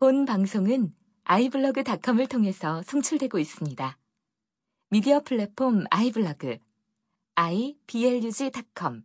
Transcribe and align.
본 0.00 0.24
방송은 0.24 0.94
아이블로그닷컴을 1.24 2.26
통해서 2.26 2.80
송출되고 2.84 3.38
있습니다. 3.38 3.98
미디어 4.88 5.20
플랫폼 5.20 5.84
아이블로그 5.90 6.56
iblog.com 7.34 9.02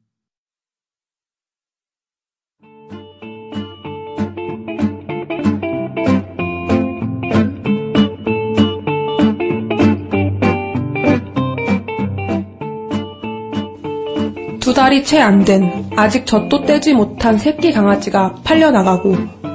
두 14.62 14.73
달이 14.73 15.04
채 15.04 15.20
안 15.20 15.43
된 15.43 15.89
아직 15.98 16.25
젖도 16.25 16.62
떼지 16.66 16.93
못한 16.93 17.38
새끼 17.38 17.73
강아지가 17.73 18.36
팔려나가고 18.46 19.54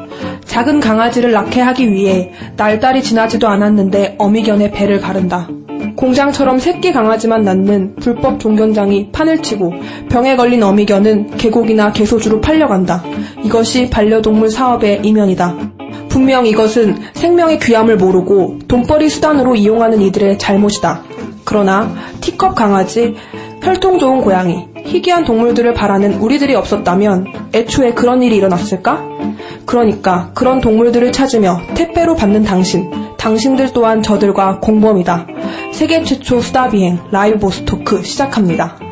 작은 0.60 0.78
강아지를 0.80 1.32
낳게 1.32 1.62
하기 1.62 1.90
위해 1.90 2.32
날달이 2.56 3.02
지나지도 3.02 3.48
않았는데 3.48 4.16
어미견의 4.18 4.72
배를 4.72 5.00
가른다. 5.00 5.48
공장처럼 5.96 6.58
새끼 6.58 6.92
강아지만 6.92 7.40
낳는 7.42 7.96
불법 7.96 8.38
종견장이 8.38 9.10
판을 9.10 9.40
치고 9.40 9.72
병에 10.10 10.36
걸린 10.36 10.62
어미견은 10.62 11.38
개고기나 11.38 11.92
개소주로 11.92 12.42
팔려간다. 12.42 13.02
이것이 13.42 13.88
반려동물 13.88 14.50
사업의 14.50 15.00
이면이다. 15.02 15.56
분명 16.10 16.44
이것은 16.44 16.98
생명의 17.14 17.58
귀함을 17.60 17.96
모르고 17.96 18.58
돈벌이 18.68 19.08
수단으로 19.08 19.54
이용하는 19.54 20.02
이들의 20.02 20.38
잘못이다. 20.38 21.02
그러나 21.46 21.90
티컵 22.20 22.54
강아지, 22.54 23.14
혈통 23.62 23.98
좋은 23.98 24.22
고양이, 24.22 24.66
희귀한 24.84 25.24
동물들을 25.24 25.74
바라는 25.74 26.14
우리들이 26.14 26.54
없었다면 26.54 27.26
애초에 27.52 27.92
그런 27.92 28.22
일이 28.22 28.36
일어났을까? 28.36 29.04
그러니까 29.66 30.30
그런 30.34 30.60
동물들을 30.60 31.12
찾으며 31.12 31.60
택배로 31.74 32.16
받는 32.16 32.42
당신, 32.42 32.90
당신들 33.18 33.72
또한 33.72 34.02
저들과 34.02 34.60
공범이다. 34.60 35.26
세계 35.72 36.02
최초 36.02 36.40
수다 36.40 36.70
비행 36.70 36.98
라이브 37.10 37.38
보스토크 37.38 38.02
시작합니다. 38.02 38.89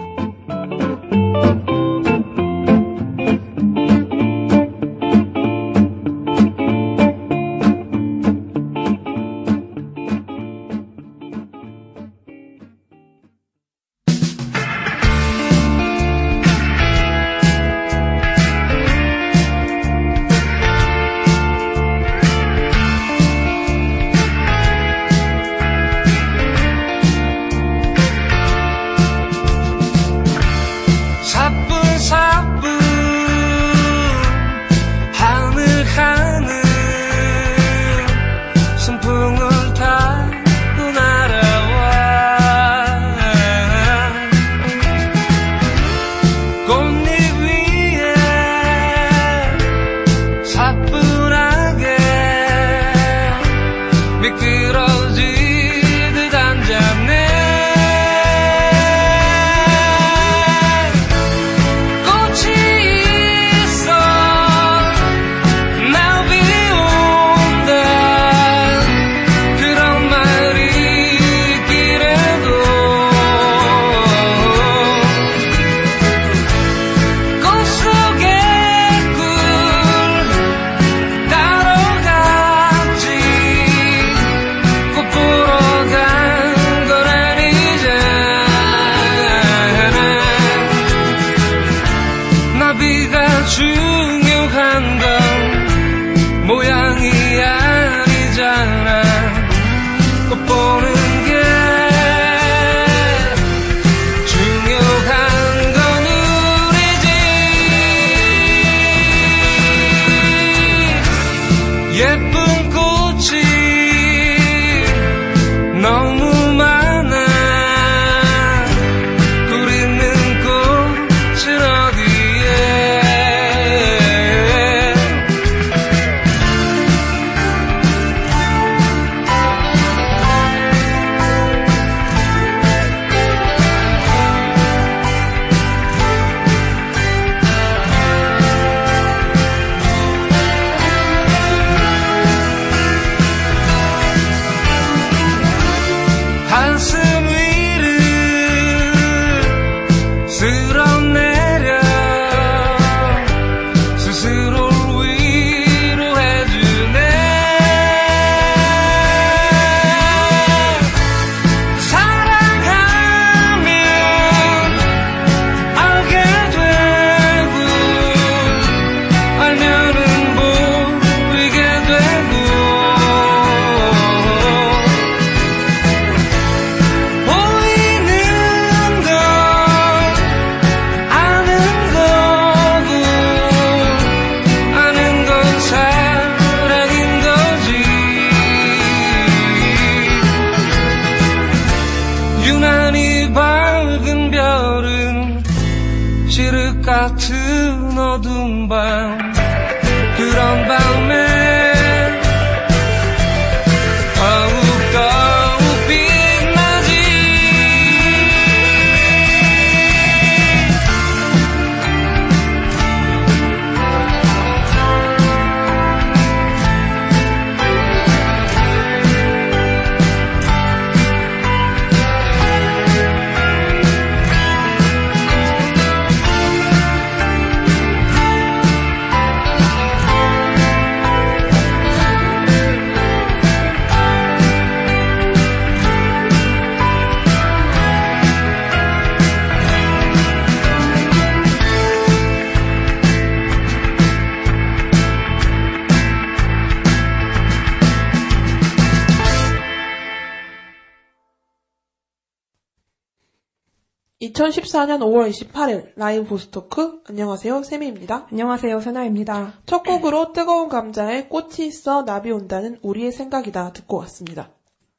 2014년 254.69 254.99
5월 255.01 255.31
28일 255.31 255.93
라이브 255.97 256.25
보스토크 256.27 257.01
안녕하세요 257.09 257.63
세미입니다. 257.63 258.29
안녕하세요, 258.31 258.81
세나입니다. 258.81 259.55
첫 259.67 259.83
곡으로 259.83 260.33
뜨거운 260.33 260.69
감자에 260.69 261.29
꽃이 261.29 261.67
있어 261.67 262.05
나비 262.05 262.31
온다는 262.31 262.79
우리의 262.83 263.13
생각이다 263.13 263.73
듣고 263.73 263.97
왔습니다. 263.99 264.51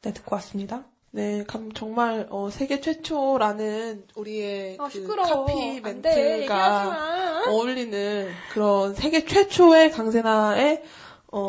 네, 0.02 0.14
듣고 0.14 0.36
왔습니다. 0.36 0.86
네, 1.12 1.44
감- 1.48 1.72
정말 1.74 2.28
어, 2.32 2.50
세계 2.52 2.82
최초라는 2.82 4.06
우리의 4.16 4.78
아, 4.80 4.90
그 4.92 5.16
카피 5.16 5.82
돼, 5.82 5.82
멘트가. 5.82 7.44
어울리는 7.50 8.28
그런 8.54 8.96
세계 8.96 9.26
최초의 9.26 9.92
강세나의 9.92 10.84
어, 11.32 11.48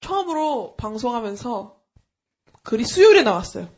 처음으로 0.00 0.74
방송하면서 0.76 1.76
글이 2.62 2.84
수요일에 2.84 3.22
나왔어요. 3.22 3.68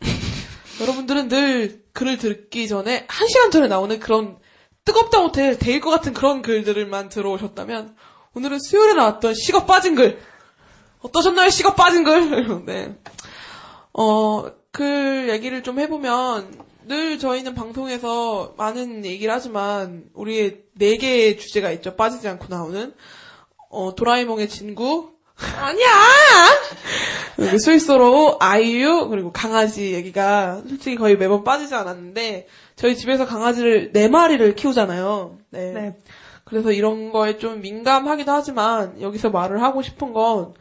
여러분들은 0.81 1.29
늘 1.29 1.85
글을 1.93 2.19
듣기 2.19 2.69
전에 2.69 3.06
한 3.09 3.29
시간 3.29 3.50
전에 3.50 3.69
나오는 3.69 3.99
그런 4.00 4.38
뜨겁다 4.85 5.21
못해 5.21 5.56
데일 5.59 5.81
것 5.81 5.91
같은 5.91 6.12
그런 6.12 6.43
글들만 6.43 7.09
들어오셨다면 7.09 7.97
오늘은 8.35 8.59
수요일에 8.59 8.94
나왔던 8.94 9.35
식어 9.35 9.65
빠진 9.65 9.94
글 9.94 10.19
어떠셨나요? 11.05 11.50
식어 11.50 11.75
빠진 11.75 12.03
글. 12.03 12.65
네. 12.65 12.97
어, 13.93 14.47
글 14.73 15.29
얘기를 15.29 15.62
좀 15.62 15.79
해보면, 15.79 16.65
늘 16.87 17.19
저희는 17.19 17.55
방송에서 17.55 18.55
많은 18.56 19.05
얘기를 19.05 19.32
하지만, 19.32 20.05
우리의 20.15 20.62
네 20.75 20.97
개의 20.97 21.38
주제가 21.38 21.70
있죠. 21.73 21.94
빠지지 21.94 22.27
않고 22.29 22.47
나오는. 22.49 22.94
어, 23.69 23.94
도라에몽의 23.94 24.49
진구. 24.49 25.14
아니야! 25.58 25.88
그리고 27.37 27.58
스위스로 27.58 28.37
아이유, 28.41 29.08
그리고 29.08 29.32
강아지 29.32 29.93
얘기가 29.93 30.62
솔직히 30.69 30.96
거의 30.96 31.17
매번 31.17 31.44
빠지지 31.44 31.75
않았는데, 31.75 32.46
저희 32.76 32.96
집에서 32.96 33.26
강아지를 33.26 33.93
네 33.93 34.08
마리를 34.08 34.55
키우잖아요. 34.55 35.38
네. 35.50 35.73
네. 35.73 35.96
그래서 36.44 36.73
이런 36.73 37.11
거에 37.11 37.38
좀 37.38 37.61
민감하기도 37.61 38.31
하지만 38.31 39.00
여기서 39.00 39.31
말을 39.31 39.62
하고 39.62 39.82
싶은 39.82 40.12
건 40.12 40.55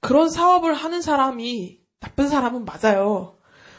그런 0.00 0.28
사업을 0.28 0.74
하는 0.74 1.00
사람이 1.02 1.78
나쁜 2.00 2.28
사람은 2.28 2.64
맞아요. 2.64 3.36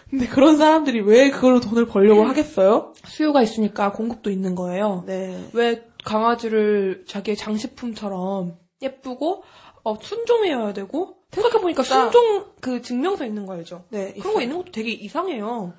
근데 0.10 0.28
그런 0.28 0.58
사람들이 0.58 1.02
왜 1.02 1.30
그걸로 1.30 1.62
돈을 1.62 1.86
벌려고 1.86 2.26
하겠어요? 2.26 2.94
수요가 3.06 3.42
있으니까 3.42 3.94
공급도 3.94 4.30
있는 4.30 4.56
거예요. 4.56 5.04
네. 5.08 5.50
왜 5.54 5.84
강아지를 6.04 7.06
자기의 7.08 7.38
장식품처럼 7.38 8.58
예쁘고 8.82 9.44
어, 9.84 9.98
순종해야 10.02 10.74
되고 10.74 11.18
생각해보니까 11.32 11.84
그러니까- 11.84 12.12
순종 12.12 12.46
그 12.62 12.82
증명서 12.82 13.26
있는 13.26 13.46
거 13.46 13.54
알죠? 13.54 13.86
네. 13.90 14.14
그런 14.20 14.34
거 14.34 14.42
있는 14.42 14.58
것도 14.58 14.72
되게 14.72 14.92
이상해요. 14.92 15.74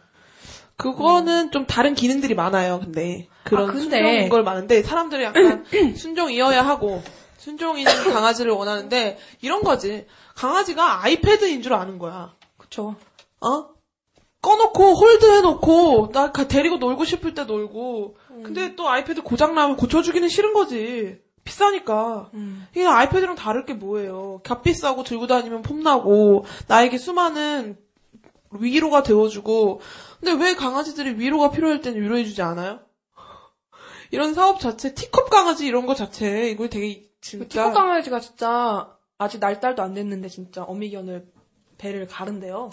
그거는 0.77 1.51
좀 1.53 1.67
다른 1.67 1.95
기능들이 1.95 2.35
많아요, 2.35 2.81
근데. 2.81 3.29
그런 3.45 3.69
아, 3.69 3.73
근데- 3.73 3.81
순종인 3.83 4.29
걸 4.29 4.43
많은데, 4.43 4.83
사람들이 4.83 5.23
약간 5.25 5.65
순종이어야 5.97 6.63
하고, 6.67 7.03
순종인 7.37 7.85
강아지를 7.85 8.53
원하는데, 8.53 9.19
이런 9.43 9.63
거지. 9.63 10.07
강아지가 10.35 11.05
아이패드인 11.05 11.63
줄 11.63 11.75
아는 11.75 11.99
거야. 11.99 12.35
그쵸. 12.57 12.97
어? 13.41 13.69
꺼놓고 14.41 14.95
홀드 14.95 15.25
해놓고 15.37 16.11
나 16.13 16.33
가- 16.33 16.49
데리고 16.49 16.79
놀고 16.79 17.05
싶을 17.05 17.33
때 17.35 17.45
놀고 17.45 18.17
근데 18.43 18.75
또 18.75 18.89
아이패드 18.89 19.23
고장 19.23 19.55
나면 19.55 19.77
고쳐주기는 19.77 20.29
싫은 20.29 20.53
거지 20.53 21.21
비싸니까 21.45 22.31
음. 22.35 22.67
이게 22.73 22.85
아이패드랑 22.87 23.35
다를 23.35 23.65
게 23.65 23.75
뭐예요 23.75 24.41
값비싸고 24.45 25.03
들고 25.05 25.27
다니면 25.27 25.63
폼나고 25.63 26.45
나에게 26.69 26.99
수많은 26.99 27.77
위로가 28.53 29.03
되어주고 29.03 29.81
근데 30.21 30.45
왜 30.45 30.55
강아지들이 30.55 31.19
위로가 31.19 31.51
필요할 31.51 31.81
때는 31.81 32.01
위로해주지 32.01 32.43
않아요? 32.43 32.81
이런 34.11 34.35
사업 34.35 34.61
자체 34.61 34.95
티컵 34.95 35.31
강아지 35.31 35.67
이런 35.67 35.87
거 35.87 35.95
자체 35.95 36.51
이거 36.51 36.69
되게 36.69 37.03
그 37.03 37.09
진짜 37.21 37.65
티코 37.65 37.73
강아지가 37.73 38.21
진짜 38.21 38.97
아직 39.19 39.39
날달도 39.39 39.83
안 39.83 39.95
됐는데 39.95 40.29
진짜 40.29 40.63
어미견을 40.65 41.27
배를 41.79 42.07
가른대요. 42.07 42.71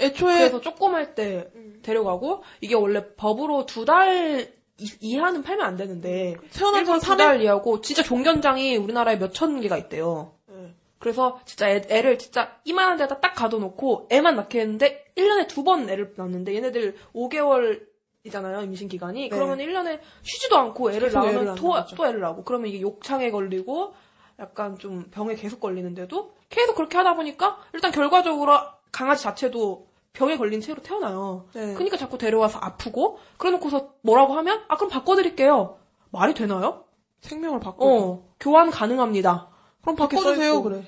애초에 0.00 0.38
그래서 0.38 0.60
조그말 0.60 1.14
때 1.16 1.50
데려가고 1.82 2.42
이게 2.60 2.74
원래 2.74 3.14
법으로 3.16 3.66
두 3.66 3.84
달 3.84 4.52
이하는 5.00 5.42
팔면 5.42 5.66
안 5.66 5.76
되는데 5.76 6.36
태어난 6.52 6.84
3일 6.84 7.00
두달 7.04 7.42
이하고 7.42 7.80
진짜 7.80 8.02
종견장이 8.02 8.76
우리나라에 8.76 9.16
몇 9.18 9.32
천 9.32 9.60
개가 9.60 9.76
있대요. 9.76 10.34
네. 10.46 10.74
그래서 10.98 11.40
진짜 11.44 11.68
애, 11.70 11.82
애를 11.88 12.18
진짜 12.18 12.56
이만한 12.64 12.96
데다 12.96 13.20
딱 13.20 13.34
가둬놓고 13.34 14.08
애만 14.10 14.36
낳게 14.36 14.60
했는데 14.60 15.04
1년에 15.16 15.48
두 15.48 15.64
번 15.64 15.88
애를 15.90 16.14
낳는데 16.16 16.54
얘네들 16.54 16.96
5개월이잖아요 17.14 18.64
임신 18.64 18.88
기간이 18.88 19.22
네. 19.22 19.28
그러면 19.28 19.58
1년에 19.58 20.00
쉬지도 20.22 20.56
않고 20.56 20.92
애를 20.92 21.12
낳으면 21.12 21.54
또. 21.56 21.74
또 21.96 22.06
애를 22.06 22.20
낳고 22.20 22.44
그러면 22.44 22.68
이게 22.68 22.80
욕창에 22.80 23.30
걸리고 23.30 23.94
약간 24.38 24.78
좀 24.78 25.08
병에 25.10 25.34
계속 25.34 25.58
걸리는데도 25.60 26.34
계속 26.48 26.76
그렇게 26.76 26.96
하다 26.96 27.14
보니까 27.16 27.58
일단 27.72 27.90
결과적으로 27.90 28.56
강아지 28.92 29.24
자체도 29.24 29.87
병에 30.18 30.36
걸린 30.36 30.60
채로 30.60 30.82
태어나요. 30.82 31.46
네. 31.54 31.74
그러니까 31.74 31.96
자꾸 31.96 32.18
데려와서 32.18 32.58
아프고 32.58 33.18
그래놓고서 33.36 33.94
뭐라고 34.02 34.34
하면 34.34 34.62
아 34.68 34.76
그럼 34.76 34.90
바꿔드릴게요. 34.90 35.78
말이 36.10 36.34
되나요? 36.34 36.84
생명을 37.20 37.60
바꿔 37.60 37.86
어 37.86 38.24
교환 38.40 38.70
가능합니다. 38.70 39.48
그럼 39.82 39.94
바꿔주세요. 39.94 40.62
그래 40.62 40.84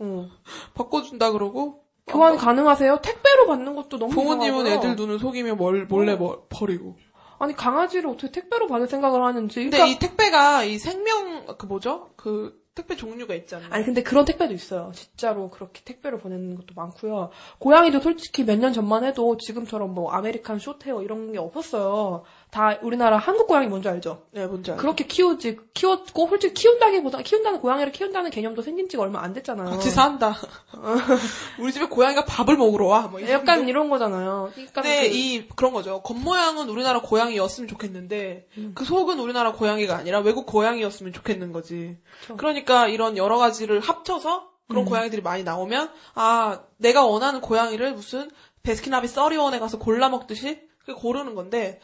어. 0.00 0.28
바꿔준다 0.74 1.32
그러고 1.32 1.84
교환 2.06 2.36
가능하세요? 2.36 2.98
택배로 3.00 3.46
받는 3.46 3.74
것도 3.74 3.98
너무 3.98 4.12
부모님은 4.12 4.66
이상하고요. 4.66 4.74
애들 4.74 4.96
눈을 4.96 5.18
속이며 5.18 5.54
몰, 5.54 5.86
몰래 5.86 6.14
뭐- 6.16 6.44
버리고 6.50 6.96
아니 7.38 7.54
강아지를 7.54 8.10
어떻게 8.10 8.30
택배로 8.30 8.66
받을 8.66 8.86
생각을 8.86 9.22
하는지. 9.24 9.62
근데 9.62 9.78
그러니까- 9.78 9.96
이 9.96 9.98
택배가 9.98 10.64
이 10.64 10.78
생명 10.78 11.56
그 11.56 11.64
뭐죠 11.66 12.10
그 12.16 12.62
택배 12.74 12.96
종류가 12.96 13.34
않나요? 13.54 13.68
아니 13.72 13.84
근데 13.84 14.02
그런 14.02 14.24
택배도 14.24 14.52
있어요. 14.52 14.90
진짜로 14.94 15.48
그렇게 15.48 15.80
택배로 15.84 16.18
보내는 16.18 16.56
것도 16.56 16.74
많고요. 16.74 17.30
고양이도 17.60 18.00
솔직히 18.00 18.42
몇 18.44 18.56
년 18.58 18.72
전만 18.72 19.04
해도 19.04 19.36
지금처럼 19.36 19.94
뭐 19.94 20.10
American 20.12 20.58
Shorthair 20.58 21.02
이런 21.02 21.30
게 21.32 21.38
없었어요. 21.38 22.24
다 22.54 22.78
우리나라 22.82 23.16
한국 23.18 23.48
고양이 23.48 23.66
뭔지 23.66 23.88
알죠? 23.88 24.26
네 24.30 24.46
뭔지 24.46 24.70
알죠 24.70 24.80
그렇게 24.80 25.06
키우지 25.06 25.58
키웠고 25.74 26.28
솔직히 26.28 26.54
키운다기보다 26.54 27.18
키운다는 27.22 27.58
고양이를 27.58 27.90
키운다는 27.90 28.30
개념도 28.30 28.62
생긴 28.62 28.88
지가 28.88 29.02
얼마 29.02 29.22
안 29.22 29.32
됐잖아요. 29.32 29.70
같이 29.70 29.90
산다 29.90 30.36
우리 31.58 31.72
집에 31.72 31.86
고양이가 31.86 32.24
밥을 32.26 32.56
먹으러 32.56 32.86
와뭐 32.86 33.28
약간 33.28 33.68
이런 33.68 33.90
거잖아요. 33.90 34.52
그러니까 34.54 34.82
근데 34.82 35.08
그- 35.08 35.16
이 35.16 35.48
그런 35.48 35.72
거죠 35.72 36.00
겉모양은 36.02 36.68
우리나라 36.68 37.00
고양이였으면 37.00 37.66
좋겠는데 37.66 38.46
음. 38.58 38.70
그 38.76 38.84
속은 38.84 39.18
우리나라 39.18 39.50
고양이가 39.52 39.96
아니라 39.96 40.20
외국 40.20 40.46
고양이였으면 40.46 41.12
좋겠는 41.12 41.50
거지 41.50 41.98
그쵸. 42.20 42.36
그러니까 42.36 42.86
이런 42.86 43.16
여러 43.16 43.36
가지를 43.36 43.80
합쳐서 43.80 44.48
그런 44.68 44.84
음. 44.84 44.88
고양이들이 44.88 45.22
많이 45.22 45.42
나오면 45.42 45.90
아 46.14 46.60
내가 46.76 47.04
원하는 47.04 47.40
고양이를 47.40 47.94
무슨 47.94 48.30
베스킨라빈 48.62 49.08
써리원에 49.10 49.58
가서 49.58 49.80
골라 49.80 50.08
먹듯이 50.08 50.60
그렇게 50.84 51.00
고르는 51.00 51.34
건데 51.34 51.80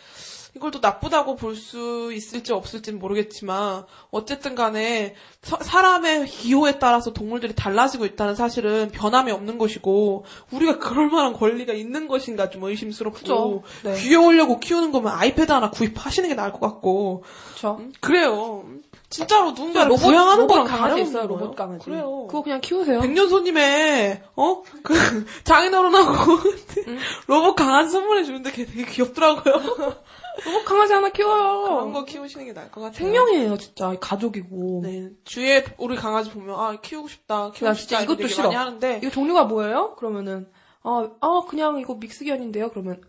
이걸 0.57 0.71
또 0.71 0.79
나쁘다고 0.81 1.37
볼 1.37 1.55
수 1.57 2.11
있을지 2.13 2.53
없을지는 2.53 2.99
모르겠지만 2.99 3.85
어쨌든 4.11 4.55
간에 4.55 5.15
사- 5.43 5.59
사람의 5.59 6.27
기호에 6.27 6.79
따라서 6.79 7.13
동물들이 7.13 7.55
달라지고 7.55 8.05
있다는 8.07 8.35
사실은 8.35 8.91
변함이 8.93 9.31
없는 9.33 9.59
것이고 9.59 10.25
우리가 10.53 10.79
그럴 10.79 11.09
만한 11.09 11.33
권리가 11.35 11.73
있는 11.73 12.09
것인가 12.09 12.51
좀 12.51 12.65
의심스럽고. 12.65 13.63
네. 13.85 13.95
귀여우려고 14.01 14.59
키우는 14.59 14.91
거면 14.93 15.13
아이패드 15.13 15.51
하나 15.53 15.71
구입하시는 15.71 16.29
게 16.29 16.35
나을 16.35 16.53
것 16.53 16.61
같고 16.61 17.25
그쵸. 17.55 17.81
그래요 18.01 18.65
진짜로 19.11 19.51
누군가를 19.51 19.91
로봇, 19.91 20.05
부양하는 20.07 20.43
로봇 20.43 20.55
거랑 20.55 20.67
강아지 20.67 21.03
있어요. 21.03 21.27
로봇 21.27 21.57
강아지. 21.57 21.85
그래요 21.85 22.27
그거 22.29 22.43
그냥 22.43 22.61
키우세요. 22.61 23.01
백년손님의 23.01 24.23
어? 24.37 24.63
그 24.83 24.95
장인어른하고 25.45 26.39
로봇 27.27 27.57
강아지 27.57 27.91
선물해 27.91 28.25
주는데 28.25 28.53
걔 28.53 28.65
되게 28.65 28.85
귀엽더라고요. 28.85 29.55
로봇 30.45 30.65
강아지 30.65 30.93
하나 30.93 31.09
키워요. 31.11 31.63
그런 31.63 31.93
거 31.93 32.05
키우시는 32.05 32.47
게 32.47 32.53
나을 32.55 32.71
것 32.71 32.81
같아요. 32.81 32.97
생명이에요, 32.99 33.57
진짜. 33.59 33.95
가족이고. 34.01 34.81
네. 34.85 35.09
주위에 35.25 35.65
우리 35.79 35.97
강아지 35.97 36.31
보면 36.31 36.59
아 36.59 36.77
키우고 36.81 37.09
싶다, 37.09 37.51
키우고 37.53 37.67
나 37.67 37.75
싶다 37.75 37.99
진짜 37.99 38.03
이것도 38.03 38.29
싫어. 38.29 38.45
많이 38.45 38.57
하는데 38.57 39.01
이거 39.03 39.11
종류가 39.11 39.45
뭐예요? 39.45 39.97
그러면은 39.97 40.49
아, 40.83 41.09
아 41.21 41.43
그냥 41.49 41.79
이거 41.79 41.95
믹스견인데요. 41.95 42.71
그러면 42.71 43.03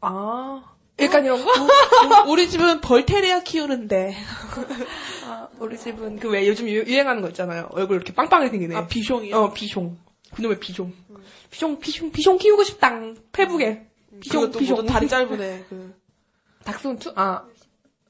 아 0.00 0.62
약간 1.00 1.24
이런 1.24 1.44
거? 1.44 1.50
우- 1.50 2.30
우리 2.32 2.48
집은 2.48 2.80
벌테리아 2.80 3.40
키우는데 3.40 4.14
아, 5.26 5.48
우리 5.58 5.76
집은 5.78 6.18
그 6.18 6.28
왜 6.28 6.46
요즘 6.48 6.68
유, 6.68 6.82
유행하는 6.84 7.22
거 7.22 7.28
있잖아요. 7.28 7.68
얼굴 7.72 7.96
이렇게 7.96 8.12
빵빵하게 8.14 8.50
생기네. 8.50 8.74
아 8.76 8.86
비숑이요. 8.86 9.32
어 9.34 9.52
비숑. 9.52 9.94
그놈의 10.34 10.58
비숑. 10.58 10.90
비숑 11.50 11.80
비숑 11.80 12.12
비숑 12.12 12.38
키우고 12.38 12.64
싶다. 12.64 12.92
페북에. 13.32 13.86
비숑 14.20 14.32
그것도 14.32 14.58
비숑. 14.58 14.70
모두 14.76 14.86
다리 14.86 15.06
짧은 15.08 15.40
애. 15.40 15.64
그 15.68 15.87
닥스훈트? 16.72 17.12
아 17.16 17.44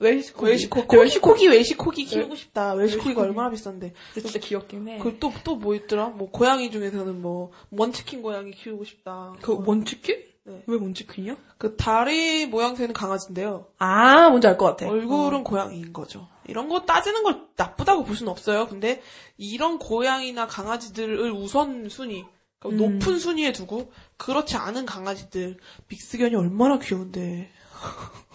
웰시코기. 0.00 0.50
웰시코 0.50 0.80
네, 0.88 0.96
웰시코기 0.98 1.48
웰시코기 1.48 2.04
키우고 2.04 2.28
웰- 2.30 2.36
싶다. 2.36 2.74
웰시코기가 2.74 3.08
웰시코기. 3.20 3.20
얼마나 3.20 3.50
비싼데. 3.50 3.92
진짜 4.14 4.38
귀엽긴 4.38 4.88
해. 4.88 4.98
그 4.98 5.18
또 5.18 5.32
또 5.44 5.56
뭐 5.56 5.74
있더라? 5.74 6.08
뭐 6.08 6.30
고양이 6.30 6.70
중에서는 6.70 7.20
뭐 7.20 7.50
먼치킨 7.70 8.22
고양이 8.22 8.50
키우고 8.52 8.84
싶다. 8.84 9.34
그 9.42 9.56
원치킨? 9.66 10.28
왜 10.66 10.78
먼치킨이요? 10.78 11.36
그 11.58 11.76
다리 11.76 12.46
모양새는 12.46 12.94
강아지인데요. 12.94 13.66
아, 13.78 14.30
뭔지 14.30 14.46
알 14.46 14.56
것 14.56 14.64
같아. 14.66 14.88
얼굴은 14.88 15.44
고양이인 15.44 15.92
거죠. 15.92 16.26
이런 16.46 16.68
거 16.70 16.86
따지는 16.86 17.22
걸 17.22 17.42
나쁘다고 17.54 18.04
볼 18.04 18.16
수는 18.16 18.32
없어요. 18.32 18.66
근데 18.66 19.02
이런 19.36 19.78
고양이나 19.78 20.46
강아지들을 20.46 21.30
우선 21.32 21.90
순위, 21.90 22.24
그러니까 22.60 22.86
음. 22.86 22.94
높은 22.98 23.18
순위에 23.18 23.52
두고 23.52 23.92
그렇지 24.16 24.56
않은 24.56 24.86
강아지들 24.86 25.58
빅스견이 25.88 26.34
얼마나 26.34 26.78
귀여운데 26.78 27.50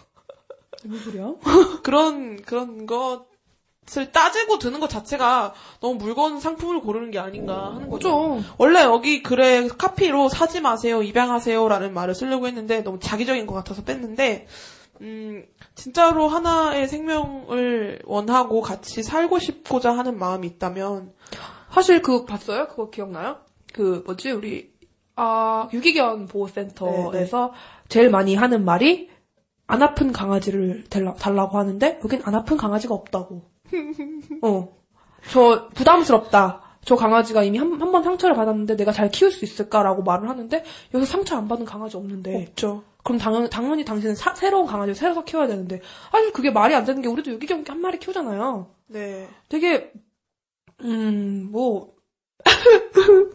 소리야? 0.92 1.34
그런 1.84 2.42
그런 2.42 2.86
것을 2.86 4.12
따지고 4.12 4.60
드는 4.60 4.80
것 4.80 4.90
자체가 4.90 5.54
너무 5.80 5.96
물건 5.96 6.40
상품을 6.40 6.82
고르는 6.82 7.12
게 7.12 7.20
아닌가 7.20 7.74
하는 7.76 7.90
거죠. 7.90 8.36
그죠. 8.38 8.54
원래 8.58 8.82
여기 8.84 9.24
글에 9.24 9.68
카피로 9.68 10.30
사지 10.30 10.62
마세요, 10.62 11.02
입양하세요라는 11.02 11.94
말을 11.94 12.16
쓰려고 12.16 12.48
했는데 12.48 12.82
너무 12.84 13.00
자기적인 13.00 13.46
것 13.48 13.54
같아서 13.54 13.84
뺐는데, 13.84 14.48
음, 15.02 15.46
진짜로 15.76 16.28
하나의 16.28 16.88
생명을 16.88 18.02
원하고 18.06 18.62
같이 18.62 19.04
살고 19.04 19.40
싶고자 19.40 19.98
하는 19.98 20.18
마음이 20.18 20.48
있다면, 20.48 21.14
사실 21.72 22.02
그거 22.02 22.26
봤어요? 22.26 22.68
그거 22.68 22.90
기억나요? 22.90 23.38
그 23.74 24.04
뭐지 24.06 24.32
우리 24.32 24.72
아 25.16 25.68
유기견 25.74 26.28
보호센터에서 26.28 27.54
제일 27.90 28.10
많이 28.10 28.36
하는 28.36 28.64
말이 28.64 29.10
안 29.68 29.82
아픈 29.82 30.12
강아지를 30.12 30.86
달라, 30.90 31.14
달라고 31.16 31.58
하는데 31.58 32.00
여긴 32.04 32.22
안 32.26 32.36
아픈 32.36 32.58
강아지가 32.58 32.94
없다고. 32.94 33.44
어. 34.44 34.76
저 35.32 35.70
부담스럽다. 35.70 36.62
저 36.86 36.96
강아지가 36.98 37.44
이미 37.44 37.58
한한번 37.58 38.04
상처를 38.04 38.36
받았는데 38.36 38.76
내가 38.76 38.92
잘 38.92 39.10
키울 39.10 39.32
수 39.32 39.46
있을까라고 39.46 40.04
말을 40.04 40.28
하는데 40.28 40.64
여기서 40.94 41.10
상처 41.10 41.38
안 41.38 41.48
받은 41.48 41.64
강아지 41.66 41.96
없는데 41.96 42.48
없죠. 42.50 42.84
그럼 43.04 43.18
당연, 43.20 43.50
당연히 43.50 43.86
당신은 43.86 44.16
사- 44.16 44.36
새로운 44.36 44.66
강아지를 44.66 44.96
새로 44.96 45.24
키워야 45.24 45.48
되는데 45.48 45.82
사실 46.12 46.34
그게 46.34 46.52
말이 46.52 46.76
안 46.76 46.84
되는 46.84 47.02
게 47.02 47.08
우리도 47.08 47.32
유기견 47.32 47.64
한 47.68 47.80
마리 47.82 48.00
키우잖아요. 48.00 48.68
네. 48.88 49.28
되게 49.48 49.94
음 50.82 51.50
뭐 51.52 51.93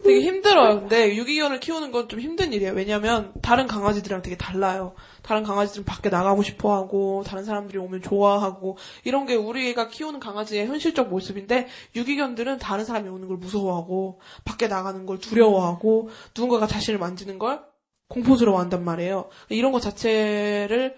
되게 0.03 0.21
힘들어요. 0.21 0.81
근데 0.81 1.15
유기견을 1.15 1.59
키우는 1.59 1.91
건 1.91 2.07
좀 2.09 2.19
힘든 2.19 2.53
일이에요. 2.53 2.73
왜냐면 2.73 3.33
다른 3.41 3.67
강아지들이랑 3.67 4.21
되게 4.21 4.35
달라요. 4.35 4.95
다른 5.21 5.43
강아지들은 5.43 5.85
밖에 5.85 6.09
나가고 6.09 6.41
싶어 6.41 6.73
하고, 6.73 7.23
다른 7.25 7.43
사람들이 7.43 7.77
오면 7.77 8.01
좋아하고, 8.01 8.77
이런 9.03 9.25
게 9.27 9.35
우리가 9.35 9.89
키우는 9.89 10.19
강아지의 10.19 10.65
현실적 10.67 11.09
모습인데, 11.09 11.67
유기견들은 11.95 12.57
다른 12.57 12.85
사람이 12.85 13.09
오는 13.09 13.27
걸 13.27 13.37
무서워하고, 13.37 14.21
밖에 14.45 14.67
나가는 14.67 15.05
걸 15.05 15.19
두려워하고, 15.19 16.09
누군가가 16.35 16.65
자신을 16.65 16.97
만지는 16.99 17.37
걸 17.37 17.61
공포스러워 18.07 18.59
한단 18.59 18.83
말이에요. 18.83 19.29
이런 19.49 19.71
것 19.71 19.81
자체를 19.81 20.95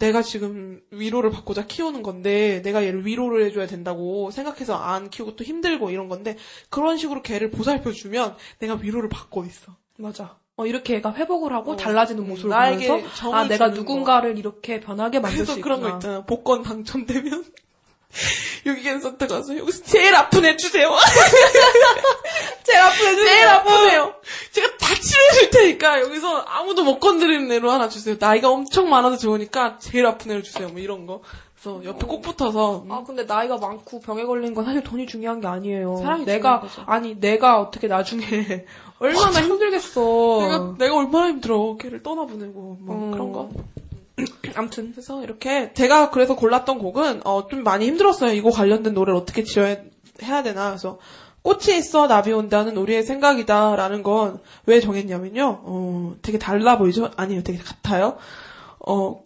내가 0.00 0.22
지금 0.22 0.80
위로를 0.90 1.30
받고자 1.30 1.66
키우는 1.66 2.02
건데, 2.02 2.62
내가 2.62 2.82
얘를 2.84 3.06
위로를 3.06 3.44
해줘야 3.44 3.66
된다고 3.66 4.30
생각해서 4.30 4.74
안 4.74 5.10
키우고 5.10 5.36
또 5.36 5.44
힘들고 5.44 5.90
이런 5.90 6.08
건데, 6.08 6.36
그런 6.70 6.96
식으로 6.96 7.22
걔를 7.22 7.50
보살펴 7.50 7.92
주면 7.92 8.34
내가 8.58 8.74
위로를 8.74 9.08
받고 9.08 9.44
있어. 9.44 9.76
맞아. 9.98 10.36
어, 10.56 10.66
이렇게 10.66 10.96
애가 10.96 11.14
회복을 11.14 11.52
하고 11.52 11.72
어, 11.72 11.76
달라지는 11.76 12.22
음, 12.24 12.28
모습을 12.28 12.50
나에게 12.50 12.88
보면서 12.88 13.32
아 13.34 13.44
내가 13.46 13.68
누군가를 13.68 14.36
이렇게 14.38 14.78
변하게 14.80 15.20
만들 15.20 15.38
그래서 15.38 15.54
수 15.54 15.60
그런 15.60 15.78
있구나. 15.78 15.92
거 15.92 15.98
있잖아. 15.98 16.24
복권 16.26 16.62
당첨되면 16.62 17.44
유기견 18.66 19.00
선택 19.00 19.28
가서 19.28 19.56
여기서 19.56 19.84
제일 19.84 20.14
아픈 20.14 20.44
애 20.44 20.56
주세요. 20.56 20.90
제일 22.64 22.78
아픈 22.80 23.06
애 23.06 23.10
주세요. 23.16 23.24
제일 23.26 23.48
아픈 23.48 23.90
애요. 23.90 24.14
제가 24.52 24.68
다 24.68 24.69
치료해줄 25.00 25.50
테니까 25.50 26.00
여기서 26.00 26.40
아무도 26.40 26.84
못 26.84 26.98
건드리는 26.98 27.50
애로 27.50 27.70
하나 27.70 27.88
주세요. 27.88 28.16
나이가 28.18 28.50
엄청 28.50 28.88
많아서 28.90 29.16
좋으니까 29.16 29.78
제일 29.78 30.06
아픈 30.06 30.30
애를 30.30 30.42
주세요. 30.42 30.68
뭐 30.68 30.78
이런 30.80 31.06
거. 31.06 31.20
그래서 31.60 31.84
옆에 31.84 32.06
꼭 32.06 32.22
붙어서 32.22 32.84
음, 32.86 32.92
아 32.92 33.04
근데 33.04 33.24
나이가 33.24 33.58
많고 33.58 34.00
병에 34.00 34.24
걸린 34.24 34.54
건 34.54 34.64
사실 34.64 34.82
돈이 34.82 35.06
중요한 35.06 35.40
게 35.40 35.46
아니에요. 35.46 35.96
사람이 35.98 36.24
내가. 36.24 36.62
아니 36.86 37.20
내가 37.20 37.60
어떻게 37.60 37.86
나중에 37.86 38.22
얼마나 38.98 39.42
힘들겠어. 39.42 40.38
내가 40.40 40.74
내가 40.78 40.96
얼마나 40.96 41.28
힘들어. 41.28 41.76
걔를 41.78 42.02
떠나보내고 42.02 42.78
뭐 42.80 42.96
음. 42.96 43.10
그런 43.10 43.32
거. 43.32 43.50
아무튼 44.56 44.92
그래서 44.92 45.22
이렇게 45.22 45.72
제가 45.74 46.10
그래서 46.10 46.34
골랐던 46.36 46.78
곡은 46.78 47.22
어, 47.26 47.46
좀 47.48 47.62
많이 47.62 47.86
힘들었어요. 47.86 48.32
이거 48.32 48.50
관련된 48.50 48.94
노래를 48.94 49.18
어떻게 49.18 49.44
지어야 49.44 49.76
해야 50.22 50.42
되나. 50.42 50.68
그래서 50.68 50.98
꽃이 51.42 51.76
있어 51.78 52.06
나비 52.06 52.32
온다는 52.32 52.76
우리의 52.76 53.02
생각이다라는 53.04 54.02
건 54.02 54.40
왜 54.66 54.80
정했냐면요. 54.80 55.60
어, 55.64 56.14
되게 56.22 56.38
달라 56.38 56.76
보이죠? 56.78 57.10
아니에요. 57.16 57.42
되게 57.42 57.58
같아요. 57.58 58.18
어, 58.86 59.22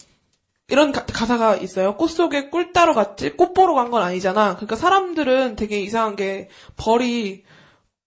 이런 0.68 0.92
가, 0.92 1.04
사가 1.26 1.56
있어요. 1.56 1.97
꽃 1.97 2.09
속에 2.09 2.49
꿀 2.50 2.73
따러 2.73 2.94
갔지 2.94 3.30
꽃 3.33 3.52
보러 3.52 3.75
간 3.75 3.90
건 3.90 4.02
아니잖아. 4.02 4.54
그러니까 4.56 4.76
사람들은 4.76 5.56
되게 5.56 5.80
이상한 5.80 6.16
게 6.16 6.49
벌이 6.76 7.44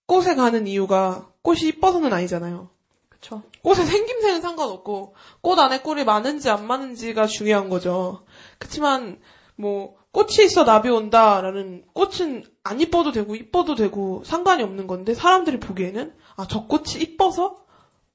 꽃에 0.07 0.35
가는 0.35 0.65
이유가 0.67 1.27
꽃이 1.41 1.61
이뻐서는 1.67 2.13
아니잖아요. 2.13 2.69
그쵸. 3.09 3.43
꽃의 3.63 3.85
생김새는 3.85 4.41
상관없고 4.41 5.15
꽃 5.41 5.59
안에 5.59 5.81
꿀이 5.81 6.05
많은지 6.05 6.49
안 6.49 6.65
많은지가 6.65 7.27
중요한 7.27 7.69
거죠. 7.69 8.23
그렇지만 8.57 9.19
뭐 9.55 9.96
꽃이 10.17 10.45
있어 10.45 10.63
나비 10.63 10.89
온다라는 10.89 11.83
꽃은 11.93 12.43
안 12.63 12.81
이뻐도 12.81 13.11
되고 13.11 13.35
이뻐도 13.35 13.75
되고 13.75 14.23
상관이 14.25 14.63
없는 14.63 14.87
건데 14.87 15.13
사람들이 15.13 15.59
보기에는 15.59 16.11
아 16.37 16.47
저 16.49 16.65
꽃이 16.65 17.01
이뻐서 17.01 17.57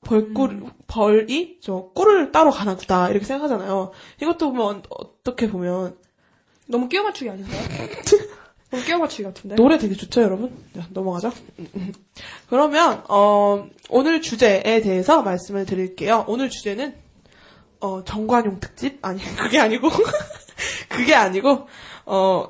벌꿀 0.01 0.65
벌이 0.89 1.61
저 1.63 1.91
꿀을 1.95 2.33
따러 2.33 2.51
가나 2.51 2.75
보다 2.75 3.09
이렇게 3.09 3.25
생각하잖아요. 3.25 3.93
이것도 4.21 4.51
보면 4.51 4.83
어떻게 4.89 5.49
보면 5.49 5.97
너무 6.67 6.89
끼워 6.89 7.05
맞추기 7.05 7.31
아닌가요? 7.31 7.61
너무 8.73 8.83
끼워 8.83 8.99
맞추기 8.99 9.23
같은데. 9.23 9.55
노래 9.55 9.79
되게 9.79 9.95
좋죠, 9.95 10.23
여러분? 10.23 10.53
자, 10.75 10.85
넘어가죠. 10.91 11.31
그러면, 12.51 13.05
어, 13.09 13.69
오늘 13.91 14.23
주제에 14.23 14.81
대해서 14.81 15.23
말씀을 15.23 15.67
드릴게요. 15.67 16.25
오늘 16.27 16.49
주제는, 16.51 16.97
어, 17.81 18.03
정관용 18.03 18.59
특집? 18.61 18.99
아니, 19.03 19.21
그게 19.37 19.59
아니고, 19.61 19.91
그게 20.89 21.15
아니고, 21.15 21.67
어, 22.07 22.49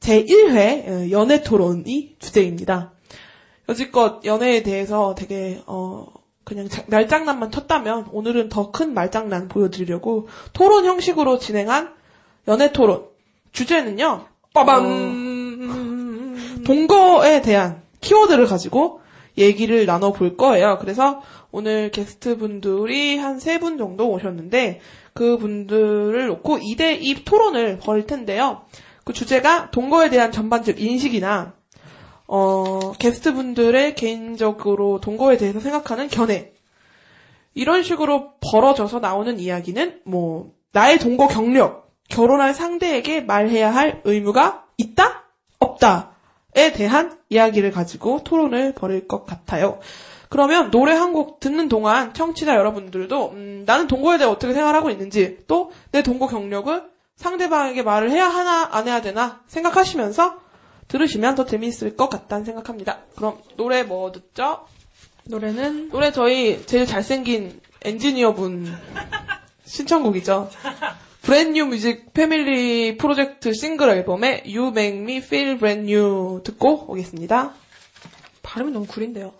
제1회 0.00 1.10
연애 1.10 1.42
토론이 1.42 2.16
주제입니다. 2.18 2.92
여지껏 3.68 4.24
연애에 4.24 4.62
대해서 4.62 5.14
되게, 5.16 5.60
어, 5.66 6.06
그냥 6.44 6.68
자- 6.68 6.84
말장난만 6.88 7.50
쳤다면, 7.50 8.06
오늘은 8.12 8.48
더 8.48 8.70
큰 8.70 8.94
말장난 8.94 9.48
보여드리려고 9.48 10.28
토론 10.54 10.84
형식으로 10.86 11.38
진행한 11.38 11.92
연애 12.48 12.72
토론. 12.72 13.04
주제는요, 13.52 14.24
빠밤. 14.54 14.78
동거에 16.64 17.42
대한 17.42 17.82
키워드를 18.00 18.46
가지고 18.46 19.00
얘기를 19.36 19.84
나눠볼 19.86 20.36
거예요. 20.36 20.78
그래서 20.80 21.20
오늘 21.50 21.90
게스트 21.90 22.36
분들이 22.36 23.16
한 23.18 23.36
세 23.38 23.58
분 23.58 23.78
정도 23.78 24.10
오셨는데 24.10 24.80
그 25.18 25.36
분들을 25.36 26.28
놓고 26.28 26.60
2대2 26.60 27.24
토론을 27.24 27.80
벌일 27.82 28.06
텐데요. 28.06 28.62
그 29.02 29.12
주제가 29.12 29.72
동거에 29.72 30.10
대한 30.10 30.30
전반적 30.30 30.80
인식이나 30.80 31.54
어, 32.28 32.92
게스트분들의 33.00 33.96
개인적으로 33.96 35.00
동거에 35.00 35.36
대해서 35.36 35.58
생각하는 35.58 36.06
견해 36.06 36.52
이런 37.52 37.82
식으로 37.82 38.34
벌어져서 38.52 39.00
나오는 39.00 39.40
이야기는 39.40 40.02
뭐 40.04 40.52
나의 40.72 41.00
동거 41.00 41.26
경력, 41.26 41.90
결혼할 42.08 42.54
상대에게 42.54 43.22
말해야 43.22 43.74
할 43.74 44.00
의무가 44.04 44.66
있다? 44.76 45.24
없다에 45.58 46.72
대한 46.76 47.18
이야기를 47.28 47.72
가지고 47.72 48.22
토론을 48.22 48.74
벌일 48.74 49.08
것 49.08 49.26
같아요. 49.26 49.80
그러면 50.28 50.70
노래 50.70 50.92
한 50.94 51.12
곡 51.12 51.40
듣는 51.40 51.68
동안 51.68 52.12
청취자 52.12 52.54
여러분들도 52.54 53.30
음, 53.32 53.62
나는 53.66 53.86
동거에 53.88 54.18
대해 54.18 54.28
어떻게 54.30 54.52
생각하고 54.52 54.90
있는지 54.90 55.38
또 55.46 55.70
내 55.90 56.02
동거 56.02 56.26
경력을 56.26 56.82
상대방에게 57.16 57.82
말을 57.82 58.10
해야 58.10 58.28
하나 58.28 58.68
안 58.70 58.86
해야 58.86 59.00
되나 59.00 59.40
생각하시면서 59.48 60.38
들으시면 60.86 61.34
더 61.34 61.44
재미있을 61.44 61.96
것 61.96 62.08
같다는 62.08 62.44
생각합니다. 62.44 63.00
그럼 63.16 63.38
노래 63.56 63.82
뭐 63.82 64.12
듣죠? 64.12 64.66
노래는 65.24 65.90
노래 65.90 66.12
저희 66.12 66.64
제일 66.66 66.86
잘생긴 66.86 67.60
엔지니어분 67.84 68.72
신청곡이죠. 69.64 70.50
브랜뉴 71.22 71.66
뮤직 71.66 72.12
패밀리 72.14 72.96
프로젝트 72.96 73.52
싱글 73.52 73.90
앨범의 73.90 74.44
You 74.46 74.68
Make 74.68 74.98
Me 75.00 75.16
Feel 75.18 75.58
Brand 75.58 75.90
New 75.90 76.42
듣고 76.44 76.86
오겠습니다. 76.88 77.52
발음이 78.42 78.72
너무 78.72 78.86
구린데요. 78.86 79.32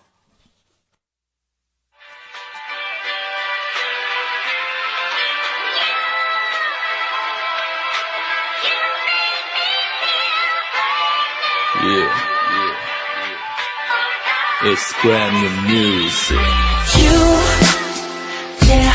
Yeah. 11.80 12.10
It's 14.64 14.92
brand 15.00 15.34
new 15.38 15.54
music. 15.70 16.46
You, 16.98 17.18
yeah, 18.66 18.94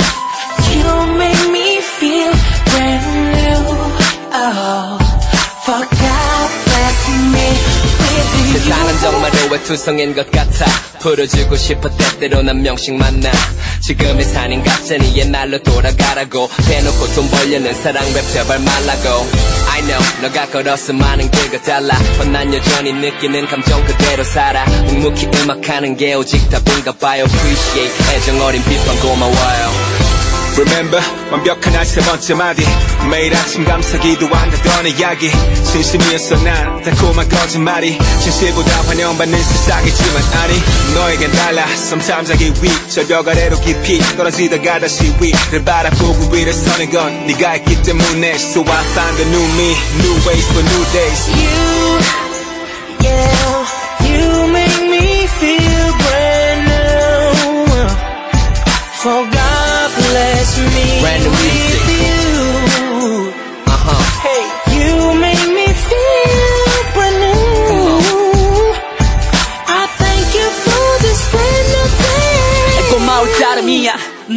you 0.68 0.84
make 1.18 1.44
me 1.54 1.80
feel 1.80 2.34
brand 2.68 3.06
new. 3.32 3.63
Oh, 4.36 5.00
forgot 5.63 6.50
last 6.68 7.08
me. 7.32 8.03
세상은 8.53 9.00
정말로 9.00 9.36
외투성인 9.51 10.15
것 10.15 10.29
같아. 10.32 10.65
풀어주고 11.00 11.55
싶어 11.55 11.89
때때로 11.89 12.41
난 12.41 12.62
명씩 12.62 12.96
만나. 12.96 13.32
지금의 13.82 14.24
산인 14.24 14.63
가짜니 14.63 15.15
옛날로 15.17 15.62
돌아가라고. 15.63 16.50
대놓고 16.67 17.08
돈 17.15 17.29
벌려는 17.29 17.74
사랑 17.74 18.03
랩 18.13 18.22
제발 18.32 18.60
말라고? 18.60 19.27
I 19.70 19.82
know 19.82 20.03
너가 20.22 20.48
걸었어 20.48 20.93
많은 20.93 21.29
길과 21.32 21.62
달라. 21.63 21.98
뻔난 22.17 22.53
여전히 22.53 22.93
느끼는 22.93 23.48
감정 23.48 23.84
그대로 23.86 24.24
살아. 24.24 24.65
묵묵히 24.65 25.29
음악하는 25.36 25.98
게 25.98 26.13
오직 26.13 26.50
답인가 26.50 26.91
봐요. 26.93 27.24
Appreciate. 27.24 28.15
애정 28.15 28.41
어린 28.41 28.63
비판 28.63 29.00
고마워요 29.00 30.03
Remember 30.56 31.04
완벽한 31.32 31.74
날세 31.74 32.02
번째 32.02 32.34
마디. 32.36 32.64
매일 33.10 33.36
아침 33.36 33.66
감사 33.66 33.98
기도한다던 33.98 34.88
이야기. 34.88 35.32
진심이었어 35.72 36.44
난 36.44 36.82
달콤한 36.84 37.28
거짓말이. 37.28 37.98
진실보다 38.22 38.72
환영받는 38.88 39.42
세상이지만 39.42 40.24
아니 40.44 40.62
너에겐 40.94 41.32
달라. 41.32 41.64
Sometimes 41.74 42.32
I 42.32 42.38
get 42.38 42.62
weak. 42.62 42.90
절벽 42.90 43.28
아래로 43.28 43.60
깊이 43.62 44.00
떨어지다가 44.16 44.80
다시 44.80 45.12
위를 45.20 45.64
바라보고 45.66 46.34
위를 46.34 46.54
서는 46.54 46.92
건 46.92 47.28
네가 47.28 47.56
있기 47.58 47.82
때문에. 47.82 48.36
So 48.36 48.62
I 48.62 48.84
find 48.94 49.22
a 49.22 49.26
new 49.28 49.44
me 49.56 49.76
New 50.00 50.14
ways 50.28 50.48
for 50.52 50.64
new 50.64 50.84
days. 50.94 51.30
You, 51.34 52.00
yeah, 53.02 53.66
you 54.06 54.48
make 54.50 54.82
me 54.84 55.28
feel 55.40 56.03
Brand 61.02 61.24
new 61.24 61.43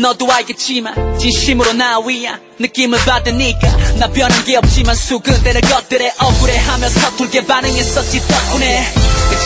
너도 0.01 0.31
알겠지만 0.31 1.19
진심으로 1.19 1.73
나 1.73 1.99
위야 2.01 2.39
느낌을 2.59 2.99
받으니까 2.99 3.77
나 3.99 4.09
변한 4.09 4.45
게 4.45 4.57
없지만 4.57 4.95
수근대는 4.95 5.61
것들에 5.63 6.13
억울해하며 6.19 6.89
서툴게 6.89 7.47
반응했었지 7.47 8.21
덕분에 8.27 8.85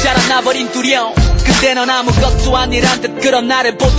자라나버린 0.02 0.70
두려움. 0.72 1.14
근데 1.44 1.74
넌 1.74 1.90
아무것도 1.90 2.56
아니란 2.56 3.00
듯 3.00 3.20
그런 3.20 3.48
나를 3.48 3.76
뭐 3.76 3.90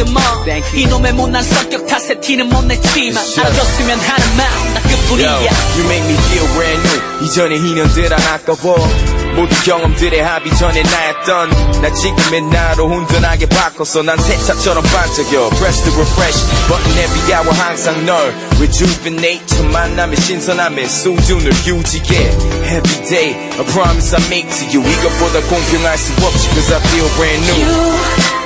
이놈의 0.75 1.13
못난 1.13 1.43
성격 1.43 1.85
탓에 1.87 2.19
티는 2.19 2.49
못 2.49 2.63
냈지만 2.65 3.23
알아줬으면 3.37 3.99
하는 3.99 4.37
마음 4.37 4.73
나 4.73 4.81
그뿐이야. 4.81 5.31
You 5.31 5.85
make 5.85 6.05
me 6.07 6.13
feel 6.13 6.47
brand 6.53 6.87
new. 6.87 7.25
이전의 7.25 7.57
인연들 7.59 8.13
안 8.13 8.21
아까워 8.21 9.20
모든 9.35 9.55
경험들의 9.63 10.21
합이 10.21 10.55
전에 10.57 10.83
나였던 10.83 11.81
나 11.81 11.91
지금의 11.93 12.41
나로 12.43 12.85
온전하게 12.85 13.47
바꿨어 13.47 14.03
난 14.03 14.17
새차처럼 14.17 14.83
반짝여 14.83 15.49
Press 15.49 15.83
the 15.83 15.95
refresh 15.97 16.39
button 16.67 16.97
every 16.97 17.33
hour 17.33 17.53
항상 17.53 18.05
널 18.05 18.33
Rejuvenate 18.59 19.45
첫 19.47 19.65
만남의 19.65 20.17
신선함에 20.17 20.87
수준을 20.87 21.51
유지해 21.65 22.29
Every 22.65 23.07
day 23.07 23.29
a 23.57 23.65
promise 23.71 24.15
I 24.15 24.21
make 24.27 24.49
to 24.49 24.65
you 24.73 24.81
이것보다 24.85 25.39
공평할 25.47 25.97
수 25.97 26.13
없지 26.25 26.49
Cause 26.51 26.73
I 26.73 26.79
feel 26.87 27.09
brand 27.15 27.43
new 27.47 27.61
You, 27.61 27.79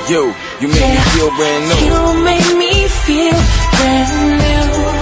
Yo, 0.08 0.22
you 0.60 0.68
make 0.70 0.86
me 0.86 1.00
feel 1.12 1.30
brand 1.36 1.64
new 1.66 1.76
you 1.86 2.22
make 2.22 2.56
me 2.56 2.86
feel 3.04 3.34
brand 3.76 4.10
new. 4.40 4.95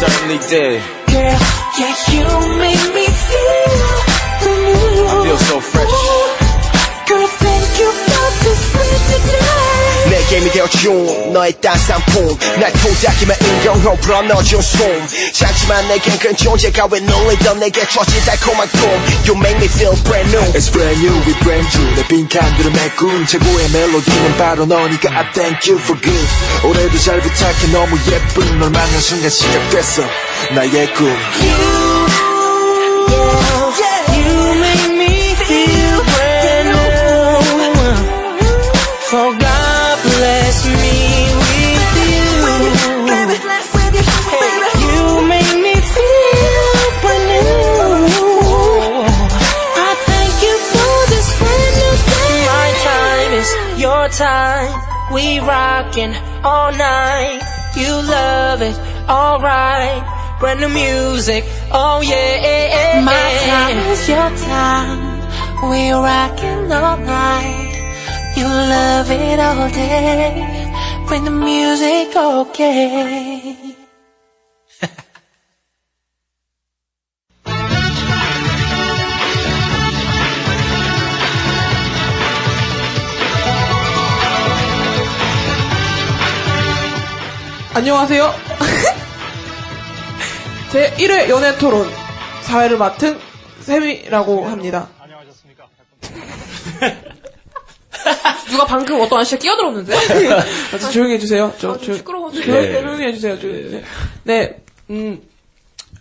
Certainly 0.00 0.38
did 0.50 0.82
Girl, 1.06 1.38
yeah, 1.78 1.94
you 2.10 2.24
make 2.58 2.84
me 2.96 3.06
feel 3.06 3.74
brand 4.42 4.94
new. 4.94 5.06
I 5.06 5.24
feel 5.24 5.38
so 5.38 5.60
fresh 5.60 6.23
게임이 10.34 10.50
되어준 10.50 11.32
너의 11.32 11.52
따스한 11.60 12.02
품. 12.06 12.36
날 12.58 12.72
토닥이며 12.72 13.34
인경으로 13.34 13.94
불어넣어준 13.98 14.60
숨 14.60 15.06
작지만 15.32 15.86
내겐 15.86 16.18
큰 16.18 16.36
존재가 16.36 16.88
왜 16.90 16.98
놀리던 16.98 17.60
내게 17.60 17.86
주어진 17.86 18.20
달콤한 18.24 18.68
꿈. 18.70 18.82
You 19.28 19.36
make 19.38 19.56
me 19.58 19.66
feel 19.66 19.94
brand 20.02 20.34
new. 20.34 20.42
It's 20.52 20.72
brand 20.72 20.98
new, 20.98 21.14
we 21.24 21.34
brand 21.38 21.68
new. 21.78 21.94
내 21.94 22.08
빈칸들을 22.08 22.72
메꾼 22.72 23.26
최고의 23.28 23.70
멜로디는 23.70 24.36
바로 24.36 24.66
너니까 24.66 25.16
I 25.16 25.32
thank 25.32 25.70
you 25.70 25.80
for 25.80 26.00
good. 26.00 26.28
올해도 26.64 26.98
잘 26.98 27.20
부탁해. 27.20 27.70
너무 27.72 27.96
예쁜 28.10 28.58
널 28.58 28.70
만난 28.70 29.00
순간 29.00 29.30
시작됐어. 29.30 30.02
나의 30.56 30.92
꿈. 30.94 31.06
Yeah, 31.06 31.93
We 55.14 55.38
rockin' 55.38 56.12
all 56.42 56.72
night. 56.72 57.40
You 57.76 57.92
love 58.02 58.60
it, 58.62 58.76
alright. 59.08 60.02
Brand 60.40 60.58
new 60.60 60.68
music, 60.68 61.44
oh 61.70 62.00
yeah. 62.02 63.00
My 63.04 63.30
time 63.46 63.78
is 63.92 64.08
your 64.08 64.30
time. 64.50 65.70
We 65.70 65.92
rockin' 65.92 66.72
all 66.72 66.96
night. 66.96 67.74
You 68.36 68.46
love 68.46 69.08
it 69.08 69.38
all 69.38 69.68
day. 69.70 71.06
Brand 71.06 71.24
new 71.26 71.30
music, 71.30 72.16
okay. 72.16 73.73
안녕하세요. 87.74 88.30
제 90.70 90.92
1회 90.92 91.28
연애 91.28 91.58
토론 91.58 91.88
사회를 92.42 92.78
맡은 92.78 93.18
쌤이라고 93.62 94.46
합니다. 94.46 94.88
누가 98.48 98.64
방금 98.66 99.00
어떤 99.00 99.18
아저씨가 99.18 99.40
끼어들었는데? 99.40 99.92
아주 100.72 100.92
조용히 100.92 101.14
해주세요. 101.14 101.52
저, 101.58 101.76
조, 101.78 101.94
시끄러워서. 101.94 102.40
조용히, 102.40 102.68
해주세요. 103.08 103.40
조용히 103.40 103.58
해주세요. 103.58 103.82
네, 104.22 104.60
음, 104.90 105.20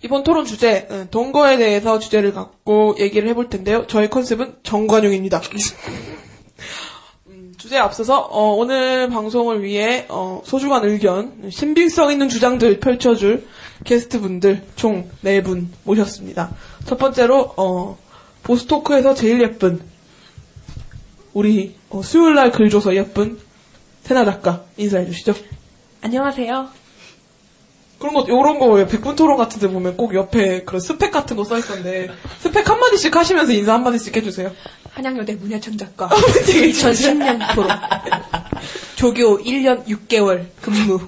이번 0.03 0.23
토론 0.23 0.45
주제, 0.45 0.87
음, 0.91 1.07
동거에 1.09 1.57
대해서 1.57 1.97
주제를 1.97 2.35
갖고 2.35 2.95
얘기를 2.99 3.27
해볼 3.29 3.49
텐데요. 3.49 3.87
저의 3.87 4.11
컨셉은 4.11 4.57
정관용입니다. 4.61 5.41
음, 7.63 7.69
주제에 7.69 7.79
앞서서, 7.79 8.19
어, 8.19 8.53
오늘 8.55 9.07
방송을 9.09 9.63
위해, 9.63 10.05
어, 10.09 10.41
소중한 10.43 10.83
의견, 10.83 11.49
신빙성 11.49 12.11
있는 12.11 12.27
주장들 12.27 12.79
펼쳐줄 12.81 13.47
게스트분들 13.85 14.63
총 14.75 15.09
4분 15.23 15.67
모셨습니다. 15.85 16.51
첫 16.85 16.97
번째로, 16.97 17.53
어, 17.55 17.97
보스토크에서 18.43 19.13
제일 19.13 19.41
예쁜, 19.41 19.81
우리, 21.33 21.75
어, 21.89 22.01
수요일 22.01 22.35
날 22.35 22.51
글 22.51 22.69
줘서 22.69 22.93
예쁜 22.95 23.39
세나 24.03 24.25
작가 24.25 24.63
인사해 24.77 25.05
주시죠. 25.05 25.33
안녕하세요. 26.01 26.67
그런 27.97 28.13
거, 28.13 28.25
요런 28.27 28.59
거, 28.59 28.65
왜 28.67 28.85
백분 28.85 29.15
토론 29.15 29.37
같은 29.37 29.61
데 29.61 29.69
보면 29.69 29.95
꼭 29.95 30.13
옆에 30.13 30.63
그런 30.63 30.81
스펙 30.81 31.11
같은 31.11 31.37
거 31.37 31.45
써있던데, 31.45 32.09
스펙 32.39 32.69
한마디씩 32.69 33.15
하시면서 33.15 33.53
인사 33.53 33.73
한마디씩 33.73 34.15
해주세요. 34.17 34.51
한양여대. 34.93 35.37
되게 36.45 36.71
2010년 36.71 37.55
프로. 37.55 37.67
조교 38.95 39.39
1년 39.39 39.85
6개월 39.87 40.47
근무. 40.61 40.99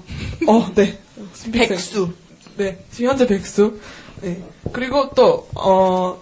어, 0.48 0.70
네. 0.74 0.98
신빙성. 1.34 1.68
백수. 1.68 2.12
네. 2.56 2.84
지금 2.90 3.10
현재 3.10 3.26
백수. 3.26 3.78
네. 4.22 4.42
그리고 4.72 5.10
또, 5.14 5.48
어, 5.54 6.20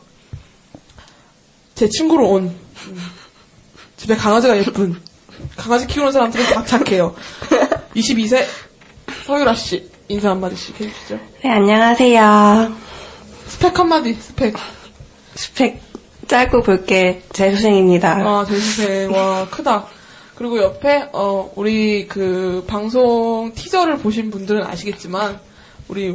제 1.74 1.88
친구로 1.88 2.28
온, 2.28 2.44
음, 2.86 2.98
집에 3.96 4.14
강아지가 4.14 4.58
예쁜, 4.58 5.00
강아지 5.56 5.86
키우는 5.86 6.12
사람들은 6.12 6.44
다 6.46 6.64
착해요. 6.64 7.14
22세, 7.96 8.44
서유라 9.24 9.54
씨, 9.54 9.88
인사 10.08 10.30
한마디씩 10.30 10.80
해주시죠. 10.80 11.18
네, 11.42 11.50
안녕하세요. 11.50 12.76
스펙 13.48 13.78
한마디, 13.78 14.14
스펙. 14.14 14.56
스펙 15.34 15.80
짧고 16.26 16.62
굵게 16.62 17.22
재수생입니다. 17.32 18.12
아, 18.26 18.44
대수생. 18.46 19.12
와, 19.12 19.46
크다. 19.50 19.86
그리고 20.34 20.58
옆에 20.58 21.08
어 21.12 21.52
우리 21.54 22.06
그 22.08 22.64
방송 22.66 23.52
티저를 23.54 23.98
보신 23.98 24.30
분들은 24.30 24.64
아시겠지만 24.64 25.38
우리 25.86 26.12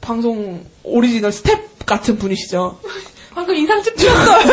방송 0.00 0.64
오리지널 0.82 1.30
스텝 1.32 1.84
같은 1.84 2.16
분이시죠. 2.18 2.80
방금 3.34 3.54
인상 3.56 3.82
찝혔어요. 3.82 4.46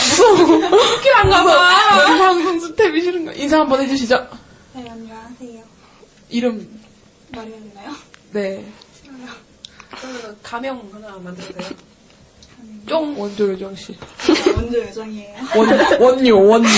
무서워. 0.00 0.66
웃기란가 0.96 1.44
봐. 1.44 2.10
우리 2.10 2.18
방송 2.18 2.58
스텝이시는 2.60 3.26
거 3.26 3.32
인사 3.34 3.60
한번 3.60 3.80
해주시죠. 3.82 4.26
네, 4.74 4.88
안녕하세요. 4.90 5.62
이름 6.30 6.80
마리안나요? 7.30 7.92
네. 8.32 8.64
그 10.00 10.36
가명 10.42 10.88
하나 10.92 11.16
만들어주세요. 11.18 11.87
쫑 12.88 13.14
원조 13.18 13.48
요정 13.52 13.74
씨. 13.76 13.96
먼저 14.54 14.78
요정이에요. 14.78 15.36
원 15.56 16.00
원요 16.00 16.46
원요. 16.48 16.68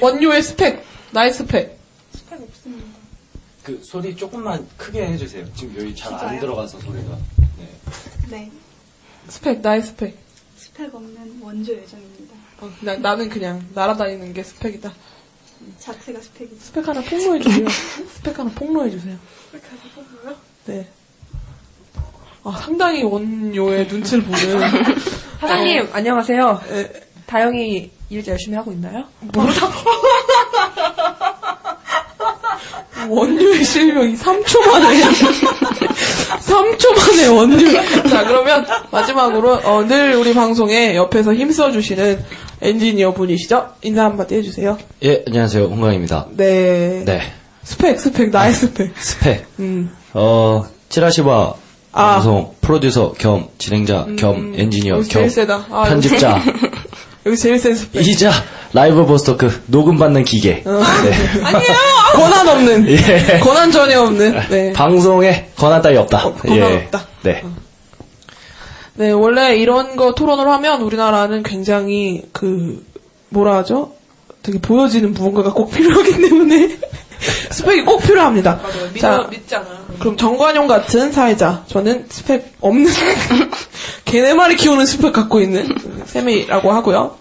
원요의 0.00 0.42
스펙 0.42 0.84
나의 1.10 1.32
스펙. 1.32 1.78
스펙 2.14 2.40
없습니다. 2.42 2.86
그 3.62 3.80
소리 3.84 4.14
조금만 4.16 4.66
크게 4.76 5.06
해주세요. 5.06 5.46
지금 5.54 5.76
여기 5.80 5.94
잘 5.94 6.12
안? 6.14 6.38
들어가서 6.40 6.78
소리가. 6.80 7.16
네. 7.58 7.68
네, 8.30 8.50
스펙 9.28 9.60
나의 9.60 9.82
스펙. 9.82 10.16
스펙 10.56 10.94
없는 10.94 11.40
원조 11.42 11.72
요정입니다. 11.72 12.34
어, 12.60 12.70
나, 12.80 12.96
나는 12.96 13.28
그냥 13.28 13.64
날아다니는 13.74 14.32
게 14.32 14.42
스펙이다. 14.42 14.92
자체가 15.78 16.20
스펙이죠. 16.20 16.56
스펙 16.60 16.88
하나 16.88 17.00
폭로해 17.02 17.40
주세요. 17.40 17.66
스펙 18.16 18.38
하나 18.38 18.50
폭로해 18.50 18.90
주세요. 18.90 19.16
스펙 19.50 19.62
하나 19.70 19.82
뽑고요. 19.94 20.36
네. 20.66 20.88
아, 22.44 22.58
상당히 22.60 23.02
원요의 23.04 23.86
눈치를 23.86 24.24
보는. 24.24 24.38
사장님, 25.40 25.88
안녕하세요. 25.92 26.60
네. 26.68 26.92
다영이 27.26 27.90
일 28.10 28.26
열심히 28.26 28.56
하고 28.56 28.72
있나요? 28.72 29.04
뭐라? 29.32 29.52
원료의 33.08 33.64
실명이 33.64 34.14
3초 34.16 34.66
만에 34.70 35.00
3초 36.38 36.96
만에 36.96 37.26
원료 37.28 38.08
자 38.08 38.24
그러면 38.24 38.64
마지막으로 38.92 39.54
어, 39.64 39.84
늘 39.86 40.14
우리 40.14 40.32
방송에 40.32 40.94
옆에서 40.94 41.34
힘써 41.34 41.72
주시는 41.72 42.24
엔지니어 42.60 43.12
분이시죠 43.14 43.70
인사 43.82 44.04
한마디 44.04 44.36
해주세요 44.36 44.78
예, 45.02 45.24
안녕하세요. 45.26 45.64
홍광입니다. 45.64 46.28
네 46.36 47.02
네. 47.04 47.22
스펙 47.64 47.98
스펙 47.98 48.30
나의 48.30 48.52
스펙 48.52 48.92
스펙. 48.96 49.46
음. 49.58 49.90
어, 50.14 50.64
찌라시바 50.88 51.54
아. 51.92 52.14
방송 52.14 52.54
프로듀서 52.60 53.12
겸 53.18 53.48
진행자 53.58 54.06
겸 54.18 54.54
엔지니어 54.56 54.96
여기 54.96 55.08
겸 55.08 55.28
아, 55.70 55.84
편집자 55.84 56.42
여기 57.26 57.36
제일 57.36 57.58
센 57.58 57.74
스펙 57.74 58.06
이자 58.06 58.32
라이브 58.72 59.04
보스토크 59.04 59.62
녹음 59.66 59.98
받는 59.98 60.24
기계. 60.24 60.62
어. 60.64 60.70
네. 61.04 61.12
아니에요 61.44 61.74
권한 62.14 62.48
없는 62.48 62.88
예. 62.90 63.38
권한 63.40 63.70
전혀 63.70 64.00
없는 64.02 64.40
네. 64.48 64.72
방송에 64.72 65.50
권한 65.56 65.82
따위 65.82 65.96
없다. 65.96 66.26
어, 66.26 66.34
권한 66.34 66.70
예. 66.70 66.76
없다. 66.76 67.06
네. 67.22 67.42
네, 68.94 69.10
원래 69.10 69.56
이런 69.56 69.96
거 69.96 70.14
토론을 70.14 70.48
하면 70.48 70.82
우리나라는 70.82 71.42
굉장히 71.42 72.22
그 72.32 72.84
뭐라 73.30 73.56
하죠? 73.58 73.92
되게 74.42 74.58
보여지는 74.58 75.12
무언가가 75.12 75.52
꼭 75.52 75.70
필요하기 75.70 76.20
때문에 76.20 76.78
스펙이 77.50 77.82
꼭 77.82 78.02
필요합니다. 78.02 78.60
자, 79.00 79.26
믿잖아. 79.30 79.86
그럼 79.98 80.16
정관용 80.16 80.66
같은 80.66 81.12
사회자, 81.12 81.64
저는 81.68 82.06
스펙 82.08 82.54
없는 82.60 82.90
걔네 84.04 84.34
말이 84.34 84.56
키우는 84.56 84.86
스펙 84.86 85.12
갖고 85.12 85.40
있는 85.40 85.68
쌤이라고 86.06 86.72
하고요. 86.72 87.16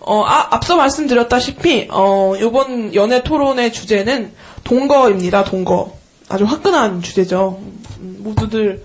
어, 0.00 0.22
아, 0.24 0.54
앞서 0.54 0.76
말씀드렸다시피 0.76 1.88
어, 1.90 2.34
이번 2.40 2.94
연애 2.94 3.22
토론의 3.22 3.72
주제는 3.72 4.32
동거입니다. 4.64 5.44
동거. 5.44 5.96
아주 6.28 6.44
화끈한 6.44 7.02
주제죠. 7.02 7.58
음, 8.00 8.16
모두들 8.20 8.84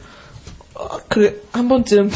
어, 0.76 0.88
그래 1.08 1.34
한 1.52 1.68
번쯤 1.70 2.10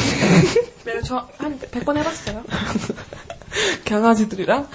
네, 0.86 1.02
저한 1.04 1.60
100번 1.72 1.98
해봤어요. 1.98 2.44
강아지들이랑 3.86 4.68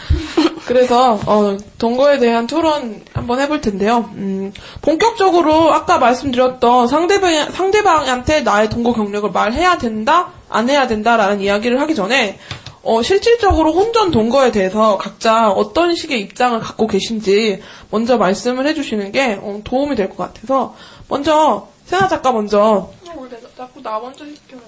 그래서 0.66 1.18
어, 1.26 1.56
동거에 1.78 2.18
대한 2.18 2.46
토론 2.46 3.04
한번 3.12 3.40
해볼 3.40 3.60
텐데요. 3.60 4.10
음, 4.14 4.52
본격적으로 4.80 5.72
아까 5.72 5.98
말씀드렸던 5.98 6.88
상대방 6.88 7.50
상대방한테 7.52 8.40
나의 8.42 8.70
동거 8.70 8.92
경력을 8.92 9.30
말해야 9.30 9.78
된다, 9.78 10.32
안 10.48 10.70
해야 10.70 10.86
된다라는 10.86 11.40
이야기를 11.40 11.80
하기 11.80 11.94
전에 11.94 12.38
어, 12.84 13.02
실질적으로 13.02 13.72
혼전 13.72 14.10
동거에 14.10 14.50
대해서 14.50 14.98
각자 14.98 15.50
어떤 15.50 15.94
식의 15.94 16.20
입장을 16.20 16.58
갖고 16.60 16.86
계신지 16.86 17.60
먼저 17.90 18.16
말씀을 18.18 18.66
해주시는 18.66 19.12
게 19.12 19.38
어, 19.40 19.60
도움이 19.64 19.94
될 19.96 20.08
것 20.08 20.16
같아서 20.16 20.74
먼저 21.08 21.68
세나 21.86 22.08
작가 22.08 22.32
먼저 22.32 22.60
어, 23.08 23.28
내가 23.30 23.48
자꾸 23.56 23.82
나 23.82 23.98
먼저 24.00 24.24
시켜요. 24.24 24.60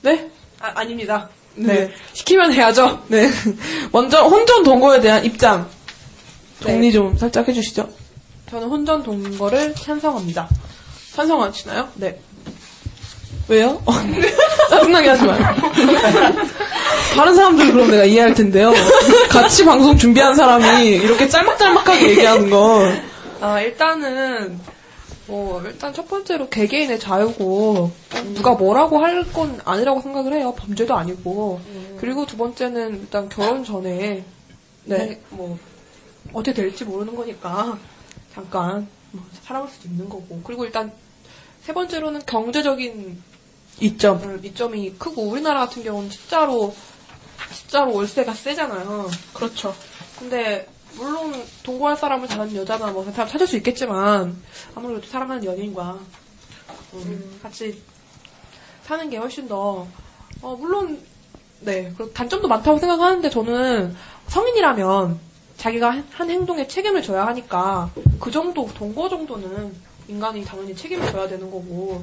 네. 0.00 0.30
아, 0.60 0.72
아닙니다. 0.74 1.28
네. 1.54 1.90
시키면 2.12 2.52
해야죠. 2.52 3.02
네. 3.08 3.30
먼저 3.92 4.22
혼전 4.22 4.62
동거에 4.62 5.00
대한 5.00 5.24
입장 5.24 5.68
정리 6.60 6.92
좀 6.92 7.16
살짝 7.16 7.48
해주시죠. 7.48 7.88
저는 8.50 8.68
혼전 8.68 9.02
동거를 9.02 9.74
찬성합니다. 9.74 10.48
찬성하시나요? 11.14 11.88
네. 11.94 12.18
왜요? 13.48 13.82
짜증나게 14.70 15.08
하지 15.08 15.24
마요. 15.24 15.42
다른 17.16 17.34
사람들 17.34 17.72
그럼 17.72 17.90
내가 17.90 18.04
이해할 18.04 18.34
텐데요. 18.34 18.72
같이 19.28 19.64
방송 19.64 19.96
준비한 19.98 20.34
사람이 20.34 20.86
이렇게 20.86 21.28
짤막짤막하게 21.28 22.10
얘기하는 22.10 22.48
건 22.50 23.02
아, 23.42 23.60
일단은, 23.60 24.60
뭐, 25.32 25.62
일단 25.62 25.94
첫 25.94 26.06
번째로 26.08 26.50
개개인의 26.50 27.00
자유고, 27.00 27.90
누가 28.34 28.52
뭐라고 28.52 28.98
할 28.98 29.24
건 29.32 29.58
아니라고 29.64 30.02
생각을 30.02 30.34
해요. 30.34 30.52
범죄도 30.58 30.94
아니고. 30.94 31.58
그리고 31.98 32.26
두 32.26 32.36
번째는 32.36 33.00
일단 33.00 33.30
결혼 33.30 33.64
전에, 33.64 34.26
네, 34.84 35.22
뭐, 35.30 35.58
어떻게 36.34 36.52
될지 36.52 36.84
모르는 36.84 37.16
거니까, 37.16 37.78
잠깐, 38.34 38.86
뭐, 39.10 39.24
살아볼 39.42 39.70
수도 39.70 39.88
있는 39.88 40.06
거고. 40.06 40.42
그리고 40.44 40.66
일단, 40.66 40.92
세 41.62 41.72
번째로는 41.72 42.20
경제적인 42.26 43.22
이점. 43.80 44.22
음, 44.22 44.40
이점이 44.44 44.96
크고, 44.98 45.22
우리나라 45.22 45.60
같은 45.60 45.82
경우는 45.82 46.10
진짜로, 46.10 46.74
진짜로 47.54 47.94
월세가 47.94 48.34
세잖아요. 48.34 49.08
그렇죠. 49.32 49.74
근데 50.18 50.66
물론 50.96 51.32
동거할 51.62 51.96
사람을 51.96 52.28
잘하는 52.28 52.54
여자나 52.56 52.88
뭐 52.92 53.04
사람 53.12 53.28
찾을 53.28 53.46
수 53.46 53.56
있겠지만 53.56 54.36
아무래도 54.74 55.06
사랑하는 55.06 55.44
연인과 55.44 55.98
음, 56.94 57.38
같이 57.42 57.80
사는 58.84 59.08
게 59.08 59.16
훨씬 59.16 59.48
더 59.48 59.86
어, 60.42 60.56
물론 60.58 61.00
네 61.60 61.92
그리고 61.96 62.12
단점도 62.12 62.48
많다고 62.48 62.78
생각하는데 62.78 63.30
저는 63.30 63.96
성인이라면 64.28 65.18
자기가 65.56 65.90
한- 65.90 66.06
한 66.10 66.30
행동에 66.30 66.66
책임을 66.66 67.02
져야 67.02 67.26
하니까 67.28 67.90
그 68.18 68.30
정도 68.30 68.68
동거 68.74 69.08
정도는 69.08 69.72
인간이 70.08 70.44
당연히 70.44 70.74
책임을 70.74 71.10
져야 71.12 71.28
되는 71.28 71.46
거고. 71.50 72.02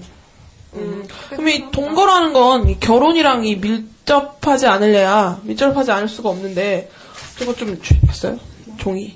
음, 0.75 1.05
그럼 1.31 1.47
이 1.49 1.71
동거라는 1.71 2.31
건 2.31 2.69
이 2.69 2.79
결혼이랑 2.79 3.43
이 3.43 3.55
밀접하지 3.55 4.67
않을래야 4.67 5.39
밀접하지 5.43 5.91
않을 5.91 6.07
수가 6.07 6.29
없는데 6.29 6.89
저거 7.39 7.53
좀 7.55 7.81
주- 7.81 7.95
있어요? 8.09 8.37
종이. 8.79 9.15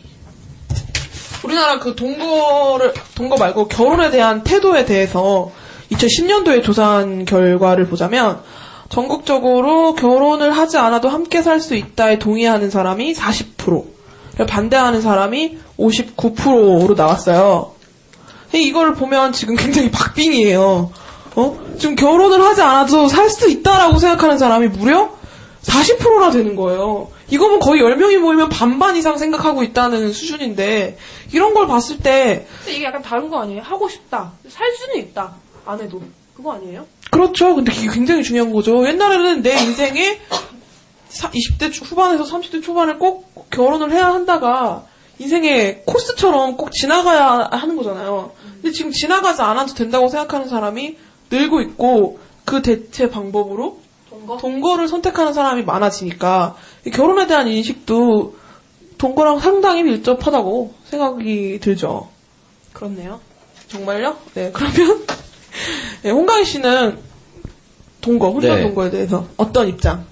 우리나라 1.44 1.80
그 1.80 1.96
동거를 1.96 2.94
동거 3.16 3.36
말고 3.38 3.68
결혼에 3.68 4.10
대한 4.12 4.44
태도에 4.44 4.86
대해서 4.86 5.52
2010년도에 5.92 6.64
조사한 6.64 7.26
결과를 7.26 7.88
보자면 7.88 8.40
전국적으로 8.90 9.96
결혼을 9.96 10.56
하지 10.56 10.78
않아도 10.78 11.10
함께 11.10 11.42
살 11.42 11.60
수 11.60 11.76
있다에 11.76 12.20
동의하는 12.20 12.70
사람이 12.70 13.14
40%, 13.14 13.84
그리고 14.36 14.46
반대하는 14.48 15.02
사람이 15.02 15.58
59%로 15.80 16.94
나왔어요. 16.96 17.72
이걸 18.54 18.94
보면 18.94 19.34
지금 19.34 19.56
굉장히 19.56 19.90
박빙이에요. 19.92 20.92
어? 21.36 21.60
지금 21.80 21.96
결혼을 21.96 22.42
하지 22.44 22.62
않아도 22.62 23.08
살 23.08 23.30
수 23.30 23.50
있다라고 23.50 23.98
생각하는 23.98 24.38
사람이 24.38 24.68
무려 24.68 25.10
40%나 25.64 26.30
되는 26.32 26.56
거예요. 26.56 27.08
이거면 27.34 27.60
거의 27.60 27.82
10명이 27.82 28.20
모이면 28.20 28.50
반반 28.50 28.96
이상 28.96 29.18
생각하고 29.18 29.64
있다는 29.64 30.14
수준인데, 30.14 30.98
이런 31.32 31.56
걸 31.56 31.66
봤을 31.66 31.98
때, 31.98 32.46
근데 32.60 32.76
이게 32.78 32.86
약간 32.86 33.02
다른 33.02 33.28
거 33.32 33.42
아니에요? 33.42 33.64
하고 33.64 33.90
싶다 33.90 34.34
살 34.48 34.72
수는 34.76 34.98
있다 34.98 35.34
안 35.66 35.82
해도 35.82 36.00
그거 36.36 36.54
아니에요? 36.54 36.86
그렇죠. 37.10 37.56
근데 37.56 37.74
이게 37.74 37.88
굉장히 37.92 38.22
중요한 38.24 38.54
거죠. 38.54 38.88
옛날에는 38.88 39.42
내 39.42 39.52
인생에 39.64 40.20
사- 41.10 41.32
20대 41.32 41.72
후반에서 41.84 42.24
30대 42.24 42.62
초반에 42.62 42.94
꼭 42.94 43.50
결혼을 43.50 43.92
해야 43.92 44.08
한다가 44.08 44.84
인생의 45.18 45.84
코스처럼 45.86 46.56
꼭 46.58 46.72
지나가야 46.72 47.50
하는 47.52 47.76
거잖아요. 47.78 48.32
근데 48.62 48.72
지금 48.72 48.92
지나가지 48.92 49.42
않아도 49.42 49.74
된다고 49.74 50.08
생각하는 50.08 50.48
사람이 50.50 50.98
늘고 51.32 51.62
있고 51.62 52.20
그 52.46 52.62
대체 52.62 53.10
방법으로 53.10 53.82
동거? 54.40 54.78
를 54.78 54.88
선택하는 54.88 55.34
사람이 55.34 55.64
많아지니까 55.64 56.56
이 56.56 56.73
결혼에 56.92 57.28
대한 57.28 57.48
인식도 57.48 58.36
동거랑 58.98 59.40
상당히 59.40 59.84
밀접하다고 59.84 60.74
생각이 60.86 61.60
들죠. 61.62 62.10
그렇네요. 62.74 63.20
정말요? 63.68 64.16
네, 64.34 64.52
그러면 64.54 65.06
네, 66.04 66.12
홍강희 66.12 66.46
씨는 66.46 66.98
동거, 68.02 68.32
혼전 68.32 68.58
네. 68.58 68.64
동거에 68.64 68.90
대해서 68.90 69.26
어떤 69.38 69.68
입장? 69.70 70.06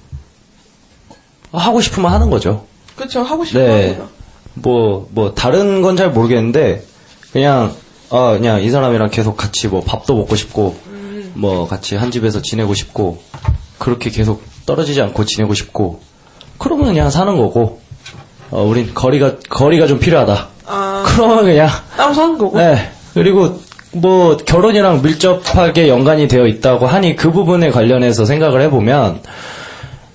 하고 1.52 1.82
싶으면 1.82 2.12
하는 2.12 2.30
거죠. 2.30 2.66
그렇죠, 2.96 3.22
하고 3.22 3.44
싶은 3.44 3.62
네. 3.66 3.88
거죠. 3.90 4.10
뭐, 4.54 5.10
뭐, 5.12 5.34
다른 5.34 5.82
건 5.82 5.98
잘 5.98 6.12
모르겠는데, 6.12 6.86
그냥, 7.34 7.74
아, 8.10 8.34
그냥 8.34 8.62
이 8.64 8.70
사람이랑 8.70 9.10
계속 9.10 9.36
같이 9.38 9.68
뭐 9.68 9.82
밥도 9.82 10.16
먹고 10.16 10.36
싶고, 10.36 10.76
뭐 11.34 11.68
같이 11.68 11.96
한 11.96 12.12
집에서 12.12 12.42
지내고 12.42 12.74
싶고, 12.74 13.22
그렇게 13.78 14.10
계속 14.10 14.44
떨어지지 14.66 15.02
않고 15.02 15.26
지내고 15.26 15.54
싶고, 15.54 16.02
그러면 16.62 16.86
그냥 16.86 17.10
사는 17.10 17.36
거고, 17.36 17.80
어, 18.52 18.64
우린 18.64 18.94
거리가, 18.94 19.38
거리가 19.50 19.88
좀 19.88 20.00
필요하다. 20.00 20.48
아, 20.68 21.04
그러면 21.08 21.44
그냥, 21.44 21.68
따로 21.98 22.14
사는 22.14 22.38
거고. 22.38 22.58
네. 22.58 22.92
그리고 23.16 23.60
뭐 23.94 24.38
결혼이랑 24.38 25.02
밀접하게 25.02 25.90
연관이 25.90 26.28
되어 26.28 26.46
있다고 26.48 26.88
하니 26.88 27.16
그 27.16 27.32
부분에 27.32 27.72
관련해서 27.72 28.26
생각을 28.26 28.62
해보면 28.62 29.22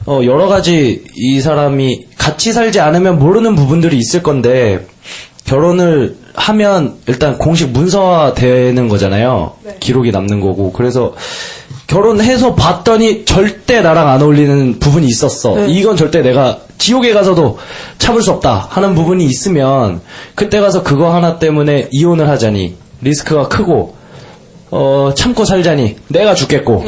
어, 0.07 0.21
여러 0.25 0.47
가지 0.47 1.05
이 1.15 1.41
사람이 1.41 2.07
같이 2.17 2.53
살지 2.53 2.81
않으면 2.81 3.19
모르는 3.19 3.55
부분들이 3.55 3.99
있을 3.99 4.23
건데 4.23 4.87
결혼을 5.45 6.17
하면 6.35 6.95
일단 7.07 7.39
공식 7.39 7.71
문서화 7.71 8.35
되는 8.35 8.89
거잖아요. 8.89 9.55
기록이 9.81 10.11
남는 10.11 10.41
거고. 10.41 10.73
그래서 10.73 11.15
결혼해서 11.87 12.55
봤더니 12.55 13.25
절대 13.25 13.81
나랑 13.81 14.09
안 14.09 14.23
어울리는 14.23 14.79
부분이 14.81 15.07
있었어. 15.07 15.67
이건 15.67 15.97
절대 15.97 16.21
내가 16.23 16.59
지옥에 16.79 17.13
가서도 17.13 17.59
참을 17.99 18.23
수 18.23 18.33
없다 18.33 18.67
하는 18.71 18.95
부분이 18.95 19.25
있으면 19.25 20.01
그때 20.35 20.61
가서 20.61 20.83
그거 20.83 21.15
하나 21.15 21.39
때문에 21.39 21.89
이혼을 21.93 22.29
하자니 22.29 22.77
리스크가 23.03 23.49
크고 23.49 23.95
어, 24.71 25.13
참고 25.17 25.45
살자니 25.45 25.97
내가 26.09 26.35
죽겠고. 26.35 26.85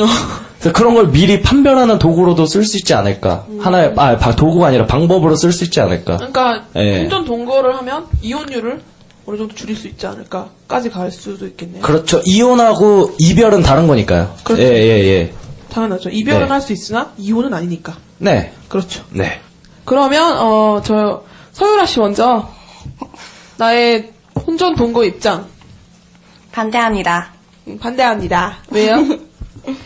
그래서 0.58 0.72
그런 0.76 0.94
걸 0.94 1.12
미리 1.12 1.40
판별하는 1.42 2.00
도구로도 2.00 2.46
쓸 2.46 2.64
수 2.64 2.76
있지 2.78 2.92
않을까. 2.92 3.46
하나의 3.61 3.92
아 3.96 4.16
바- 4.16 4.34
도구가 4.34 4.66
아니라 4.66 4.87
방법으로 4.87 5.37
쓸 5.37 5.52
수 5.52 5.62
있지 5.62 5.80
않을까. 5.80 6.16
그러니까 6.16 6.64
예. 6.74 7.02
혼전 7.02 7.24
동거를 7.24 7.76
하면 7.76 8.06
이혼율을 8.20 8.80
어느 9.28 9.36
정도 9.36 9.54
줄일 9.54 9.76
수 9.76 9.86
있지 9.88 10.06
않을까까지 10.06 10.88
갈 10.88 11.10
수도 11.12 11.46
있겠네요. 11.46 11.82
그렇죠 11.82 12.22
이혼하고 12.24 13.14
이별은 13.18 13.60
다른 13.62 13.86
거니까요 13.86 14.34
그렇죠. 14.42 14.62
예 14.62 14.66
예 14.66 15.04
예 15.04 15.34
당연하죠. 15.70 16.08
이별은 16.08 16.44
네. 16.44 16.46
할수 16.48 16.72
있으나 16.72 17.12
이혼은 17.18 17.52
아니니까. 17.52 17.94
네 18.18 18.54
그렇죠. 18.70 19.04
네. 19.10 19.40
그러면 19.84 20.38
어 20.38 20.80
저 20.82 21.24
서유라 21.52 21.84
씨 21.84 21.98
먼저 22.00 22.48
나의 23.58 24.12
혼전 24.46 24.76
동거 24.76 25.04
입장 25.04 25.46
반대합니다. 26.52 27.32
음, 27.66 27.78
반대합니다. 27.78 28.56
왜요? 28.70 28.96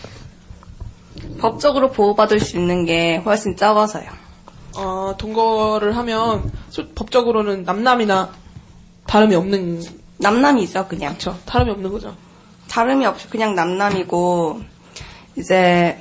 법적으로 1.41 1.91
보호받을 1.91 2.39
수 2.39 2.57
있는 2.57 2.85
게 2.85 3.17
훨씬 3.17 3.57
적어서요. 3.57 4.05
어 4.77 5.15
동거를 5.19 5.97
하면 5.97 6.51
소- 6.71 6.87
법적으로는 6.95 7.65
남남이나 7.65 8.31
다름이 9.07 9.35
없는 9.35 9.83
남남이죠, 10.19 10.87
그냥. 10.89 11.13
그렇죠. 11.13 11.39
다름이 11.47 11.71
없는 11.73 11.91
거죠. 11.91 12.15
다름이 12.69 13.05
없이 13.07 13.29
그냥 13.29 13.55
남남이고, 13.55 14.61
이제, 15.37 15.99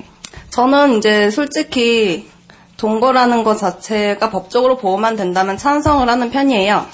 저는 0.50 0.98
이제 0.98 1.30
솔직히 1.32 2.30
동거라는 2.78 3.44
것 3.44 3.58
자체가 3.58 4.30
법적으로 4.30 4.78
보호만 4.78 5.16
된다면 5.16 5.58
찬성을 5.58 6.08
하는 6.08 6.32
편이에요. 6.32 6.86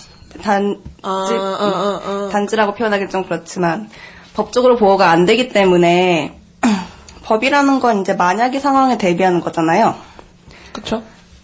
단지, 0.44 0.80
아, 1.04 1.28
아, 1.30 2.02
아, 2.04 2.30
단지라고 2.32 2.74
표현하기 2.74 3.10
좀 3.10 3.24
그렇지만, 3.24 3.90
법적으로 4.34 4.76
보호가 4.78 5.10
안 5.10 5.26
되기 5.26 5.50
때문에, 5.50 6.38
법이라는 7.24 7.80
건 7.80 8.02
이제 8.02 8.14
만약의 8.14 8.60
상황에 8.60 8.98
대비하는 8.98 9.42
거잖아요. 9.42 9.96
그렇죠. 10.72 11.04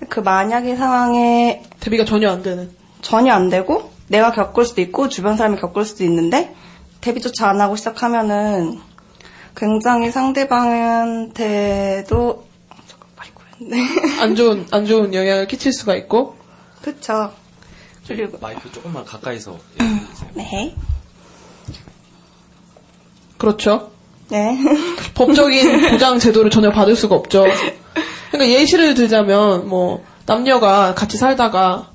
그 0.10 0.20
만약의 0.20 0.76
상황에 0.76 1.64
대비가 1.80 2.06
전혀 2.06 2.30
안 2.32 2.44
되는. 2.44 2.72
전혀 3.02 3.34
안 3.34 3.50
되고 3.50 3.93
내가 4.14 4.32
겪을 4.32 4.64
수도 4.66 4.82
있고 4.82 5.10
주변 5.10 5.36
사람이 5.38 5.60
겪을 5.60 5.86
수도 5.86 6.04
있는데 6.04 6.54
대비조차 7.02 7.50
안 7.50 7.60
하고 7.60 7.76
시작하면은 7.76 8.80
굉장히 9.56 10.12
상대방한테도 10.12 12.46
안 14.20 14.36
좋은 14.36 14.68
안 14.72 14.86
좋은 14.86 15.16
영향을 15.16 15.48
끼칠 15.48 15.74
수가 15.74 15.96
있고. 15.96 16.36
그쵸. 16.84 17.34
그리고 18.08 18.38
마이크 18.40 18.72
조금만 18.72 19.04
가까이서 19.04 19.58
네. 20.36 20.76
그렇죠. 23.40 23.90
네. 24.30 24.56
법적인 25.16 25.90
보장 25.90 26.20
제도를 26.20 26.52
전혀 26.52 26.70
받을 26.72 26.96
수가 26.96 27.16
없죠. 27.16 27.46
그러니까 28.32 28.60
예시를 28.60 28.94
들자면 28.94 29.68
뭐 29.68 30.06
남녀가 30.28 30.94
같이 30.94 31.18
살다가 31.18 31.93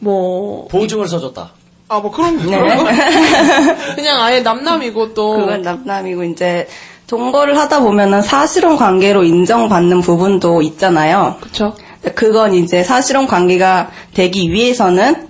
뭐 0.00 0.66
보증을 0.68 1.06
써줬다 1.08 1.52
아 1.90 2.00
뭐 2.00 2.10
그런 2.10 2.36
네. 2.46 2.56
거 2.56 2.84
그냥 3.96 4.22
아예 4.22 4.40
남남이고 4.40 5.12
또 5.12 5.38
그건 5.38 5.62
남남이고 5.62 6.22
이제 6.24 6.68
동거를 7.08 7.58
하다 7.58 7.80
보면은 7.80 8.22
사실혼 8.22 8.76
관계로 8.76 9.24
인정받는 9.24 10.00
부분도 10.00 10.62
있잖아요. 10.62 11.36
그렇죠. 11.40 11.74
그건 12.14 12.54
이제 12.54 12.84
사실혼 12.84 13.26
관계가 13.26 13.90
되기 14.14 14.52
위해서는 14.52 15.28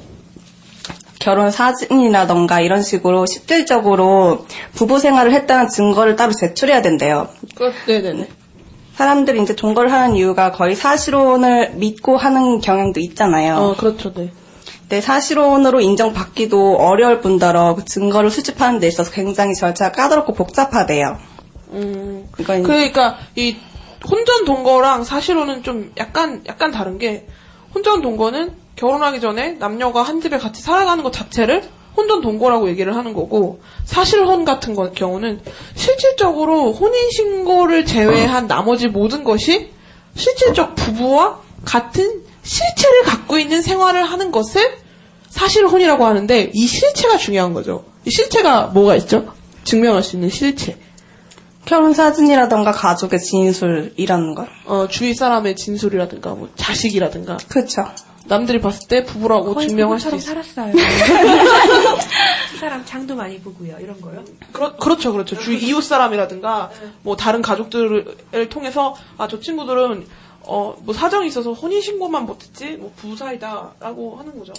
결혼 1.18 1.50
사진이라던가 1.50 2.60
이런 2.60 2.82
식으로 2.82 3.24
실질적으로 3.24 4.46
부부 4.74 4.98
생활을 4.98 5.32
했다는 5.32 5.68
증거를 5.68 6.16
따로 6.16 6.32
제출해야 6.32 6.82
된대요. 6.82 7.28
그, 7.54 7.72
네네네. 7.86 8.28
사람들이 8.96 9.40
이제 9.42 9.56
동거를 9.56 9.90
하는 9.90 10.16
이유가 10.16 10.52
거의 10.52 10.74
사실혼을 10.76 11.72
믿고 11.76 12.18
하는 12.18 12.60
경향도 12.60 13.00
있잖아요. 13.00 13.54
어 13.56 13.74
그렇죠. 13.76 14.12
네. 14.12 14.30
근데 14.90 15.00
사실혼으로 15.02 15.80
인정받기도 15.80 16.74
어려울 16.78 17.20
뿐더러 17.20 17.76
그 17.76 17.84
증거를 17.84 18.28
수집하는 18.28 18.80
데 18.80 18.88
있어서 18.88 19.12
굉장히 19.12 19.54
절차가 19.54 19.92
까다롭고 19.92 20.34
복잡하대요. 20.34 21.16
음. 21.74 22.26
이건 22.40 22.64
그러니까 22.64 23.16
이 23.36 23.54
혼전 24.10 24.44
동거랑 24.46 25.04
사실혼은 25.04 25.62
좀 25.62 25.92
약간 25.96 26.42
약간 26.48 26.72
다른 26.72 26.98
게 26.98 27.28
혼전 27.72 28.02
동거는 28.02 28.50
결혼하기 28.74 29.20
전에 29.20 29.52
남녀가 29.60 30.02
한 30.02 30.20
집에 30.20 30.38
같이 30.38 30.60
살아가는 30.60 31.04
것 31.04 31.12
자체를 31.12 31.62
혼전 31.96 32.20
동거라고 32.20 32.68
얘기를 32.68 32.96
하는 32.96 33.12
거고 33.14 33.60
사실혼 33.84 34.44
같은 34.44 34.74
거- 34.74 34.90
경우는 34.90 35.40
실질적으로 35.76 36.72
혼인 36.72 37.10
신고를 37.12 37.86
제외한 37.86 38.48
나머지 38.48 38.88
모든 38.88 39.22
것이 39.22 39.70
실질적 40.16 40.74
부부와 40.74 41.38
같은 41.64 42.22
실체를 42.42 43.02
갖고 43.04 43.38
있는 43.38 43.62
생활을 43.62 44.04
하는 44.04 44.30
것을 44.32 44.60
사실 45.28 45.66
혼이라고 45.66 46.04
하는데 46.04 46.50
이 46.52 46.66
실체가 46.66 47.16
중요한 47.16 47.54
거죠. 47.54 47.84
이 48.04 48.10
실체가 48.10 48.66
뭐가 48.68 48.96
있죠? 48.96 49.32
증명할 49.64 50.02
수 50.02 50.16
있는 50.16 50.28
실체. 50.30 50.78
결혼 51.66 51.92
사진이라던가 51.92 52.72
가족의 52.72 53.20
진술이라는 53.20 54.34
걸. 54.34 54.48
어, 54.64 54.88
주위 54.88 55.14
사람의 55.14 55.54
진술이라든가 55.56 56.30
뭐 56.30 56.48
자식이라든가 56.56 57.36
그렇죠. 57.48 57.84
남들이 58.26 58.60
봤을 58.60 58.86
때 58.88 59.04
부부라고 59.04 59.54
거의 59.54 59.68
증명할 59.68 59.98
수 60.00 60.10
부부처럼 60.10 60.40
있어. 60.42 60.52
살았어요. 60.54 60.72
그 62.52 62.58
사람 62.58 62.84
장도 62.84 63.14
많이 63.16 63.38
보고요. 63.40 63.76
이런 63.80 64.00
거요. 64.00 64.22
그렇, 64.52 64.76
그렇죠, 64.76 65.12
그렇죠. 65.12 65.38
주위 65.38 65.58
이웃 65.58 65.80
사람이라든가 65.82 66.70
뭐 67.02 67.16
다른 67.16 67.40
가족들을 67.42 68.48
통해서 68.50 68.94
아 69.16 69.26
저 69.28 69.40
친구들은 69.40 70.06
어 70.44 70.74
뭐 70.82 70.94
사정이 70.94 71.28
있어서 71.28 71.52
혼인 71.52 71.80
신고만 71.80 72.26
못했지 72.26 72.76
뭐 72.76 72.92
부부 72.96 73.16
사이다 73.16 73.72
라고 73.80 74.16
하는 74.16 74.38
거죠. 74.38 74.52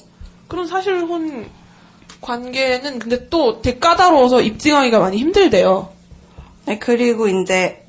그런 0.47 0.67
사실혼 0.67 1.49
관계는 2.21 2.99
근데 2.99 3.27
또 3.29 3.61
되게 3.61 3.79
까다로워서 3.79 4.41
입증하기가 4.41 4.99
많이 4.99 5.17
힘들대요. 5.17 5.89
네, 6.65 6.77
그리고 6.79 7.27
이제 7.27 7.83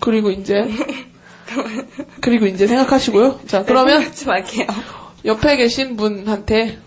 그리고 0.00 0.30
이제 0.30 0.68
그리고 2.20 2.46
이제 2.46 2.66
생각하시고요. 2.66 3.40
자 3.46 3.64
그러면 3.64 4.02
하지 4.02 4.26
말게요. 4.26 4.66
옆에 5.24 5.56
계신 5.56 5.96
분한테 5.96 6.78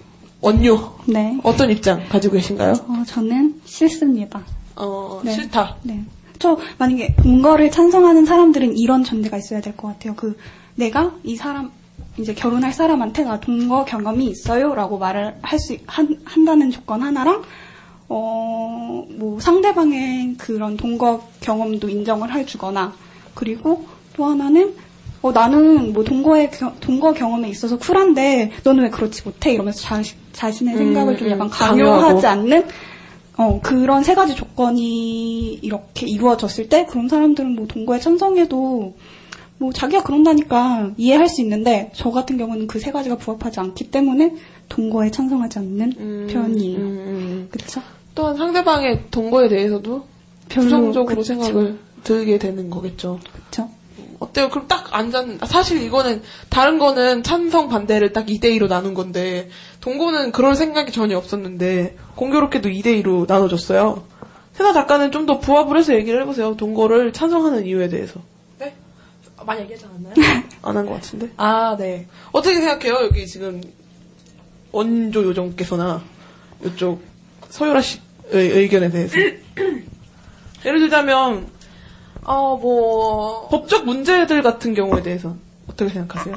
원유 0.41 0.79
네. 1.07 1.37
어떤 1.43 1.71
입장 1.71 2.07
가지고 2.09 2.35
계신가요? 2.35 2.73
어, 2.87 3.03
저는 3.07 3.61
싫습니다. 3.65 4.43
어, 4.75 5.21
네. 5.23 5.33
싫다. 5.33 5.77
네. 5.83 6.03
저 6.39 6.57
만약에 6.77 7.15
동거를 7.15 7.71
찬성하는 7.71 8.25
사람들은 8.25 8.77
이런 8.77 9.03
전제가 9.03 9.37
있어야 9.37 9.61
될 9.61 9.75
것 9.75 9.87
같아요. 9.89 10.13
그 10.15 10.37
내가 10.75 11.11
이 11.23 11.35
사람 11.35 11.71
이제 12.17 12.33
결혼할 12.33 12.73
사람한테 12.73 13.23
나 13.23 13.39
동거 13.39 13.85
경험이 13.85 14.25
있어요라고 14.27 14.97
말을 14.97 15.35
할 15.41 15.59
수 15.59 15.75
한다는 15.87 16.71
조건 16.71 17.01
하나랑 17.03 17.43
어, 18.09 19.05
뭐 19.17 19.39
상대방의 19.39 20.35
그런 20.37 20.77
동거 20.77 21.21
경험도 21.41 21.89
인정을 21.89 22.33
해주거나 22.33 22.93
그리고 23.33 23.85
또 24.15 24.25
하나는 24.25 24.73
어, 25.21 25.31
나는 25.31 25.93
뭐 25.93 26.03
동거의 26.03 26.51
겨- 26.51 26.73
동거 26.79 27.13
경험에 27.13 27.49
있어서 27.49 27.77
쿨한데 27.77 28.51
너는 28.63 28.83
왜 28.85 28.89
그렇지 28.89 29.23
못해 29.25 29.53
이러면서 29.53 29.81
자, 29.81 30.01
자신의 30.31 30.75
음, 30.75 30.77
생각을 30.77 31.17
좀 31.17 31.27
음, 31.27 31.31
약간 31.33 31.49
강요하고. 31.49 31.99
강요하지 32.01 32.27
않는 32.27 32.65
어, 33.37 33.59
그런 33.61 34.03
세 34.03 34.15
가지 34.15 34.35
조건이 34.35 35.53
이렇게 35.61 36.07
이루어졌을 36.07 36.69
때 36.69 36.85
그런 36.85 37.07
사람들은 37.07 37.55
뭐 37.55 37.67
동거에 37.67 37.99
찬성해도 37.99 38.95
뭐 39.59 39.73
자기가 39.73 40.03
그런다니까 40.03 40.91
이해할 40.97 41.29
수 41.29 41.41
있는데 41.41 41.91
저 41.95 42.11
같은 42.11 42.37
경우는 42.37 42.67
그 42.67 42.79
세 42.79 42.91
가지가 42.91 43.17
부합하지 43.17 43.59
않기 43.59 43.89
때문에 43.91 44.33
동거에 44.69 45.11
찬성하지 45.11 45.59
않는 45.59 45.93
음, 45.99 46.27
편이에요. 46.29 47.47
그렇죠? 47.49 47.81
또한 48.15 48.35
상대방의 48.37 49.05
동거에 49.11 49.47
대해서도 49.47 50.05
부정적으로. 50.49 51.23
생각을 51.23 51.77
들게 52.03 52.37
되는 52.39 52.69
거겠죠. 52.69 53.19
그렇죠. 53.33 53.69
어때요? 54.19 54.49
그럼 54.49 54.67
딱 54.67 54.95
앉았, 54.95 55.25
사실 55.45 55.81
이거는, 55.83 56.23
다른 56.49 56.79
거는 56.79 57.21
찬성 57.21 57.69
반대를 57.69 58.13
딱 58.13 58.25
2대2로 58.25 58.67
나눈 58.67 58.95
건데, 58.95 59.49
동고는 59.81 60.31
그럴 60.31 60.55
생각이 60.55 60.91
전혀 60.91 61.17
없었는데, 61.17 61.95
공교롭게도 62.15 62.69
2대2로 62.69 63.27
나눠졌어요. 63.27 64.03
세나 64.53 64.73
작가는 64.73 65.11
좀 65.11 65.25
더 65.27 65.39
부합을 65.39 65.77
해서 65.77 65.93
얘기를 65.93 66.21
해보세요. 66.21 66.55
동거를 66.57 67.13
찬성하는 67.13 67.65
이유에 67.65 67.89
대해서. 67.89 68.19
네? 68.59 68.73
많이 69.45 69.61
얘기하지 69.61 69.85
않았나요? 69.85 70.13
안 70.63 70.75
한 70.77 70.85
것 70.85 70.93
같은데? 70.95 71.29
아, 71.37 71.75
네. 71.77 72.07
어떻게 72.31 72.55
생각해요? 72.55 72.95
여기 73.05 73.27
지금, 73.27 73.61
원조 74.71 75.23
요정께서나, 75.23 76.01
이쪽, 76.65 77.01
서유라 77.49 77.81
씨의 77.81 78.01
의견에 78.31 78.89
대해서. 78.89 79.15
예를 80.65 80.79
들자면, 80.79 81.47
어, 82.23 82.57
뭐, 82.57 83.47
법적 83.49 83.85
문제들 83.85 84.41
같은 84.41 84.73
경우에 84.73 85.01
대해서 85.03 85.35
어떻게 85.69 85.91
생각하세요? 85.93 86.35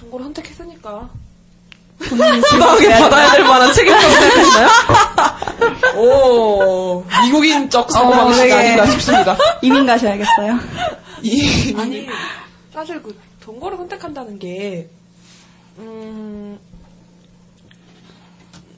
동거를 0.00 0.24
선택했으니까. 0.26 1.08
부당하게 1.98 2.88
받아야 2.98 3.32
될 3.32 3.44
만한 3.44 3.72
책임감을 3.72 4.10
생각하시나요? 4.10 4.68
오, 5.96 7.04
미국인적 7.22 7.90
사고방식이 7.90 8.48
되게 8.48 8.52
아닌가 8.52 8.86
싶습니다. 8.86 9.36
이민 9.62 9.86
가셔야겠어요. 9.86 10.58
이, 11.22 11.74
아니, 11.78 12.06
사실 12.72 13.02
그 13.02 13.16
동거를 13.40 13.78
선택한다는 13.78 14.38
게, 14.38 14.88
음, 15.78 16.58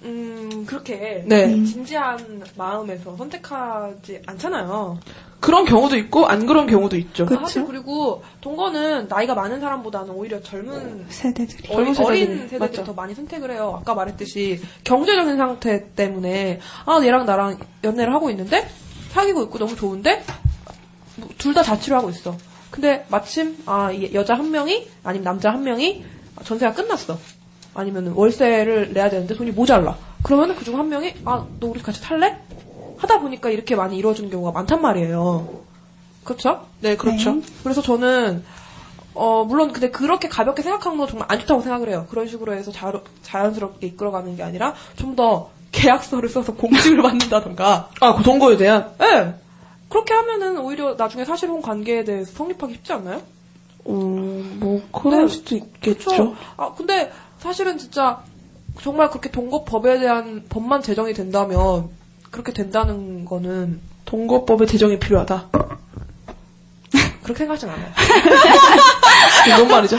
음, 0.04 0.64
그렇게 0.66 1.24
네. 1.26 1.48
진지한 1.64 2.42
마음에서 2.56 3.16
선택하지 3.16 4.22
않잖아요. 4.26 4.98
그런 5.40 5.64
경우도 5.64 5.96
있고, 5.96 6.26
안 6.26 6.46
그런 6.46 6.66
경우도 6.66 6.96
있죠. 6.96 7.26
아, 7.30 7.36
사실 7.40 7.64
그리고 7.64 8.22
동거는 8.40 9.06
나이가 9.08 9.34
많은 9.34 9.60
사람보다는 9.60 10.10
오히려 10.10 10.40
젊은 10.42 11.06
세대들이. 11.08 11.72
어린, 11.72 11.94
세대들이, 11.94 12.48
세대들이. 12.48 12.84
더 12.84 12.92
많이 12.92 13.14
선택을 13.14 13.52
해요. 13.52 13.76
아까 13.80 13.94
말했듯이 13.94 14.60
경제적인 14.84 15.36
상태 15.36 15.92
때문에 15.94 16.60
아 16.86 17.00
얘랑 17.02 17.26
나랑 17.26 17.58
연애를 17.84 18.12
하고 18.12 18.30
있는데 18.30 18.68
사귀고 19.10 19.44
있고 19.44 19.58
너무 19.58 19.76
좋은데 19.76 20.24
둘다 21.38 21.62
자취를 21.62 21.96
하고 21.96 22.10
있어. 22.10 22.36
근데 22.70 23.06
마침 23.08 23.56
아이 23.66 24.12
여자 24.14 24.34
한 24.34 24.50
명이 24.50 24.88
아니면 25.04 25.24
남자 25.24 25.50
한 25.50 25.62
명이 25.62 26.04
전세가 26.44 26.74
끝났어. 26.74 27.18
아니면 27.78 28.08
월세를 28.14 28.92
내야 28.92 29.08
되는데 29.08 29.34
돈이 29.34 29.52
모자라. 29.52 29.96
그러면 30.22 30.54
그 30.56 30.64
중 30.64 30.76
한 30.78 30.88
명이 30.88 31.14
아 31.24 31.46
너 31.60 31.68
우리 31.68 31.80
같이 31.80 32.00
탈래? 32.02 32.36
하다 32.98 33.20
보니까 33.20 33.50
이렇게 33.50 33.76
많이 33.76 33.96
이루어지는 33.96 34.30
경우가 34.30 34.50
많단 34.52 34.82
말이에요. 34.82 35.48
그렇죠? 36.24 36.66
네, 36.80 36.96
그렇죠. 36.96 37.40
그래서 37.62 37.80
저는 37.80 38.42
어 39.14 39.44
물론 39.44 39.72
근데 39.72 39.90
그렇게 39.90 40.28
가볍게 40.28 40.62
생각하는 40.62 40.98
건 40.98 41.08
정말 41.08 41.26
안 41.30 41.38
좋다고 41.38 41.62
생각을 41.62 41.88
해요. 41.88 42.06
그런 42.10 42.26
식으로 42.26 42.54
해서 42.54 42.72
자, 42.72 42.92
자연스럽게 43.22 43.86
이끌어가는 43.88 44.36
게 44.36 44.42
아니라 44.42 44.74
좀 44.96 45.14
더 45.16 45.50
계약서를 45.70 46.28
써서 46.28 46.54
공증을 46.54 47.02
받는다던가. 47.02 47.90
아, 48.00 48.14
그 48.16 48.22
동거에 48.24 48.56
대한? 48.56 48.90
네. 48.98 49.34
그렇게 49.88 50.12
하면은 50.14 50.58
오히려 50.58 50.94
나중에 50.94 51.24
사실혼 51.24 51.62
관계에 51.62 52.04
대해서 52.04 52.32
성립하기 52.32 52.74
쉽지 52.74 52.92
않나요? 52.94 53.20
음, 53.88 54.56
뭐, 54.60 54.82
그럴 54.92 55.26
네. 55.26 55.28
수도 55.28 55.56
있겠죠. 55.56 56.10
그쵸? 56.10 56.34
아 56.56 56.72
근데 56.76 57.10
사실은 57.38 57.78
진짜 57.78 58.22
정말 58.80 59.08
그렇게 59.10 59.30
동거법에 59.30 59.98
대한 60.00 60.44
법만 60.48 60.82
제정이 60.82 61.14
된다면 61.14 61.88
그렇게 62.30 62.52
된다는 62.52 63.24
거는 63.24 63.80
동거법의 64.04 64.66
제정이 64.66 64.98
필요하다. 64.98 65.48
그렇게 67.22 67.38
생각하진 67.38 67.68
않아요. 67.68 67.88
뭔 69.58 69.68
말이죠? 69.68 69.98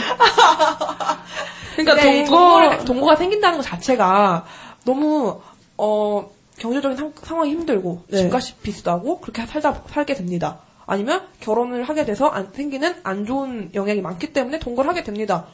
그러니까 1.76 2.04
이 2.04 2.24
동거, 2.24 2.36
동거를- 2.36 2.84
동거가 2.84 3.16
생긴다는 3.16 3.58
것 3.58 3.64
자체가 3.64 4.44
너무 4.84 5.40
어 5.76 6.30
경제적인 6.58 6.96
상, 6.96 7.12
상황이 7.22 7.50
힘들고 7.52 8.04
네. 8.08 8.18
집값이 8.18 8.56
비싸고 8.56 9.20
그렇게 9.20 9.46
살다 9.46 9.82
살게 9.90 10.14
됩니다. 10.14 10.58
아니면 10.86 11.22
결혼을 11.40 11.84
하게 11.84 12.04
돼서 12.04 12.26
안, 12.28 12.52
생기는 12.52 12.96
안 13.04 13.24
좋은 13.24 13.70
영향이 13.74 14.00
많기 14.02 14.32
때문에 14.32 14.58
동거를 14.58 14.90
하게 14.90 15.04
됩니다. 15.04 15.46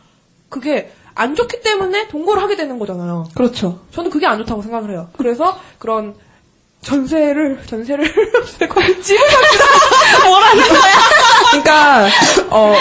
그게 0.48 0.92
안 1.16 1.34
좋기 1.34 1.62
때문에 1.62 2.08
동거를 2.08 2.42
하게 2.42 2.56
되는 2.56 2.78
거잖아요. 2.78 3.28
그렇죠. 3.34 3.80
저는 3.92 4.10
그게 4.10 4.26
안 4.26 4.38
좋다고 4.38 4.62
생각을 4.62 4.90
해요. 4.90 5.08
그래서 5.16 5.58
그런 5.78 6.14
전세를 6.82 7.62
전세를 7.66 8.04
집을 8.46 9.30
삽시다. 9.30 10.28
뭐라는 10.28 10.68
거야? 10.68 10.92
그러니까 11.50 12.06
어, 12.50 12.74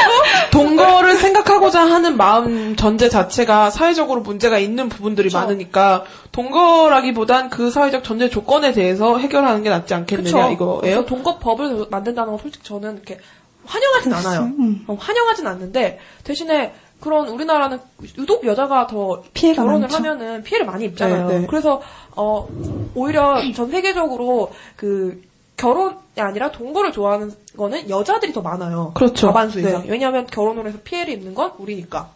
동거를 0.51 1.15
생각하고자 1.15 1.81
하는 1.81 2.17
마음 2.17 2.75
전제 2.75 3.09
자체가 3.09 3.69
사회적으로 3.71 4.21
문제가 4.21 4.59
있는 4.59 4.89
부분들이 4.89 5.29
많으니까 5.33 6.03
동거라기보단 6.33 7.49
그 7.49 7.71
사회적 7.71 8.03
전제 8.03 8.29
조건에 8.29 8.73
대해서 8.73 9.17
해결하는 9.17 9.63
게 9.63 9.69
낫지 9.69 9.93
않겠느냐 9.93 10.49
이거예요. 10.51 10.81
그래서 10.81 11.05
동거법을 11.05 11.87
만든다는 11.89 12.31
건 12.31 12.39
솔직히 12.41 12.67
저는 12.67 12.95
이렇게 12.95 13.17
환영하진 13.65 14.13
않아요. 14.13 14.51
어, 14.87 14.97
환영하진 14.99 15.47
않는데 15.47 15.99
대신에 16.23 16.73
그런 17.05 17.27
우리나라는 17.27 17.79
유독 18.17 18.43
여자가 18.47 18.87
더 18.87 19.21
피해가 19.35 19.61
결혼을 19.61 19.81
많죠. 19.81 19.97
하면은 19.97 20.41
피해를 20.41 20.65
많이 20.65 20.85
입잖아요. 20.85 21.27
네, 21.27 21.39
네. 21.41 21.45
그래서 21.47 21.79
어 22.15 22.47
오히려 22.95 23.39
전 23.53 23.69
세계적으로 23.69 24.51
그 24.75 25.21
결혼이 25.55 25.95
아니라 26.17 26.51
동거를 26.51 26.91
좋아하는 26.91 27.31
거는 27.55 27.91
여자들이 27.91 28.33
더 28.33 28.41
많아요. 28.41 28.91
그렇죠. 28.95 29.27
과반수 29.27 29.59
이상. 29.59 29.83
네. 29.83 29.89
왜냐하면 29.91 30.25
결혼을 30.25 30.65
해서 30.65 30.79
피해를 30.83 31.13
입는 31.13 31.35
건 31.35 31.51
우리니까. 31.59 32.09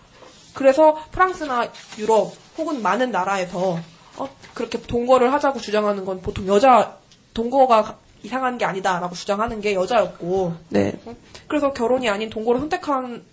그래서 0.55 0.97
프랑스나 1.11 1.67
유럽 1.99 2.33
혹은 2.57 2.81
많은 2.81 3.11
나라에서 3.11 3.77
어, 4.17 4.29
그렇게 4.55 4.81
동거를 4.81 5.31
하자고 5.31 5.59
주장하는 5.59 6.03
건 6.03 6.19
보통 6.21 6.47
여자 6.47 6.95
동거가 7.35 7.83
가- 7.83 7.95
이상한 8.23 8.57
게 8.57 8.65
아니다라고 8.65 9.13
주장하는 9.13 9.61
게 9.61 9.75
여자였고 9.75 10.53
네. 10.69 10.99
그래서 11.47 11.73
결혼이 11.73 12.09
아닌 12.09 12.31
동거를 12.31 12.59
선택하는 12.61 13.23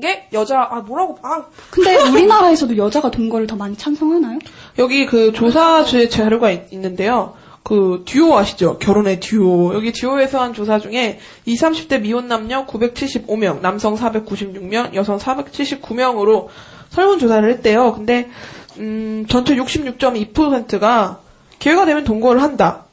게 0.00 0.28
여자 0.32 0.66
아 0.70 0.80
뭐라고 0.80 1.18
아 1.22 1.44
근데 1.70 1.96
우리나라에서도 1.96 2.76
여자가 2.76 3.10
동거를 3.10 3.46
더 3.46 3.56
많이 3.56 3.76
찬성하나요? 3.76 4.38
여기 4.78 5.06
그 5.06 5.32
조사 5.32 5.84
제 5.84 6.08
자료가 6.08 6.50
있, 6.50 6.72
있는데요. 6.72 7.34
그 7.62 8.02
듀오 8.06 8.36
아시죠? 8.36 8.78
결혼의 8.78 9.20
듀오. 9.20 9.74
여기 9.74 9.92
듀오에서 9.92 10.40
한 10.40 10.52
조사 10.52 10.78
중에 10.78 11.18
20, 11.46 11.88
30대 11.88 12.00
미혼 12.02 12.28
남녀 12.28 12.66
975명, 12.66 13.60
남성 13.60 13.94
496명, 13.96 14.94
여성 14.94 15.18
479명으로 15.18 16.48
설문 16.90 17.18
조사를 17.18 17.48
했대요. 17.50 17.94
근데 17.94 18.28
음, 18.76 19.24
전체 19.28 19.56
66.2%가 19.56 21.20
기회가 21.58 21.86
되면 21.86 22.04
동거를 22.04 22.42
한다. 22.42 22.84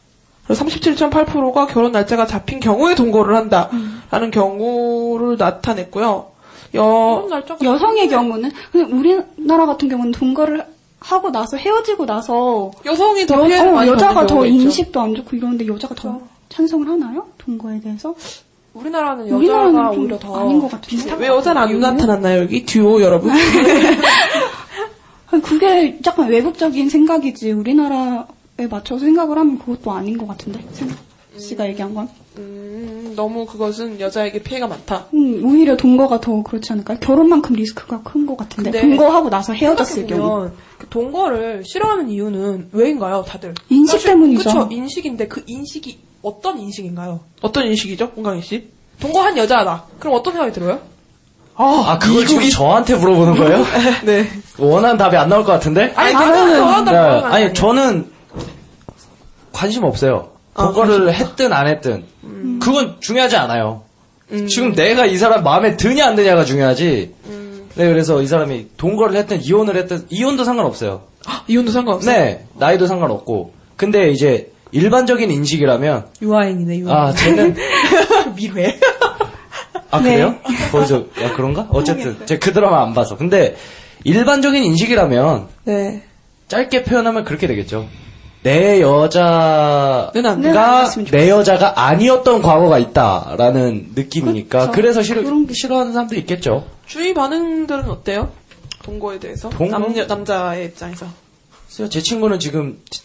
그리고 0.47 0.63
37.8%가 0.65 1.67
결혼 1.67 1.91
날짜가 1.91 2.25
잡힌 2.25 2.59
경우에 2.59 2.95
동거를 2.95 3.35
한다. 3.35 3.69
라는 4.09 4.31
경우를 4.31 5.37
나타냈고요. 5.37 6.30
여, 6.75 7.27
여성의 7.61 8.07
경우는 8.09 8.51
근데 8.71 8.91
우리나라 8.93 9.65
같은 9.65 9.89
경우는 9.89 10.11
동거를 10.11 10.65
하고 10.99 11.31
나서 11.31 11.57
헤어지고 11.57 12.05
나서 12.05 12.71
여성이 12.85 13.25
더 13.25 13.41
여, 13.41 13.45
피해를 13.47 13.71
어, 13.71 13.75
많이 13.75 13.89
여자가 13.89 14.25
더 14.27 14.45
있죠. 14.45 14.63
인식도 14.63 14.99
안 15.01 15.15
좋고 15.15 15.35
이러는데 15.35 15.67
여자가 15.67 15.95
더 15.95 16.21
찬성을 16.49 16.87
하나요? 16.87 17.25
동거에 17.37 17.79
대해서? 17.81 18.13
우리나라는 18.73 19.29
우리나라는 19.31 19.73
여자가 19.73 19.93
좀 19.93 20.03
오히려 20.03 20.19
더 20.19 20.35
아닌 20.39 20.61
것 20.61 20.71
같은데. 20.71 21.13
왜 21.15 21.27
여자는 21.27 21.61
안 21.61 21.79
나타났나요, 21.79 22.41
여기? 22.43 22.65
듀오 22.65 23.01
여러분? 23.01 23.31
그게 25.43 25.99
약간 26.05 26.27
외국적인 26.29 26.89
생각이지 26.89 27.51
우리나라에 27.51 28.67
맞춰서 28.69 29.05
생각을 29.05 29.37
하면 29.37 29.57
그것도 29.59 29.91
아닌 29.91 30.17
것 30.17 30.27
같은데. 30.27 30.59
생각- 30.73 30.97
씨가 31.37 31.67
얘기한 31.69 31.93
건. 31.93 32.09
음, 32.37 33.13
너무 33.15 33.45
그것은 33.45 33.99
여자에게 33.99 34.41
피해가 34.41 34.67
많다. 34.67 35.05
음, 35.13 35.41
오히려 35.43 35.75
동거가 35.75 36.21
더 36.21 36.41
그렇지 36.43 36.71
않을까요? 36.71 36.97
결혼만큼 36.99 37.55
리스크가 37.55 38.01
큰 38.03 38.25
것 38.25 38.37
같은데. 38.37 38.79
동거하고 38.81 39.29
나서 39.29 39.53
헤어졌을 39.53 40.07
경우. 40.07 40.49
그 40.77 40.87
동거를 40.87 41.63
싫어하는 41.65 42.09
이유는 42.09 42.69
왜인가요, 42.71 43.23
다들? 43.27 43.53
인식 43.69 44.03
때문이죠. 44.03 44.43
그쵸, 44.43 44.67
인식인데 44.71 45.27
그 45.27 45.43
인식이 45.45 45.99
어떤 46.21 46.57
인식인가요? 46.59 47.19
어떤 47.41 47.65
인식이죠, 47.67 48.11
홍강희 48.15 48.41
씨? 48.41 48.69
동거한 48.99 49.35
여자다. 49.37 49.83
그럼 49.99 50.15
어떤 50.15 50.33
생각이 50.33 50.53
들어요? 50.53 50.79
아, 51.55 51.99
그걸 52.01 52.25
지금 52.25 52.49
저한테 52.49 52.95
물어보는 52.95 53.35
거예요? 53.35 53.65
네. 54.05 54.27
원하는 54.57 54.97
답이 54.97 55.17
안 55.17 55.27
나올 55.29 55.43
것 55.43 55.51
같은데? 55.51 55.91
아니, 55.95 56.11
괜찮아요. 56.13 56.55
저한테 56.57 56.91
네, 56.91 56.97
물어보는 56.99 57.21
거 57.29 57.35
아니. 57.35 57.53
저는 57.53 58.11
관심 59.51 59.83
없어요. 59.83 60.29
아, 60.53 60.67
그거를 60.67 61.13
했든 61.13 61.53
안 61.53 61.67
했든. 61.67 62.03
음. 62.23 62.59
그건 62.61 62.97
중요하지 62.99 63.35
않아요. 63.37 63.83
지금 64.49 64.73
내가 64.73 65.05
이 65.05 65.17
사람 65.17 65.43
마음에 65.43 65.75
드냐 65.75 66.07
안 66.07 66.15
드냐가 66.15 66.45
중요하지. 66.45 67.13
음. 67.25 67.69
네, 67.75 67.87
그래서 67.89 68.21
이 68.21 68.27
사람이 68.27 68.67
동거를 68.77 69.15
했든 69.17 69.41
이혼을 69.43 69.75
했든 69.77 70.05
이혼도 70.09 70.43
상관없어요. 70.43 71.01
이혼도 71.47 71.71
상관없어요? 71.71 72.15
네, 72.15 72.45
나이도 72.57 72.87
상관없고. 72.87 73.53
근데 73.75 74.09
이제 74.11 74.51
일반적인 74.71 75.29
인식이라면 75.31 76.07
유아인이네, 76.21 76.79
유아인. 76.79 76.95
아, 76.97 77.11
쟤는 77.13 77.55
밀회. 78.35 78.79
아 79.89 79.99
네. 79.99 80.11
그래요? 80.15 80.35
거기서 80.71 81.05
야 81.21 81.33
그런가? 81.33 81.67
어쨌든 81.69 82.17
제가 82.25 82.39
그 82.39 82.53
드라마 82.53 82.83
안 82.83 82.93
봐서. 82.93 83.17
근데 83.17 83.57
일반적인 84.05 84.63
인식이라면 84.63 85.47
네. 85.65 86.03
짧게 86.47 86.83
표현하면 86.83 87.25
그렇게 87.25 87.47
되겠죠. 87.47 87.87
내 88.43 88.81
여자가 88.81 90.11
는안내 90.15 91.29
여자가 91.29 91.85
아니었던 91.87 92.41
과거가 92.41 92.79
있다라는 92.79 93.91
느낌이니까 93.95 94.59
그쵸. 94.61 94.71
그래서 94.71 95.03
싫어, 95.03 95.21
싫어하는 95.51 95.93
사람도 95.93 96.15
있겠죠. 96.15 96.65
주위 96.87 97.13
반응들은 97.13 97.89
어때요? 97.89 98.31
동거에 98.83 99.19
대해서? 99.19 99.49
동거? 99.49 99.77
남녀, 99.77 100.05
남자의 100.05 100.65
입장에서. 100.67 101.05
그래서 101.67 101.89
제 101.89 102.01
친구는 102.01 102.39
지금 102.39 102.81
지- 102.89 103.01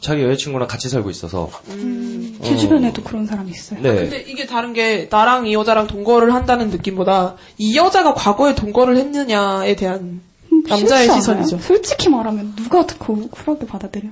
자기 0.00 0.24
여자친구랑 0.24 0.66
같이 0.66 0.88
살고 0.88 1.10
있어서 1.10 1.48
음. 1.68 2.36
제 2.42 2.56
주변에도 2.56 3.04
그런 3.04 3.24
사람이 3.24 3.52
있어요. 3.52 3.80
네. 3.80 3.94
근데 3.94 4.20
이게 4.26 4.46
다른 4.46 4.72
게 4.72 5.06
나랑 5.08 5.46
이 5.46 5.54
여자랑 5.54 5.86
동거를 5.86 6.34
한다는 6.34 6.70
느낌보다 6.70 7.36
이 7.56 7.76
여자가 7.76 8.12
과거에 8.14 8.56
동거를 8.56 8.96
했느냐에 8.96 9.76
대한 9.76 10.20
남자의 10.68 11.04
싫지 11.04 11.20
시선이죠. 11.20 11.58
솔직히 11.60 12.08
말하면 12.08 12.52
누가 12.56 12.84
그 12.84 13.28
쿨하게 13.30 13.64
받아들여? 13.66 14.08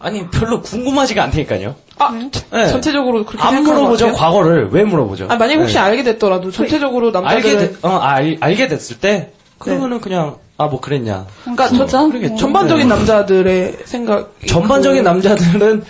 아니 0.00 0.26
별로 0.30 0.62
궁금하지가 0.62 1.22
않다니까요. 1.24 1.74
아, 1.98 2.10
네. 2.50 2.66
전체적으로 2.68 3.24
그렇게 3.24 3.46
안 3.46 3.62
물어보죠 3.62 4.06
것 4.06 4.12
같아요? 4.12 4.32
과거를 4.32 4.68
왜 4.72 4.82
물어보죠? 4.82 5.26
아, 5.28 5.36
만약 5.36 5.56
혹시 5.60 5.74
네. 5.74 5.80
알게 5.80 6.02
됐더라도 6.02 6.50
전체적으로 6.50 7.10
남자들은 7.10 7.36
알게 7.36 7.58
됐, 7.58 7.84
어, 7.84 7.98
알, 7.98 8.38
알게 8.40 8.68
됐을 8.68 8.98
때 8.98 9.32
그러면은 9.58 10.00
그냥 10.00 10.36
아 10.60 10.68
뭐 10.68 10.78
그랬냐. 10.78 11.24
그러니까 11.44 11.68
전, 11.86 12.10
그러겠죠. 12.10 12.36
전반적인 12.36 12.86
네. 12.86 12.94
남자들의 12.94 13.78
생각 13.86 14.34
전반적인 14.46 15.02
남자들은 15.02 15.84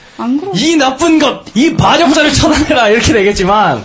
이 0.54 0.76
나쁜 0.76 1.18
것, 1.18 1.42
이 1.56 1.74
반역자를 1.74 2.32
쳐다내라 2.32 2.88
이렇게 2.90 3.12
되겠지만, 3.12 3.84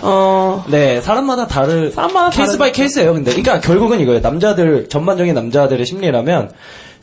네 0.68 1.00
사람마다 1.00 1.48
다를 1.48 1.92
case 2.32 2.56
by 2.56 2.70
case예요. 2.70 3.14
근데 3.14 3.32
그러니까 3.32 3.60
결국은 3.60 3.98
이거예요. 3.98 4.20
남자들 4.20 4.88
전반적인 4.88 5.34
남자들의 5.34 5.84
심리라면 5.84 6.52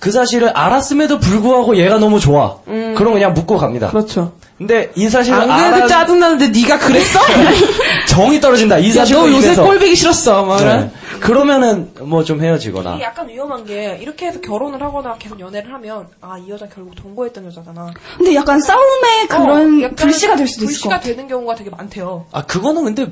그 0.03 0.11
사실을 0.11 0.49
알았음에도 0.49 1.17
불구하고 1.19 1.77
얘가 1.77 1.97
너무 1.97 2.19
좋아. 2.19 2.57
그럼 2.65 3.13
그냥 3.13 3.33
묻고 3.33 3.55
갑니다. 3.57 3.89
그렇죠. 3.89 4.33
근데 4.57 4.91
이 4.95 5.07
사실을 5.07 5.39
안 5.39 5.47
그래도 5.47 5.75
알아 5.77 5.87
짜증나는데 5.87 6.49
네가 6.49 6.77
그랬어? 6.77 7.19
정이 8.09 8.41
떨어진다. 8.41 8.79
이 8.79 8.89
야, 8.89 8.93
사실 8.95 9.15
너 9.15 9.29
요새 9.29 9.55
꼴보기 9.55 9.95
싫었어. 9.95 10.43
막 10.43 10.61
네. 10.61 10.91
그러면은 11.21 11.89
뭐 12.01 12.21
좀 12.25 12.41
헤어지거나. 12.43 12.95
이게 12.95 13.03
약간 13.05 13.29
위험한 13.29 13.63
게 13.65 13.97
이렇게 14.01 14.25
해서 14.27 14.41
결혼을 14.41 14.81
하거나 14.83 15.15
계속 15.17 15.39
연애를 15.39 15.73
하면 15.73 16.07
아 16.19 16.37
이 16.37 16.49
여자 16.49 16.67
결국 16.67 16.95
동거했던 16.95 17.45
여자잖아. 17.45 17.91
근데 18.17 18.35
약간 18.35 18.59
싸움의 18.59 19.27
그런 19.29 19.79
어, 19.79 19.83
약간 19.83 19.95
불씨가 19.95 20.35
될 20.35 20.47
수도 20.49 20.65
있을 20.65 20.73
것 20.73 20.89
불씨가 20.89 20.95
같아. 20.95 21.03
되는 21.05 21.27
경우가 21.29 21.55
되게 21.55 21.69
많대요. 21.69 22.25
아 22.33 22.41
그거는 22.45 22.83
근데 22.83 23.07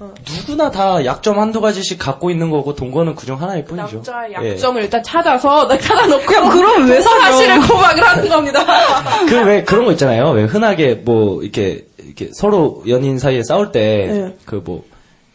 누구나 0.00 0.70
다 0.70 1.04
약점 1.04 1.38
한두 1.38 1.60
가지씩 1.60 1.98
갖고 1.98 2.30
있는 2.30 2.50
거고 2.50 2.74
동거는 2.74 3.14
그중 3.14 3.40
하나일 3.40 3.64
뿐이죠. 3.66 3.96
남자의 3.96 4.34
예. 4.42 4.50
약점을 4.52 4.82
일단 4.82 5.02
찾아서 5.02 5.68
나 5.68 5.76
찾아놓고 5.78 6.34
야, 6.34 6.48
그럼 6.48 6.88
왜? 6.88 7.00
사실을 7.02 7.60
고백을 7.60 8.02
하는 8.02 8.28
겁니다. 8.28 8.64
그 9.28 9.34
왜 9.40 9.62
그런 9.64 9.84
거 9.84 9.92
있잖아요. 9.92 10.30
왜 10.30 10.44
흔하게 10.44 10.94
뭐 10.94 11.42
이렇게 11.42 11.84
이렇게 11.98 12.30
서로 12.32 12.82
연인 12.88 13.18
사이에 13.18 13.42
싸울 13.42 13.72
때 13.72 14.06
네. 14.10 14.36
그뭐 14.46 14.84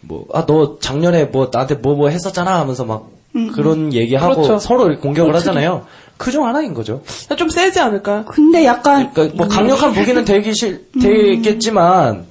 뭐 0.01 0.25
아 0.33 0.45
너 0.47 0.77
작년에 0.79 1.25
뭐 1.25 1.49
나한테 1.53 1.75
뭐 1.75 1.95
뭐 1.95 2.09
했었잖아 2.09 2.59
하면서 2.59 2.85
막 2.85 3.07
음, 3.35 3.51
그런 3.51 3.93
얘기하고 3.93 4.33
그렇죠. 4.35 4.59
서로 4.59 4.87
이렇게 4.87 5.01
공격을 5.01 5.31
그렇죠. 5.31 5.49
하잖아요. 5.49 5.85
그 6.17 6.31
중 6.31 6.45
하나인 6.47 6.73
거죠. 6.73 7.01
좀 7.37 7.49
세지 7.49 7.79
않을까? 7.79 8.23
근데 8.25 8.65
약간 8.65 9.11
그러니까 9.13 9.35
뭐 9.37 9.47
강력한 9.47 9.93
무기는 9.93 10.23
되기 10.25 10.53
실 10.55 10.85
되겠지만 11.01 12.25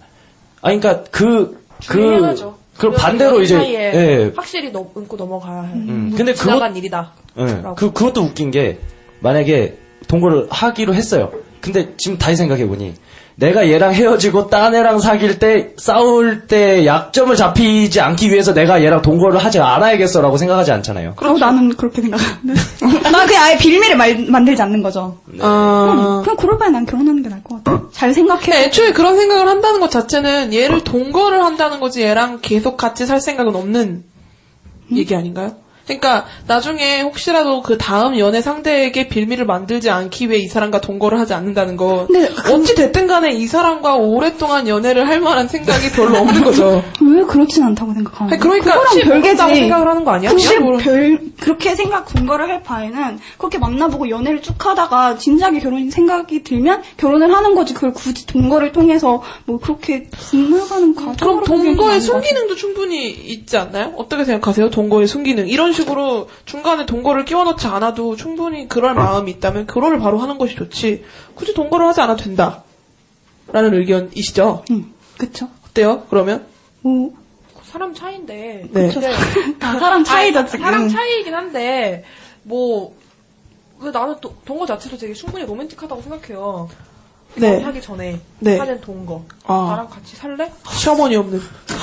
아 0.62 0.68
그러니까 0.68 1.02
그그 1.10 1.63
중요하죠. 1.80 2.56
그 2.76 2.90
반대로 2.90 3.40
이제 3.40 3.56
사이에 3.56 3.92
예. 3.94 4.32
확실히 4.34 4.70
넘, 4.70 4.84
고 4.92 5.16
넘어가야 5.16 5.62
해. 5.62 5.72
음, 5.74 6.12
근데 6.16 6.32
그것 6.32 6.76
일이다. 6.76 7.12
예. 7.38 7.62
그 7.76 7.92
그것도 7.92 8.22
웃긴 8.22 8.50
게 8.50 8.78
만약에 9.20 9.76
동거를 10.08 10.48
하기로 10.50 10.94
했어요. 10.94 11.30
근데 11.60 11.94
지금 11.96 12.18
다시 12.18 12.36
생각해 12.36 12.66
보니 12.66 12.94
내가 13.36 13.68
얘랑 13.68 13.92
헤어지고 13.94 14.48
딴 14.48 14.74
애랑 14.74 15.00
사귈 15.00 15.38
때 15.40 15.70
싸울 15.76 16.46
때 16.46 16.86
약점을 16.86 17.34
잡히지 17.34 18.00
않기 18.00 18.30
위해서 18.30 18.54
내가 18.54 18.82
얘랑 18.82 19.02
동거를 19.02 19.38
하지 19.44 19.58
않아야겠어라고 19.58 20.36
생각하지 20.36 20.70
않잖아요. 20.70 21.14
그럼 21.16 21.38
나는 21.38 21.74
그렇게 21.76 22.00
생각하는데. 22.02 22.54
난 23.10 23.26
그냥 23.26 23.42
아예 23.42 23.56
비밀을 23.58 23.96
말- 23.96 24.26
만들지 24.28 24.62
않는 24.62 24.82
거죠. 24.82 25.18
아. 25.40 25.90
그럼, 25.92 26.22
그냥 26.22 26.36
그럴 26.36 26.58
바에 26.58 26.70
난 26.70 26.86
결혼하는 26.86 27.22
게 27.24 27.28
나을 27.28 27.42
것 27.42 27.62
같아. 27.64 27.82
잘 27.92 28.14
생각해. 28.14 28.40
근데 28.44 28.64
애초에 28.66 28.92
그런 28.92 29.16
생각을 29.16 29.48
한다는 29.48 29.80
것 29.80 29.90
자체는 29.90 30.54
얘를 30.54 30.84
동거를 30.84 31.44
한다는 31.44 31.80
거지 31.80 32.02
얘랑 32.02 32.38
계속 32.40 32.76
같이 32.76 33.04
살 33.04 33.20
생각은 33.20 33.56
없는 33.56 34.04
얘기 34.92 35.14
아닌가요? 35.16 35.56
그러니까 35.86 36.24
나중에 36.46 37.02
혹시라도 37.02 37.60
그 37.62 37.76
다음 37.76 38.18
연애 38.18 38.40
상대에게 38.40 39.08
빌미를 39.08 39.44
만들지 39.44 39.90
않기 39.90 40.30
위해 40.30 40.40
이 40.40 40.48
사람과 40.48 40.80
동거를 40.80 41.18
하지 41.20 41.34
않는다는 41.34 41.76
거 41.76 42.08
어찌 42.52 42.74
됐든 42.74 43.06
간에 43.06 43.32
이 43.32 43.46
사람과 43.46 43.96
오랫동안 43.96 44.66
연애를 44.66 45.06
할 45.06 45.20
만한 45.20 45.46
생각이 45.46 45.90
별로 45.90 46.18
없는 46.18 46.42
거죠. 46.44 46.82
왜 47.02 47.22
그렇진 47.24 47.62
않다고 47.64 47.92
생각하는 47.92 48.30
거야? 48.30 48.38
그러니까. 48.38 48.74
모른다고 49.04 49.54
생각을 49.54 49.88
하는 49.88 50.04
거 50.04 50.10
아니야? 50.12 50.30
모르- 50.60 50.78
별 50.78 51.18
그렇게 51.40 51.74
생각 51.74 52.06
동거를 52.14 52.48
할 52.48 52.62
바에는 52.62 53.18
그렇게 53.36 53.58
만나보고 53.58 54.08
연애를 54.08 54.40
쭉 54.40 54.54
하다가 54.64 55.18
진작에 55.18 55.58
결혼 55.58 55.90
생각이 55.90 56.42
들면 56.44 56.82
결혼을 56.96 57.34
하는 57.36 57.54
거지. 57.54 57.74
그걸 57.74 57.92
굳이 57.92 58.24
동거를 58.26 58.72
통해서 58.72 59.22
뭐 59.44 59.58
그렇게 59.58 60.08
분물가는 60.10 60.94
과정. 60.94 61.14
그럼 61.16 61.44
동거의 61.44 62.00
순기능도 62.00 62.54
충분히 62.54 63.10
있지 63.10 63.58
않나요? 63.58 63.92
어떻게 63.96 64.24
생각하세요? 64.24 64.70
동거의 64.70 65.06
순기능. 65.06 65.46
이런 65.48 65.73
식으로 65.74 66.28
중간에 66.46 66.86
동거를 66.86 67.24
끼워 67.26 67.44
넣지 67.44 67.66
않아도 67.66 68.16
충분히 68.16 68.66
그럴 68.68 68.94
마음이 68.94 69.30
있다면 69.32 69.66
결혼을 69.66 69.98
바로 69.98 70.18
하는 70.18 70.38
것이 70.38 70.54
좋지. 70.56 71.04
굳이 71.34 71.52
동거를 71.52 71.86
하지 71.86 72.00
않아도 72.00 72.22
된다. 72.24 72.62
라는 73.52 73.74
의견이시죠? 73.74 74.64
응, 74.70 74.92
그쵸. 75.18 75.48
어때요? 75.68 76.04
그러면? 76.08 76.46
뭐, 76.80 77.12
사람 77.64 77.92
차이인데. 77.94 78.68
네. 78.70 78.90
근데- 78.92 79.12
다 79.58 79.78
사람 79.78 80.02
차이죠, 80.04 80.46
지금. 80.46 80.64
사람 80.64 80.88
차이이긴 80.88 81.34
한데 81.34 82.04
뭐. 82.42 82.94
왜 83.80 83.90
나는 83.90 84.14
도- 84.20 84.32
동거 84.46 84.64
자체도 84.64 84.96
되게 84.96 85.12
충분히 85.12 85.44
로맨틱하다고 85.44 86.00
생각해요. 86.00 86.68
네. 87.36 87.62
하기 87.62 87.80
전에 87.80 88.20
네. 88.38 88.58
하는 88.58 88.80
동거. 88.80 89.24
아. 89.44 89.66
나랑 89.70 89.88
같이 89.88 90.16
살래? 90.16 90.50
시어머니 90.72 91.16
없는. 91.16 91.40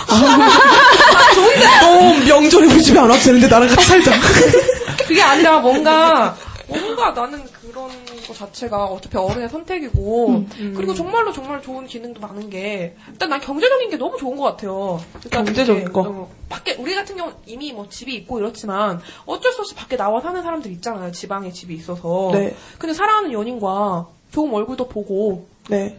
아, 0.10 0.50
좋은데? 1.36 1.66
너 1.82 2.26
명절에 2.26 2.68
우리 2.68 2.82
집에 2.82 3.00
안 3.00 3.10
와도 3.10 3.22
되는데 3.22 3.48
나랑 3.48 3.68
같이 3.68 3.86
살자. 3.88 4.12
그게 5.08 5.22
아니라 5.22 5.60
뭔가 5.60 6.36
뭔가 6.68 7.12
나는 7.12 7.44
그런 7.62 7.90
거 8.26 8.34
자체가 8.34 8.86
어차피 8.86 9.18
어른의 9.18 9.50
선택이고 9.50 10.46
그리고 10.76 10.94
정말로 10.94 11.34
정말 11.34 11.62
좋은 11.62 11.86
기능도 11.86 12.22
많은 12.22 12.50
게 12.50 12.96
일단 13.10 13.30
난 13.30 13.42
경제적인 13.42 13.90
게 13.90 13.98
너무 13.98 14.18
좋은 14.18 14.38
것 14.38 14.44
같아요. 14.44 15.02
일단 15.24 15.44
경제적인 15.46 15.82
이게, 15.84 15.92
거? 15.92 16.02
어, 16.02 16.32
밖에 16.48 16.76
우리 16.80 16.96
같은 16.96 17.18
경우 17.18 17.30
는 17.30 17.38
이미 17.46 17.74
뭐 17.74 17.88
집이 17.90 18.14
있고 18.16 18.40
이렇지만 18.40 19.02
어쩔 19.26 19.52
수 19.52 19.62
없이 19.62 19.76
밖에 19.76 19.98
나와 19.98 20.22
사는 20.22 20.42
사람들 20.42 20.72
있잖아요. 20.72 21.12
지방에 21.12 21.52
집이 21.52 21.76
있어서. 21.76 22.30
네. 22.34 22.56
근데 22.78 22.94
사랑하는 22.94 23.34
연인과 23.34 24.08
좋은 24.32 24.54
얼굴도 24.54 24.88
보고 24.88 25.48
네. 25.70 25.98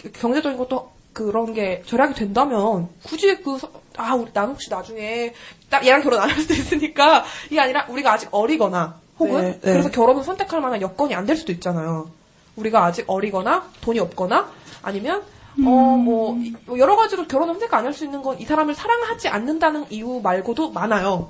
그- 0.00 0.10
경제적인 0.12 0.56
것도 0.58 0.90
그런 1.12 1.52
게 1.52 1.82
절약이 1.86 2.14
된다면 2.14 2.88
굳이 3.04 3.36
그 3.42 3.58
아 3.98 4.14
우리 4.14 4.32
난 4.32 4.48
혹시 4.48 4.70
나중에 4.70 5.34
나 5.68 5.84
얘랑 5.84 6.00
결혼 6.02 6.18
안 6.18 6.30
할 6.30 6.40
수도 6.40 6.54
있으니까 6.54 7.24
이게 7.50 7.60
아니라 7.60 7.84
우리가 7.90 8.14
아직 8.14 8.28
어리거나 8.32 8.94
혹은 9.18 9.42
네, 9.42 9.50
네. 9.60 9.72
그래서 9.72 9.90
결혼을 9.90 10.24
선택할 10.24 10.62
만한 10.62 10.80
여건이 10.80 11.14
안 11.14 11.26
될 11.26 11.36
수도 11.36 11.52
있잖아요. 11.52 12.08
우리가 12.56 12.84
아직 12.86 13.04
어리거나 13.08 13.68
돈이 13.82 13.98
없거나 14.00 14.50
아니면 14.80 15.22
어, 15.58 15.60
뭐, 15.60 16.34
이- 16.38 16.54
뭐 16.64 16.78
여러 16.78 16.96
가지로 16.96 17.26
결혼을 17.28 17.52
선택 17.54 17.74
안 17.74 17.84
할 17.84 17.92
수 17.92 18.04
있는 18.06 18.22
건 18.22 18.38
이 18.40 18.46
사람을 18.46 18.74
사랑하지 18.74 19.28
않는다는 19.28 19.84
이유 19.90 20.20
말고도 20.22 20.70
많아요. 20.70 21.28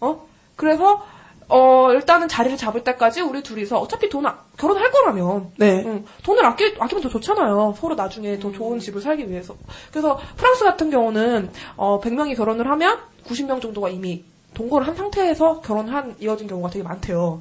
어? 0.00 0.24
그래서, 0.54 1.04
어, 1.48 1.90
일단은 1.92 2.28
자리를 2.28 2.56
잡을 2.56 2.84
때까지 2.84 3.20
우리 3.20 3.42
둘이서 3.42 3.78
어차피 3.78 4.08
돈, 4.08 4.26
아, 4.26 4.38
결혼할 4.56 4.90
거라면. 4.90 5.52
네. 5.56 5.82
응, 5.84 6.04
돈을 6.22 6.44
아끼, 6.44 6.74
아끼면 6.78 7.02
더 7.02 7.08
좋잖아요. 7.08 7.74
서로 7.78 7.94
나중에 7.94 8.38
더 8.38 8.50
좋은 8.50 8.78
집을 8.78 9.00
살기 9.00 9.30
위해서. 9.30 9.54
그래서 9.90 10.18
프랑스 10.36 10.64
같은 10.64 10.90
경우는, 10.90 11.50
어, 11.76 12.00
100명이 12.00 12.36
결혼을 12.36 12.68
하면 12.70 12.98
90명 13.26 13.60
정도가 13.60 13.90
이미 13.90 14.24
동거를 14.54 14.86
한 14.86 14.94
상태에서 14.94 15.60
결혼한, 15.60 16.16
이어진 16.20 16.46
경우가 16.46 16.70
되게 16.70 16.82
많대요. 16.82 17.40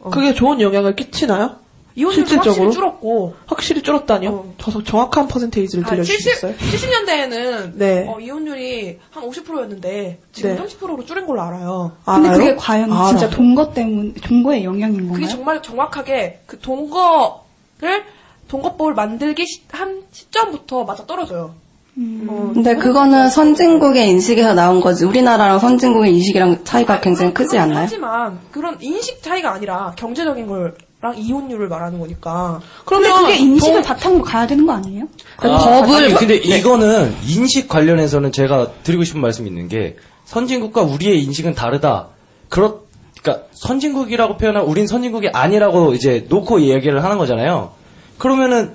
어. 0.00 0.10
그게 0.10 0.34
좋은 0.34 0.60
영향을 0.60 0.96
끼치나요? 0.96 1.63
이혼율도? 1.96 2.34
확실히 2.36 2.70
줄었고. 2.72 3.34
확실히 3.46 3.82
줄었다니요? 3.82 4.54
저 4.58 4.82
정확한 4.82 5.28
퍼센테이지를 5.28 5.84
아, 5.84 5.90
70, 5.90 5.94
들려주시겠어요? 6.06 6.54
70년대에는 6.56 7.72
네. 7.74 8.06
어, 8.08 8.18
이혼율이 8.18 8.98
한 9.10 9.22
50%였는데 9.30 10.18
지금 10.32 10.56
네. 10.56 10.62
30%로 10.62 11.04
줄은 11.04 11.26
걸로 11.26 11.42
알아요. 11.42 11.92
근데 12.04 12.30
그게 12.30 12.56
과연 12.56 12.92
알아요. 12.92 13.08
진짜 13.10 13.30
동거 13.30 13.72
때문, 13.72 14.12
동거의 14.14 14.64
영향인 14.64 14.96
그게 15.02 15.08
건가요? 15.08 15.28
정말 15.28 15.62
정확하게 15.62 16.40
그 16.46 16.58
동거를 16.58 18.02
동거법을 18.48 18.94
만들기 18.94 19.46
시- 19.46 19.62
한 19.70 20.02
시점부터 20.10 20.84
맞아 20.84 21.06
떨어져요. 21.06 21.54
어, 22.26 22.50
근데 22.54 22.74
그거는 22.74 23.30
선진국의 23.30 24.08
인식에서 24.10 24.52
나온 24.54 24.80
거지. 24.80 25.04
우리나라랑 25.04 25.60
선진국의 25.60 26.12
인식이랑 26.14 26.64
차이가 26.64 27.00
굉장히 27.00 27.32
크지 27.32 27.56
않나요? 27.56 27.82
하지만 27.84 28.40
그런 28.50 28.76
인식 28.80 29.22
차이가 29.22 29.52
아니라 29.52 29.92
경제적인 29.96 30.48
걸 30.48 30.74
랑 31.04 31.18
이혼율을 31.18 31.68
말하는 31.68 31.98
거니까. 31.98 32.62
근데 32.86 33.12
그게 33.12 33.36
인식을 33.36 33.82
바탕으로 33.82 34.24
가야 34.24 34.46
되는 34.46 34.64
거 34.64 34.72
아니에요? 34.72 35.04
아, 35.36 35.82
아니, 35.86 36.14
근데 36.14 36.36
이거는 36.36 37.14
인식 37.26 37.68
관련해서는 37.68 38.32
제가 38.32 38.72
드리고 38.84 39.04
싶은 39.04 39.20
말씀이 39.20 39.46
있는 39.46 39.68
게 39.68 39.96
선진국과 40.24 40.80
우리의 40.80 41.22
인식은 41.24 41.54
다르다. 41.54 42.08
그렇 42.48 42.84
그러니까 43.20 43.46
선진국이라고 43.52 44.38
표현하면 44.38 44.66
우린 44.66 44.86
선진국이 44.86 45.28
아니라고 45.28 45.92
이제 45.92 46.24
놓고 46.30 46.58
이야기를 46.60 47.04
하는 47.04 47.18
거잖아요. 47.18 47.72
그러면은 48.16 48.74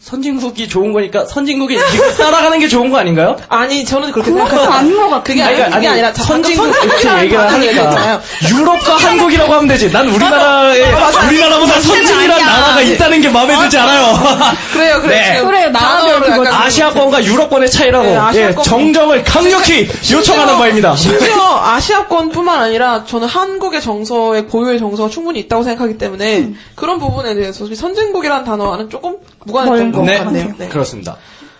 선진국이 0.00 0.66
좋은 0.66 0.92
거니까 0.94 1.26
선진국이 1.26 1.78
지금 1.92 2.10
따라가는 2.16 2.58
게 2.58 2.68
좋은 2.68 2.90
거 2.90 2.96
아닌가요? 2.96 3.36
아니 3.48 3.84
저는 3.84 4.10
그렇게 4.12 4.30
그건 4.30 4.48
생각하지 4.48 4.78
아닌 4.78 4.96
것 4.96 5.02
같아요. 5.02 5.22
그게 5.22 5.42
아니, 5.42 5.52
아니라, 5.52 5.66
아니, 5.66 5.74
그게 5.74 5.88
아니라 5.88 6.12
선진국 6.14 6.66
이렇게 6.68 7.22
얘기를 7.24 7.52
하니까. 7.52 8.22
유럽과 8.48 8.96
한국이라고 8.96 9.52
하면 9.52 9.68
되지. 9.68 9.92
난 9.92 10.08
우리나라에 10.08 10.92
아. 10.94 11.26
우리나라보다 11.26 11.80
선진이란. 11.80 12.38
나라가 12.46 12.80
있다는 12.80 13.20
게 13.20 13.28
마음에 13.28 13.54
들지 13.58 13.76
않아요. 13.76 14.18
그래요, 14.72 15.02
그래요. 15.02 15.34
네. 15.34 15.42
그래요, 15.44 15.68
나라별 15.68 16.20
그거 16.22 16.46
약간 16.46 16.62
아시아권과 16.62 17.22
유럽권의 17.24 17.70
차이라고 17.70 18.32
네, 18.32 18.54
예. 18.56 18.62
정정을 18.62 19.22
강력히 19.24 19.86
요청하는 20.10 20.56
바입니다. 20.56 20.96
심지어 20.96 21.60
아시아권뿐만 21.62 22.58
아니라 22.58 23.04
저는 23.04 23.28
한국의 23.28 23.82
정서의 23.82 24.46
고유의 24.46 24.78
정서가 24.78 25.10
충분히 25.10 25.40
있다고 25.40 25.62
생각하기 25.62 25.98
때문에 25.98 26.38
음. 26.38 26.58
그런 26.74 26.98
부분에 26.98 27.34
대해서 27.34 27.66
선진국이라는 27.72 28.44
단어와는 28.46 28.88
조금 28.88 29.16
무관했던 29.44 29.89
것 29.92 30.02
네, 30.02 30.18
같네요. 30.18 30.54
네. 30.58 30.68
그렇습니다. 30.68 31.16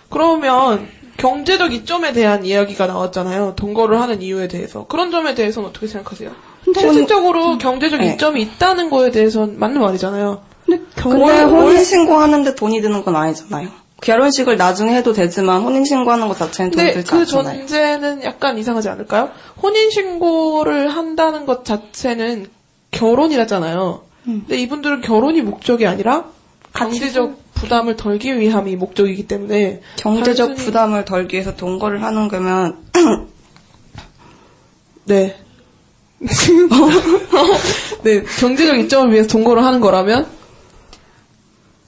그러면 0.09 0.87
경제적 1.17 1.73
이점에 1.73 2.13
대한 2.13 2.45
이야기가 2.45 2.87
나왔잖아요. 2.87 3.53
동거를 3.55 4.01
하는 4.01 4.21
이유에 4.21 4.47
대해서. 4.47 4.85
그런 4.87 5.11
점에 5.11 5.35
대해서는 5.35 5.69
어떻게 5.69 5.87
생각하세요? 5.87 6.31
실질적으로 6.77 7.57
경제적 7.57 8.01
네. 8.01 8.13
이점이 8.13 8.41
있다는 8.41 8.89
거에 8.89 9.11
대해서는 9.11 9.59
맞는 9.59 9.81
말이잖아요. 9.81 10.41
근데 10.95 11.41
혼인신고 11.43 12.15
하는데 12.15 12.55
돈이 12.55 12.81
드는 12.81 13.03
건 13.03 13.15
아니잖아요. 13.15 13.69
결혼식을 14.01 14.57
나중에 14.57 14.95
해도 14.95 15.13
되지만 15.13 15.61
혼인신고하는 15.61 16.27
것 16.27 16.37
자체는 16.37 16.71
돈이 16.71 16.83
근데 16.85 16.93
들지 16.93 17.11
그 17.11 17.17
않잖아요. 17.19 17.57
전제는 17.67 18.23
약간 18.23 18.57
이상하지 18.57 18.89
않을까요? 18.89 19.29
혼인신고를 19.61 20.89
한다는 20.89 21.45
것 21.45 21.65
자체는 21.65 22.47
결혼이라잖아요. 22.91 24.01
근데 24.25 24.57
이분들은 24.57 25.01
결혼이 25.01 25.41
목적이 25.41 25.87
아니라 25.87 26.25
경제적 26.73 27.40
부담을 27.53 27.95
덜기 27.95 28.37
위함이 28.39 28.75
목적이기 28.75 29.27
때문에 29.27 29.81
경제적 29.97 30.49
단순히- 30.49 30.65
부담을 30.65 31.05
덜기 31.05 31.35
위해서 31.35 31.55
동거를 31.55 32.01
하는 32.03 32.27
거면 32.27 32.77
네. 35.05 35.35
네, 38.03 38.23
경제적 38.39 38.77
이점을 38.79 39.11
위해서 39.13 39.29
동거를 39.29 39.63
하는 39.63 39.79
거라면 39.79 40.27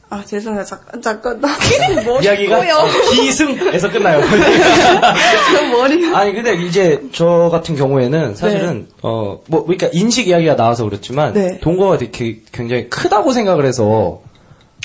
아 0.09 0.23
죄송해요 0.25 0.63
잠깐 0.63 1.01
잠깐 1.01 1.41
나 1.41 1.49
이야기가 2.21 2.59
어, 2.59 2.85
기승에서 3.11 3.89
끝나요. 3.91 4.21
머리 5.71 6.13
아니 6.13 6.33
근데 6.33 6.53
이제 6.53 7.01
저 7.11 7.49
같은 7.51 7.75
경우에는 7.75 8.35
사실은 8.35 8.87
어뭐 9.01 9.41
그러니까 9.47 9.89
인식 9.91 10.27
이야기가 10.27 10.55
나와서 10.55 10.85
그렇지만 10.85 11.33
네. 11.33 11.59
동거가 11.61 11.97
되게 11.97 12.41
굉장히 12.51 12.89
크다고 12.89 13.33
생각을 13.33 13.65
해서 13.65 14.21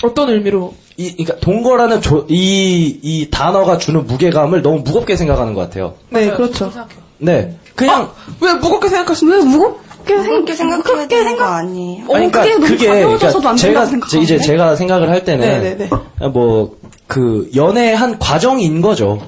어떤 0.02 0.30
의미로 0.30 0.74
이 0.96 1.12
그러니까 1.12 1.36
동거라는 1.40 2.00
이이 2.28 3.28
단어가 3.30 3.78
주는 3.78 4.06
무게감을 4.06 4.62
너무 4.62 4.80
무겁게 4.80 5.16
생각하는 5.16 5.54
것 5.54 5.62
같아요. 5.62 5.94
네, 6.10 6.30
그렇죠. 6.30 6.70
네, 7.18 7.56
그냥 7.74 8.10
왜 8.40 8.54
무겁게 8.54 8.88
생각하시는 8.88 9.32
왜 9.32 9.44
무겁게 9.44 10.14
그렇게 10.16 10.54
생각해야 10.54 11.06
되는 11.08 11.36
거 11.36 11.44
아니에요. 11.44 12.04
아니, 12.14 12.30
그러니까 12.30 12.66
그게 12.66 12.86
그러니까 12.88 13.54
제가 13.56 13.86
제- 14.08 14.20
이제 14.20 14.38
제가 14.38 14.74
생각을 14.76 15.08
할 15.10 15.24
때는 15.24 15.46
네네네. 15.46 15.90
뭐 16.32 16.76
그 17.08 17.50
연애 17.56 17.94
한 17.94 18.18
과정인 18.18 18.82
거죠. 18.82 19.18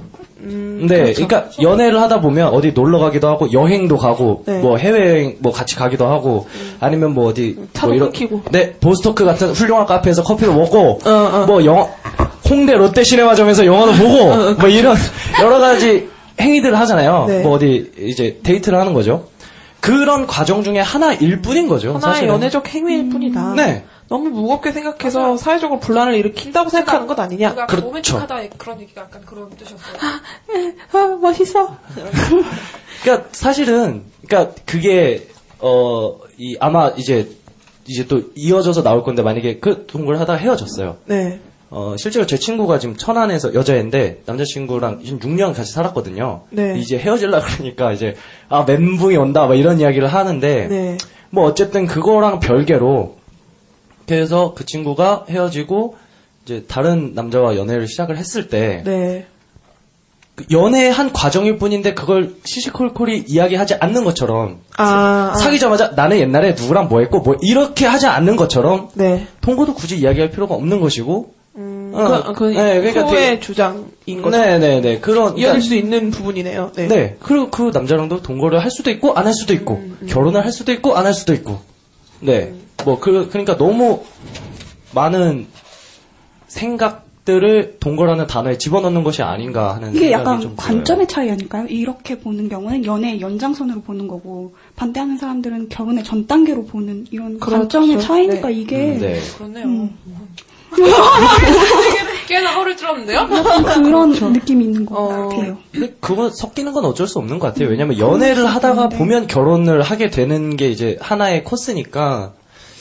근데 0.42 1.02
그렇죠. 1.12 1.26
그러니까 1.26 1.50
연애를 1.62 2.00
하다 2.00 2.20
보면 2.20 2.48
어디 2.48 2.72
놀러 2.72 2.98
가기도 2.98 3.28
하고 3.28 3.52
여행도 3.52 3.96
가고 3.96 4.42
네. 4.46 4.58
뭐 4.60 4.76
해외 4.76 5.36
뭐 5.40 5.52
같이 5.52 5.76
가기도 5.76 6.06
하고 6.06 6.46
아니면 6.80 7.12
뭐 7.14 7.28
어디 7.28 7.56
차도 7.72 7.88
뭐 7.88 7.96
이런 7.96 8.08
끊기고. 8.10 8.42
네 8.50 8.72
보스토크 8.80 9.24
같은 9.24 9.50
훌륭한 9.52 9.86
카페에서 9.86 10.22
커피를 10.22 10.54
먹고 10.54 11.00
어, 11.04 11.44
뭐 11.46 11.64
영화 11.64 11.86
홍대 12.48 12.74
롯데 12.74 13.04
시네마점에서 13.04 13.66
영화도 13.66 13.92
보고 13.92 14.54
뭐 14.54 14.68
이런 14.68 14.96
여러 15.42 15.58
가지 15.58 16.08
행위들을 16.40 16.78
하잖아요. 16.80 17.26
네. 17.28 17.42
뭐 17.42 17.52
어디 17.52 17.92
이제 17.98 18.38
데이트를 18.42 18.78
하는 18.78 18.94
거죠. 18.94 19.26
그런 19.80 20.26
과정 20.26 20.62
중에 20.62 20.78
하나일 20.80 21.40
뿐인 21.40 21.68
거죠. 21.68 21.88
하나의 21.94 22.00
사실은. 22.02 22.34
연애적 22.34 22.68
행위일 22.74 23.08
뿐이다. 23.10 23.54
네. 23.56 23.84
너무 24.10 24.28
무겁게 24.28 24.72
생각해서 24.72 25.36
사회적으로 25.36 25.78
분란을 25.80 26.14
일으킨다고 26.16 26.68
생각하는 26.68 27.06
것 27.06 27.18
아니냐? 27.18 27.52
그러니까 27.52 27.66
그렇죠. 27.66 27.86
로맨틱하다 28.18 28.56
그런 28.58 28.80
얘기가 28.80 29.02
약간 29.02 29.22
그런 29.24 29.48
뜻이었어요. 29.50 29.96
아, 30.92 31.16
멋있어. 31.20 31.76
그러니까 33.02 33.28
사실은 33.32 34.02
그러니까 34.26 34.54
그게 34.66 35.28
어 35.60 36.18
이 36.42 36.56
아마 36.58 36.88
이제 36.96 37.28
이제 37.86 38.06
또 38.06 38.22
이어져서 38.34 38.82
나올 38.82 39.04
건데 39.04 39.22
만약에 39.22 39.58
그 39.58 39.84
동거를 39.86 40.18
하다가 40.20 40.38
헤어졌어요. 40.38 40.96
네. 41.04 41.38
어 41.68 41.94
실제로 41.98 42.24
제 42.26 42.38
친구가 42.38 42.78
지금 42.78 42.96
천안에서 42.96 43.52
여자인데 43.52 44.22
남자친구랑 44.24 45.02
6년 45.02 45.54
같이 45.54 45.70
살았거든요. 45.72 46.44
네. 46.48 46.78
이제 46.78 46.96
헤어질라 46.98 47.40
그러니까 47.40 47.92
이제 47.92 48.14
아 48.48 48.64
멘붕이 48.66 49.16
온다 49.18 49.46
막 49.46 49.54
이런 49.54 49.78
이야기를 49.80 50.08
하는데 50.08 50.66
네. 50.68 50.96
뭐 51.28 51.44
어쨌든 51.44 51.86
그거랑 51.86 52.40
별개로 52.40 53.18
그래서 54.14 54.54
그 54.56 54.66
친구가 54.66 55.26
헤어지고 55.30 55.94
이제 56.44 56.64
다른 56.66 57.12
남자와 57.14 57.56
연애를 57.56 57.86
시작을 57.86 58.16
했을 58.18 58.48
때 58.48 58.82
네. 58.84 59.24
그 60.34 60.44
연애한 60.50 61.12
과정일 61.12 61.58
뿐인데 61.58 61.94
그걸 61.94 62.34
시시콜콜이 62.44 63.24
이야기하지 63.28 63.74
않는 63.74 64.02
것처럼 64.02 64.58
아, 64.76 65.30
아. 65.32 65.36
사귀자마자 65.38 65.92
나는 65.94 66.18
옛날에 66.18 66.54
누구랑 66.58 66.88
뭐 66.88 67.00
했고 67.00 67.20
뭐 67.20 67.36
이렇게 67.40 67.86
하지 67.86 68.08
않는 68.08 68.34
것처럼 68.34 68.88
네. 68.94 69.28
통고도 69.42 69.74
굳이 69.74 69.96
이야기할 69.98 70.30
필요가 70.32 70.56
없는 70.56 70.80
것이고 70.80 71.32
음, 71.54 71.92
어, 71.94 72.32
그, 72.32 72.32
그 72.32 72.44
네, 72.46 72.80
그러니까 72.80 73.06
되게- 73.06 73.38
주장인 73.38 74.22
거죠. 74.22 74.30
네네네 74.36 74.98
그런 74.98 75.38
이어질 75.38 75.42
그러니까- 75.44 75.60
수 75.60 75.74
있는 75.76 76.10
부분이네요. 76.10 76.72
네. 76.74 76.88
네. 76.88 77.16
그리고 77.20 77.48
그 77.50 77.70
남자랑도 77.72 78.22
동거를 78.22 78.60
할 78.60 78.72
수도 78.72 78.90
있고 78.90 79.14
안 79.14 79.26
할 79.26 79.34
수도 79.34 79.52
있고 79.52 79.74
음, 79.74 80.06
결혼을 80.08 80.44
할 80.44 80.50
수도 80.50 80.72
있고 80.72 80.96
안 80.96 81.06
할 81.06 81.14
수도 81.14 81.32
있고 81.32 81.60
네. 82.18 82.54
뭐 82.84 82.98
그 83.00 83.28
그러니까 83.28 83.56
너무 83.56 84.02
많은 84.94 85.46
생각들을 86.48 87.76
동거라는 87.80 88.26
단어에 88.26 88.58
집어넣는 88.58 89.04
것이 89.04 89.22
아닌가 89.22 89.74
하는 89.74 89.90
이게 89.94 90.08
생각이 90.08 90.12
약간 90.12 90.40
좀 90.40 90.56
들어요. 90.56 90.66
관점의 90.66 91.06
차이 91.08 91.30
아닐까요? 91.30 91.66
이렇게 91.68 92.18
보는 92.18 92.48
경우는 92.48 92.84
연애의 92.84 93.20
연장선으로 93.20 93.82
보는 93.82 94.08
거고 94.08 94.54
반대하는 94.76 95.16
사람들은 95.16 95.68
결혼의 95.68 96.02
전 96.04 96.26
단계로 96.26 96.64
보는 96.66 97.06
이런 97.10 97.38
그렇죠. 97.38 97.60
관점의 97.60 98.00
차이니까 98.00 98.48
네. 98.48 98.54
이게 98.54 98.76
음, 98.94 98.98
네. 99.00 99.20
그렇네요. 99.36 99.64
음. 99.66 99.96
꽤나 102.28 102.52
허를 102.54 102.76
찔렀는데요? 102.76 103.18
약간 103.18 103.82
그런 103.82 104.10
느낌이 104.12 104.64
있는 104.64 104.86
것 104.86 104.94
어. 104.96 105.08
같아요. 105.28 105.58
근데 105.72 105.94
그거 106.00 106.30
섞이는 106.30 106.72
건 106.72 106.84
어쩔 106.84 107.08
수 107.08 107.18
없는 107.18 107.40
것 107.40 107.48
같아요. 107.48 107.68
왜냐면 107.68 107.98
연애를 107.98 108.46
하다가 108.46 108.88
보면 108.90 109.26
결혼을 109.26 109.82
하게 109.82 110.10
되는 110.10 110.56
게 110.56 110.68
이제 110.70 110.96
하나의 111.00 111.42
코스니까. 111.44 112.34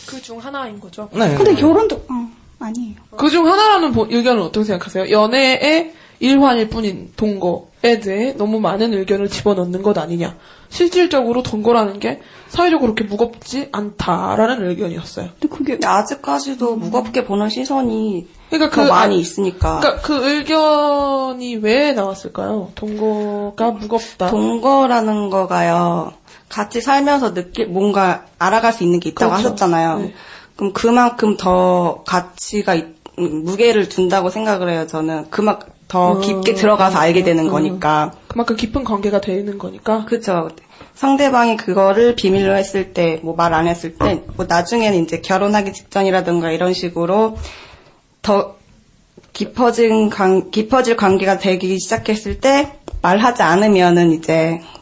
그 0.10 0.22
중 0.22 0.38
하나인 0.40 0.80
거죠. 0.80 1.10
네. 1.14 1.36
근데 1.36 1.54
결혼도 1.56 1.96
어. 2.10 2.30
아니에요. 2.60 2.96
그 3.18 3.30
중 3.30 3.48
하나라는 3.48 3.92
보- 3.94 4.08
의견은 4.10 4.42
어떻게 4.44 4.66
생각하세요? 4.66 5.10
연애의 5.12 5.94
일환일 6.20 6.68
뿐인 6.70 7.14
동거에 7.16 8.00
대해 8.02 8.34
너무 8.34 8.60
많은 8.60 8.94
의견을 8.94 9.30
집어넣는 9.30 9.82
것 9.82 9.98
아니냐. 9.98 10.36
실질적으로 10.68 11.42
동거라는 11.42 12.00
게 12.00 12.20
사회적으로 12.50 12.94
그렇게 12.94 13.10
무겁지 13.10 13.70
않다라는 13.72 14.68
의견이었어요. 14.70 15.30
근데 15.40 15.56
그게 15.56 15.80
아직까지도 15.88 16.76
무겁게 16.76 17.24
보는 17.26 17.50
시선이 17.50 18.28
그러니까 18.50 18.76
더그 18.76 18.88
많이 18.90 19.16
아- 19.16 19.18
있으니까. 19.20 19.80
그러니까 19.80 20.02
그 20.02 20.30
의견이 20.30 21.56
왜 21.58 21.94
나왔을까요? 21.94 22.72
동거가 22.76 23.72
무겁다. 23.72 24.30
동거라는 24.30 25.30
거가요. 25.30 26.14
같이 26.50 26.82
살면서 26.82 27.34
느낄 27.34 27.68
뭔가 27.68 28.26
알아갈 28.40 28.74
수 28.74 28.84
있는 28.84 29.00
게 29.00 29.10
있다고 29.10 29.32
그렇죠. 29.32 29.48
하셨잖아요. 29.50 30.00
네. 30.00 30.14
그럼 30.56 30.74
그만큼 30.74 31.38
더 31.38 32.04
가치가 32.06 32.76
있- 32.76 32.98
음, 33.20 33.44
무게를 33.44 33.88
둔다고 33.90 34.30
생각을 34.30 34.70
해요. 34.70 34.88
저는 34.88 35.30
그만 35.30 35.60
더 35.88 36.14
음, 36.14 36.22
깊게 36.22 36.54
들어가서 36.56 36.98
알게 36.98 37.24
되는 37.24 37.46
음, 37.46 37.50
거니까. 37.52 38.14
그만큼 38.28 38.56
깊은 38.56 38.84
관계가 38.84 39.22
되는 39.22 39.58
거니까. 39.58 40.06
그렇죠. 40.06 40.50
상대방이 40.96 41.56
그거를 41.58 42.16
비밀로 42.16 42.56
했을 42.56 42.94
때, 42.94 43.20
뭐 43.24 43.34
말 43.36 43.54
안 43.54 43.68
했을 43.68 43.96
때, 43.96 44.22
뭐 44.36 44.46
나중에는 44.48 45.04
이제 45.04 45.22
결혼하기 45.22 45.72
직전이라든가 45.74 46.52
이런 46.52 46.74
식으로 46.74 47.38
더 48.22 48.56
깊어진 49.34 50.10
관, 50.10 50.52
깊어질 50.52 50.96
관계가 50.98 51.38
되기 51.38 51.80
시작했을 51.80 52.40
때 52.40 52.74
말하지 53.02 53.42
않으면은 53.44 54.12
이제 54.12 54.62
어, 54.76 54.79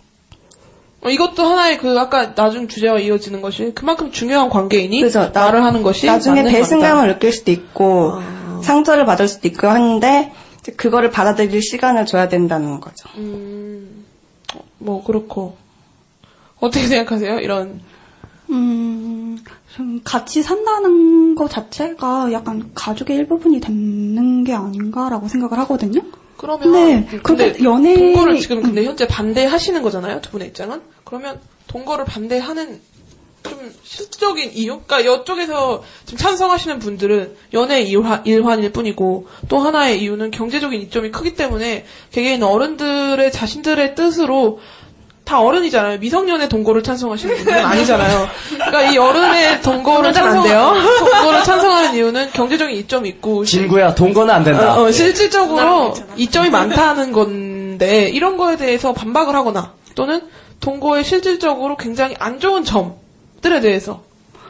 이것도 1.09 1.43
하나의 1.43 1.77
그 1.77 1.99
아까 1.99 2.33
나중 2.35 2.67
주제와 2.67 2.99
이어지는 2.99 3.41
것이 3.41 3.71
그만큼 3.75 4.11
중요한 4.11 4.49
관계이니 4.49 5.01
그죠. 5.01 5.31
나- 5.31 5.45
말을 5.45 5.63
하는 5.63 5.83
것이 5.83 6.05
나중에 6.05 6.43
배신감을. 6.43 7.07
느낄 7.07 7.31
수도 7.33 7.51
있고 7.51 8.13
상처를 8.63 9.05
받을 9.05 9.27
수도 9.27 9.47
있고 9.47 9.67
하는데 9.67 10.31
그거를 10.75 11.11
받아들일 11.11 11.61
시간을 11.61 12.05
줘야 12.05 12.27
된다는 12.27 12.79
거죠. 12.81 13.07
음, 13.17 14.05
뭐 14.79 15.03
그렇고 15.03 15.55
어떻게 16.59 16.87
생각하세요? 16.87 17.39
이런 17.39 17.79
음, 18.49 19.37
좀 19.75 20.01
같이 20.03 20.41
산다는 20.41 21.35
것 21.35 21.49
자체가 21.49 22.31
약간 22.31 22.71
가족의 22.73 23.17
일부분이 23.17 23.59
되는 23.59 24.43
게 24.43 24.53
아닌가라고 24.53 25.27
생각을 25.27 25.59
하거든요. 25.59 26.01
그러면 26.37 26.71
네, 26.71 27.05
그렇게 27.05 27.23
근데 27.23 27.63
연애 27.63 27.95
동거를 27.95 28.39
지금 28.39 28.61
근데 28.61 28.83
현재 28.85 29.07
반대하시는 29.07 29.81
거잖아요 29.81 30.21
두 30.21 30.31
분의 30.31 30.49
입장은 30.49 30.81
그러면 31.03 31.39
동거를 31.67 32.05
반대하는 32.05 32.79
좀 33.43 33.73
실질적인 33.83 34.51
이유? 34.53 34.81
그러니까 34.85 34.99
이쪽에서 34.99 35.83
지금 36.05 36.17
찬성하시는 36.17 36.79
분들은 36.79 37.35
연애 37.53 37.81
일환, 37.81 38.25
일환일 38.25 38.71
뿐이고 38.71 39.27
또 39.47 39.59
하나의 39.59 40.01
이유는 40.01 40.31
경제적인 40.31 40.81
이점이 40.81 41.11
크기 41.11 41.33
때문에 41.35 41.85
개개인 42.11 42.43
어른들의 42.43 43.31
자신들의 43.31 43.95
뜻으로 43.95 44.59
다 45.27 45.41
어른이잖아요. 45.41 45.99
미성년의 45.99 46.47
동거를 46.47 46.81
찬성하시는 46.83 47.35
분들은 47.35 47.59
아니잖아요. 47.65 48.27
그러니까 48.49 48.81
이 48.89 48.97
어른의 48.97 49.61
동거를 49.61 50.13
찬성. 50.13 50.41
동거를 50.41 51.43
찬성하는 51.43 51.95
이유는 51.95 52.31
경제적인 52.31 52.73
이점이 52.77 53.09
있고 53.09 53.43
진구야 53.43 53.93
동거는 53.93 54.33
안 54.33 54.43
된다. 54.45 54.77
어, 54.79 54.83
어, 54.85 54.91
실질적으로 54.91 55.93
이점이 56.15 56.49
많다는 56.49 57.11
건데 57.11 58.07
이런 58.09 58.37
거에 58.37 58.55
대해서 58.55 58.93
반박을 58.93 59.35
하거나 59.35 59.73
또는 59.95 60.21
동거의 60.61 61.03
실질적으로 61.03 61.75
굉장히 61.75 62.15
안 62.19 62.39
좋은 62.39 62.63
점들에 62.63 63.59
대해서 63.59 64.03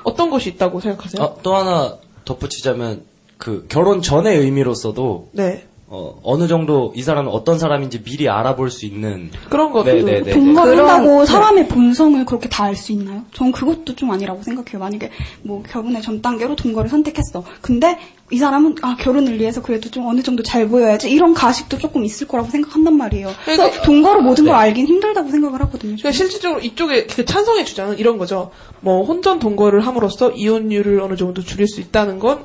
어떤 0.03 0.29
것이 0.29 0.49
있다고 0.49 0.79
생각하세요? 0.79 1.23
어, 1.23 1.39
또 1.41 1.55
하나 1.55 1.95
덧붙이자면 2.23 3.01
그 3.39 3.65
결혼 3.67 4.03
전의 4.03 4.37
의미로서도 4.37 5.29
네. 5.31 5.66
어, 5.89 6.19
어느 6.21 6.49
정도 6.49 6.91
이 6.97 7.01
사람은 7.01 7.31
어떤 7.31 7.57
사람인지 7.57 8.03
미리 8.03 8.27
알아볼 8.27 8.69
수 8.69 8.85
있는 8.85 9.31
그런 9.49 9.71
거 9.71 9.85
네, 9.85 10.01
네, 10.03 10.21
네. 10.21 10.31
동거를 10.33 10.75
그런- 10.75 10.89
한다고 10.89 11.19
네. 11.21 11.25
사람의 11.25 11.67
본성을 11.69 12.25
그렇게 12.25 12.49
다 12.49 12.65
알 12.65 12.75
수 12.75 12.91
있나요? 12.91 13.23
전 13.33 13.53
그것도 13.53 13.95
좀 13.95 14.11
아니라고 14.11 14.43
생각해요. 14.43 14.79
만약에 14.79 15.09
뭐 15.43 15.63
결혼의 15.63 16.01
전 16.01 16.21
단계로 16.21 16.57
동거를 16.57 16.89
선택했어. 16.89 17.45
근데 17.61 17.97
이 18.31 18.37
사람은 18.37 18.75
아 18.81 18.97
결혼을 18.99 19.39
위해서 19.39 19.61
그래도 19.61 19.89
좀 19.89 20.05
어느 20.07 20.21
정도 20.21 20.43
잘 20.43 20.67
보여야지 20.67 21.09
이런 21.09 21.33
가식도 21.33 21.77
조금 21.77 22.03
있을 22.03 22.27
거라고 22.27 22.49
생각한단 22.49 22.97
말이에요. 22.97 23.31
그래서 23.45 23.61
그러니까- 23.63 23.81
동거로 23.83 24.21
모든 24.23 24.43
걸 24.43 24.55
네. 24.55 24.59
알긴 24.59 24.87
힘들다고 24.87 25.29
생각을 25.29 25.61
하거든요. 25.61 25.95
그러니까 25.95 26.11
실질적으로 26.11 26.59
이쪽에 26.59 27.05
그 27.05 27.23
찬성의 27.23 27.63
주장은 27.63 27.97
이런 27.97 28.17
거죠. 28.17 28.51
뭐 28.81 29.05
혼전 29.05 29.39
동거를 29.39 29.87
함으로써 29.87 30.31
이혼율을 30.31 30.99
어느 30.99 31.15
정도 31.15 31.41
줄일 31.41 31.65
수 31.69 31.79
있다는 31.79 32.19
건 32.19 32.43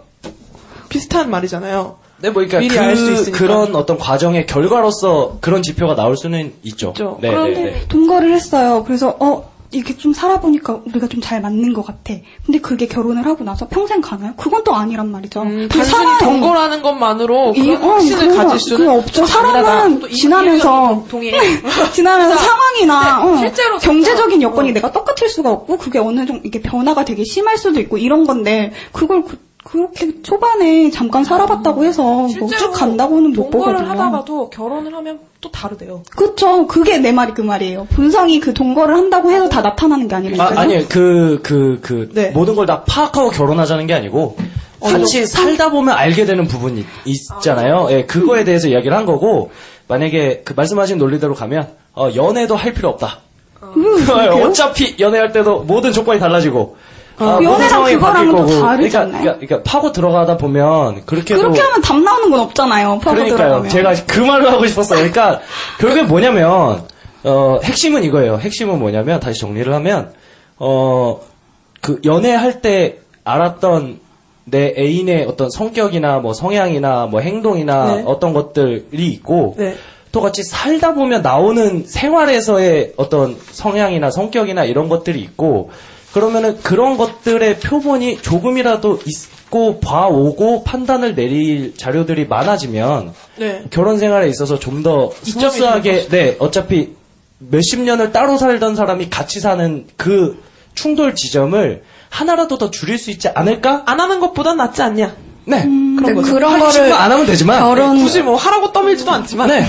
비슷한 0.88 1.28
말이잖아요. 1.28 1.96
네, 2.22 2.30
뭐 2.30 2.44
그러니까 2.44 2.58
미리 2.60 2.74
그, 2.74 2.80
알수 2.80 3.12
있으니까. 3.12 3.38
그런 3.38 3.74
어떤 3.76 3.98
과정의 3.98 4.46
결과로서 4.46 5.38
그런 5.40 5.62
지표가 5.62 5.94
나올 5.96 6.16
수는 6.16 6.52
있죠. 6.62 6.94
네, 7.20 7.30
그런데 7.30 7.54
네, 7.64 7.64
네. 7.72 7.88
동거를 7.88 8.32
했어요. 8.32 8.84
그래서 8.86 9.16
어 9.18 9.50
이렇게 9.74 9.96
좀 9.96 10.12
살아보니까 10.12 10.80
우리가 10.84 11.08
좀 11.08 11.20
잘 11.22 11.40
맞는 11.40 11.72
것 11.72 11.84
같아. 11.86 12.12
근데 12.44 12.60
그게 12.60 12.86
결혼을 12.86 13.24
하고 13.26 13.42
나서 13.42 13.66
평생 13.68 14.00
가나요? 14.02 14.34
그건 14.36 14.62
또 14.64 14.74
아니란 14.74 15.10
말이죠. 15.10 15.40
그 15.40 15.46
음, 15.46 15.68
단순히 15.68 16.18
동거라는 16.20 16.82
것만으로 16.82 17.54
이- 17.56 17.62
그런 17.62 17.82
어, 17.82 17.92
확신을 17.94 18.28
거- 18.28 18.36
가질 18.36 18.60
수는 18.60 18.88
없죠. 18.90 19.24
사람은 19.24 20.08
지나면서. 20.10 21.04
지나면서 21.92 22.36
진짜. 22.36 22.44
상황이나 22.44 23.24
네, 23.24 23.30
어, 23.32 23.36
실제로 23.38 23.78
경제적인 23.78 24.42
여건이 24.42 24.72
내가 24.72 24.92
똑같을 24.92 25.28
수가 25.28 25.50
없고 25.50 25.78
그게 25.78 25.98
어느 25.98 26.26
정도 26.26 26.42
이게 26.44 26.60
변화가 26.60 27.04
되게 27.04 27.24
심할 27.24 27.56
수도 27.56 27.80
있고 27.80 27.98
이런 27.98 28.26
건데 28.26 28.72
그걸 28.92 29.24
그, 29.24 29.38
렇게 29.72 30.22
초반에 30.22 30.90
잠깐 30.90 31.24
살아봤다고 31.24 31.84
해서 31.84 32.02
뭐쭉 32.02 32.72
간다고는 32.72 33.32
못 33.32 33.50
동거를 33.50 33.78
보거든요. 33.78 33.90
하다가도 33.90 34.50
결혼을 34.50 34.94
하면 34.94 35.20
또 35.40 35.50
다르대요. 35.50 36.02
그쵸. 36.16 36.66
그게 36.66 36.98
내 36.98 37.12
말이 37.12 37.32
그 37.32 37.40
말이에요. 37.42 37.86
본성이 37.94 38.40
그 38.40 38.52
동거를 38.52 38.94
한다고 38.94 39.30
해서 39.30 39.48
다 39.48 39.60
나타나는 39.60 40.08
게 40.08 40.14
아니라니까요. 40.14 40.58
아, 40.58 40.60
아니 40.60 40.86
그, 40.88 41.40
그, 41.42 41.78
그, 41.80 42.10
네. 42.12 42.30
모든 42.30 42.54
걸 42.54 42.66
다 42.66 42.82
파악하고 42.84 43.30
결혼하자는 43.30 43.86
게 43.86 43.94
아니고, 43.94 44.36
같이 44.80 45.26
살다 45.26 45.70
보면 45.70 45.94
알게 45.94 46.24
되는 46.26 46.46
부분이 46.46 46.84
있잖아요. 47.04 47.88
예, 47.90 48.04
그거에 48.04 48.44
대해서 48.44 48.68
이야기를 48.68 48.96
한 48.96 49.06
거고, 49.06 49.50
만약에 49.88 50.42
그 50.44 50.52
말씀하신 50.54 50.98
논리대로 50.98 51.34
가면, 51.34 51.68
어, 51.94 52.08
연애도 52.14 52.56
할 52.56 52.72
필요 52.72 52.88
없다. 52.90 53.18
음, 53.76 53.82
그래요? 54.06 54.44
어차피 54.44 54.96
연애할 54.98 55.32
때도 55.32 55.60
모든 55.60 55.92
조건이 55.92 56.18
달라지고, 56.20 56.76
어, 57.22 57.40
모든 57.40 57.44
연애랑 57.44 57.84
그거랑은 57.84 58.30
또. 58.36 58.46
다르지 58.60 58.90
그러니까? 58.90 59.06
그러니까, 59.06 59.34
그러니까 59.38 59.62
파고 59.62 59.92
들어가다 59.92 60.36
보면, 60.36 61.04
그렇게도. 61.06 61.40
그렇게 61.40 61.60
하면 61.60 61.80
답 61.82 61.98
나오는 62.00 62.30
건 62.30 62.40
없잖아요. 62.40 62.98
파고 62.98 63.16
그러니까요. 63.16 63.36
들어가면. 63.36 63.68
제가 63.70 63.94
그 64.06 64.20
말을 64.20 64.50
하고 64.52 64.66
싶었어요. 64.66 64.98
그러니까 64.98 65.40
결국에 65.78 66.02
뭐냐면 66.02 66.82
어 67.24 67.58
핵심은 67.62 68.02
이거예요. 68.04 68.38
핵심은 68.38 68.78
뭐냐면 68.78 69.20
다시 69.20 69.40
정리를 69.40 69.72
하면 69.72 70.12
어 70.58 71.20
그 71.82 72.00
연애할 72.04 72.62
때 72.62 73.00
알았던 73.24 74.00
내 74.44 74.72
애인의 74.78 75.26
어떤 75.28 75.50
성격이나 75.50 76.18
뭐 76.20 76.32
성향이나 76.32 77.06
뭐 77.06 77.20
행동이나 77.20 77.96
네. 77.96 78.02
어떤 78.06 78.32
것들이 78.32 79.08
있고 79.08 79.56
네. 79.58 79.74
또 80.12 80.20
같이 80.20 80.42
살다 80.44 80.94
보면 80.94 81.22
나오는 81.22 81.84
생활에서의 81.86 82.92
어떤 82.96 83.36
성향이나 83.50 84.10
성격이나 84.10 84.64
이런 84.64 84.88
것들이 84.88 85.20
있고 85.20 85.70
그러면은 86.12 86.58
그런 86.62 86.96
것들의 86.96 87.60
표본이 87.60 88.20
조금이라도 88.20 89.00
있고 89.06 89.80
봐오고 89.80 90.64
판단을 90.64 91.14
내릴 91.14 91.74
자료들이 91.76 92.26
많아지면 92.26 93.14
네. 93.38 93.64
결혼 93.70 93.98
생활에 93.98 94.28
있어서 94.28 94.58
좀 94.58 94.82
더 94.82 95.10
smooth하게 95.22 96.08
네 96.08 96.36
어차피 96.38 96.94
몇십 97.38 97.80
년을 97.80 98.12
따로 98.12 98.36
살던 98.36 98.76
사람이 98.76 99.10
같이 99.10 99.40
사는 99.40 99.86
그 99.96 100.42
충돌 100.74 101.14
지점을 101.14 101.82
하나라도 102.10 102.58
더 102.58 102.70
줄일 102.70 102.98
수 102.98 103.10
있지 103.10 103.28
않을까? 103.28 103.82
안 103.86 104.00
하는 104.00 104.20
것보단 104.20 104.56
낫지 104.56 104.82
않냐? 104.82 105.14
네 105.44 105.66
거죠. 106.02 106.34
그런 106.34 106.58
거를 106.58 106.92
안 106.92 107.10
하면 107.12 107.26
되지만 107.26 107.60
결혼- 107.60 107.96
네, 107.96 108.02
굳이 108.04 108.22
뭐 108.22 108.36
하라고 108.36 108.72
떠밀지도 108.72 109.10
않지만 109.10 109.48
네. 109.48 109.64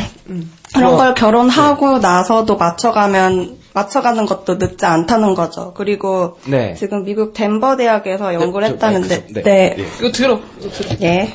그런 0.73 0.91
뭐, 0.91 0.97
걸 0.97 1.13
결혼하고 1.13 1.99
나서도 1.99 2.57
맞춰가면 2.57 3.57
맞춰가는 3.73 4.25
것도 4.25 4.55
늦지 4.55 4.85
않다는 4.85 5.35
거죠. 5.35 5.73
그리고 5.75 6.37
네. 6.45 6.75
지금 6.75 7.03
미국 7.03 7.33
덴버 7.33 7.77
대학에서 7.77 8.33
연구를 8.33 8.67
저, 8.67 8.73
했다는데 8.73 9.27
네, 9.27 9.41
네. 9.41 9.75
네. 9.75 9.85
이거 9.99 10.11
들어. 10.11 10.39
이거 10.59 10.69
들어. 10.69 10.95
예. 11.01 11.33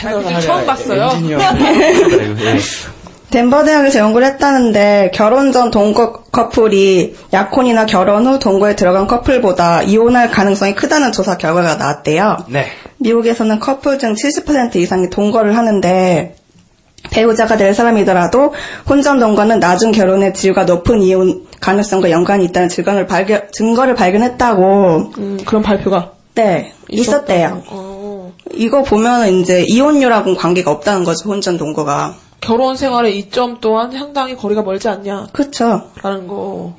이거 0.00 0.40
처음 0.40 0.66
봤어요. 0.66 1.10
예. 1.28 1.38
덴버 3.30 3.64
대학에서 3.64 3.98
연구를 3.98 4.26
했다는데 4.28 5.10
결혼 5.14 5.52
전 5.52 5.70
동거 5.70 6.24
커플이 6.32 7.16
약혼이나 7.32 7.86
결혼 7.86 8.26
후 8.26 8.38
동거에 8.38 8.76
들어간 8.76 9.06
커플보다 9.06 9.82
이혼할 9.82 10.30
가능성이 10.30 10.74
크다는 10.74 11.12
조사 11.12 11.38
결과가 11.38 11.76
나왔대요. 11.76 12.44
네. 12.48 12.66
미국에서는 12.98 13.58
커플 13.58 13.98
중 13.98 14.14
70% 14.14 14.76
이상이 14.76 15.08
동거를 15.08 15.56
하는데 15.56 16.34
배우자가 17.12 17.56
될 17.56 17.74
사람이더라도 17.74 18.52
혼전 18.88 19.20
동거는 19.20 19.60
낮은 19.60 19.92
결혼의 19.92 20.34
지유가 20.34 20.64
높은 20.64 21.02
이혼 21.02 21.46
가능성과 21.60 22.10
연관이 22.10 22.46
있다는 22.46 22.68
증거를 22.68 23.06
발견 23.06 23.42
증거를 23.52 23.94
발견했다고 23.94 25.12
음, 25.18 25.38
그런 25.44 25.62
발표가 25.62 26.12
네 26.34 26.72
있었대요. 26.88 27.62
어. 27.68 28.32
이거 28.54 28.82
보면은 28.82 29.40
이제 29.40 29.64
이혼율하고는 29.68 30.36
관계가 30.36 30.70
없다는 30.70 31.04
거죠, 31.04 31.28
혼전 31.28 31.58
동거가. 31.58 32.14
결혼 32.40 32.76
생활의 32.76 33.18
이점 33.18 33.58
또한 33.60 33.92
상당히 33.92 34.34
거리가 34.34 34.62
멀지 34.62 34.88
않냐. 34.88 35.28
그쵸. 35.32 35.82
라는 36.02 36.26
거. 36.26 36.74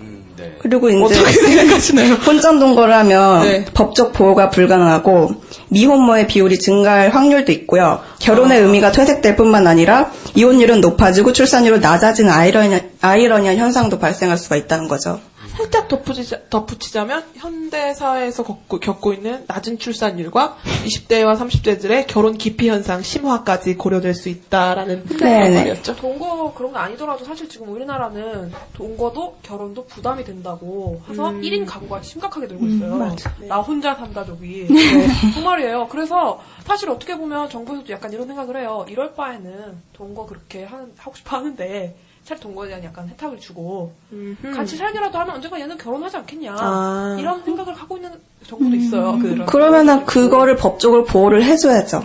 그리고 0.59 0.89
이제 0.89 1.03
어떻게 1.03 1.31
생각하시나요? 1.31 2.13
혼전 2.15 2.59
동거를 2.59 2.93
하면 2.93 3.43
네. 3.43 3.65
법적 3.73 4.13
보호가 4.13 4.49
불가능하고 4.49 5.35
미혼모의 5.69 6.27
비율이 6.27 6.59
증가할 6.59 7.09
확률도 7.09 7.51
있고요. 7.51 8.01
결혼의 8.19 8.59
아. 8.59 8.61
의미가 8.61 8.91
퇴색될 8.91 9.35
뿐만 9.35 9.67
아니라 9.67 10.11
이혼율은 10.35 10.81
높아지고 10.81 11.33
출산율은 11.33 11.81
낮아지는 11.81 12.31
아이러니, 12.31 12.79
아이러니한 13.01 13.57
현상도 13.57 13.99
발생할 13.99 14.37
수가 14.37 14.55
있다는 14.55 14.87
거죠. 14.87 15.19
살짝 15.55 15.87
덧붙이자, 15.87 16.41
덧붙이자면 16.49 17.23
현대 17.35 17.93
사회에서 17.93 18.43
겪고, 18.43 18.79
겪고 18.79 19.13
있는 19.13 19.43
낮은 19.47 19.77
출산율과 19.77 20.57
20대와 20.85 21.37
30대들의 21.37 22.07
결혼 22.07 22.37
기피 22.37 22.69
현상 22.69 23.01
심화까지 23.01 23.75
고려될 23.77 24.15
수 24.15 24.29
있다라는 24.29 25.05
네네. 25.05 25.55
말이었죠. 25.55 25.95
동거 25.95 26.53
그런 26.55 26.71
거 26.71 26.79
아니더라도 26.79 27.23
사실 27.23 27.47
지금 27.47 27.69
우리나라는 27.69 28.51
동거도 28.73 29.37
결혼도 29.43 29.85
부담이 29.85 30.23
된다고 30.23 31.01
해서 31.07 31.29
음. 31.29 31.41
1인 31.41 31.65
가구가 31.67 32.01
심각하게 32.01 32.47
늘고 32.47 32.65
있어요. 32.67 32.93
음, 32.93 32.99
맞아. 32.99 33.31
나 33.47 33.57
혼자 33.59 33.93
산다족이. 33.93 34.67
네. 34.69 35.07
정말이에요. 35.33 35.87
그래서 35.89 36.41
사실 36.65 36.89
어떻게 36.89 37.15
보면 37.15 37.49
정부에서도 37.49 37.91
약간 37.93 38.11
이런 38.11 38.27
생각을 38.27 38.57
해요. 38.57 38.85
이럴 38.89 39.13
바에는 39.13 39.77
동거 39.93 40.25
그렇게 40.25 40.63
하는, 40.63 40.91
하고 40.97 41.15
싶어 41.15 41.37
하는데 41.37 41.95
차라리 42.23 42.41
동거에 42.41 42.67
대한 42.69 42.83
약간 42.83 43.07
혜택을 43.09 43.39
주고 43.39 43.93
같이 44.53 44.77
살기라도 44.77 45.17
하면 45.19 45.35
언젠가 45.35 45.59
얘는 45.59 45.77
결혼하지 45.77 46.17
않겠냐. 46.17 46.55
아. 46.57 47.17
이런 47.19 47.43
생각을 47.43 47.73
하고 47.73 47.97
있는 47.97 48.11
정부도 48.47 48.75
있어요. 48.75 49.17
그런. 49.19 49.45
그러면은 49.45 50.05
그거를 50.05 50.55
법적으로 50.55 51.03
보호를 51.03 51.43
해줘야죠. 51.43 51.99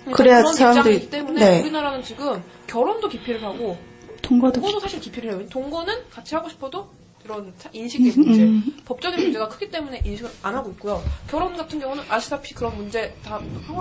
그러니까 0.00 0.16
그래야 0.16 0.44
사람들이 0.46 1.10
때문에 1.10 1.40
네. 1.50 1.60
우리나라는 1.62 2.02
지금 2.02 2.42
결혼도 2.68 3.08
기피를 3.08 3.42
하고 3.42 3.76
동거도 4.22 4.60
동거도 4.60 4.80
사실 4.80 5.00
기피를 5.00 5.32
해요. 5.32 5.42
동거는 5.50 5.94
같이 6.10 6.34
하고 6.36 6.48
싶어도 6.48 6.88
이런 7.24 7.52
사- 7.58 7.68
인식의 7.72 8.12
음, 8.12 8.22
문제, 8.24 8.42
음. 8.44 8.76
법적인 8.84 9.20
문제가 9.20 9.48
크기 9.48 9.68
때문에 9.68 10.00
인식을 10.04 10.30
안 10.42 10.54
하고 10.54 10.70
있고요. 10.70 11.02
결혼 11.28 11.56
같은 11.56 11.80
경우는 11.80 12.04
아시다시피 12.08 12.54
그런 12.54 12.76
문제 12.76 13.12
다 13.24 13.40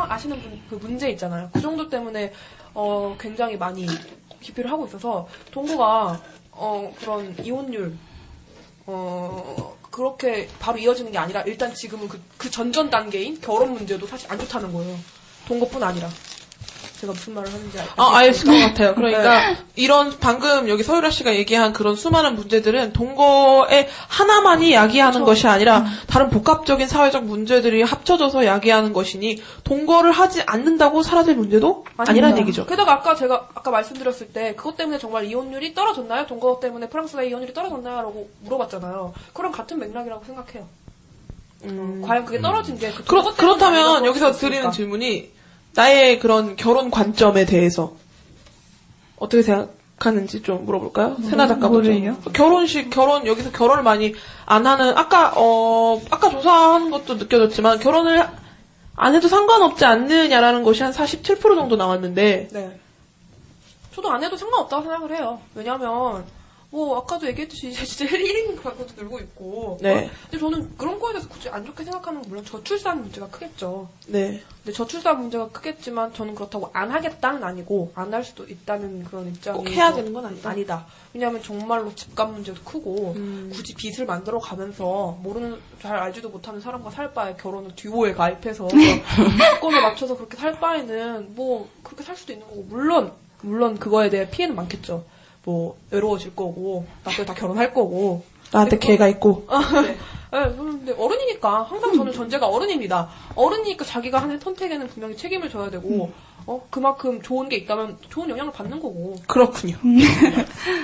아시는 0.09 0.41
분, 0.41 0.59
그 0.67 0.75
문제 0.75 1.11
있잖아요. 1.11 1.49
그 1.53 1.61
정도 1.61 1.87
때문에 1.87 2.33
어, 2.73 3.15
굉장히 3.19 3.55
많이 3.55 3.85
기피를 4.45 4.71
하고 4.71 4.85
있어서 4.85 5.27
동거가 5.51 6.21
어, 6.51 6.93
그런 6.99 7.35
이혼율 7.43 7.97
어, 8.85 9.77
그렇게 9.91 10.47
바로 10.59 10.77
이어지는 10.77 11.11
게 11.11 11.17
아니라 11.17 11.41
일단 11.43 11.73
지금은 11.73 12.07
그, 12.07 12.21
그 12.37 12.51
전전 12.51 12.89
단계인 12.89 13.39
결혼 13.41 13.73
문제도 13.73 14.05
사실 14.05 14.31
안 14.31 14.37
좋다는 14.37 14.71
거예요. 14.71 14.97
동거뿐 15.47 15.81
아니라. 15.81 16.09
제가 17.01 17.11
무슨 17.13 17.33
말을 17.33 17.51
하는지 17.51 17.77
알- 17.79 17.87
아, 17.97 18.15
알실 18.17 18.45
것 18.45 18.51
아시겠습니까? 18.51 18.67
같아요. 18.67 18.95
그러니까 18.95 19.47
네. 19.51 19.57
이런 19.75 20.17
방금 20.19 20.69
여기 20.69 20.81
서유라 20.83 21.09
씨가 21.09 21.35
얘기한 21.35 21.73
그런 21.73 21.95
수많은 21.95 22.35
문제들은 22.35 22.93
동거의 22.93 23.89
하나만이 24.07 24.73
야기하는 24.73 25.13
그렇죠. 25.23 25.25
것이 25.25 25.47
아니라 25.47 25.79
음. 25.79 25.85
다른 26.07 26.29
복합적인 26.29 26.87
사회적 26.87 27.25
문제들이 27.25 27.81
합쳐져서 27.83 28.45
야기하는 28.45 28.93
것이니 28.93 29.41
동거를 29.63 30.11
하지 30.11 30.41
않는다고 30.45 31.03
사라질 31.03 31.35
문제도 31.35 31.83
아니라는 31.97 32.37
얘기죠. 32.39 32.65
게다가 32.65 32.93
아까 32.93 33.15
제가 33.15 33.49
아까 33.53 33.71
말씀드렸을 33.71 34.27
때 34.27 34.55
그것 34.55 34.77
때문에 34.77 34.97
정말 34.97 35.25
이혼율이 35.25 35.73
떨어졌나요? 35.73 36.25
동거 36.27 36.59
때문에 36.61 36.87
프랑스가 36.89 37.23
이혼율이 37.23 37.53
떨어졌나요? 37.53 37.97
라고 37.97 38.29
물어봤잖아요. 38.41 39.13
그럼 39.33 39.51
같은 39.51 39.79
맥락이라고 39.79 40.23
생각해요. 40.25 40.65
과연 42.05 42.25
그게 42.25 42.39
떨어진 42.41 42.77
게 42.77 42.91
그 42.91 43.03
그렇, 43.05 43.23
그렇다면 43.33 44.05
여기서? 44.05 44.31
드리는 44.33 44.71
질문이 44.71 45.31
나의 45.75 46.19
그런 46.19 46.55
결혼 46.55 46.89
관점에 46.89 47.45
대해서 47.45 47.93
어떻게 49.17 49.43
생각하는지 49.43 50.41
좀 50.41 50.65
물어볼까요? 50.65 51.17
세나 51.21 51.47
작가부터. 51.47 51.69
뭐를요? 51.69 52.17
결혼식, 52.33 52.89
결혼, 52.89 53.27
여기서 53.27 53.51
결혼을 53.51 53.83
많이 53.83 54.13
안 54.45 54.65
하는, 54.65 54.97
아까, 54.97 55.33
어, 55.35 56.01
아까 56.09 56.29
조사하는 56.29 56.91
것도 56.91 57.15
느껴졌지만, 57.15 57.79
결혼을 57.79 58.25
안 58.95 59.15
해도 59.15 59.27
상관없지 59.27 59.83
않느냐라는 59.85 60.63
것이 60.63 60.83
한 60.83 60.91
47% 60.91 61.55
정도 61.55 61.75
나왔는데, 61.75 62.49
네. 62.51 62.79
저도 63.93 64.09
안 64.11 64.23
해도 64.23 64.35
상관없다고 64.37 64.83
생각을 64.83 65.15
해요. 65.17 65.39
왜냐면, 65.53 66.25
뭐, 66.75 66.97
아까도 66.97 67.25
얘기했듯이, 67.27 67.69
이제 67.69 67.85
진짜 67.85 68.05
1인 68.13 68.61
가구도 68.61 68.95
늘고 69.01 69.19
있고. 69.19 69.77
네. 69.81 70.09
근데 70.23 70.37
저는 70.37 70.75
그런 70.77 70.99
거에 70.99 71.13
대해서 71.13 71.29
굳이 71.29 71.47
안 71.47 71.65
좋게 71.65 71.85
생각하는 71.85 72.19
건 72.21 72.29
물론 72.29 72.43
저출산 72.43 73.01
문제가 73.01 73.29
크겠죠. 73.29 73.87
네. 74.07 74.41
근데 74.61 74.73
저출산 74.75 75.21
문제가 75.21 75.47
크겠지만, 75.51 76.13
저는 76.13 76.35
그렇다고 76.35 76.69
안 76.73 76.91
하겠다는 76.91 77.45
아니고, 77.45 77.93
안 77.95 78.13
할 78.13 78.25
수도 78.25 78.43
있다는 78.43 79.05
그런 79.05 79.29
입장이. 79.29 79.57
꼭 79.57 79.69
해야 79.69 79.93
되는 79.93 80.11
건 80.11 80.25
아니다. 80.25 80.49
아니다. 80.49 80.85
왜냐하면 81.13 81.41
정말로 81.41 81.95
집값 81.95 82.29
문제도 82.31 82.61
크고, 82.65 83.13
음. 83.15 83.49
굳이 83.53 83.73
빚을 83.73 84.05
만들어 84.05 84.37
가면서, 84.39 85.17
모르는, 85.23 85.57
잘 85.81 85.95
알지도 85.95 86.27
못하는 86.27 86.59
사람과 86.59 86.91
살 86.91 87.13
바에 87.13 87.37
결혼을 87.37 87.71
듀오에 87.77 88.13
가입해서, 88.13 88.67
조건에 89.55 89.79
맞춰서 89.79 90.17
그렇게 90.17 90.35
살 90.35 90.59
바에는, 90.59 91.35
뭐, 91.35 91.69
그렇게 91.83 92.03
살 92.03 92.17
수도 92.17 92.33
있는 92.33 92.45
거고, 92.47 92.63
물론, 92.63 93.13
물론 93.41 93.77
그거에 93.79 94.09
대해 94.09 94.29
피해는 94.29 94.53
많겠죠. 94.57 95.05
뭐, 95.45 95.77
외로워질 95.91 96.35
거고, 96.35 96.85
나중에 97.03 97.25
다 97.25 97.33
결혼할 97.33 97.73
거고. 97.73 98.23
나한테 98.51 98.77
근데 98.77 98.87
개가 98.87 99.07
있고. 99.09 99.45
아, 99.49 99.59
네. 99.81 99.97
네, 100.31 100.55
근데 100.57 100.91
어른이니까 100.97 101.63
항상 101.63 101.93
저는 101.95 102.11
전제가 102.13 102.47
어른입니다. 102.47 103.07
어른이니까 103.35 103.85
자기가 103.85 104.21
하는 104.21 104.39
선택에는 104.39 104.87
분명히 104.87 105.15
책임을 105.15 105.49
져야 105.49 105.69
되고 105.69 106.11
어 106.45 106.61
그만큼 106.69 107.21
좋은 107.21 107.47
게 107.47 107.55
있다면 107.55 107.97
좋은 108.09 108.29
영향을 108.29 108.51
받는 108.51 108.79
거고. 108.81 109.15
그렇군요. 109.27 109.77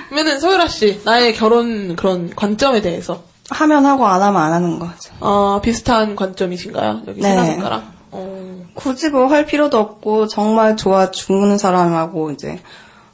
그러면은 0.08 0.40
서유라 0.40 0.68
씨, 0.68 1.00
나의 1.04 1.34
결혼 1.34 1.96
그런 1.96 2.34
관점에 2.34 2.80
대해서. 2.80 3.22
하면 3.50 3.84
하고 3.84 4.06
안 4.06 4.22
하면 4.22 4.40
안 4.40 4.52
하는 4.52 4.78
거죠. 4.78 5.12
어, 5.20 5.60
비슷한 5.62 6.16
관점이신가요? 6.16 7.02
여기 7.06 7.20
네. 7.20 7.56
작가랑? 7.56 7.92
어. 8.12 8.62
굳이 8.74 9.10
뭐 9.10 9.26
할 9.26 9.44
필요도 9.44 9.78
없고 9.78 10.28
정말 10.28 10.76
좋아 10.76 11.10
죽는 11.10 11.58
사람하고 11.58 12.30
이제 12.30 12.60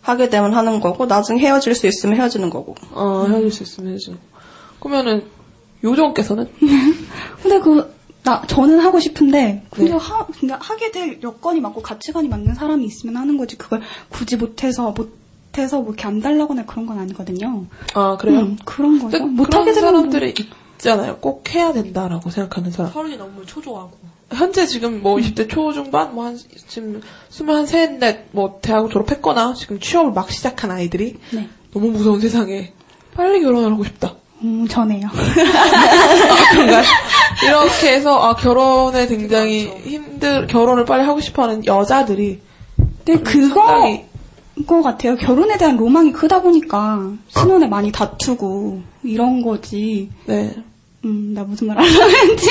하게 0.09 0.31
되면 0.31 0.55
하는 0.55 0.81
거고 0.81 1.05
나중에 1.05 1.39
헤어질 1.39 1.75
수 1.75 1.87
있으면 1.87 2.17
헤어지는 2.19 2.49
거고. 2.49 2.75
어, 2.93 3.27
헤어질 3.29 3.53
수 3.53 3.63
있으면 3.63 3.91
헤어지는 3.91 4.19
거. 4.19 4.25
그러면은, 4.81 5.25
요정께서는? 5.85 6.49
근데 7.43 7.61
그, 7.61 7.95
나, 8.23 8.43
저는 8.47 8.81
하고 8.81 9.01
싶은데, 9.01 9.67
근데 9.71 9.91
네. 9.91 9.97
하, 9.97 10.27
근데 10.27 10.55
하게 10.59 10.91
될 10.91 11.21
여건이 11.23 11.61
맞고 11.61 11.83
가치관이 11.83 12.29
맞는 12.29 12.55
사람이 12.55 12.87
있으면 12.87 13.19
하는 13.19 13.37
거지. 13.37 13.59
그걸 13.59 13.83
굳이 14.09 14.37
못해서, 14.37 14.95
못해서 14.97 15.81
뭐 15.81 15.89
이렇게 15.89 16.07
안 16.07 16.21
달라거나 16.21 16.65
그런 16.65 16.87
건 16.87 16.99
아니거든요. 16.99 17.67
아, 17.95 18.17
그래요? 18.17 18.41
음, 18.41 18.57
그런 18.65 18.99
거죠. 18.99 19.27
못하게 19.27 19.73
되면 19.73 19.93
사람들이 19.93 20.35
있잖아요. 20.77 21.19
꼭 21.19 21.55
해야 21.55 21.73
된다라고 21.75 22.31
생각하는 22.31 22.71
사람. 22.71 22.93
서른이 22.93 23.19
너무 23.19 23.45
초조하고. 23.45 23.93
현재 24.31 24.67
지금 24.67 25.03
뭐 25.03 25.17
20대 25.17 25.49
초중반, 25.49 26.15
뭐 26.15 26.27
한, 26.27 26.39
지금 26.67 27.01
스물한 27.31 27.67
셋, 27.67 27.99
넷, 27.99 28.27
뭐 28.33 28.59
대학을 28.61 28.91
졸업했거나 28.91 29.55
지금 29.55 29.81
취업을 29.81 30.13
막 30.13 30.31
시작한 30.31 30.71
아이들이 30.71 31.17
네. 31.33 31.49
너무 31.73 31.91
무서운 31.91 32.21
세상에 32.21 32.73
빨리 33.15 33.43
결혼을 33.43 33.73
하고 33.73 33.85
싶다. 33.85 34.15
음, 34.43 34.69
전에요. 34.69 35.09
그런가요? 36.53 36.85
이렇게 37.45 37.93
해서 37.95 38.19
아 38.19 38.37
결혼에 38.37 39.07
굉장히 39.09 39.67
힘들 39.67 40.47
결혼을 40.47 40.85
빨리 40.85 41.05
하고 41.05 41.21
싶어하는 41.21 41.67
여자들이 41.67 42.41
근데 43.05 43.23
그거, 43.23 44.05
거 44.67 44.83
같아요. 44.83 45.17
결혼에 45.17 45.57
대한 45.57 45.77
로망이 45.77 46.13
크다 46.13 46.43
보니까 46.43 47.13
신혼에 47.29 47.67
많이 47.67 47.91
다투고 47.91 48.83
이런 49.03 49.43
거지. 49.43 50.11
네. 50.27 50.55
음, 51.05 51.33
나 51.35 51.45
무슨 51.45 51.69
말 51.69 51.79
하려고 51.79 52.11
했지? 52.11 52.51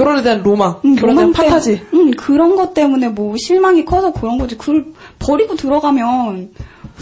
결혼에 0.00 0.22
대한 0.22 0.42
로망, 0.42 0.80
음, 0.84 0.94
결혼에 0.96 1.16
대한 1.18 1.32
판타지. 1.32 1.82
음, 1.92 2.10
그런 2.12 2.56
것 2.56 2.72
때문에 2.72 3.08
뭐 3.10 3.36
실망이 3.36 3.84
커서 3.84 4.12
그런 4.12 4.38
거지. 4.38 4.56
그걸 4.56 4.86
버리고 5.18 5.54
들어가면 5.56 6.50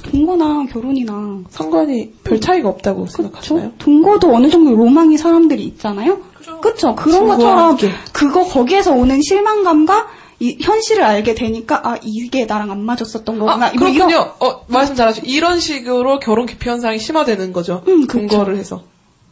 동거나 0.02 0.66
결혼이나 0.72 1.38
상관이 1.48 2.12
별 2.24 2.40
차이가 2.40 2.68
없다고 2.68 3.06
생각하시나요? 3.06 3.72
동거도 3.78 4.34
어느 4.34 4.48
정도 4.50 4.74
로망이 4.74 5.16
사람들이 5.16 5.62
있잖아요. 5.64 6.18
그렇죠. 6.60 6.94
그런 6.96 7.26
것처럼 7.28 7.58
함께. 7.58 7.90
그거 8.12 8.42
거기에서 8.44 8.92
오는 8.92 9.20
실망감과 9.22 10.06
이 10.40 10.56
현실을 10.60 11.02
알게 11.04 11.34
되니까 11.34 11.80
아 11.84 11.96
이게 12.02 12.46
나랑 12.46 12.70
안 12.70 12.80
맞았었던 12.80 13.38
거구나. 13.38 13.66
아, 13.66 13.72
뭐 13.78 13.88
이런- 13.88 14.08
그렇군요. 14.08 14.32
어, 14.40 14.64
말씀 14.68 14.94
잘하시고 14.94 15.26
이런 15.26 15.60
식으로 15.60 16.18
결혼 16.20 16.46
기피 16.46 16.68
현상이 16.68 16.98
심화되는 16.98 17.52
거죠. 17.52 17.82
음, 17.88 18.06
그쵸. 18.06 18.18
동거를 18.28 18.56
해서. 18.56 18.82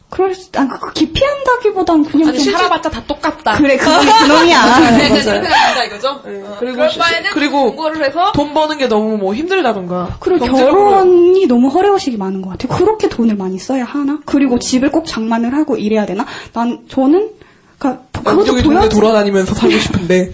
그럴 0.09 0.33
수, 0.33 0.49
아, 0.55 0.65
그거 0.67 0.89
기피한다기보단 0.91 2.05
그냥 2.05 2.29
아니, 2.29 2.39
좀 2.39 2.53
살아봤자 2.53 2.89
다 2.89 3.03
똑같다. 3.05 3.57
그래, 3.57 3.75
그놈이 3.75 4.05
그놈이야. 4.05 4.79
네. 4.91 5.09
그렇게 5.09 5.21
생각한다 5.21 5.83
이거죠. 5.83 6.09
어, 6.23 6.55
그리고 6.59 6.77
바에는 6.77 7.31
그리고 7.33 7.57
동거를 7.67 8.05
해서 8.05 8.31
돈 8.31 8.53
버는 8.53 8.77
게 8.77 8.87
너무 8.87 9.17
뭐 9.17 9.33
힘들다던가. 9.33 10.17
그리고 10.21 10.45
결혼이 10.45 11.45
너무 11.47 11.67
허례허식이 11.67 12.15
많은 12.17 12.41
것 12.41 12.51
같아요. 12.51 12.77
그렇게 12.77 13.09
돈을 13.09 13.35
많이 13.35 13.59
써야 13.59 13.83
하나? 13.83 14.19
그리고 14.25 14.59
집을 14.59 14.91
꼭 14.91 15.05
장만을 15.05 15.53
하고 15.53 15.75
이래야 15.75 16.05
되나? 16.05 16.25
난 16.53 16.85
저는 16.87 17.31
그러니까 17.77 18.05
여기 18.47 18.61
동네 18.63 18.89
돌아다니면서 18.89 19.53
살고 19.55 19.77
싶은데 19.77 20.31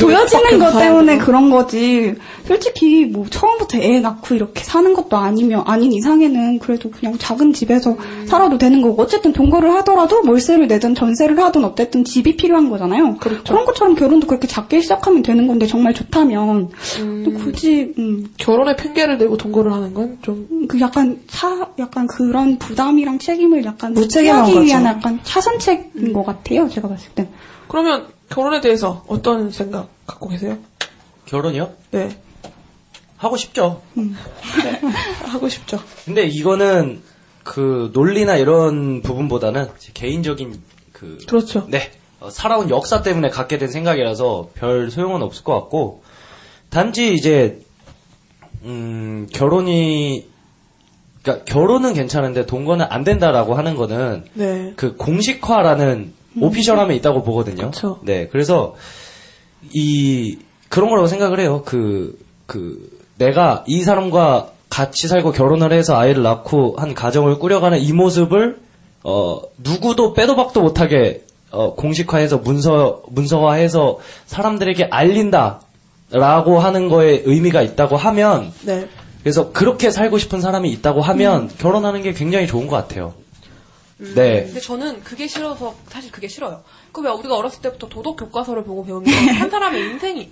보여지는 0.00 0.58
것 0.58 0.70
살아야 0.72 0.88
때문에? 0.88 1.18
그런 1.18 1.50
거지. 1.50 2.14
솔직히 2.46 3.06
뭐 3.06 3.24
처음부터 3.30 3.78
애 3.78 4.00
낳고 4.00 4.34
이렇게 4.34 4.64
사는 4.64 4.92
것도 4.94 5.16
아니면 5.16 5.62
아닌 5.66 5.92
이상에는 5.92 6.58
그래도 6.58 6.90
그냥 6.90 7.16
작은 7.18 7.52
집에서 7.52 7.96
살아도 8.26 8.58
되는 8.58 8.82
거고 8.82 9.00
어쨌든 9.00 9.32
동거를 9.32 9.72
하더라도 9.76 10.22
월세를 10.26 10.66
내든 10.66 10.94
전세를 10.94 11.38
하든 11.38 11.64
어쨌든 11.64 12.04
집이 12.04 12.36
필요한 12.36 12.68
거잖아요. 12.68 13.16
그런 13.44 13.64
것처럼 13.64 13.94
결혼도 13.94 14.26
그렇게 14.26 14.46
작게 14.48 14.80
시작하면 14.80 15.22
되는 15.22 15.46
건데 15.46 15.66
정말 15.66 15.94
좋다면 15.94 16.70
또 17.24 17.32
굳이 17.32 17.92
음, 17.98 18.26
결혼에 18.36 18.74
핑계를 18.76 19.18
대고 19.18 19.36
동거를 19.36 19.72
하는 19.72 19.94
건 19.94 20.18
좀 20.22 20.46
그 20.68 20.78
약간 20.80 21.20
차 21.28 21.68
약간 21.78 22.06
그런 22.06 22.56
부담이랑 22.58 23.18
책임을 23.18 23.64
약간 23.64 23.92
무책임한 23.94 24.44
피하기 24.46 24.66
위한. 24.66 24.84
약간 24.84 25.18
차선책인 25.22 26.12
것 26.12 26.24
같아요. 26.24 26.61
제가 26.68 26.88
봤을 26.88 27.10
때. 27.12 27.28
그러면 27.68 28.08
결혼에 28.28 28.60
대해서 28.60 29.04
어떤 29.08 29.50
생각 29.50 29.88
갖고 30.06 30.28
계세요? 30.28 30.58
결혼이요? 31.26 31.72
네. 31.92 32.18
하고 33.16 33.36
싶죠. 33.36 33.80
하고 35.24 35.48
싶죠. 35.48 35.78
근데 36.04 36.24
이거는 36.24 37.02
그 37.44 37.90
논리나 37.92 38.36
이런 38.36 39.00
부분보다는 39.02 39.68
제 39.78 39.92
개인적인 39.92 40.60
그 40.92 41.18
그렇죠. 41.28 41.66
네 41.68 41.92
어, 42.20 42.30
살아온 42.30 42.70
역사 42.70 43.02
때문에 43.02 43.30
갖게 43.30 43.58
된 43.58 43.68
생각이라서 43.68 44.50
별 44.54 44.90
소용은 44.90 45.22
없을 45.22 45.44
것 45.44 45.54
같고 45.54 46.02
단지 46.70 47.14
이제 47.14 47.60
음 48.64 49.26
결혼이 49.32 50.26
그러니까 51.22 51.44
결혼은 51.44 51.94
괜찮은데 51.94 52.46
동거는 52.46 52.86
안 52.88 53.04
된다라고 53.04 53.54
하는 53.54 53.76
거는 53.76 54.24
네. 54.34 54.72
그 54.76 54.96
공식화라는 54.96 56.12
오피셜함에 56.40 56.94
있다고 56.96 57.22
보거든요. 57.22 57.66
네, 58.02 58.28
그래서 58.28 58.74
이 59.72 60.38
그런 60.68 60.88
거라고 60.88 61.06
생각을 61.06 61.40
해요. 61.40 61.62
그 61.64 62.18
그 62.52 62.90
내가 63.16 63.64
이 63.66 63.82
사람과 63.82 64.48
같이 64.68 65.08
살고 65.08 65.32
결혼을 65.32 65.72
해서 65.72 65.96
아이를 65.96 66.22
낳고 66.22 66.76
한 66.76 66.92
가정을 66.92 67.38
꾸려가는 67.38 67.80
이 67.80 67.92
모습을 67.94 68.58
어 69.04 69.40
누구도 69.58 70.12
빼도 70.12 70.36
박도 70.36 70.60
못하게 70.60 71.24
어 71.50 71.74
공식화해서 71.74 72.38
문서 72.38 73.02
문서화해서 73.08 73.98
사람들에게 74.26 74.88
알린다 74.90 75.60
라고 76.10 76.58
하는 76.58 76.90
거에 76.90 77.22
의미가 77.24 77.62
있다고 77.62 77.96
하면 77.96 78.52
네. 78.66 78.86
그래서 79.22 79.50
그렇게 79.52 79.90
살고 79.90 80.18
싶은 80.18 80.42
사람이 80.42 80.70
있다고 80.70 81.00
하면 81.00 81.48
결혼하는 81.56 82.02
게 82.02 82.12
굉장히 82.12 82.46
좋은 82.46 82.66
것 82.66 82.76
같아요. 82.76 83.14
네. 84.14 84.44
근데 84.44 84.60
저는 84.60 85.02
그게 85.04 85.26
싫어서 85.28 85.74
사실 85.88 86.10
그게 86.10 86.26
싫어요. 86.28 86.62
그 86.92 87.00
왜 87.02 87.10
우리가 87.10 87.36
어렸을 87.36 87.60
때부터 87.62 87.88
도덕 87.88 88.16
교과서를 88.16 88.64
보고 88.64 88.84
배우면 88.84 89.08
한 89.34 89.48
사람의 89.50 89.80
인생이 89.90 90.30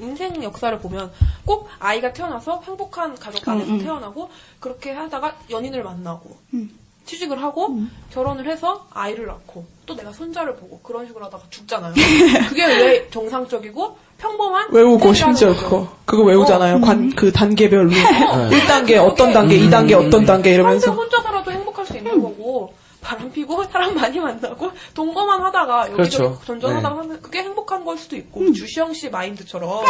인생 0.00 0.42
역사를 0.42 0.76
보면 0.78 1.10
꼭 1.44 1.68
아이가 1.78 2.12
태어나서 2.12 2.62
행복한 2.66 3.14
가족 3.18 3.46
안에서 3.48 3.70
음, 3.70 3.74
음. 3.74 3.84
태어나고 3.84 4.30
그렇게 4.58 4.90
하다가 4.92 5.36
연인을 5.50 5.82
만나고 5.84 6.36
음. 6.54 6.70
취직을 7.04 7.42
하고 7.42 7.80
결혼을 8.12 8.46
해서 8.50 8.86
아이를 8.90 9.26
낳고 9.26 9.64
또 9.86 9.94
내가 9.96 10.12
손자를 10.12 10.54
보고 10.56 10.78
그런 10.80 11.06
식으로 11.06 11.24
하다가 11.26 11.42
죽잖아요. 11.50 11.92
그게 12.48 12.64
왜 12.64 13.08
정상적이고 13.10 13.96
평범한 14.18 14.68
외우고 14.70 15.12
심지어. 15.12 15.52
그거 15.54 15.88
그거 16.04 16.22
외우잖아요. 16.22 16.80
관그 16.80 17.32
단계별로 17.32 17.90
어. 17.90 18.48
1단계 18.50 18.96
어떤 19.04 19.32
단계, 19.32 19.58
2단계 19.58 19.94
어떤 19.94 20.24
단계 20.24 20.54
이러면서 20.54 20.86
평생 20.86 21.02
혼자 21.04 21.20
살아도 21.22 21.50
행복할 21.50 21.84
수 21.84 21.96
있는 21.96 22.22
거고 22.22 22.72
바람 23.16 23.32
피고 23.32 23.62
사람 23.64 23.94
많이 23.94 24.18
만나고 24.18 24.70
동거만 24.94 25.40
하다가 25.42 25.92
여기저기 25.92 26.24
그렇죠. 26.28 26.40
전전하다가 26.44 26.94
네. 26.94 27.00
하면 27.02 27.22
그게 27.22 27.40
행복한 27.42 27.84
걸 27.84 27.96
수도 27.98 28.16
있고 28.16 28.52
주시영 28.52 28.92
씨 28.94 29.10
마인드처럼 29.10 29.84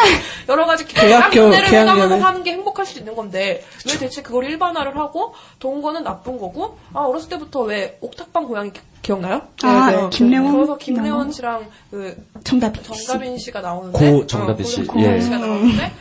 여러 0.48 0.66
가지 0.66 0.84
계약교- 0.84 1.34
를 1.34 1.50
계약연애. 1.64 1.66
해가면서 1.80 2.18
사는 2.20 2.42
게 2.42 2.52
행복할 2.52 2.84
수 2.86 2.98
있는 2.98 3.14
건데 3.14 3.64
왜 3.88 3.98
대체 3.98 4.22
그걸 4.22 4.44
일반화를 4.44 4.96
하고 4.96 5.34
동거는 5.58 6.02
나쁜 6.04 6.38
거고 6.38 6.78
아 6.92 7.00
어렸을 7.00 7.28
때부터 7.28 7.60
왜 7.62 7.98
옥탑방 8.00 8.46
고양이 8.46 8.72
기- 8.72 8.80
기억나요? 9.02 9.42
아, 9.64 9.90
네, 9.90 9.96
네. 9.96 10.08
김래원 10.10 10.52
그래서 10.52 10.76
김래원. 10.78 11.32
씨랑 11.32 11.66
그 11.90 12.16
정답 12.44 12.72
정다빈 12.84 13.36
씨가 13.38 13.60
나오는데 13.60 14.12
고 14.12 14.26
정다빈 14.26 14.64
어, 14.64 14.68
씨. 14.68 14.84
고 14.86 15.00
예. 15.00 15.20
씨가 15.20 15.38
나오는데 15.38 15.92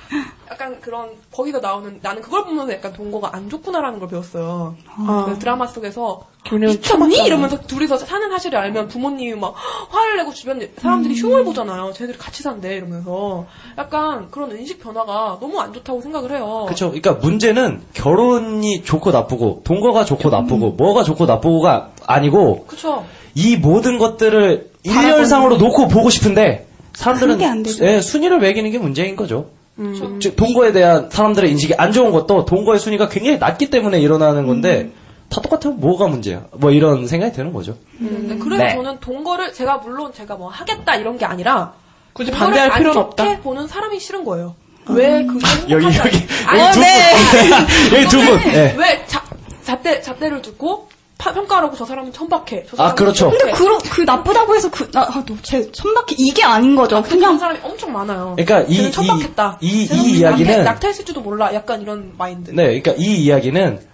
약간 0.51 0.79
그런 0.81 1.09
거기서 1.31 1.59
나오는 1.59 1.97
나는 2.01 2.21
그걸 2.21 2.43
보면서 2.43 2.73
약간 2.73 2.91
동거가 2.91 3.29
안 3.33 3.49
좋구나라는 3.49 3.99
걸 3.99 4.09
배웠어요. 4.09 4.75
아. 4.97 5.25
그 5.27 5.39
드라마 5.39 5.65
속에서 5.65 6.27
미쳤니. 6.51 7.23
이러면서 7.25 7.59
둘이서 7.61 7.97
사는 7.97 8.29
사실을 8.29 8.57
알면 8.59 8.89
부모님이 8.89 9.39
막 9.39 9.53
화를 9.89 10.17
내고 10.17 10.33
주변 10.33 10.59
사람들이 10.77 11.15
흉을 11.15 11.45
보잖아요. 11.45 11.93
쟤들이 11.93 12.17
같이 12.17 12.43
산대 12.43 12.75
이러면서 12.75 13.45
약간 13.77 14.29
그런 14.29 14.51
인식 14.57 14.81
변화가 14.81 15.37
너무 15.39 15.59
안 15.61 15.71
좋다고 15.71 16.01
생각을 16.01 16.31
해요. 16.31 16.63
그렇죠. 16.65 16.87
그러니까 16.89 17.13
문제는 17.13 17.81
결혼이 17.93 18.83
좋고 18.83 19.11
나쁘고 19.11 19.61
동거가 19.63 20.03
좋고 20.03 20.29
나쁘고 20.29 20.71
뭐가 20.71 21.03
좋고 21.03 21.25
나쁘고가 21.27 21.91
아니고 22.05 22.65
그렇죠. 22.65 23.05
이 23.35 23.55
모든 23.55 23.97
것들을 23.97 24.69
일렬상으로 24.83 25.57
놓고 25.57 25.87
보고 25.87 26.09
싶은데 26.09 26.67
사람들은. 26.93 27.39
예, 27.85 28.01
순위를 28.01 28.39
매기는 28.39 28.69
게 28.71 28.77
문제인 28.79 29.15
거죠. 29.15 29.45
음. 29.79 30.19
즉 30.19 30.35
동거에 30.35 30.71
대한 30.71 31.09
사람들의 31.09 31.49
인식이 31.51 31.75
안 31.75 31.91
좋은 31.91 32.11
것도 32.11 32.45
동거의 32.45 32.79
순위가 32.79 33.09
굉장히 33.09 33.37
낮기 33.39 33.69
때문에 33.69 33.99
일어나는 33.99 34.45
건데 34.47 34.81
음. 34.81 34.93
다 35.29 35.39
똑같으면 35.41 35.79
뭐가 35.79 36.07
문제야? 36.07 36.43
뭐 36.51 36.71
이런 36.71 37.07
생각이 37.07 37.33
드는 37.33 37.53
거죠. 37.53 37.77
음, 38.01 38.37
그래서 38.43 38.63
네. 38.63 38.75
저는 38.75 38.99
동거를 38.99 39.53
제가 39.53 39.77
물론 39.77 40.11
제가 40.13 40.35
뭐 40.35 40.49
하겠다 40.49 40.95
이런 40.95 41.17
게 41.17 41.25
아니라 41.25 41.73
굳이 42.13 42.31
반대할 42.31 42.71
안 42.71 42.77
필요는 42.79 43.01
없다. 43.01 43.39
보는 43.39 43.67
사람이 43.67 43.99
싫은 43.99 44.25
거예요. 44.25 44.55
왜 44.89 45.25
그게 45.25 45.45
여기 45.69 45.85
행복한지 45.85 46.03
여기 46.03 46.27
아니, 46.47 46.61
여기 46.61 46.73
두 46.73 46.79
네. 46.81 47.11
분. 47.11 47.93
여기 47.97 48.07
두 48.09 48.17
분. 48.19 48.53
예. 48.53 48.75
왜 48.77 49.05
자, 49.07 49.23
잣대, 49.63 50.01
잣대를 50.01 50.41
듣고 50.41 50.89
파- 51.21 51.31
평가하고 51.33 51.75
저 51.77 51.85
사람은 51.85 52.11
천박해. 52.11 52.65
저 52.67 52.73
아, 52.73 52.77
사람은 52.77 52.95
그렇죠. 52.95 53.29
천박해. 53.29 53.37
근데 53.51 53.57
그런 53.57 53.79
그 53.91 54.01
나쁘다고 54.01 54.55
해서 54.55 54.71
그 54.71 54.89
나, 54.91 55.01
아, 55.03 55.23
너제 55.27 55.71
천박해 55.71 56.15
이게 56.17 56.43
아닌 56.43 56.75
거죠. 56.75 57.01
그냥 57.03 57.19
그냥 57.19 57.37
사람이 57.37 57.59
엄청 57.63 57.93
많아요. 57.93 58.35
그러니까 58.37 58.61
이- 58.71 58.91
천박했다. 58.91 59.59
이- 59.61 59.67
이- 59.67 59.83
이 59.83 60.19
이야기는- 60.21 60.23
낙태, 60.47 60.63
낙태했을지도 60.63 61.21
몰라. 61.21 61.53
약간 61.53 61.81
이런 61.81 62.13
마인드. 62.17 62.49
네, 62.51 62.63
그러니까 62.81 62.93
이 62.97 63.15
이야기는 63.23 63.91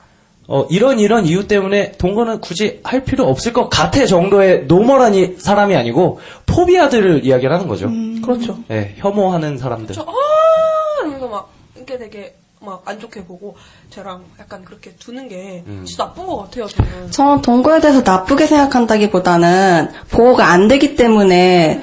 어, 0.50 0.66
이런 0.70 0.98
이런 1.00 1.26
이유 1.26 1.46
때문에 1.46 1.92
동거는 1.98 2.40
굳이 2.40 2.80
할 2.86 3.04
필요 3.04 3.26
없을 3.28 3.52
것 3.52 3.68
같아 3.70 4.06
정도의 4.06 4.64
normal한 4.68 5.14
이- 5.16 5.36
사람이 5.38 5.76
아니고 5.76 6.22
phobia들을 6.46 7.26
이야기를 7.26 7.54
하는 7.54 7.68
거죠. 7.68 7.90
그렇죠. 8.24 8.58
네, 8.70 8.96
혐오하는 9.00 9.58
사람들. 9.58 9.94
저, 9.94 10.04
아! 10.04 11.02
이러면서 11.02 11.28
막, 11.28 11.50
이게 11.78 11.98
되게 11.98 12.34
막 12.68 12.82
안 12.86 13.00
좋게 13.00 13.26
보고, 13.26 13.56
쟤랑 13.90 14.24
약간 14.40 14.64
그렇게 14.64 14.94
두는 14.98 15.28
게 15.28 15.64
음. 15.68 15.84
진짜 15.86 16.06
나쁜 16.06 16.26
것 16.26 16.38
같아요, 16.38 16.68
저는. 16.68 17.12
저는 17.12 17.42
동거에 17.42 17.80
대해서 17.80 18.02
나쁘게 18.02 18.46
생각한다기보다는 18.48 19.90
보호가 20.10 20.48
안 20.48 20.68
되기 20.68 20.96
때문에 20.96 21.82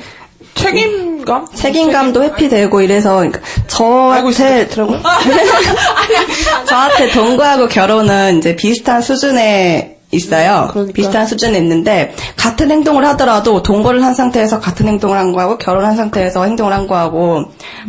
책임감? 0.55 1.49
책임감도 1.55 2.23
회피되고 2.23 2.81
이래서 2.81 3.17
그러니까 3.17 3.41
저한테 3.67 4.69
저한테 6.67 7.11
동거하고 7.11 7.69
결혼은 7.69 8.39
이제 8.39 8.55
비슷한 8.57 9.03
수준에 9.03 9.94
있어요. 10.11 10.71
비슷한 10.93 11.27
수준에 11.27 11.59
있는데 11.59 12.15
같은 12.37 12.71
행동을 12.71 13.05
하더라도 13.09 13.63
동거를 13.63 14.05
한 14.05 14.15
상태에서 14.15 14.61
같은 14.61 14.87
행동을 14.87 15.19
한 15.19 15.33
거하고 15.33 15.59
결혼한 15.59 15.97
상태에서 15.97 16.45
행동을 16.45 16.73
한 16.73 16.87
거하고 16.87 17.47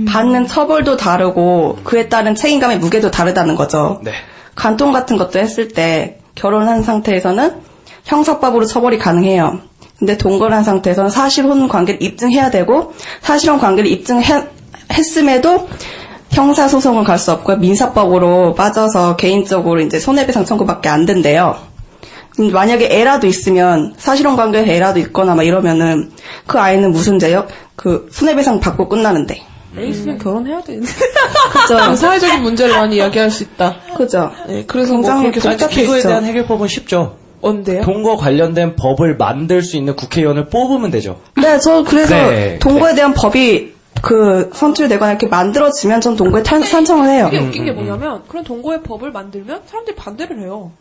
받는 0.08 0.48
처벌도 0.48 0.98
다르고 0.98 1.80
그에 1.84 2.10
따른 2.10 2.36
책임감의 2.36 2.80
무게도 2.80 3.12
다르다는 3.12 3.56
거죠. 3.56 4.02
네. 4.04 4.12
간통 4.56 4.92
같은 4.92 5.18
것도 5.18 5.40
했을 5.40 5.68
때 5.68 6.20
결혼한 6.36 6.82
상태에서는 6.82 7.62
형사법으로 8.06 8.66
처벌이 8.66 8.98
가능해요. 8.98 9.60
근데 10.00 10.18
동거를 10.18 10.56
한 10.56 10.64
상태에서는 10.64 11.10
사실혼 11.10 11.68
관계를 11.68 12.02
입증해야 12.04 12.50
되고 12.52 12.94
사실혼 13.22 13.60
관계를 13.60 13.90
입증했음에도 13.90 15.70
형사소송을 16.32 17.06
갈수 17.06 17.32
없고요. 17.32 17.58
민사법으로 17.58 18.56
빠져서 18.56 19.16
개인적으로 19.16 19.80
이제 19.80 20.00
손해배상 20.00 20.44
청구밖에 20.44 20.90
안 20.90 21.06
된대요. 21.06 21.56
음, 22.40 22.52
만약에 22.52 22.90
애라도 22.92 23.28
있으면 23.28 23.94
사실혼 23.98 24.36
관계에서 24.36 24.70
애라도 24.72 25.00
있거나 25.00 25.36
막 25.36 25.44
이러면은 25.44 26.12
그 26.46 26.60
아이는 26.60 26.92
무슨 26.92 27.20
죄요? 27.20 27.48
그 27.76 28.08
손해배상 28.12 28.60
받고 28.60 28.90
끝나는데. 28.90 29.42
애 29.78 29.88
있으면 29.88 30.18
결혼해야 30.18 30.62
되는데. 30.62 30.88
그죠? 31.52 31.96
사회적인 31.96 32.42
문제를 32.42 32.76
많이 32.76 32.96
이야기할 32.96 33.30
수 33.30 33.44
있다. 33.44 33.76
그죠? 33.98 34.32
네, 34.48 34.64
그래서 34.66 34.94
뭐 34.94 35.02
굉장히 35.02 35.32
그렇게 35.32 35.48
아니, 35.50 35.58
복잡해 35.58 35.82
그거에 35.82 35.98
있죠. 35.98 36.08
대한 36.10 36.26
해결법은 36.26 36.68
쉽죠. 36.68 37.18
언제요? 37.42 37.82
동거 37.84 38.16
관련된 38.16 38.76
법을 38.76 39.18
만들 39.18 39.62
수 39.62 39.78
있는 39.78 39.96
국회의원을 39.96 40.48
뽑으면 40.48 40.92
되죠. 40.92 41.20
네, 41.36 41.60
저 41.60 41.84
그래서 41.84 42.16
네, 42.16 42.58
동거에 42.60 42.96
대한 42.96 43.14
법이 43.14 43.76
그 44.02 44.50
선출되거나 44.54 45.12
이렇게 45.12 45.28
만들어지면 45.28 46.02
전 46.02 46.16
동거에 46.16 46.44
탄, 46.44 46.64
찬성을 46.64 47.08
해요. 47.10 47.28
되게 47.30 47.44
웃긴 47.44 47.66
게 47.66 47.72
뭐냐면, 47.72 48.24
그런 48.28 48.44
동거의 48.44 48.82
법을 48.82 49.12
만들면 49.12 49.62
사람들이 49.66 49.96
반대를 49.96 50.42
해요. 50.42 50.72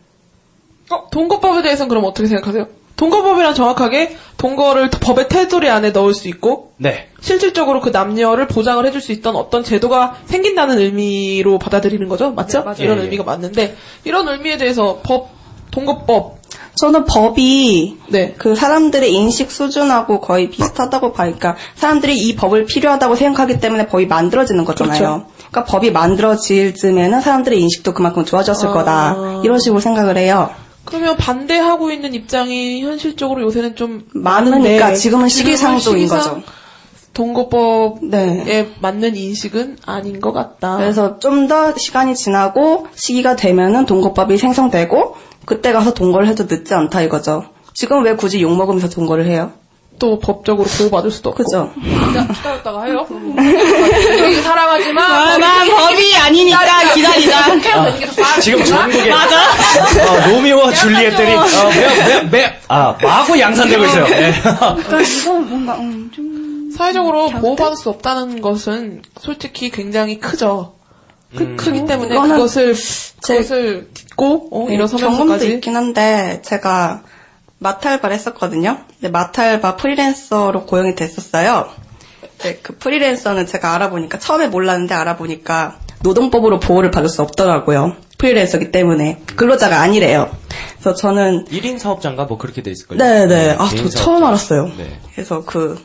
어, 0.89 1.07
동거법에 1.11 1.61
대해서는 1.61 1.89
그럼 1.89 2.05
어떻게 2.05 2.27
생각하세요? 2.27 2.67
동거법이란 2.95 3.53
정확하게 3.53 4.15
동거를 4.37 4.89
법의 4.89 5.27
테두리 5.27 5.69
안에 5.69 5.91
넣을 5.91 6.13
수 6.13 6.27
있고 6.29 6.71
네. 6.77 7.09
실질적으로 7.19 7.81
그 7.81 7.89
남녀를 7.89 8.47
보장을 8.47 8.85
해줄 8.85 9.01
수 9.01 9.11
있던 9.11 9.35
어떤 9.35 9.63
제도가 9.63 10.15
생긴다는 10.25 10.79
의미로 10.79 11.59
받아들이는 11.59 12.07
거죠, 12.07 12.31
맞죠? 12.31 12.63
맞아요. 12.63 12.77
이런 12.79 12.97
예, 12.97 13.01
예. 13.01 13.05
의미가 13.05 13.23
맞는데 13.23 13.75
이런 14.05 14.27
의미에 14.27 14.57
대해서 14.57 15.01
법 15.03 15.29
동거법 15.71 16.35
저는 16.75 17.05
법이 17.05 17.97
네. 18.09 18.33
그 18.37 18.55
사람들의 18.55 19.11
인식 19.13 19.51
수준하고 19.51 20.19
거의 20.19 20.49
비슷하다고 20.49 21.13
봐요. 21.13 21.33
그러니까 21.35 21.55
사람들이 21.75 22.17
이 22.17 22.35
법을 22.35 22.65
필요하다고 22.65 23.15
생각하기 23.15 23.59
때문에 23.59 23.87
법이 23.87 24.05
만들어지는 24.07 24.65
거잖아요. 24.65 24.97
그렇죠. 24.97 25.25
그러니까 25.37 25.63
법이 25.65 25.91
만들어질 25.91 26.75
즈음에는 26.75 27.21
사람들의 27.21 27.59
인식도 27.61 27.93
그만큼 27.93 28.25
좋아졌을 28.25 28.69
아. 28.69 28.73
거다. 28.73 29.41
이런 29.43 29.59
식으로 29.59 29.79
생각을 29.79 30.17
해요. 30.17 30.49
그러면 30.85 31.17
반대하고 31.17 31.91
있는 31.91 32.13
입장이 32.13 32.81
현실적으로 32.83 33.41
요새는 33.41 33.75
좀 33.75 34.07
많으니까 34.13 34.59
많은데 34.59 34.95
지금은 34.95 35.27
시기상조인 35.29 36.07
시기상 36.07 36.17
거죠. 36.19 36.43
동거법에 37.13 38.69
맞는 38.79 39.15
인식은 39.15 39.77
아닌 39.85 40.19
것 40.19 40.31
같다. 40.33 40.77
그래서 40.77 41.17
좀 41.19 41.47
더 41.47 41.75
시간이 41.77 42.15
지나고 42.15 42.87
시기가 42.95 43.35
되면은 43.35 43.85
동거법이 43.85 44.37
생성되고 44.37 45.15
그때 45.45 45.71
가서 45.73 45.93
동거를 45.93 46.27
해도 46.27 46.45
늦지 46.49 46.73
않다 46.73 47.01
이거죠. 47.03 47.45
지금 47.73 48.03
왜 48.03 48.15
굳이 48.15 48.41
욕 48.41 48.55
먹으면서 48.55 48.89
동거를 48.89 49.27
해요? 49.27 49.51
또 49.97 50.19
법적으로 50.19 50.67
보호받을 50.77 51.11
수도 51.11 51.29
없고. 51.29 51.43
그죠. 51.43 51.71
기다렸다가 52.33 52.83
해요? 52.83 53.05
우리 53.09 54.41
사랑하지만 54.41 55.03
아, 55.11 55.37
난 55.37 55.69
법이 55.69 56.15
아니니까 56.17 56.93
기다리자. 56.93 57.39
아, 58.23 58.39
지금 58.41 58.63
전국에 58.63 59.09
맞아. 59.09 59.41
어, 59.41 60.27
로미오와 60.29 60.73
줄리엣들이 60.73 61.33
어, 61.33 61.43
매, 61.69 62.05
매, 62.07 62.29
매, 62.29 62.59
아, 62.67 62.95
마구 63.01 63.39
양산되고 63.39 63.85
있어요. 63.85 64.05
네. 64.07 64.33
그러니까 64.41 65.01
이건 65.01 65.49
뭔가 65.49 65.75
음, 65.75 66.11
좀 66.13 66.71
사회적으로 66.75 67.29
보호받을 67.29 67.77
수 67.77 67.89
없다는 67.89 68.41
것은 68.41 69.01
솔직히 69.19 69.69
굉장히 69.69 70.19
크죠. 70.19 70.73
크, 71.35 71.55
크기 71.57 71.85
때문에 71.85 72.15
그것을 72.15 72.75
제- 73.21 73.35
그것을 73.37 73.89
딛고 73.93 74.49
어, 74.51 74.59
네, 74.69 74.75
경험도 74.77 74.95
일어서면서까지 74.97 75.47
있긴 75.55 75.75
한데 75.75 76.41
제가 76.45 77.01
마탈바를 77.59 78.15
했었거든요. 78.15 78.79
근데 78.99 79.09
마탈바 79.09 79.75
프리랜서로 79.77 80.65
고용이 80.65 80.95
됐었어요. 80.95 81.69
네, 82.39 82.59
그 82.61 82.77
프리랜서는 82.77 83.47
제가 83.47 83.73
알아보니까 83.75 84.19
처음에 84.19 84.47
몰랐는데 84.47 84.93
알아보니까 84.93 85.77
노동법으로 86.01 86.59
보호를 86.59 86.91
받을 86.91 87.09
수 87.09 87.21
없더라고요. 87.21 87.95
프리랜서기 88.17 88.71
때문에 88.71 89.21
근로자가 89.35 89.79
아니래요. 89.81 90.29
그래서 90.73 90.93
저는 90.95 91.45
1인 91.45 91.79
사업자인가 91.79 92.25
뭐 92.25 92.37
그렇게 92.37 92.61
돼 92.61 92.71
있을걸요. 92.71 92.97
네네 92.97 93.55
아저 93.57 93.89
처음. 93.89 94.23
알았어요. 94.23 94.71
네. 94.77 94.99
그래서 95.13 95.43
그 95.45 95.83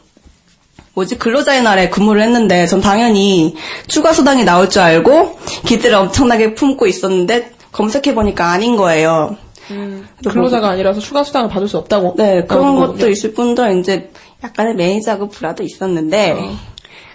뭐지 0.95 1.18
근로자의 1.18 1.62
날에 1.62 1.89
근무를 1.89 2.23
했는데 2.23 2.66
전 2.66 2.81
당연히 2.81 3.57
추가 3.87 4.12
수당이 4.12 4.45
나올 4.45 4.68
줄 4.68 4.83
알고 4.83 5.39
기대를 5.66 5.97
엄청나게 5.97 6.55
품고 6.55 6.87
있었는데 6.87 7.53
검색해 7.73 8.14
보니까 8.14 8.51
아닌 8.51 8.77
거예요. 8.77 9.37
음, 9.71 10.07
근로자가 10.29 10.71
아니라서 10.71 11.01
추가 11.01 11.23
수당을 11.25 11.49
받을 11.49 11.68
수 11.68 11.79
없다고. 11.79 12.14
네, 12.16 12.45
그런 12.45 12.77
것도 12.77 12.93
거군요. 12.93 13.09
있을 13.09 13.33
뿐더러 13.35 13.73
이제 13.75 14.11
약간의 14.43 14.75
매니저하고 14.75 15.29
불화도 15.29 15.62
있었는데 15.62 16.33
어. 16.33 16.57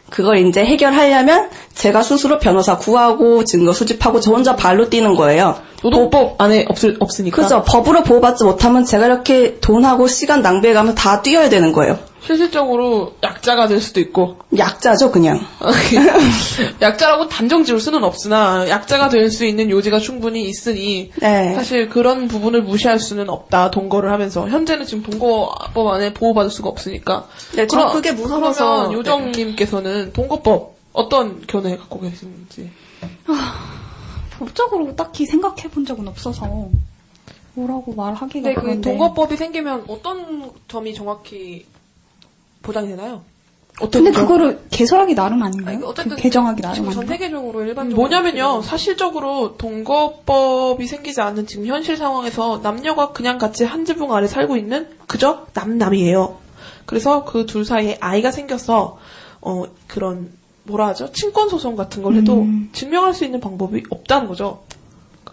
그걸 0.10 0.38
이제 0.38 0.64
해결하려면 0.64 1.50
제가 1.74 2.04
스스로 2.04 2.38
변호사 2.38 2.78
구하고 2.78 3.44
증거 3.44 3.74
수집하고 3.74 4.20
저 4.20 4.32
혼자 4.32 4.56
발로 4.56 4.90
뛰는 4.90 5.16
거예요. 5.16 5.60
노동법 5.84 6.40
안에 6.40 6.66
없을 6.70 6.96
없으니까. 7.00 7.42
그죠. 7.42 7.64
법으로 7.68 8.04
보호받지 8.04 8.44
못하면 8.44 8.86
제가 8.86 9.08
이렇게 9.08 9.60
돈하고 9.60 10.08
시간 10.08 10.42
낭비해가면서 10.42 10.96
다 10.96 11.22
뛰어야 11.22 11.50
되는 11.50 11.72
거예요. 11.72 11.98
실질적으로 12.26 13.14
약자가 13.22 13.68
될 13.68 13.80
수도 13.82 14.00
있고. 14.00 14.38
약자죠, 14.58 15.12
그냥. 15.12 15.40
약자라고 16.82 17.28
단정 17.30 17.64
지을 17.64 17.80
수는 17.80 18.04
없으나 18.04 18.68
약자가 18.70 19.10
될 19.10 19.26
수 19.30 19.44
있는 19.46 19.70
요지가 19.70 20.00
충분히 20.00 20.48
있으니 20.48 21.12
네. 21.20 21.54
사실 21.56 21.90
그런 21.90 22.28
부분을 22.28 22.62
무시할 22.64 23.00
수는 23.00 23.30
없다. 23.30 23.72
동거를 23.72 24.12
하면서 24.12 24.48
현재는 24.48 24.86
지금 24.86 25.04
동거법 25.04 25.88
안에 25.88 26.14
보호받을 26.14 26.50
수가 26.52 26.70
없으니까. 26.70 27.28
네, 27.56 27.68
전 27.68 27.92
그게 27.92 28.12
무서워서. 28.12 28.66
그러면 28.66 28.94
요정님께서는 28.94 30.14
동거법 30.14 30.76
어떤 30.94 31.42
견해 31.48 31.76
갖고 31.76 32.00
계시는지. 32.00 32.70
법적으로 34.40 34.96
딱히 34.96 35.26
생각해 35.26 35.64
본 35.70 35.86
적은 35.86 36.08
없어서 36.08 36.70
뭐라고 37.54 37.94
말하기가 37.94 38.28
근데 38.28 38.54
그 38.54 38.62
그런데. 38.62 38.90
동거법이 38.90 39.38
생기면 39.38 39.86
어떤 39.88 40.52
점이 40.68 40.94
정확히 40.94 41.66
보장이 42.66 42.88
되나요? 42.90 43.22
근데 43.92 44.10
그거를 44.12 44.62
개설하기 44.72 45.16
나름 45.16 45.44
아닌가요? 45.44 45.76
아니, 45.76 45.84
어쨌든 45.86 46.16
그 46.16 46.22
개정하기 46.22 46.62
나름 46.62 46.76
지금 46.76 46.92
전 46.92 47.00
아닌가요? 47.02 47.18
세계적으로 47.18 47.62
일반적으로 47.62 47.94
음, 47.94 47.96
뭐냐면요, 47.98 48.62
사실적으로 48.62 49.58
동거법이 49.58 50.88
생기지 50.88 51.20
않는 51.20 51.46
지금 51.46 51.66
현실 51.66 51.98
상황에서 51.98 52.62
남녀가 52.64 53.12
그냥 53.12 53.38
같이 53.38 53.66
한 53.66 53.84
지붕 53.84 54.14
아래 54.14 54.28
살고 54.28 54.56
있는 54.56 54.88
그저 55.08 55.48
남남이에요. 55.54 56.38
그래서 56.86 57.26
그 57.26 57.46
둘 57.46 57.66
사이에 57.66 57.98
아이가 58.00 58.32
생겨서 58.32 58.98
어 59.42 59.64
그런 59.88 60.32
뭐라 60.64 60.88
하죠? 60.88 61.12
친권 61.12 61.50
소송 61.50 61.76
같은 61.76 62.02
걸 62.02 62.16
해도 62.16 62.42
음. 62.44 62.70
증명할 62.72 63.14
수 63.14 63.26
있는 63.26 63.42
방법이 63.42 63.84
없다는 63.90 64.28
거죠. 64.30 64.64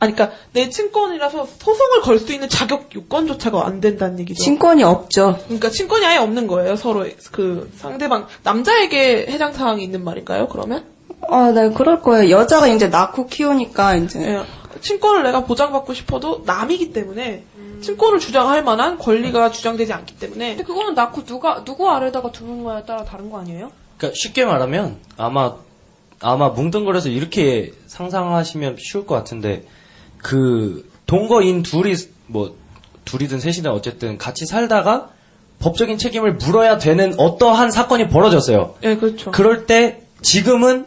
아니, 0.03 0.15
그러니까 0.15 0.37
내 0.53 0.69
친권이라서 0.69 1.47
소송을 1.59 2.01
걸 2.03 2.19
수 2.19 2.33
있는 2.33 2.49
자격 2.49 2.93
요건조차가 2.95 3.65
안 3.65 3.81
된다는 3.81 4.19
얘기죠. 4.19 4.43
친권이 4.43 4.83
없죠. 4.83 5.39
그러니까 5.45 5.71
친권이 5.71 6.05
아예 6.05 6.17
없는 6.19 6.49
거예요. 6.49 6.75
서로 6.75 7.07
그 7.31 7.71
상대방 7.77 8.27
남자에게 8.43 9.27
해당 9.29 9.53
사항이 9.53 9.83
있는 9.85 10.03
말인가요? 10.03 10.49
그러면? 10.49 10.85
아, 11.29 11.53
네, 11.53 11.71
그럴 11.71 12.03
거예요. 12.03 12.31
여자가 12.31 12.67
이제 12.67 12.89
낳고 12.89 13.27
키우니까 13.29 13.95
이제. 13.97 14.21
예, 14.21 14.43
친권을 14.81 15.23
내가 15.23 15.45
보장받고 15.45 15.95
싶어도 15.95 16.43
남이기 16.47 16.93
때문에 16.93 17.45
친권을 17.81 18.19
주장할 18.19 18.65
만한 18.65 18.99
권리가 18.99 19.53
주장되지 19.53 19.93
않기 19.93 20.19
때문에 20.19 20.51
근데 20.57 20.65
그거는 20.65 20.95
낳고 20.95 21.25
누가 21.25 21.63
누구 21.65 21.89
아래다가 21.91 22.33
두는가에 22.33 22.85
따라 22.85 23.05
다른 23.05 23.31
거 23.31 23.39
아니에요? 23.39 23.71
그러니까 23.99 24.17
쉽게 24.21 24.45
말하면 24.45 24.97
아마 25.17 25.55
아마 26.21 26.49
뭉뚱그려서 26.51 27.09
이렇게 27.09 27.73
상상하시면 27.87 28.77
쉬울 28.81 29.07
것 29.07 29.15
같은데 29.17 29.65
그 30.23 30.89
동거인 31.07 31.63
둘이 31.63 31.95
뭐 32.29 32.57
둘이든 33.05 33.41
셋이든 33.41 33.71
어쨌든 33.71 34.17
같이 34.17 34.47
살다가 34.47 35.11
법적인 35.59 35.99
책임을 35.99 36.35
물어야 36.35 36.79
되는 36.79 37.15
어떠한 37.19 37.71
사건이 37.71 38.09
벌어졌어요. 38.09 38.75
예, 38.83 38.97
그렇죠. 38.97 39.31
그럴 39.31 39.67
때 39.67 40.03
지금은 40.23 40.87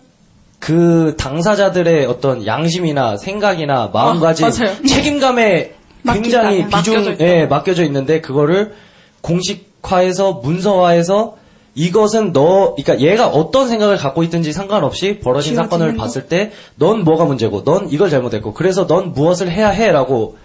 그 0.59 1.15
당사자들의 1.17 2.05
어떤 2.07 2.45
양심이나 2.45 3.17
생각이나 3.17 3.91
마음가짐, 3.93 4.47
아. 4.47 4.51
책임감에 4.87 5.73
굉장히. 6.11 6.67
비중, 6.67 6.95
맡겨져. 6.95 7.25
예, 7.25 7.45
맡겨져 7.45 7.83
있는데 7.83 8.21
그거를 8.21 8.73
공식화해서 9.21 10.33
문서화해서 10.33 11.37
이것은 11.75 12.31
너, 12.33 12.73
그러니까 12.75 12.99
얘가 13.05 13.27
어떤 13.27 13.67
생각을 13.67 13.97
갖고 13.97 14.23
있든지 14.23 14.53
상관없이 14.53 15.19
벌어진 15.19 15.55
사건을 15.55 15.95
거? 15.95 16.03
봤을 16.03 16.27
때 16.27 16.51
넌 16.77 17.03
뭐가 17.03 17.25
문제고, 17.25 17.63
넌 17.63 17.89
이걸 17.89 18.09
잘못했고, 18.09 18.53
그래서 18.53 18.87
넌 18.87 19.11
무엇을 19.13 19.51
해야 19.51 19.69
해라고 19.69 20.37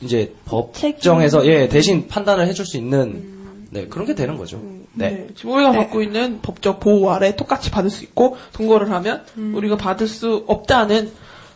이제 0.00 0.34
법정에서 0.46 1.46
예 1.46 1.68
대신 1.68 2.08
판단을 2.08 2.46
해줄 2.48 2.66
수 2.66 2.76
있는 2.76 3.66
네 3.70 3.86
그런 3.86 4.06
게 4.06 4.14
되는 4.14 4.36
거죠. 4.36 4.60
네. 4.94 5.10
네, 5.10 5.26
지금 5.36 5.52
우리가 5.52 5.72
받고 5.72 6.02
있는 6.02 6.40
법적 6.42 6.80
보호 6.80 7.10
아래 7.12 7.36
똑같이 7.36 7.70
받을 7.70 7.88
수 7.88 8.02
있고 8.04 8.36
동거를 8.52 8.90
하면 8.90 9.24
우리가 9.36 9.76
받을 9.76 10.08
수 10.08 10.44
없다는 10.48 11.12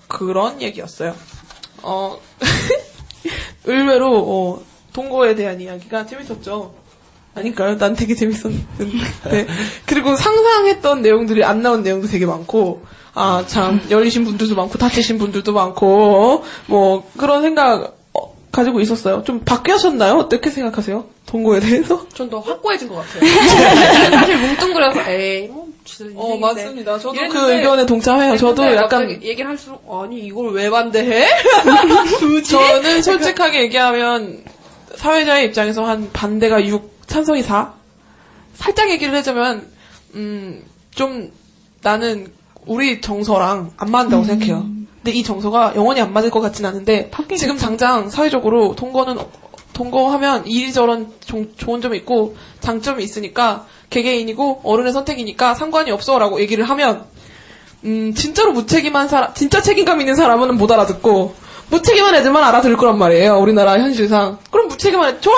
그런 0.08 0.62
얘기였어요. 0.62 1.14
어 1.82 2.18
의외로 3.64 4.14
어, 4.16 4.62
동거에 4.92 5.34
대한 5.34 5.60
이야기가 5.60 6.06
재밌었죠. 6.06 6.72
아니까요? 7.36 7.76
난 7.78 7.94
되게 7.94 8.14
재밌었는데 8.14 9.46
그리고 9.86 10.16
상상했던 10.16 11.02
내용들이 11.02 11.44
안 11.44 11.62
나온 11.62 11.82
내용도 11.82 12.06
되게 12.08 12.24
많고 12.26 12.82
아 13.14 13.44
참 13.46 13.80
열리신 13.90 14.24
분들도 14.24 14.54
많고 14.54 14.78
다치신 14.78 15.18
분들도 15.18 15.52
많고 15.52 16.44
뭐 16.66 17.10
그런 17.16 17.42
생각 17.42 17.96
어, 18.14 18.34
가지고 18.52 18.80
있었어요. 18.80 19.22
좀 19.24 19.40
바뀌었나요? 19.40 20.14
어떻게 20.16 20.50
생각하세요? 20.50 21.04
동거에 21.26 21.60
대해서? 21.60 22.06
전더 22.14 22.40
확고해진 22.40 22.88
것 22.88 22.96
같아요. 22.96 23.28
사실 24.12 24.36
뭉뚱그려서 24.38 25.10
에이 25.10 25.48
뭐 25.48 25.66
어. 26.34 26.36
맞습니다. 26.38 26.98
저도 26.98 27.14
그 27.30 27.52
의견에 27.52 27.86
동참해요. 27.86 28.36
저도 28.36 28.74
약간- 28.74 29.10
얘기를 29.22 29.48
할수록 29.48 29.82
아니 30.02 30.20
이걸 30.20 30.52
왜 30.52 30.68
반대해? 30.70 31.26
저는 32.48 33.02
솔직하게 33.02 33.62
얘기하면 33.62 34.42
사회자의 34.96 35.46
입장에서 35.46 35.84
한 35.84 36.10
반대가 36.12 36.64
6, 36.64 36.90
찬성이 37.06 37.42
4. 37.42 37.72
살짝 38.54 38.90
얘기를 38.90 39.14
해주면 39.16 39.66
음, 40.14 40.62
좀 40.90 41.30
나는 41.82 42.32
우리 42.66 43.00
정서랑 43.00 43.72
안 43.76 43.90
맞는다고 43.90 44.24
생각해요. 44.24 44.66
근데 44.96 45.12
이 45.12 45.22
정서가 45.22 45.74
영원히 45.76 46.00
안 46.00 46.12
맞을 46.12 46.30
것 46.30 46.40
같진 46.40 46.64
않은데 46.66 47.10
지금 47.36 47.56
당장 47.56 48.08
사회적으로 48.10 48.74
동거는 48.74 49.18
어- 49.18 49.30
동거하면 49.72 50.46
이리저런 50.46 51.12
종- 51.20 51.52
좋은 51.56 51.80
점이 51.80 51.98
있고 51.98 52.34
장점이 52.60 53.04
있으니까 53.04 53.66
개개인이고 53.90 54.62
어른의 54.64 54.92
선택이니까 54.92 55.54
상관이 55.54 55.90
없어 55.92 56.18
라고 56.18 56.40
얘기를 56.40 56.64
하면 56.64 57.04
음 57.84 58.14
진짜로 58.14 58.52
무책임한 58.52 59.06
사람 59.08 59.32
진짜 59.34 59.60
책임감 59.62 60.00
있는 60.00 60.16
사람은 60.16 60.56
못 60.56 60.72
알아듣고 60.72 61.34
무책임한 61.70 62.14
애들만 62.16 62.42
알아들을 62.42 62.76
거란 62.78 62.98
말이에요 62.98 63.36
우리나라 63.38 63.78
현실상 63.78 64.38
그럼 64.50 64.68
무책임한 64.68 65.14
애 65.16 65.20
좋아 65.20 65.34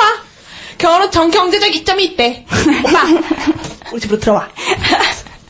결혼 0.78 1.10
전 1.10 1.30
경제적 1.30 1.74
이점이 1.74 2.04
있대 2.06 2.44
오빠 2.84 3.02
우리 3.92 4.00
집으로 4.00 4.18
들어와 4.20 4.48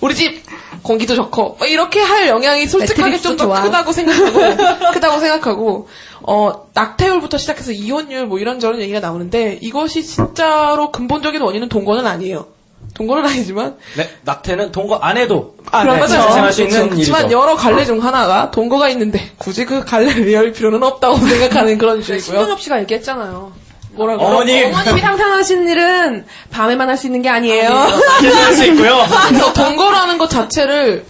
우리 0.01 0.15
집 0.15 0.43
공기도 0.83 1.15
좋고 1.15 1.57
뭐 1.59 1.67
이렇게 1.67 2.01
할 2.01 2.29
영향이 2.29 2.67
솔직하게 2.67 3.19
좀 3.19 3.37
더. 3.37 3.63
크다고 3.63 3.93
생각하고 3.93 4.39
크다고 4.95 5.21
생각하고 5.21 5.89
어 6.23 6.69
낙태율부터 6.73 7.37
시작해서 7.37 7.73
이혼율 7.73 8.27
뭐 8.27 8.39
이런저런 8.39 8.81
얘기가 8.81 9.01
나오는데 9.01 9.59
이것이 9.61 10.03
진짜로 10.05 10.91
근본적인 10.93 11.41
원인은 11.41 11.69
동거는 11.69 12.07
아니에요. 12.07 12.47
동거는 12.95 13.27
아니지만 13.27 13.77
네, 13.97 14.09
낙태는 14.23 14.73
동거 14.73 14.97
안 14.97 15.17
해도 15.19 15.57
아, 15.71 15.85
네. 15.85 15.99
발생할 15.99 16.53
수 16.53 16.63
있는 16.63 16.91
그렇지만. 16.91 17.31
여러 17.31 17.55
갈래 17.55 17.85
중 17.85 18.03
하나가 18.03 18.51
동거가 18.51 18.89
있는데 18.91 19.31
굳이 19.37 19.65
그 19.65 19.85
갈래를 19.85 20.33
열 20.33 20.53
필요는 20.53 20.83
없다고 20.83 21.17
생각하는 21.27 21.77
그런 21.77 22.01
주의고요. 22.03 22.39
신동엽 22.39 22.61
씨가 22.61 22.81
얘기했잖아요. 22.83 23.53
뭐라 23.99 24.17
고? 24.17 24.25
어머니. 24.25 24.63
어머님이 24.65 25.01
상상하신 25.01 25.69
일은 25.69 26.25
밤에만 26.51 26.89
할 26.89 26.97
수 26.97 27.07
있는 27.07 27.23
게 27.23 27.29
아니에요. 27.29 27.69
할수 27.71 28.65
있고요. 28.67 28.97
그래서 29.29 29.53
동거라는 29.53 30.19
것 30.19 30.29
자체를 30.31 31.05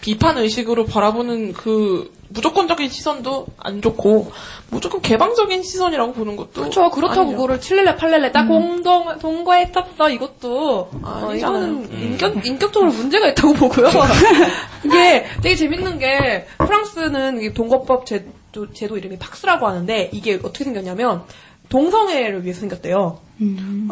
비판 0.00 0.36
의식으로 0.38 0.84
바라보는 0.86 1.54
그 1.54 2.12
무조건적인 2.28 2.88
시선도 2.90 3.46
안 3.58 3.80
좋고 3.80 4.32
무조건 4.70 5.00
개방적인 5.02 5.62
시선이라고 5.62 6.12
보는 6.14 6.36
것도 6.36 6.50
그렇죠. 6.52 6.90
그렇다고 6.90 7.20
아니죠. 7.22 7.36
그거를 7.36 7.60
칠렐레 7.60 7.96
팔렐레 7.96 8.32
딱 8.32 8.46
공동 8.46 9.18
동거했었어 9.18 10.10
이것도 10.10 10.90
어, 11.02 11.28
아니잖아요. 11.30 11.36
이거는 11.38 12.02
인격 12.02 12.44
인격적으로 12.46 12.90
문제가 12.92 13.28
있다고 13.28 13.54
보고요. 13.54 13.88
이게 14.84 15.26
되게 15.42 15.54
재밌는 15.56 15.98
게 16.00 16.46
프랑스는 16.58 17.40
이 17.42 17.54
동거법 17.54 18.04
제도 18.06 18.72
제도 18.72 18.96
이름이 18.98 19.18
팍스라고 19.18 19.66
하는데 19.66 20.10
이게 20.12 20.34
어떻게 20.42 20.64
생겼냐면 20.64 21.22
동성애를 21.68 22.44
위해서 22.44 22.60
생겼대요. 22.60 23.20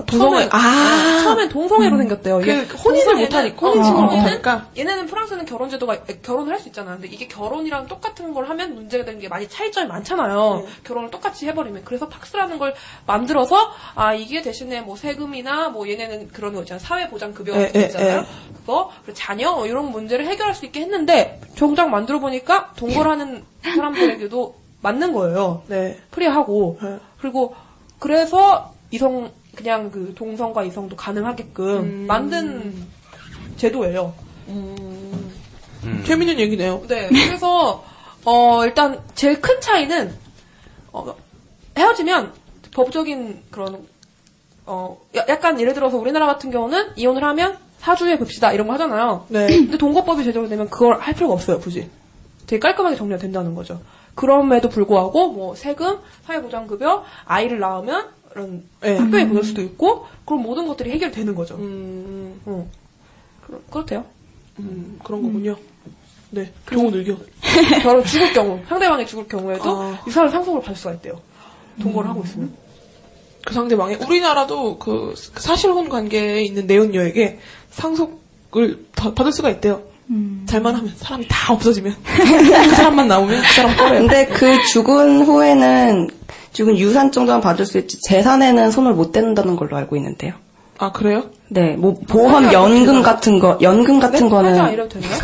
동성애. 0.06 0.48
처음엔, 0.48 0.48
아. 0.52 1.18
어, 1.18 1.22
처음엔 1.24 1.48
동성애로 1.48 1.98
생겼대요. 1.98 2.38
그 2.38 2.76
혼인을 2.76 3.16
못하니까. 3.16 3.66
혼인 3.66 3.82
신고를 3.82 4.08
어. 4.08 4.12
못하니까. 4.12 4.66
얘네는 4.78 5.06
프랑스는 5.06 5.46
결혼 5.46 5.68
제도가 5.68 6.04
결혼을 6.22 6.52
할 6.52 6.60
수 6.60 6.68
있잖아요. 6.68 6.94
근데 7.00 7.08
이게 7.12 7.26
결혼이랑 7.26 7.88
똑같은 7.88 8.32
걸 8.34 8.48
하면 8.48 8.76
문제가 8.76 9.04
되는 9.04 9.18
게 9.18 9.28
많이 9.28 9.48
차이점이 9.48 9.88
많잖아요. 9.88 10.64
결혼을 10.84 11.10
똑같이 11.10 11.48
해버리면 11.48 11.82
그래서 11.84 12.08
팍스라는 12.08 12.58
걸 12.58 12.72
만들어서 13.04 13.72
아 13.96 14.14
이게 14.14 14.42
대신에 14.42 14.80
뭐 14.80 14.94
세금이나 14.94 15.70
뭐 15.70 15.88
얘네는 15.88 16.28
그런 16.28 16.52
거 16.54 16.60
있잖아요. 16.60 16.78
사회보장급여 16.84 17.52
에, 17.52 17.66
같은 17.66 17.72
거 17.72 17.78
에, 17.80 17.82
있잖아요. 17.86 18.18
에. 18.20 18.24
그거 18.60 18.92
그리고 19.04 19.18
자녀 19.18 19.52
뭐 19.56 19.66
이런 19.66 19.90
문제를 19.90 20.24
해결할 20.26 20.54
수 20.54 20.64
있게 20.66 20.82
했는데 20.82 21.40
정작 21.56 21.88
만들어 21.90 22.20
보니까 22.20 22.72
동거하는 22.76 23.42
사람들에게도 23.64 24.61
맞는 24.82 25.12
거예요. 25.12 25.62
네. 25.68 25.98
프리하고 26.10 26.78
그리고 27.20 27.54
그래서 27.98 28.72
이성 28.90 29.30
그냥 29.54 29.90
그 29.90 30.12
동성과 30.14 30.64
이성도 30.64 30.96
가능하게끔 30.96 31.66
음. 31.78 32.04
만든 32.06 32.74
제도예요. 33.56 34.12
재밌는 36.04 36.38
얘기네요. 36.40 36.82
네. 36.88 37.08
그래서 37.08 37.84
어 38.24 38.64
일단 38.64 39.00
제일 39.14 39.40
큰 39.40 39.60
차이는 39.60 40.14
어, 40.92 41.14
헤어지면 41.76 42.32
법적인 42.74 43.42
그런 43.50 43.86
어 44.66 45.00
야- 45.16 45.24
약간 45.28 45.60
예를 45.60 45.74
들어서 45.74 45.96
우리나라 45.96 46.26
같은 46.26 46.50
경우는 46.50 46.92
이혼을 46.96 47.22
하면 47.24 47.56
사주에 47.78 48.16
봅시다 48.18 48.52
이런 48.52 48.66
거 48.68 48.74
하잖아요. 48.74 49.26
네. 49.28 49.46
근데 49.46 49.76
동거법이 49.78 50.22
제대로 50.24 50.48
되면 50.48 50.68
그걸 50.70 51.00
할 51.00 51.14
필요가 51.14 51.34
없어요, 51.34 51.58
굳이. 51.58 51.88
되게 52.46 52.60
깔끔하게 52.60 52.96
정리가 52.96 53.18
된다는 53.18 53.54
거죠. 53.54 53.80
그럼에도 54.14 54.68
불구하고 54.68 55.32
뭐 55.32 55.54
세금, 55.54 55.98
사회보장급여, 56.26 57.04
아이를 57.24 57.58
낳으면 57.60 58.08
이런 58.32 58.64
네. 58.80 58.96
학교에 58.96 59.26
보낼 59.28 59.44
수도 59.44 59.62
있고 59.62 60.06
그런 60.24 60.42
모든 60.42 60.66
것들이 60.66 60.90
해결되는 60.90 61.34
거죠. 61.34 61.56
음, 61.56 62.40
어. 62.46 62.68
그렇, 63.46 63.58
그렇대요. 63.70 64.04
음, 64.58 64.98
그런 65.02 65.22
거군요. 65.22 65.56
네. 66.30 66.50
좋은 66.70 66.92
의견. 66.94 67.18
결혼 67.82 68.04
죽을 68.04 68.32
경우, 68.32 68.58
상대방이 68.68 69.06
죽을 69.06 69.26
경우에도 69.28 69.70
아. 69.82 69.98
유산을 70.06 70.30
상속을 70.30 70.60
받을 70.62 70.76
수가 70.76 70.92
있대요. 70.94 71.20
동거를 71.80 72.08
하고 72.08 72.22
있으면. 72.24 72.54
그 73.44 73.52
상대방이 73.54 73.96
우리나라도 73.96 74.78
그 74.78 75.14
사실혼 75.16 75.88
관계에 75.88 76.42
있는 76.42 76.66
내연녀에게 76.66 77.38
상속을 77.70 78.86
다- 78.94 79.12
받을 79.14 79.32
수가 79.32 79.50
있대요. 79.50 79.82
잘만 80.46 80.74
하면 80.74 80.92
사람이 80.96 81.26
다 81.28 81.52
없어지면 81.52 81.94
그 82.04 82.70
사람만 82.74 83.08
나오면 83.08 83.40
그 83.40 83.54
사람 83.54 83.76
꺼래요. 83.76 84.00
근데 84.00 84.26
그 84.26 84.62
죽은 84.64 85.22
후에는 85.24 86.10
죽은 86.52 86.76
유산 86.78 87.10
정도만 87.10 87.40
받을 87.40 87.64
수 87.64 87.78
있지 87.78 87.98
재산에는 88.02 88.70
손을 88.70 88.92
못 88.94 89.12
댄다는 89.12 89.56
걸로 89.56 89.76
알고 89.76 89.96
있는데요. 89.96 90.34
아 90.78 90.92
그래요? 90.92 91.24
네, 91.48 91.76
뭐 91.76 91.94
보험 92.08 92.52
연금 92.52 93.02
같은 93.02 93.38
거, 93.38 93.58
연금 93.62 94.00
같은 94.00 94.18
살짝 94.18 94.30
거는 94.30 94.72
이래도 94.72 94.88
되나요? 94.88 95.20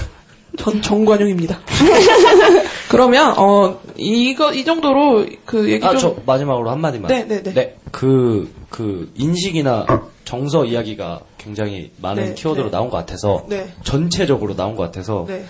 전 0.57 0.81
정관용입니다. 0.83 1.59
그러면 2.89 3.35
어 3.37 3.79
이거 3.97 4.53
이 4.53 4.64
정도로 4.64 5.26
그 5.45 5.70
얘기 5.70 5.85
아, 5.87 5.91
좀 5.97 5.99
저 6.16 6.16
마지막으로 6.26 6.70
한 6.70 6.81
마디만. 6.81 7.09
네, 7.09 7.26
네, 7.26 7.43
네. 7.43 7.76
그, 7.93 8.53
그, 8.70 9.11
인식이나 9.16 9.87
정서 10.29 10.66
이야기가 10.66 11.20
굉장히 11.39 11.91
많은 12.03 12.22
네, 12.22 12.35
키워드로 12.35 12.66
네. 12.66 12.70
나온 12.70 12.91
것 12.91 12.99
같아서, 12.99 13.47
네. 13.49 13.66
전체적으로 13.83 14.55
나온 14.55 14.76
것 14.76 14.83
같아서, 14.83 15.24
네. 15.26 15.43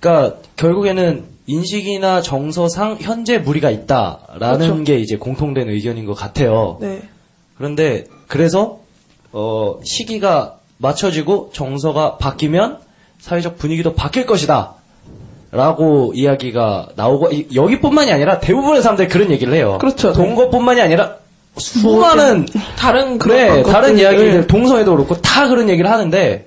그러니까 0.00 0.38
결국에는 0.56 1.22
인식이나 1.46 2.20
정서상 2.20 2.96
현재 3.00 3.38
무리가 3.38 3.70
있다라는 3.70 4.66
그렇죠. 4.66 4.82
게 4.84 4.98
이제 4.98 5.16
공통된 5.16 5.68
의견인 5.68 6.04
것 6.04 6.14
같아요. 6.14 6.78
네. 6.80 7.02
그런데 7.56 8.04
그래서 8.26 8.80
어, 9.30 9.78
시기가 9.84 10.58
맞춰지고 10.78 11.50
정서가 11.52 12.16
바뀌면 12.18 12.78
사회적 13.20 13.56
분위기도 13.56 13.94
바뀔 13.94 14.26
것이다. 14.26 14.74
라고 15.52 16.12
이야기가 16.16 16.88
나오고 16.96 17.30
이- 17.30 17.46
여기뿐만이 17.54 18.10
아니라 18.10 18.40
대부분의 18.40 18.82
사람들이 18.82 19.06
그런 19.08 19.30
얘기를 19.30 19.54
해요. 19.54 19.78
그렇죠. 19.80 20.12
동거뿐만이 20.12 20.80
아니라 20.80 21.18
수많은 21.56 22.46
다른 22.76 23.18
그래 23.18 23.62
다른 23.62 23.98
이야기들 23.98 24.40
네. 24.42 24.46
동성애도 24.46 24.92
그렇고 24.96 25.20
다 25.20 25.48
그런 25.48 25.68
얘기를 25.68 25.90
하는데 25.90 26.46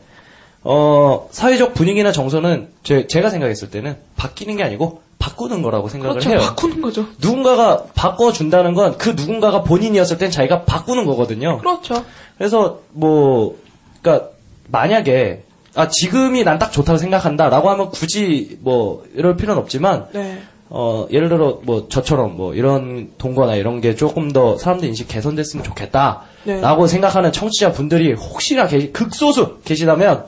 어 0.63 1.27
사회적 1.31 1.73
분위기나 1.75 2.11
정서는 2.11 2.69
제, 2.83 3.05
제가 3.07 3.29
생각했을 3.29 3.69
때는 3.69 3.97
바뀌는 4.15 4.57
게 4.57 4.63
아니고 4.63 5.01
바꾸는 5.19 5.61
거라고 5.61 5.89
생각을 5.89 6.15
그렇죠. 6.19 6.29
해요. 6.31 6.39
바꾸는 6.39 6.81
거죠. 6.81 7.05
누군가가 7.21 7.83
바꿔 7.93 8.31
준다는 8.31 8.73
건 8.73 8.97
그 8.97 9.09
누군가가 9.11 9.61
본인이었을 9.63 10.17
땐 10.17 10.31
자기가 10.31 10.63
바꾸는 10.63 11.05
거거든요. 11.05 11.59
그렇죠. 11.59 12.03
그래서 12.37 12.79
뭐 12.91 13.57
그러니까 14.01 14.29
만약에 14.69 15.43
아 15.75 15.87
지금이 15.87 16.43
난 16.43 16.57
딱 16.57 16.71
좋다고 16.71 16.97
생각한다라고 16.97 17.69
하면 17.69 17.89
굳이 17.91 18.57
뭐 18.61 19.03
이럴 19.13 19.35
필요는 19.37 19.61
없지만 19.61 20.07
네. 20.13 20.41
어 20.69 21.05
예를 21.11 21.29
들어 21.29 21.59
뭐 21.63 21.87
저처럼 21.89 22.35
뭐 22.37 22.53
이런 22.55 23.11
동거나 23.17 23.55
이런 23.55 23.81
게 23.81 23.95
조금 23.95 24.31
더 24.31 24.57
사람들 24.57 24.87
인식 24.87 25.07
개선됐으면 25.07 25.63
좋겠다라고 25.63 26.85
네. 26.85 26.87
생각하는 26.87 27.31
청취자 27.31 27.71
분들이 27.71 28.13
혹시나 28.13 28.67
계시, 28.67 28.91
극소수 28.91 29.59
계시다면 29.63 30.25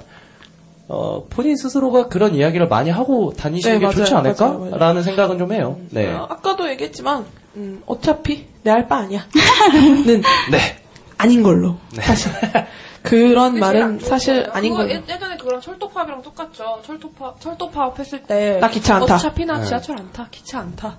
어 0.90 1.26
본인 1.30 1.58
스스로가 1.58 2.08
그런 2.08 2.36
이야기를 2.36 2.68
많이 2.68 2.90
하고 2.92 3.34
다니시는 3.36 3.76
네, 3.76 3.80
게 3.80 3.86
맞아요. 3.88 3.98
좋지 3.98 4.14
않을까라는 4.14 4.70
맞아요, 4.70 4.78
맞아요. 4.80 5.02
생각은 5.02 5.38
좀 5.40 5.52
해요. 5.52 5.78
네. 5.90 6.08
어, 6.14 6.28
아까도 6.30 6.70
얘기했지만 6.70 7.26
음, 7.56 7.82
어차피 7.88 8.46
내 8.64 8.72
할 8.72 8.88
바 8.88 8.98
아니야. 8.98 9.26
는 10.06 10.22
네. 10.52 10.60
아닌 11.18 11.42
걸로 11.42 11.76
사실 12.00 12.32
그런 13.10 13.60
말은 13.60 14.00
사실 14.00 14.50
아닌. 14.54 14.76
예- 14.90 15.04
예전에 15.08 15.38
그런 15.38 15.60
철도파업이랑 15.62 16.22
똑같죠. 16.22 16.82
철도파 16.86 17.36
철도파업 17.40 17.98
했을 18.00 18.22
때 18.24 18.60
나 18.60 18.70
기차 18.70 18.96
안 18.96 19.06
타. 19.06 19.16
어차피 19.16 19.46
나 19.46 19.58
네. 19.60 19.66
지하철 19.66 19.98
안 20.00 20.12
타. 20.12 20.28
기차 20.32 20.60
안 20.60 20.76
타. 20.76 20.98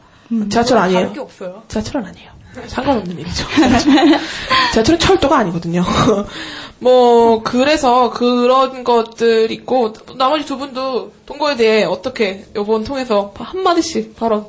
지하철 0.50 0.78
아니에요. 0.78 1.12
게 1.12 1.20
없어요. 1.20 1.62
지하철은 1.68 2.04
아니에요. 2.06 2.30
상관없는 2.66 3.18
일이죠. 3.18 3.46
지하철은 4.72 4.98
철도가 4.98 5.38
아니거든요. 5.38 5.84
뭐 6.80 7.42
그래서 7.42 8.10
그런 8.10 8.84
것들 8.84 9.50
있고 9.50 9.92
나머지 10.16 10.44
두 10.44 10.56
분도 10.58 11.12
동거에 11.26 11.56
대해 11.56 11.84
어떻게 11.84 12.46
이번 12.56 12.84
통해서 12.84 13.32
한 13.36 13.62
마디씩 13.62 14.16
발언. 14.16 14.46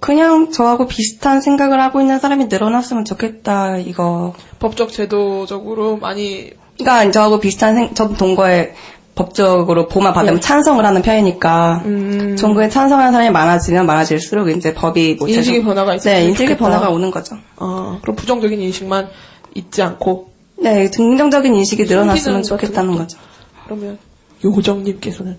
그냥 0.00 0.50
저하고 0.50 0.86
비슷한 0.86 1.40
생각을 1.40 1.80
하고 1.80 2.00
있는 2.00 2.18
사람이 2.18 2.46
늘어났으면 2.46 3.04
좋겠다 3.04 3.76
이거. 3.78 4.34
법적 4.58 4.92
제도적으로 4.92 5.96
많이 5.98 6.50
그러니까 6.78 7.10
저하고 7.10 7.38
비슷한 7.40 7.74
생, 7.74 7.94
저도 7.94 8.16
동거에 8.16 8.74
법적으로 9.14 9.86
보호만 9.88 10.14
받으면 10.14 10.36
네. 10.36 10.40
찬성을 10.40 10.82
하는 10.82 11.02
편이니까 11.02 11.82
음. 11.84 12.36
종교에 12.38 12.70
찬성하는 12.70 13.12
사람이 13.12 13.30
많아지면 13.30 13.84
많아질수록 13.84 14.48
이제 14.50 14.72
법이 14.72 15.16
뭐 15.18 15.28
인식의 15.28 15.58
계속- 15.58 15.66
변화가 15.68 15.94
있으면 15.96 16.16
네, 16.16 16.24
인식의 16.28 16.48
좋겠다. 16.56 16.64
변화가 16.64 16.88
오는 16.90 17.10
거죠. 17.10 17.36
어, 17.56 17.98
그럼 18.00 18.16
부정적인 18.16 18.58
인식만 18.58 19.08
잊지 19.54 19.82
않고 19.82 20.30
네, 20.62 20.88
긍정적인 20.88 21.54
인식이 21.54 21.84
늘어났으면 21.84 22.42
좋겠다는 22.42 22.96
거죠. 22.96 23.18
그러면 23.64 23.98
요정님께서는 24.42 25.36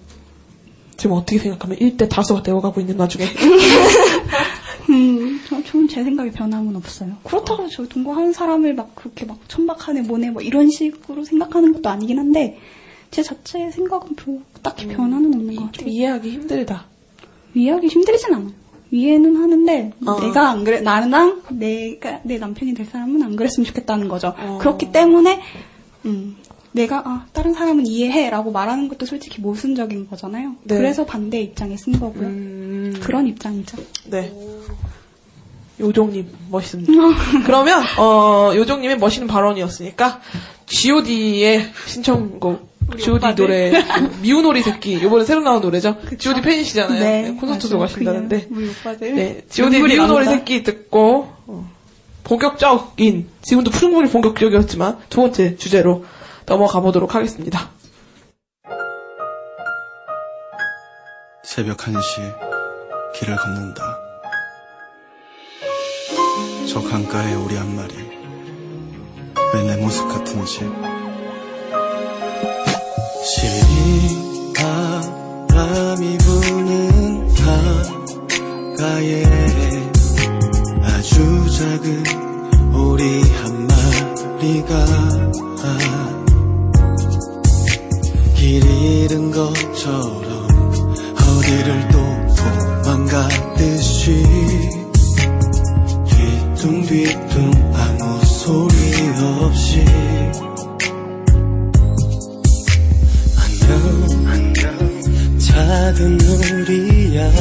지금 0.97 1.15
어떻게 1.15 1.39
생각하면 1.39 1.77
1대 1.79 2.07
다수가 2.07 2.43
되어가고 2.43 2.79
있는 2.81 2.99
와중에 2.99 3.25
음, 4.91 5.39
저- 5.47 5.63
저는 5.63 5.87
제 5.87 6.03
생각에 6.03 6.29
변함은 6.31 6.75
없어요. 6.75 7.15
그렇다고 7.23 7.67
저 7.69 7.85
동거하는 7.87 8.33
사람을 8.33 8.73
막 8.75 8.93
그렇게 8.95 9.25
막 9.25 9.37
천박하네 9.47 10.01
뭐네 10.01 10.31
뭐 10.31 10.41
이런 10.41 10.69
식으로 10.69 11.23
생각하는 11.23 11.73
것도 11.73 11.89
아니긴 11.89 12.19
한데 12.19 12.57
제 13.09 13.21
자체의 13.23 13.71
생각은 13.71 14.15
딱히 14.61 14.87
변화는 14.87 15.33
없는 15.33 15.55
것 15.55 15.71
같아요. 15.71 15.89
이해하기 15.89 16.29
힘들다. 16.31 16.85
이해하기 17.55 17.87
힘들진 17.87 18.33
않아요. 18.33 18.51
이해는 18.93 19.35
하는데 19.37 19.93
어. 20.05 20.19
내가 20.19 20.49
안 20.49 20.63
그래 20.65 20.81
나랑 20.81 21.41
내가 21.51 22.19
내 22.23 22.37
남편이 22.37 22.73
될 22.73 22.85
사람은 22.85 23.23
안 23.23 23.35
그랬으면 23.37 23.65
좋겠다는 23.65 24.07
거죠. 24.09 24.33
어. 24.37 24.57
그렇기 24.59 24.91
때문에 24.91 25.39
음, 26.05 26.35
내가 26.73 27.03
아, 27.05 27.25
다른 27.33 27.53
사람은 27.53 27.85
이해해라고 27.85 28.51
말하는 28.51 28.87
것도 28.87 29.05
솔직히 29.05 29.41
모순적인 29.41 30.09
거잖아요. 30.09 30.55
네. 30.63 30.77
그래서 30.77 31.05
반대 31.05 31.41
입장에 31.41 31.75
쓴 31.77 31.99
거고요. 31.99 32.99
그런 33.01 33.27
입장이죠. 33.27 33.77
네. 34.05 34.31
요종님 35.79 36.27
멋있습니다. 36.49 36.91
그러면 37.45 37.83
어 37.97 38.51
요종님의 38.55 38.99
멋있는 38.99 39.27
발언이었으니까 39.27 40.21
G.O.D의 40.67 41.65
신청곡 41.87 42.69
G.O.D. 42.99 43.35
노래 43.35 43.71
미운 44.21 44.45
오리 44.45 44.61
새끼 44.61 44.93
이번에 44.93 45.25
새로 45.25 45.41
나온 45.41 45.61
노래죠. 45.61 45.97
G.O.D 46.17 46.41
팬이시잖아요. 46.41 46.99
네, 46.99 47.21
네, 47.23 47.31
콘서트도. 47.35 47.79
가신다는데. 47.79 48.47
네, 48.99 49.41
G.O.D 49.49 49.81
미운 49.81 50.09
오리. 50.11 50.25
새끼 50.25 50.61
듣고 50.63 51.29
어, 51.47 51.69
본격적인 52.23 53.27
지금도 53.41 53.71
충분히 53.71 54.09
본격적이었지만 54.09 54.97
두 55.09 55.21
번째 55.21 55.55
주제로 55.57 56.05
넘어가 56.45 56.79
보도록 56.79 57.15
하겠습니다. 57.15 57.69
새벽 61.43 61.77
1시 61.77 63.15
길을 63.15 63.35
걷는다. 63.35 63.83
저 66.71 66.81
강가에 66.81 67.33
우리 67.35 67.55
한 67.55 67.75
마리 67.75 67.93
왜 69.53 69.63
내 69.63 69.75
모습 69.75 70.07
같은지 70.07 70.59
시린 73.25 74.53
바람이 74.53 76.17
부는 76.19 77.35
강가에 78.77 79.23
아주 80.83 81.49
작은 81.57 82.03
오리 82.73 83.21
한 83.21 83.67
마리가 83.67 85.30
길 88.51 88.61
잃은 88.65 89.31
것처럼 89.31 90.45
어디를 91.15 91.87
또 91.87 91.99
도망가듯이 92.83 94.25
뒤뚱뒤뚱 96.05 97.49
아무 97.73 98.25
소리 98.25 98.75
없이 99.23 99.85
안녕 104.19 105.39
작은 105.39 106.19
우리야 106.19 107.31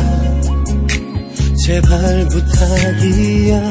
제발 1.56 2.28
부탁이야. 2.28 3.68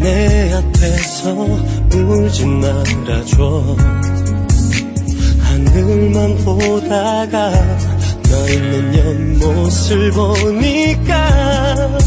내 0.00 0.52
앞에서 0.52 1.32
울지 1.94 2.44
말아줘 2.44 4.15
하늘만 5.56 6.36
보다가 6.44 7.50
너 8.28 8.48
있는 8.50 8.94
옆모습을 8.94 10.10
보니까 10.10 11.98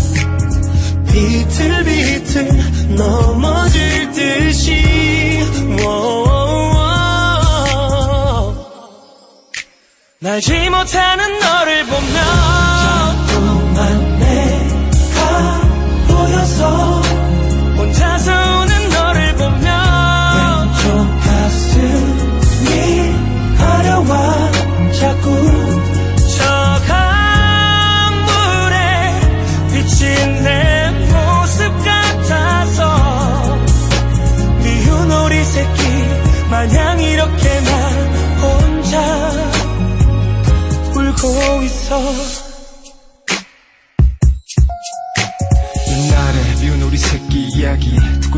비틀비틀 1.08 2.96
넘어질 2.96 4.12
듯이. 4.12 5.00
날지 10.22 10.70
못하는 10.70 11.40
너를 11.40 11.86
보며 11.86 11.98
자꾸만 13.26 14.20
내가 14.20 15.62
보여서 16.08 17.02
혼자서 17.78 18.59
가려와 24.10 24.52
자꾸 25.00 25.30
저 26.38 26.44
강물에 26.88 28.76
비친 29.72 30.08
내 30.44 30.90
모습 31.12 31.72
같아서 31.86 32.82
미운 34.64 35.12
오리 35.12 35.44
새끼 35.44 35.82
마냥 36.50 37.00
이렇게 37.00 37.60
나 37.62 37.72
혼자 38.42 39.00
울고 40.96 41.62
있어 41.64 42.00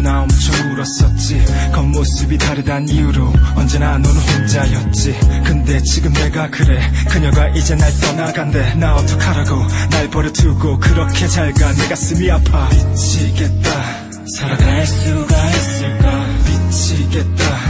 나 0.02 0.22
엄청 0.22 0.74
울었었지. 0.74 1.46
겉모습이 1.74 2.38
다르단 2.38 2.88
이유로 2.90 3.34
언제나 3.56 3.98
너는 3.98 4.10
혼자였지. 4.10 5.20
근데 5.46 5.82
지금 5.84 6.12
내가 6.14 6.50
그래. 6.50 6.82
그녀가 7.10 7.48
이제 7.50 7.76
날 7.76 7.92
떠나간대. 8.00 8.76
나 8.76 8.96
어떡하라고. 8.96 9.68
날 9.92 10.10
버려두고 10.10 10.80
그렇게 10.80 11.28
잘 11.28 11.54
가. 11.54 11.72
내 11.74 11.88
가슴이 11.88 12.30
아파. 12.32 12.70
미치겠다. 12.70 13.72
살아갈 14.38 14.86
수가 14.88 15.50
있을까? 15.50 16.26
미치겠다 16.46 17.61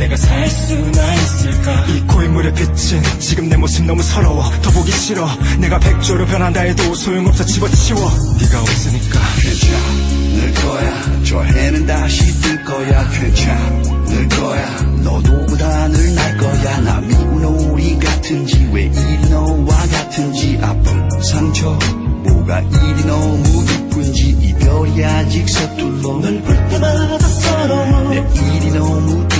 내가 0.00 0.16
살 0.16 0.48
수나 0.48 1.14
있을까? 1.14 1.84
이 1.88 2.00
고인물의 2.06 2.54
빛은 2.54 3.02
지금 3.18 3.50
내 3.50 3.56
모습 3.56 3.84
너무 3.84 4.02
서러워. 4.02 4.50
더 4.62 4.70
보기 4.70 4.90
싫어. 4.92 5.28
내가 5.58 5.78
백조로 5.78 6.24
변한다 6.24 6.62
해도 6.62 6.94
소용없어 6.94 7.44
집어치워. 7.44 8.00
네가 8.40 8.62
없으니까. 8.62 9.20
괜찮을 9.42 10.54
거야. 10.54 11.22
저 11.24 11.42
해는 11.42 11.86
다시 11.86 12.40
뜰 12.40 12.64
거야. 12.64 13.10
괜찮을 13.10 14.28
거야. 14.30 14.80
너도 15.02 15.46
부단을 15.46 16.14
날 16.14 16.36
거야. 16.38 16.80
나 16.80 17.00
미운 17.00 17.44
오리 17.44 17.98
같은지 17.98 18.70
왜 18.72 18.84
이리 18.84 19.28
너와 19.28 19.66
같은지. 19.66 20.58
아픈 20.62 21.10
상처 21.20 21.78
뭐가 22.24 22.60
이리 22.60 23.06
너무 23.06 23.64
깊은지. 23.66 24.30
이별이 24.30 25.04
아직 25.04 25.46
서툴러. 25.46 26.08
널볼 26.20 26.68
때마다 26.70 27.18
서러워. 27.18 28.08
내 28.08 28.16
일이 28.56 28.70
너무 28.70 29.28
그녀가 29.28 29.39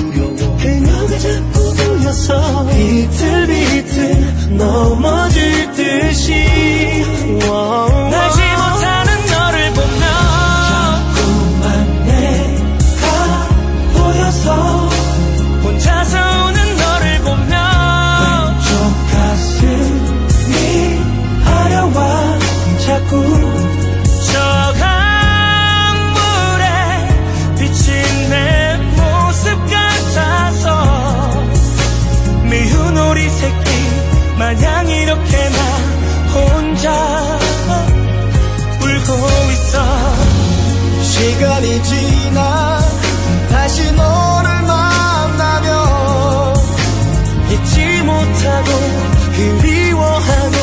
자꾸 1.20 1.74
보여서 1.74 2.66
비틀비틀 2.68 4.56
넘어질 4.56 5.70
듯이 5.72 6.32
날지 8.10 8.39
오리 32.96 33.28
새끼 33.28 33.70
마냥 34.38 34.88
이렇게 34.88 35.48
나 35.48 35.58
혼자 36.34 37.38
울고 38.80 39.28
있어. 39.52 39.80
시간이 41.02 41.82
지나 41.82 42.80
다시 43.50 43.92
너를 43.92 44.62
만나면 44.62 46.56
잊지 47.50 48.02
못하고 48.02 48.70
그리워하고 49.36 50.56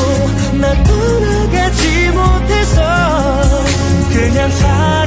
나 0.60 0.82
떠나가지 0.82 2.10
못해서 2.10 2.76
그냥 4.12 4.50
살 4.50 4.97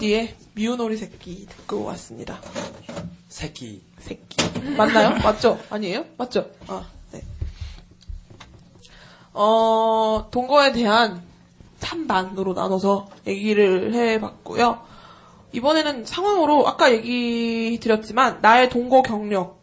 G.O.D의 0.00 0.34
미운 0.54 0.80
오리 0.80 0.96
새끼 0.96 1.46
듣고 1.46 1.84
왔습니다. 1.84 2.40
새끼. 3.28 3.82
새끼. 3.98 4.36
맞나요? 4.74 5.18
맞죠? 5.22 5.60
아니에요? 5.68 6.06
맞죠? 6.16 6.50
아, 6.66 6.86
네. 7.12 7.22
어, 9.34 10.26
동거에 10.30 10.72
대한 10.72 11.22
찬반으로 11.78 12.54
나눠서 12.54 13.10
얘기를 13.26 13.92
해봤고요. 13.92 14.80
이번에는 15.52 16.06
상황으로 16.06 16.66
아까 16.66 16.92
얘기 16.92 17.78
드렸지만 17.80 18.40
나의 18.40 18.70
동거 18.70 19.02
경력, 19.02 19.62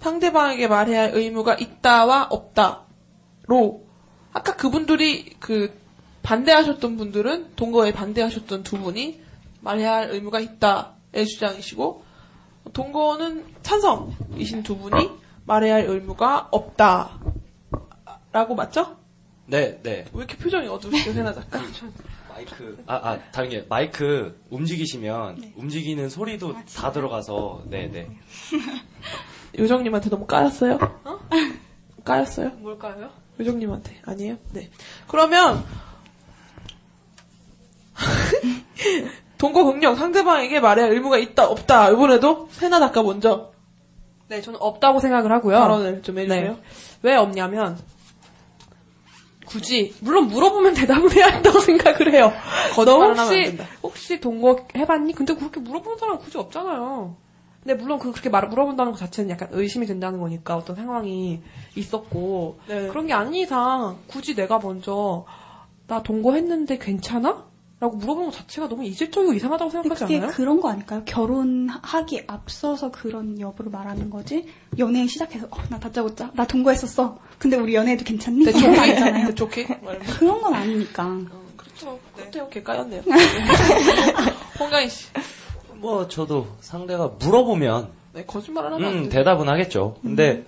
상대방에게 0.00 0.66
말해야 0.66 1.02
할 1.02 1.10
의무가 1.14 1.54
있다와 1.54 2.26
없다로 2.30 3.86
아까 4.32 4.56
그분들이 4.56 5.36
그 5.38 5.78
반대하셨던 6.22 6.96
분들은 6.96 7.54
동거에 7.54 7.92
반대하셨던 7.92 8.64
두 8.64 8.78
분이 8.78 9.19
말해야 9.60 9.92
할 9.92 10.10
의무가 10.10 10.40
있다의 10.40 11.26
주장이시고 11.26 12.04
동거는 12.72 13.46
찬성이신 13.62 14.62
두 14.62 14.76
분이 14.76 15.10
말해야 15.44 15.74
할 15.74 15.84
의무가 15.86 16.48
없다라고 16.50 17.20
맞죠? 18.56 18.96
네, 19.46 19.80
네. 19.82 20.04
왜 20.12 20.18
이렇게 20.18 20.36
표정이 20.36 20.68
어두우시죠, 20.68 21.12
세나 21.14 21.32
작가? 21.32 21.60
마이크. 22.28 22.82
아, 22.86 22.94
아, 22.94 23.18
다른 23.32 23.50
게, 23.50 23.66
마이크 23.68 24.40
움직이시면, 24.50 25.54
움직이는 25.56 26.08
소리도 26.08 26.54
다 26.76 26.92
들어가서, 26.92 27.64
네, 27.66 27.88
네. 27.88 28.08
요정님한테 29.58 30.08
너무 30.08 30.26
까였어요? 30.26 30.78
까였어요? 32.04 32.50
뭘까요? 32.50 33.10
요정님한테 33.40 34.00
아니에요? 34.04 34.36
네. 34.52 34.70
그러면 35.08 35.64
동거 39.40 39.64
긍정 39.64 39.96
상대방에게 39.96 40.60
말해야 40.60 40.86
할 40.86 40.92
의무가 40.92 41.16
있다 41.16 41.48
없다 41.48 41.90
이번에도 41.90 42.48
세나 42.50 42.78
작가 42.78 43.02
먼저 43.02 43.52
네, 44.28 44.42
저는 44.42 44.60
없다고 44.60 45.00
생각을 45.00 45.32
하고요. 45.32 45.58
발언을 45.58 46.02
좀 46.02 46.18
해주세요. 46.18 46.52
네. 46.52 46.56
왜 47.02 47.16
없냐면 47.16 47.78
굳이 49.46 49.94
물론 50.00 50.28
물어보면 50.28 50.74
대답을 50.76 51.12
해야 51.16 51.28
한다고 51.28 51.58
생각을 51.58 52.12
해요. 52.12 52.32
너 52.84 53.12
혹시. 53.14 53.58
혹시 53.82 54.20
동거 54.20 54.66
해봤니? 54.76 55.14
근데 55.14 55.34
그렇게 55.34 55.58
물어보는 55.58 55.98
사람 55.98 56.16
은 56.16 56.20
굳이 56.20 56.36
없잖아요. 56.36 57.16
근데 57.64 57.74
물론 57.74 57.98
그 57.98 58.12
그렇게 58.12 58.28
말 58.28 58.46
물어본다는 58.46 58.92
것 58.92 58.98
자체는 58.98 59.30
약간 59.30 59.48
의심이 59.52 59.86
된다는 59.86 60.20
거니까 60.20 60.56
어떤 60.56 60.76
상황이 60.76 61.40
있었고 61.74 62.58
네. 62.68 62.88
그런 62.88 63.06
게 63.06 63.14
아닌 63.14 63.34
이상 63.34 63.98
굳이 64.06 64.34
내가 64.34 64.58
먼저 64.58 65.24
나 65.86 66.02
동거했는데 66.02 66.78
괜찮아? 66.78 67.49
라고 67.80 67.96
물어보는 67.96 68.30
것 68.30 68.36
자체가 68.36 68.68
너무 68.68 68.84
이질적이고 68.84 69.32
이상하다고 69.32 69.70
생각하지 69.70 70.04
그게 70.04 70.16
않아요? 70.18 70.30
그런 70.32 70.60
거 70.60 70.68
아닐까요? 70.68 71.02
결혼하기 71.06 72.24
앞서서 72.26 72.90
그런 72.90 73.40
여부를 73.40 73.70
말하는 73.70 74.10
거지. 74.10 74.46
연애 74.78 75.06
시작해서 75.06 75.46
어, 75.50 75.56
나 75.70 75.78
다짜고짜 75.78 76.30
나 76.34 76.46
동거했었어. 76.46 77.18
근데 77.38 77.56
우리 77.56 77.74
연애해도 77.74 78.04
괜찮니? 78.04 78.44
네, 78.44 78.50
이런 78.50 78.60
거 78.62 78.68
좋게 78.68 78.80
아니잖아요. 78.80 79.26
네, 79.28 79.34
좋게 79.34 79.66
그런 80.18 80.42
건 80.42 80.54
아니니까. 80.54 81.20
그렇죠. 81.56 81.98
그때 82.14 82.40
오케이 82.40 82.62
까였네요. 82.62 83.00
홍가인 84.60 84.88
씨. 84.90 85.06
뭐, 85.76 86.06
저도 86.06 86.48
상대가 86.60 87.08
물어보면, 87.18 87.88
네 88.12 88.24
거짓말을 88.26 88.74
하면 88.74 88.86
안 88.88 88.94
음, 88.98 89.02
돼. 89.04 89.08
대답은 89.08 89.48
하겠죠. 89.48 89.96
근데, 90.02 90.44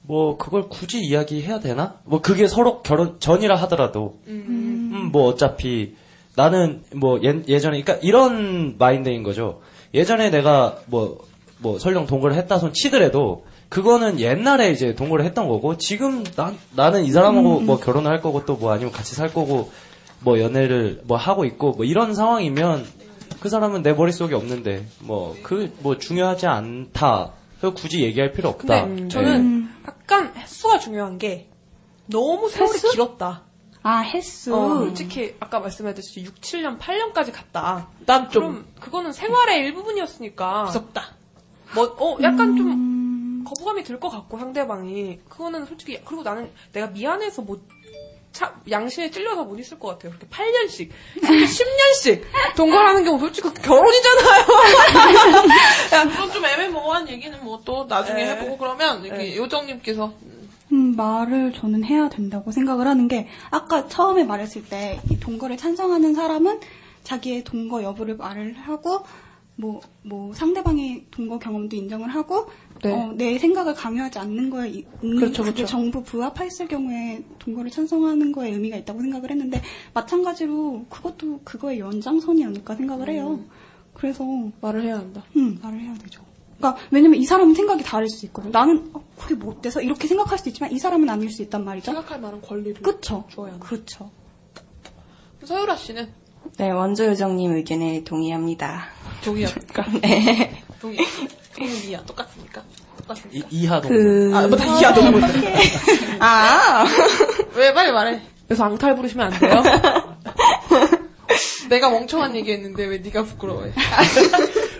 뭐, 0.00 0.38
그걸 0.38 0.70
굳이 0.70 1.00
이야기해야 1.00 1.60
되나? 1.60 1.96
뭐, 2.04 2.22
그게 2.22 2.46
서로 2.46 2.80
결혼 2.80 3.20
전이라 3.20 3.54
하더라도, 3.56 4.18
음, 4.28 5.10
뭐, 5.12 5.24
어차피, 5.28 5.94
나는, 6.36 6.82
뭐, 6.94 7.20
예, 7.22 7.42
예전에, 7.46 7.82
그러니까 7.82 7.94
이런 8.06 8.76
마인드인 8.78 9.22
거죠. 9.22 9.60
예전에 9.94 10.30
내가, 10.30 10.78
뭐, 10.86 11.18
뭐, 11.58 11.78
설령 11.78 12.06
동거를 12.06 12.36
했다 12.36 12.58
손 12.58 12.72
치더라도, 12.72 13.44
그거는 13.68 14.20
옛날에 14.20 14.70
이제 14.70 14.94
동거를 14.94 15.24
했던 15.24 15.48
거고, 15.48 15.76
지금 15.76 16.24
나, 16.36 16.52
나는 16.74 17.04
이 17.04 17.10
사람하고 17.10 17.60
뭐 17.60 17.78
결혼을 17.78 18.10
할 18.10 18.20
거고, 18.20 18.44
또 18.44 18.56
뭐 18.56 18.72
아니면 18.72 18.92
같이 18.92 19.14
살 19.14 19.32
거고, 19.32 19.70
뭐 20.20 20.40
연애를 20.40 21.00
뭐 21.04 21.16
하고 21.16 21.44
있고, 21.44 21.72
뭐 21.72 21.84
이런 21.84 22.14
상황이면, 22.14 22.84
그 23.40 23.48
사람은 23.48 23.82
내 23.82 23.92
머릿속에 23.92 24.34
없는데, 24.34 24.86
뭐, 25.00 25.36
그, 25.42 25.72
뭐 25.80 25.98
중요하지 25.98 26.46
않다. 26.46 27.32
그래서 27.58 27.74
굳이 27.74 28.02
얘기할 28.02 28.32
필요 28.32 28.48
없다. 28.50 28.86
근데 28.86 29.02
네. 29.02 29.08
저는 29.08 29.68
약간 29.86 30.32
횟수가 30.36 30.78
중요한 30.78 31.16
게 31.18 31.48
너무 32.06 32.48
세월이 32.48 32.72
횟수? 32.72 32.90
길었다. 32.90 33.44
아 33.84 34.00
횟수. 34.02 34.54
어, 34.54 34.78
솔직히 34.78 35.34
아까 35.40 35.58
말씀하셨듯이 35.60 36.22
6, 36.24 36.40
7년, 36.40 36.78
8년까지 36.78 37.32
갔다. 37.32 37.88
난 38.06 38.30
좀 38.30 38.42
그럼 38.42 38.66
그거는 38.80 39.12
생활의 39.12 39.58
일부분이었으니까. 39.60 40.64
무섭다. 40.64 41.10
뭐, 41.74 41.84
어, 41.98 42.18
약간 42.22 42.56
좀 42.56 43.44
거부감이 43.44 43.82
들 43.82 43.98
것 43.98 44.08
같고 44.10 44.38
상대방이 44.38 45.18
그거는 45.28 45.66
솔직히 45.66 46.00
그리고 46.04 46.22
나는 46.22 46.50
내가 46.72 46.86
미안해서 46.88 47.42
못 47.42 47.62
차, 48.32 48.54
양심에 48.70 49.10
찔려서 49.10 49.44
못 49.44 49.58
있을 49.58 49.78
것 49.78 49.88
같아요. 49.88 50.12
그렇게 50.12 50.26
8년씩, 50.28 50.88
10년씩 51.20 52.22
동거하는 52.56 53.04
경우 53.04 53.18
솔직히 53.18 53.48
그 53.50 53.60
결혼이잖아요. 53.62 54.44
그건 56.10 56.32
좀 56.32 56.44
애매모호한 56.44 57.08
얘기는 57.08 57.42
뭐 57.44 57.60
또 57.64 57.84
나중에 57.84 58.24
네. 58.24 58.30
해보고 58.30 58.56
그러면 58.58 59.06
여기 59.06 59.36
요정님께서 59.36 60.12
음, 60.72 60.96
말을 60.96 61.52
저는 61.52 61.84
해야 61.84 62.08
된다고 62.08 62.50
생각을 62.50 62.86
하는 62.86 63.06
게 63.08 63.28
아까 63.50 63.86
처음에 63.88 64.24
말했을 64.24 64.64
때 64.68 64.98
이 65.10 65.18
동거를 65.20 65.56
찬성하는 65.56 66.14
사람은 66.14 66.60
자기의 67.04 67.44
동거 67.44 67.82
여부를 67.82 68.16
말을 68.16 68.54
하고 68.54 69.00
뭐, 69.56 69.80
뭐 70.02 70.32
상대방의 70.32 71.06
동거 71.10 71.38
경험도 71.38 71.76
인정을 71.76 72.08
하고 72.08 72.46
네. 72.82 72.90
어, 72.90 73.12
내 73.14 73.38
생각을 73.38 73.74
강요하지 73.74 74.18
않는 74.18 74.48
거에 74.50 74.70
이- 74.70 74.86
있는 75.02 75.16
그렇죠, 75.18 75.42
그렇죠. 75.42 75.66
정부 75.66 76.02
부합했을 76.02 76.66
경우에 76.68 77.22
동거를 77.38 77.70
찬성하는 77.70 78.32
거에 78.32 78.50
의미가 78.50 78.78
있다고 78.78 79.00
생각을 79.02 79.30
했는데 79.30 79.60
마찬가지로 79.94 80.86
그것도 80.88 81.40
그거의 81.44 81.80
연장선이 81.80 82.44
아닐까 82.44 82.74
생각을 82.74 83.10
해요. 83.10 83.40
그래서 83.94 84.24
말을 84.62 84.82
해야 84.84 84.98
한다. 84.98 85.22
음, 85.36 85.58
말을 85.62 85.80
해야 85.80 85.94
되죠. 85.94 86.22
그러니까 86.62 86.76
왜냐면 86.90 87.20
이 87.20 87.24
사람은 87.26 87.54
생각이 87.54 87.82
다를 87.82 88.08
수 88.08 88.24
있거든. 88.26 88.52
나는 88.52 88.88
어, 88.94 89.02
그게 89.18 89.34
뭐 89.34 89.52
어때서 89.52 89.82
이렇게 89.82 90.06
생각할 90.06 90.38
수도 90.38 90.50
있지만 90.50 90.70
이 90.70 90.78
사람은 90.78 91.10
아닐 91.10 91.28
수 91.28 91.42
있단 91.42 91.64
말이죠. 91.64 91.86
생각할 91.86 92.20
만한 92.20 92.40
권리를 92.40 92.80
그쵸. 92.80 93.24
줘야 93.28 93.50
한다. 93.52 93.66
그쵸. 93.66 94.10
서유라 95.44 95.74
씨는 95.74 96.08
네, 96.58 96.70
원조 96.70 97.04
요정님 97.06 97.52
의견에 97.52 98.04
동의합니다. 98.04 98.84
동의합니까? 99.24 99.86
네. 100.00 100.62
동의. 100.80 100.98
동의 101.56 101.88
이하 101.88 102.02
똑같습니까? 102.04 102.62
똑같습니까? 102.98 103.48
이, 103.50 103.62
이하 103.62 103.80
동거. 103.80 103.96
그, 103.96 104.32
아, 104.34 104.46
뭐다 104.46 104.64
이하 104.78 104.94
동의. 104.94 105.20
아, 106.20 106.84
왜 107.56 107.74
빨리 107.74 107.90
말해. 107.90 108.20
그래서 108.46 108.64
앙탈 108.64 108.94
부르시면 108.94 109.32
안 109.32 109.40
돼요. 109.40 109.62
내가 111.68 111.90
멍청한 111.90 112.36
얘기했는데 112.36 112.84
왜 112.84 112.98
네가 112.98 113.24
부끄러워해? 113.24 113.72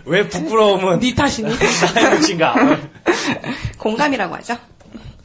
왜 0.05 0.29
부끄러움은 0.29 1.01
네 1.01 1.15
탓이니? 1.15 1.49
나의 1.95 2.17
몫인가? 2.19 2.55
공감이라고 3.79 4.35
하죠. 4.37 4.57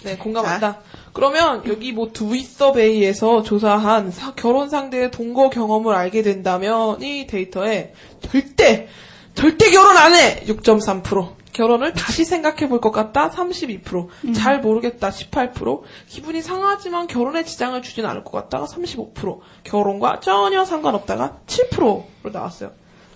네, 0.03 0.15
공감한다. 0.17 0.79
그러면 1.13 1.63
여기 1.67 1.91
뭐 1.91 2.11
두이서베이에서 2.13 3.41
조사한 3.43 4.11
사- 4.11 4.33
결혼 4.35 4.69
상대의 4.69 5.09
동거 5.11 5.49
경험을 5.49 5.95
알게 5.95 6.21
된다면 6.21 7.01
이 7.01 7.25
데이터에 7.27 7.93
절대 8.21 8.87
절대 9.33 9.69
결혼 9.71 9.97
안 9.97 10.13
해. 10.13 10.43
6.3%. 10.45 11.35
결혼을 11.53 11.93
다시 11.93 12.23
생각해 12.23 12.69
볼 12.69 12.79
것 12.81 12.91
같다. 12.91 13.31
32%. 13.31 14.35
잘 14.35 14.61
모르겠다. 14.61 15.09
18%. 15.09 15.81
기분이 16.07 16.43
상하지만 16.43 17.07
결혼에 17.07 17.43
지장을 17.43 17.81
주진 17.81 18.05
않을 18.05 18.23
것 18.23 18.31
같다가 18.31 18.65
35%. 18.67 19.39
결혼과 19.63 20.19
전혀 20.19 20.63
상관없다가 20.65 21.37
7%로 21.47 22.05
나왔어요. 22.31 22.71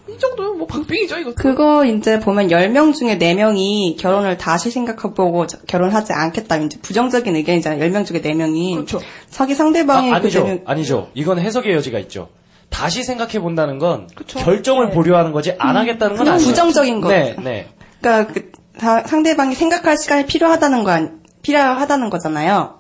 이 0.10 0.18
정도면 0.18 0.58
뭐 0.58 0.68
박빙이죠, 0.68 1.20
이것도. 1.20 1.36
그거 1.36 1.86
이제 1.86 2.20
보면 2.20 2.48
10명 2.50 2.94
중에 2.94 3.18
4명이 3.18 3.98
결혼을 3.98 4.38
다시 4.38 4.72
생각해보고 4.72 5.48
저- 5.48 5.58
결혼하지 5.68 6.12
않겠다. 6.14 6.58
이제 6.58 6.80
부정적인 6.82 7.36
의견이잖아요. 7.36 7.80
10명 7.80 8.06
중에 8.06 8.22
4명이. 8.22 8.74
그렇죠. 8.76 9.00
자기 9.30 9.54
상대방의 9.56 10.12
아, 10.12 10.16
그 10.20 10.22
아니죠. 10.26 10.44
되면- 10.46 10.62
아니죠. 10.66 11.10
이건 11.14 11.40
해석의 11.40 11.74
여지가 11.76 12.00
있죠. 12.00 12.30
다시 12.70 13.04
생각해 13.04 13.40
본다는 13.40 13.78
건 13.80 14.08
그쵸. 14.16 14.40
결정을 14.40 14.88
네. 14.90 14.94
보류하는 14.96 15.32
거지 15.32 15.54
안 15.60 15.76
하겠다는 15.78 16.16
건 16.16 16.28
아니에요. 16.28 16.48
부정적인 16.48 17.02
거. 17.02 17.10
네, 17.10 17.36
네. 17.44 17.68
그러니까 18.02 18.34
그 18.34 18.52
다- 18.80 19.04
상대방이 19.06 19.56
생각할 19.56 19.98
시간이 19.98 20.26
필요하다는 20.26 20.84
거 20.84 20.92
아니- 20.92 21.10
필요하다는 21.42 22.10
거잖아요. 22.10 22.80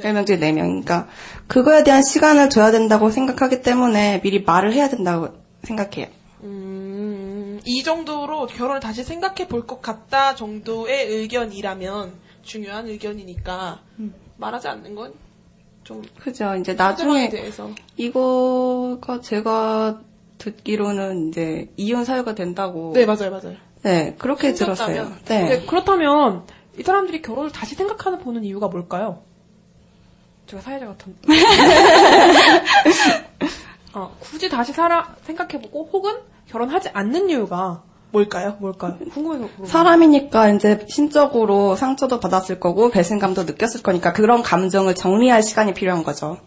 10명 0.00 0.26
중에 0.26 0.38
4명이니까 0.38 1.06
그거에 1.48 1.82
대한 1.82 2.02
시간을 2.02 2.50
줘야 2.50 2.70
된다고 2.70 3.10
생각하기 3.10 3.62
때문에 3.62 4.20
미리 4.22 4.42
말을 4.42 4.72
해야 4.74 4.88
된다고 4.88 5.28
생각해요. 5.64 6.06
음, 6.42 7.60
이 7.64 7.82
정도로 7.82 8.46
결혼을 8.46 8.80
다시 8.80 9.02
생각해 9.04 9.48
볼 9.48 9.66
것 9.66 9.80
같다 9.82 10.34
정도의 10.34 11.06
의견이라면 11.06 12.12
중요한 12.42 12.86
의견이니까 12.88 13.80
말하지 14.36 14.68
않는 14.68 14.94
건 14.94 15.26
좀 15.86 16.02
그죠. 16.18 16.56
이제 16.56 16.74
나중에 16.74 17.28
대해서 17.28 17.70
이거가 17.96 19.20
제가 19.20 20.00
듣기로는 20.38 21.28
이제 21.28 21.70
이혼 21.76 22.04
사유가 22.04 22.34
된다고. 22.34 22.90
네, 22.92 23.06
맞아요, 23.06 23.30
맞아요. 23.30 23.54
네, 23.84 24.16
그렇게 24.18 24.52
생겼다면. 24.52 24.94
들었어요. 24.96 25.16
네. 25.26 25.48
근데 25.48 25.66
그렇다면 25.66 26.42
이 26.76 26.82
사람들이 26.82 27.22
결혼을 27.22 27.52
다시 27.52 27.76
생각하는 27.76 28.18
보는 28.18 28.42
이유가 28.42 28.66
뭘까요? 28.66 29.22
제가 30.48 30.60
사회자 30.60 30.86
같은. 30.86 31.14
어, 33.96 34.14
굳이 34.20 34.50
다시 34.50 34.74
살아 34.74 35.14
생각해보고 35.22 35.88
혹은 35.90 36.16
결혼하지 36.50 36.90
않는 36.92 37.30
이유가 37.30 37.82
뭘까요? 38.10 38.56
뭘까요? 38.60 38.98
궁금해서. 39.10 39.48
사람이니까 39.64 40.50
이제 40.50 40.84
심적으로 40.86 41.74
상처도 41.76 42.20
받았을 42.20 42.60
거고 42.60 42.90
배신감도 42.90 43.44
느꼈을 43.44 43.82
거니까 43.82 44.12
그런 44.12 44.42
감정을 44.42 44.94
정리할 44.94 45.42
시간이 45.42 45.72
필요한 45.72 46.04
거죠. 46.04 46.38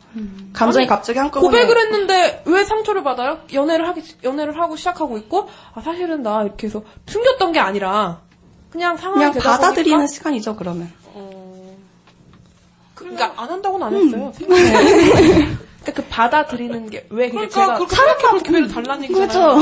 감정이 0.54 0.84
아니, 0.84 0.88
갑자기 0.88 1.18
한꺼번에 1.18 1.64
고백을 1.64 1.82
했는데 1.86 2.44
왜 2.46 2.64
상처를 2.64 3.04
받아요? 3.04 3.40
연애를 3.52 3.88
하기 3.90 4.04
연애를 4.24 4.56
하고 4.60 4.76
시작하고 4.76 5.18
있고 5.18 5.50
아 5.74 5.82
사실은 5.82 6.22
나 6.22 6.44
이렇게 6.44 6.68
해서 6.68 6.84
숨겼던 7.08 7.52
게 7.52 7.60
아니라 7.60 8.22
그냥 8.70 8.96
상황이 8.96 9.20
그냥 9.20 9.34
되다 9.34 9.50
받아들이는 9.50 9.98
보니까 9.98 10.14
시간이죠 10.14 10.56
그러면. 10.56 10.92
그러니까 12.94 13.34
안 13.38 13.50
한다고는 13.50 13.88
안 13.88 13.94
했어요. 13.96 14.32
그러니까 15.82 16.02
그 16.02 16.08
받아들이는 16.10 16.90
게 16.90 17.06
왜 17.10 17.30
그게 17.30 17.48
그러니까 17.48 17.88
제가 17.88 18.18
그렇게 18.18 18.50
기회를 18.50 18.68
달라는 18.68 19.04
얘기잖아요. 19.06 19.28
그죠. 19.28 19.60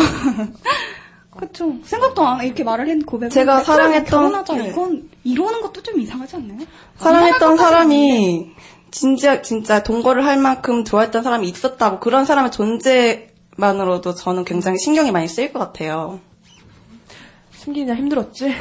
그쵸. 1.39 1.73
생각도 1.84 2.26
안 2.26 2.41
해. 2.41 2.48
이렇게 2.48 2.64
말을 2.64 2.88
했는 2.88 3.06
고백을 3.06 3.30
제가 3.30 3.61
사랑했던-. 3.61 4.57
네. 4.57 4.69
이건 4.69 5.10
이러는 5.23 5.61
것도 5.61 5.84
좀 5.84 5.99
이상하지 5.99 6.35
않나요? 6.38 6.60
사랑했던 6.98 7.57
사람이 7.57 8.52
진짜 8.89 9.41
진짜 9.44 9.84
동거를 9.84 10.26
할 10.26 10.38
만큼 10.38 10.84
좋아했던 10.84 11.22
사람이 11.23 11.48
있었다고 11.49 11.99
그런 11.99 12.26
사람의 12.26 12.52
존재만으로도 12.52 14.15
저는 14.15 14.45
굉장히 14.45 14.80
신경이 14.80 15.11
많이 15.11 15.27
쓰일 15.27 15.53
것 15.53 15.60
같아요. 15.60 16.19
숨기냐 17.52 17.94
힘들었지? 17.95 18.52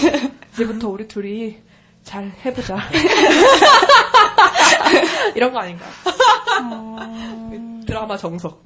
이제부터 0.54 0.88
우리 0.88 1.08
둘이 1.08 1.56
잘 2.04 2.30
해보자. 2.44 2.78
이런 5.34 5.52
거 5.52 5.60
아닌가? 5.60 5.84
드라마 7.86 8.16
정석. 8.16 8.62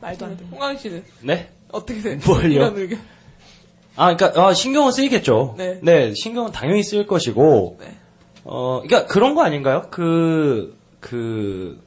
말도 0.00 0.26
안 0.26 0.36
돼. 0.36 0.44
홍강 0.50 0.76
씨는 0.76 1.04
네? 1.20 1.50
어떻게 1.70 2.00
돼? 2.00 2.16
뭘요? 2.26 2.72
아, 3.96 4.14
그러니까 4.14 4.46
아, 4.46 4.54
신경은 4.54 4.92
쓰이겠죠. 4.92 5.56
네. 5.58 6.14
신경은 6.14 6.52
당연히 6.52 6.82
쓰일 6.82 7.06
것이고. 7.06 7.78
어, 8.44 8.82
그러니까 8.82 9.06
그런 9.06 9.34
거 9.34 9.42
아닌가요? 9.42 9.86
그, 9.90 10.76
그, 11.00 11.80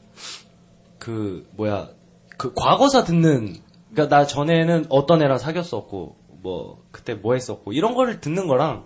그 1.00 1.48
뭐야, 1.52 1.90
그 2.38 2.54
과거사 2.54 3.04
듣는. 3.04 3.58
그러니까 3.92 4.16
나 4.16 4.26
전에는 4.26 4.86
어떤 4.90 5.22
애랑 5.22 5.38
사귀었었고, 5.38 6.16
뭐 6.46 6.78
그때 6.92 7.16
뭐 7.16 7.34
했었고 7.34 7.74
이런 7.74 7.96
거를 7.96 8.22
듣는 8.22 8.46
거랑 8.46 8.86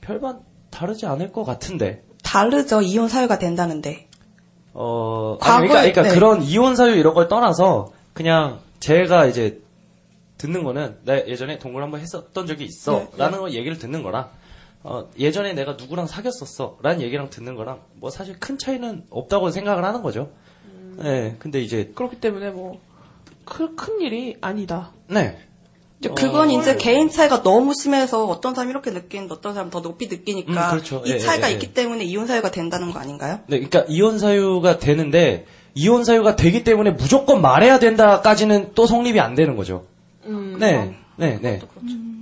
별반 0.00 0.38
다르지 0.70 1.04
않을 1.06 1.32
것 1.32 1.42
같은데. 1.42 2.04
다르죠 2.22 2.80
이혼 2.80 3.08
사유가 3.08 3.40
된다는데. 3.40 4.06
어, 4.72 5.36
과거에- 5.40 5.50
아니, 5.50 5.68
그러니까, 5.68 5.80
그러니까 5.80 6.02
네. 6.02 6.08
그런 6.14 6.42
이혼 6.42 6.76
사유 6.76 6.94
이런 6.94 7.12
걸 7.14 7.26
떠나서 7.26 7.92
그냥 8.12 8.60
제가 8.78 9.26
이제 9.26 9.60
듣는 10.38 10.62
거는 10.62 10.98
나 11.04 11.26
예전에 11.26 11.58
동거를 11.58 11.84
한번 11.84 12.00
했었던 12.00 12.46
적이 12.46 12.64
있어 12.64 12.92
네, 12.92 13.08
라는 13.16 13.40
걸 13.40 13.52
얘기를 13.52 13.78
듣는 13.78 14.02
거랑 14.04 14.30
어, 14.84 15.08
예전에 15.18 15.54
내가 15.54 15.72
누구랑 15.72 16.06
사귀었었어 16.06 16.78
라는 16.82 17.00
얘기랑 17.00 17.30
듣는 17.30 17.56
거랑 17.56 17.80
뭐 17.94 18.10
사실 18.10 18.38
큰 18.38 18.58
차이는 18.58 19.06
없다고 19.10 19.50
생각을 19.50 19.84
하는 19.84 20.02
거죠. 20.02 20.30
음. 20.66 21.00
네, 21.02 21.34
근데 21.40 21.60
이제 21.60 21.90
그렇기 21.96 22.20
때문에 22.20 22.50
뭐, 22.50 22.78
큰, 23.44 23.74
큰 23.74 24.00
일이 24.02 24.36
아니다. 24.40 24.92
네. 25.08 25.36
이제 26.06 26.26
그건 26.26 26.50
이제 26.50 26.76
개인 26.76 27.10
차이가 27.10 27.42
너무 27.42 27.72
심해서 27.74 28.24
어떤 28.26 28.54
사람이 28.54 28.70
이렇게 28.70 28.90
느끼는데 28.90 29.34
어떤 29.34 29.54
사람은 29.54 29.70
더 29.70 29.80
높이 29.82 30.06
느끼니까 30.08 30.52
음, 30.52 30.70
그렇죠. 30.70 31.02
이 31.06 31.10
예, 31.12 31.18
차이가 31.18 31.46
예, 31.48 31.50
예. 31.50 31.54
있기 31.54 31.74
때문에 31.74 32.04
이혼 32.04 32.26
사유가 32.26 32.50
된다는 32.50 32.92
거 32.92 32.98
아닌가요? 32.98 33.40
네, 33.46 33.58
그러니까 33.58 33.84
이혼 33.88 34.18
사유가 34.18 34.78
되는데 34.78 35.46
이혼 35.74 36.04
사유가 36.04 36.36
되기 36.36 36.64
때문에 36.64 36.92
무조건 36.92 37.42
말해야 37.42 37.78
된다까지는 37.78 38.72
또 38.74 38.86
성립이 38.86 39.20
안 39.20 39.34
되는 39.34 39.56
거죠. 39.56 39.84
음, 40.24 40.56
네, 40.58 40.96
네, 41.16 41.38
네. 41.40 41.60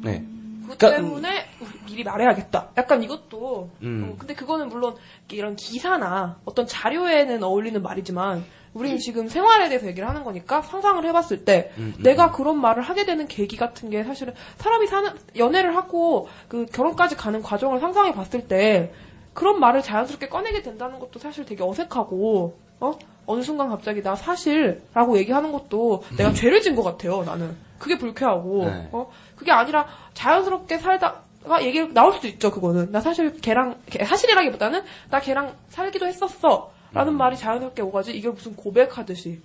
네. 0.02 0.24
그것 0.62 0.78
그러니까- 0.78 0.90
때문에 0.96 1.44
미리 1.86 2.02
말해야겠다. 2.02 2.70
약간 2.76 3.02
이것도. 3.04 3.70
음. 3.82 4.10
어, 4.10 4.16
근데 4.18 4.34
그거는 4.34 4.68
물론 4.68 4.94
이런 5.30 5.54
기사나 5.54 6.38
어떤 6.44 6.66
자료에는 6.66 7.42
어울리는 7.44 7.80
말이지만 7.80 8.44
우리는 8.74 8.98
지금 8.98 9.28
생활에 9.28 9.68
대해서 9.68 9.86
얘기를 9.86 10.08
하는 10.08 10.24
거니까 10.24 10.60
상상을 10.62 11.04
해봤을 11.06 11.44
때 11.44 11.70
음, 11.78 11.94
음. 11.96 12.02
내가 12.02 12.32
그런 12.32 12.60
말을 12.60 12.82
하게 12.82 13.04
되는 13.06 13.26
계기 13.28 13.56
같은 13.56 13.88
게 13.88 14.02
사실은 14.04 14.34
사람이 14.58 14.86
사는 14.88 15.10
연애를 15.36 15.76
하고 15.76 16.28
그 16.48 16.66
결혼까지 16.66 17.16
가는 17.16 17.40
과정을 17.40 17.78
상상해 17.80 18.12
봤을 18.12 18.48
때 18.48 18.92
그런 19.32 19.58
말을 19.60 19.82
자연스럽게 19.82 20.28
꺼내게 20.28 20.62
된다는 20.62 20.98
것도 20.98 21.18
사실 21.18 21.44
되게 21.44 21.62
어색하고 21.62 22.56
어? 22.80 22.98
어느 23.26 23.42
순간 23.42 23.68
갑자기 23.70 24.02
나 24.02 24.14
사실라고 24.16 25.16
얘기하는 25.18 25.50
것도 25.52 26.02
내가 26.18 26.32
죄를 26.32 26.60
진 26.60 26.74
것 26.76 26.82
같아요 26.82 27.22
나는. 27.24 27.56
그게 27.78 27.96
불쾌하고 27.98 28.64
네. 28.66 28.88
어? 28.92 29.10
그게 29.36 29.52
아니라 29.52 29.86
자연스럽게 30.14 30.78
살다 30.78 31.22
가 31.46 31.62
얘기 31.62 31.86
나올 31.92 32.12
수도 32.14 32.26
있죠 32.28 32.50
그거는. 32.50 32.90
나 32.90 33.00
사실 33.00 33.38
걔랑 33.40 33.76
걔- 33.86 34.04
사실이라기보다는 34.04 34.82
나 35.10 35.20
걔랑 35.20 35.52
살기도 35.68 36.06
했었어 36.06 36.72
라는 36.94 37.14
말이 37.14 37.36
자연스럽게 37.36 37.82
오가지 37.82 38.12
이걸 38.12 38.32
무슨 38.32 38.54
고백하듯이 38.54 39.40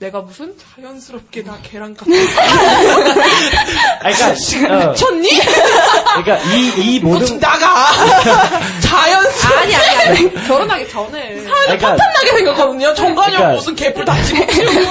내가 0.00 0.20
무슨 0.20 0.54
자연스럽게 0.76 1.42
나 1.42 1.58
걔랑 1.62 1.94
같이 1.94 2.12
아, 4.00 4.10
그러니까, 4.10 4.86
어, 4.86 4.90
미쳤니? 4.92 5.28
그러니까 6.22 6.38
이, 6.54 6.72
이 6.96 7.00
모든. 7.00 7.40
나가. 7.40 7.86
자연스럽게. 8.80 9.56
아니 9.58 9.74
아니 9.74 10.08
아니. 10.08 10.46
결혼하기 10.46 10.88
전에. 10.88 11.18
사회는 11.20 11.44
그러니까- 11.50 11.88
파탄나게 11.96 12.26
생겼거든요. 12.36 12.94
정관이 12.94 13.34
그러니까- 13.34 13.54
무슨 13.56 13.74
개뿔 13.74 14.04
다 14.04 14.22
집어치우고. 14.22 14.82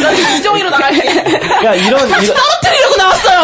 나 0.00 0.12
이정희로 0.12 0.68
나갈게 0.70 1.00
그러니까 1.22 1.74
이런, 1.74 2.08
이런, 2.08 2.26
떨어뜨리려고 2.36 2.96
나왔어요. 2.96 3.40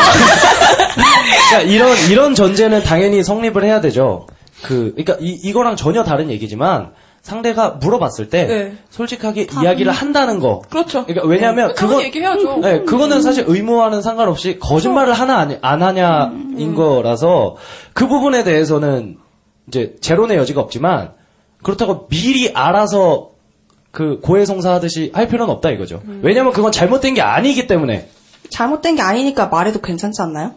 그러니까 1.49 1.61
이런 1.63 1.97
이런 2.11 2.35
전제는 2.35 2.83
당연히 2.85 3.23
성립을 3.25 3.65
해야 3.65 3.81
되죠. 3.81 4.27
그 4.63 4.93
그러니까 4.95 5.17
이 5.21 5.31
이거랑 5.43 5.77
전혀 5.77 6.05
다른 6.05 6.31
얘기지만 6.31 6.93
상대가 7.23 7.71
물어봤을 7.71 8.29
때 8.29 8.47
네. 8.47 8.77
솔직하게 8.91 9.47
이야기를 9.63 9.93
한다는 9.93 10.41
거. 10.41 10.61
그렇죠 10.69 11.07
그러니까 11.07 11.27
왜냐하면 11.29 11.73
당연히 11.75 11.91
그건 11.91 12.05
얘기해야죠 12.07 12.57
네, 12.59 12.81
그거는 12.83 13.23
사실 13.23 13.45
의무와는 13.47 14.03
상관없이 14.03 14.59
거짓말을 14.59 15.13
하나 15.13 15.39
아니, 15.39 15.57
안 15.63 15.83
하냐인 15.83 16.75
거라서 16.75 17.57
그 17.93 18.09
부분에 18.09 18.43
대해서는 18.43 19.19
이제 19.69 19.95
제론의 20.01 20.37
여지가 20.37 20.61
없지만 20.61 21.13
그렇다고 21.63 22.09
미리 22.09 22.51
알아서 22.53 23.31
그 23.93 24.19
고해성사하듯이 24.21 25.13
할 25.15 25.29
필요는 25.29 25.53
없다 25.55 25.71
이거죠. 25.71 26.03
왜냐하면 26.23 26.53
그건 26.53 26.73
잘못된 26.73 27.15
게 27.15 27.21
아니기 27.21 27.67
때문에. 27.67 28.09
잘못된 28.49 28.97
게 28.97 29.03
아니니까 29.03 29.47
말해도 29.47 29.81
괜찮지 29.81 30.21
않나요? 30.23 30.55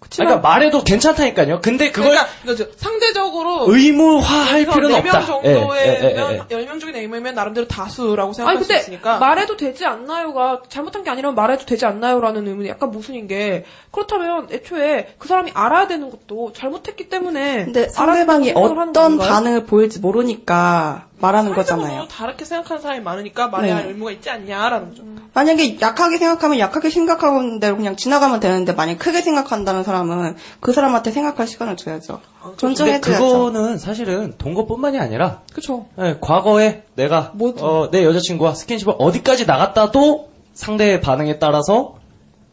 그러니까 0.00 0.38
말해도 0.40 0.84
괜찮다니까요. 0.84 1.60
근데 1.60 1.90
그걸 1.90 2.10
그러니까 2.10 2.32
이거죠. 2.44 2.66
상대적으로 2.76 3.64
의무화할 3.66 4.64
필요는 4.64 4.90
네명 4.90 5.06
없다. 5.16 5.26
정도의 5.26 5.86
예, 5.86 6.00
예, 6.02 6.16
예, 6.16 6.44
예. 6.50 6.66
10명 6.66 6.80
중에 6.80 6.92
4명이면 6.92 7.34
나름대로 7.34 7.66
다수라고 7.66 8.28
아니 8.28 8.34
생각할 8.34 8.62
수 8.62 8.68
근데 8.68 8.80
있으니까 8.80 9.18
말해도 9.18 9.56
되지 9.56 9.84
않나요가 9.84 10.62
잘못한 10.68 11.02
게 11.02 11.10
아니라면 11.10 11.34
말해도 11.34 11.66
되지 11.66 11.84
않나요라는 11.84 12.46
의문이 12.46 12.68
약간 12.68 12.90
모순인 12.90 13.26
게 13.26 13.64
그렇다면 13.90 14.48
애초에 14.52 15.14
그 15.18 15.26
사람이 15.26 15.50
알아야 15.52 15.88
되는 15.88 16.10
것도 16.10 16.52
잘못했기 16.52 17.08
때문에 17.08 17.64
근데 17.64 17.88
상대방이 17.88 18.52
어떤? 18.54 19.18
반응을 19.18 19.64
보일지 19.64 19.98
모르니까 19.98 21.07
말하는 21.20 21.54
거잖아요. 21.54 22.06
다르게 22.08 22.44
생각하는 22.44 22.82
사람이 22.82 23.00
많으니까 23.02 23.48
말해야 23.48 23.76
할 23.76 23.82
네. 23.84 23.88
의무가 23.90 24.10
있지 24.12 24.30
않냐라는 24.30 24.90
거죠. 24.90 25.02
만약에 25.34 25.80
약하게 25.80 26.18
생각하면 26.18 26.58
약하게 26.58 26.90
생각하는 26.90 27.60
대로 27.60 27.76
그냥 27.76 27.96
지나가면 27.96 28.40
되는데 28.40 28.72
만약 28.72 28.98
크게 28.98 29.20
생각한다는 29.22 29.84
사람은 29.84 30.36
그 30.60 30.72
사람한테 30.72 31.10
생각할 31.10 31.46
시간을 31.46 31.76
줘야죠. 31.76 32.20
근데 32.42 32.56
존중해줘야죠. 32.56 33.24
그거는 33.24 33.78
사실은 33.78 34.34
동거뿐만이 34.38 34.98
아니라 34.98 35.42
그쵸. 35.52 35.86
예, 36.00 36.16
과거에 36.20 36.82
내가 36.94 37.32
어, 37.60 37.88
내 37.90 38.04
여자친구와 38.04 38.54
스킨십을 38.54 38.94
어디까지 38.98 39.46
나갔다도 39.46 40.28
상대의 40.54 41.00
반응에 41.00 41.38
따라서 41.38 41.96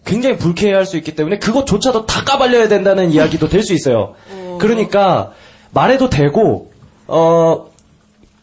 굉장히 0.06 0.38
불쾌해할 0.38 0.86
수 0.86 0.98
있기 0.98 1.16
때문에 1.16 1.40
그것조차도 1.40 2.06
다 2.06 2.24
까발려야 2.24 2.68
된다는 2.68 3.10
이야기도 3.12 3.50
될 3.50 3.64
수 3.64 3.74
있어요. 3.74 4.14
그러니까 4.60 5.32
말해도 5.72 6.10
되고 6.10 6.72
어 7.08 7.68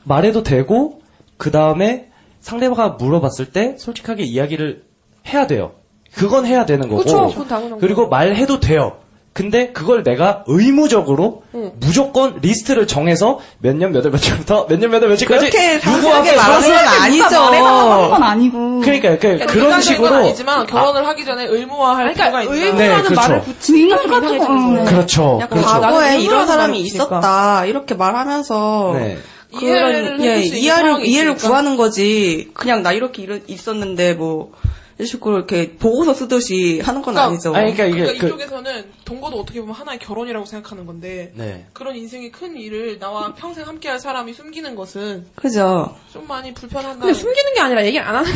말해도 0.05 0.43
되고 0.43 1.01
그 1.37 1.51
다음에 1.51 2.09
상대가 2.41 2.89
물어봤을 2.91 3.47
때 3.53 3.77
솔직하게 3.79 4.25
이야기를 4.25 4.83
해야 5.29 5.47
돼요. 5.47 5.73
그건 6.15 6.45
해야 6.47 6.67
되는 6.67 6.89
거고. 6.89 7.03
그쵸, 7.03 7.47
당연한 7.49 7.79
그리고 7.79 8.09
말해도 8.09 8.61
돼요. 8.61 8.97
근데 9.33 9.73
그걸 9.73 10.03
내가 10.03 10.45
의무적으로 10.47 11.43
응. 11.55 11.73
무조건 11.81 12.41
리스트를 12.43 12.87
정해서 12.87 13.39
몇 13.61 13.75
년 13.77 13.91
몇 13.93 14.05
월 14.05 14.11
며칠부터 14.13 14.67
몇 14.69 14.79
년 14.79 14.91
몇 14.91 15.01
월 15.03 15.09
며칠까지 15.09 15.51
상세하게 15.81 16.11
함께 16.11 16.37
말하는 16.37 16.69
건? 16.69 16.79
아니죠. 17.01 17.41
말해봐. 17.41 18.19
아니고. 18.27 18.81
그러니까 18.81 19.11
그, 19.13 19.19
그러니까 19.21 19.47
그런 19.47 19.81
식으로 19.81 20.11
건 20.11 20.15
아니지만 20.25 20.67
결혼을 20.67 21.07
하기 21.07 21.25
전에 21.25 21.47
의무화할 21.47 22.13
그러니까 22.13 22.41
필요가 22.41 22.43
있다. 22.43 22.53
의무라는 22.53 22.77
네, 22.77 23.03
그렇죠. 23.09 23.15
말을 23.31 23.43
좀 23.59 23.77
의무 23.77 23.95
이상해지는 23.95 24.11
같은 24.21 24.75
거예요. 24.75 24.85
그렇죠. 24.85 25.39
약간 25.41 25.59
그렇죠. 25.61 25.81
과거에 25.81 26.21
이런 26.21 26.47
사람이 26.47 26.81
있었다 26.81 27.65
이렇게 27.65 27.95
말하면서 27.95 28.93
네. 28.99 29.19
이해를 29.61 30.03
그런 30.05 30.25
예, 30.25 30.37
이해를 30.43 31.05
이해를. 31.07 31.35
구하는 31.37 31.77
거지. 31.77 32.51
그냥 32.55 32.83
나 32.83 32.93
이렇게 32.93 33.23
이러- 33.23 33.39
있었는데 33.47 34.15
뭐 34.15 34.53
이런 34.99 35.07
식으로 35.07 35.37
이렇게 35.39 35.73
보고서 35.77 36.15
쓰듯이 36.15 36.81
하는 36.81 37.03
건 37.03 37.19
아니죠. 37.19 37.55
아니, 37.55 37.75
그러니까 37.75 37.85
이게 37.87 37.97
그러니까 38.05 38.21
그- 38.21 38.27
이쪽에서는 38.29 38.85
동거도 39.05 39.41
어떻게 39.41 39.61
보면 39.61 39.75
하나의 39.75 39.99
결혼이라고 39.99 40.47
생각하는 40.47 40.87
건데 40.87 41.33
네. 41.35 41.67
그런 41.73 41.97
인생의 41.97 42.31
큰 42.31 42.57
일을 42.57 42.99
나와 42.99 43.35
평생 43.35 43.67
함께할 43.67 43.99
사람이 43.99 44.33
숨기는 44.33 44.75
것은 44.75 45.27
그죠. 45.35 45.97
좀 46.13 46.27
많이 46.29 46.55
불편하다. 46.55 46.99
근데 47.01 47.13
숨기는 47.15 47.55
게 47.55 47.61
아니라 47.61 47.85
얘기를 47.85 48.07
안 48.07 48.17
하는 48.17 48.31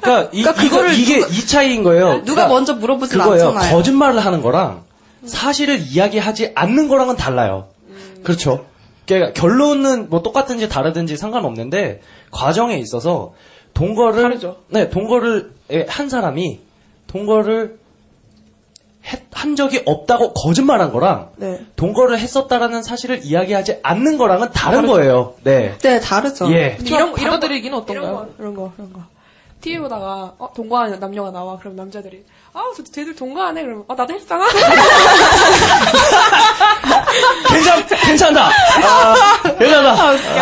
그러니까, 0.00 0.30
이, 0.32 0.42
그러니까 0.42 0.62
이거- 0.64 0.76
그거를 0.76 0.98
이게 0.98 1.16
누가- 1.20 1.28
이 1.28 1.46
차이인 1.46 1.82
거예요. 1.82 2.22
누가 2.24 2.48
먼저 2.48 2.74
물어보진 2.74 3.18
그거예요. 3.18 3.48
않잖아요. 3.48 3.74
거짓말을 3.76 4.24
하는 4.24 4.42
거랑 4.42 4.84
사실을 5.26 5.80
이야기하지 5.80 6.52
않는 6.54 6.88
거랑은 6.88 7.16
달라요. 7.16 7.68
그렇죠. 8.22 8.64
그러니까 9.08 9.32
결론은 9.40 10.10
뭐 10.10 10.22
똑같은지 10.22 10.68
다르든지 10.68 11.16
상관없는데 11.16 12.00
과정에 12.30 12.76
있어서 12.78 13.32
동거를 13.74 14.22
다르죠. 14.22 14.58
네 14.68 14.90
동거를 14.90 15.52
예, 15.72 15.86
한 15.88 16.08
사람이 16.08 16.60
동거를 17.06 17.78
했- 19.06 19.22
한 19.32 19.56
적이 19.56 19.82
없다고 19.86 20.34
거짓말한 20.34 20.92
거랑 20.92 21.30
네. 21.36 21.64
동거를 21.76 22.18
했었다라는 22.18 22.82
사실을 22.82 23.24
이야기하지 23.24 23.78
않는 23.82 24.18
거랑은 24.18 24.50
다른 24.52 24.86
거예요. 24.86 25.34
네. 25.44 25.76
네, 25.78 26.00
다르죠. 26.00 26.50
예. 26.52 26.76
이런 26.84 27.12
이런 27.62 27.74
어떤가요? 27.74 28.12
거, 28.16 28.28
이런 28.38 28.54
거, 28.54 28.72
이런 28.76 28.92
거. 28.92 29.00
TV 29.60 29.78
보다가, 29.80 30.34
어, 30.38 30.52
동거하는 30.54 31.00
남녀가 31.00 31.30
나와. 31.32 31.58
그럼 31.58 31.74
남자들이, 31.76 32.24
아, 32.58 32.62
저 32.76 32.82
쟤들 32.82 33.14
동거하네? 33.14 33.62
그러면, 33.62 33.84
아, 33.88 33.94
나도 33.94 34.12
했잖아? 34.14 34.44
괜찮 37.48 37.86
괜찮다. 37.86 38.50
아, 38.82 39.14
괜찮다. 39.58 39.92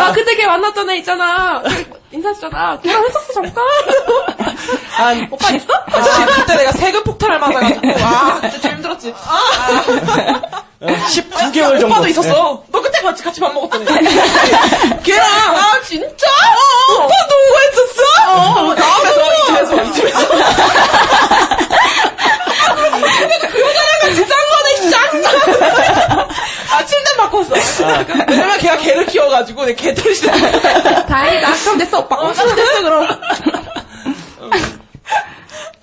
아, 0.03 0.11
그때 0.13 0.35
걔 0.35 0.47
만났던 0.47 0.89
애 0.89 0.97
있잖아. 0.97 1.61
인사했잖아. 2.11 2.79
걔랑 2.81 3.03
했었어, 3.05 3.33
잠깐. 3.33 3.63
한 4.93 5.27
오빠 5.31 5.49
있어? 5.51 5.65
아, 5.73 6.25
그때 6.25 6.55
내가 6.57 6.71
세금 6.71 7.03
폭탄을 7.03 7.37
맞아가지고 7.37 7.81
아 8.01 8.39
그때 8.41 8.59
좀 8.61 8.71
힘들었지. 8.71 9.13
아, 9.25 9.69
19개월 10.81 11.79
정도. 11.79 11.87
오빠도 11.87 12.07
있었어. 12.07 12.63
너 12.71 12.81
그때 12.81 12.99
같이 13.01 13.21
같이 13.23 13.39
밥 13.39 13.53
먹었던 13.53 13.81
애. 13.83 13.85
걔랑 15.03 15.27
아 15.55 15.81
진짜? 15.83 16.25
오빠 16.97 17.13
동거했었어? 17.29 18.01
어, 18.31 18.73
나와서 18.73 19.33
이집에서 19.35 19.83
이 19.83 19.93
집에서. 19.93 20.19
그 23.01 23.61
여자랑 23.61 23.99
같이 24.01 24.27
짠 24.27 24.37
거네 24.49 24.89
짱. 24.89 26.27
아 26.71 26.85
침대 26.85 27.15
바꿨어. 27.17 27.53
왜냐면 28.29 28.57
걔가 28.59 28.77
개를 28.77 29.05
키워가지고 29.05 29.65
내 29.65 29.75
개털이 29.75 30.13
싫어. 30.15 30.31
다행이다. 30.33 31.51
그럼 31.63 31.77
됐어, 31.77 31.99
오빠. 31.99 32.15
어, 32.17 32.33
나 32.33 32.55
됐어 32.55 32.81
그럼. 32.83 33.07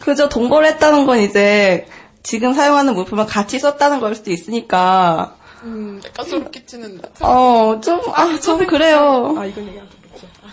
그죠. 0.00 0.28
동거를 0.28 0.68
했다는 0.68 1.06
건 1.06 1.20
이제 1.20 1.86
지금 2.22 2.52
사용하는 2.52 2.94
물품을 2.94 3.26
같이 3.26 3.58
썼다는 3.58 4.00
걸 4.00 4.14
수도 4.14 4.30
있으니까. 4.30 5.36
음, 5.62 6.00
약간 6.04 6.26
소름 6.26 6.50
끼치는. 6.50 7.00
어, 7.20 7.80
좀, 7.82 8.00
아, 8.14 8.38
좀 8.42 8.66
그래요. 8.66 9.34
아, 9.38 9.46
이건 9.46 9.66
얘기하면 9.66 9.90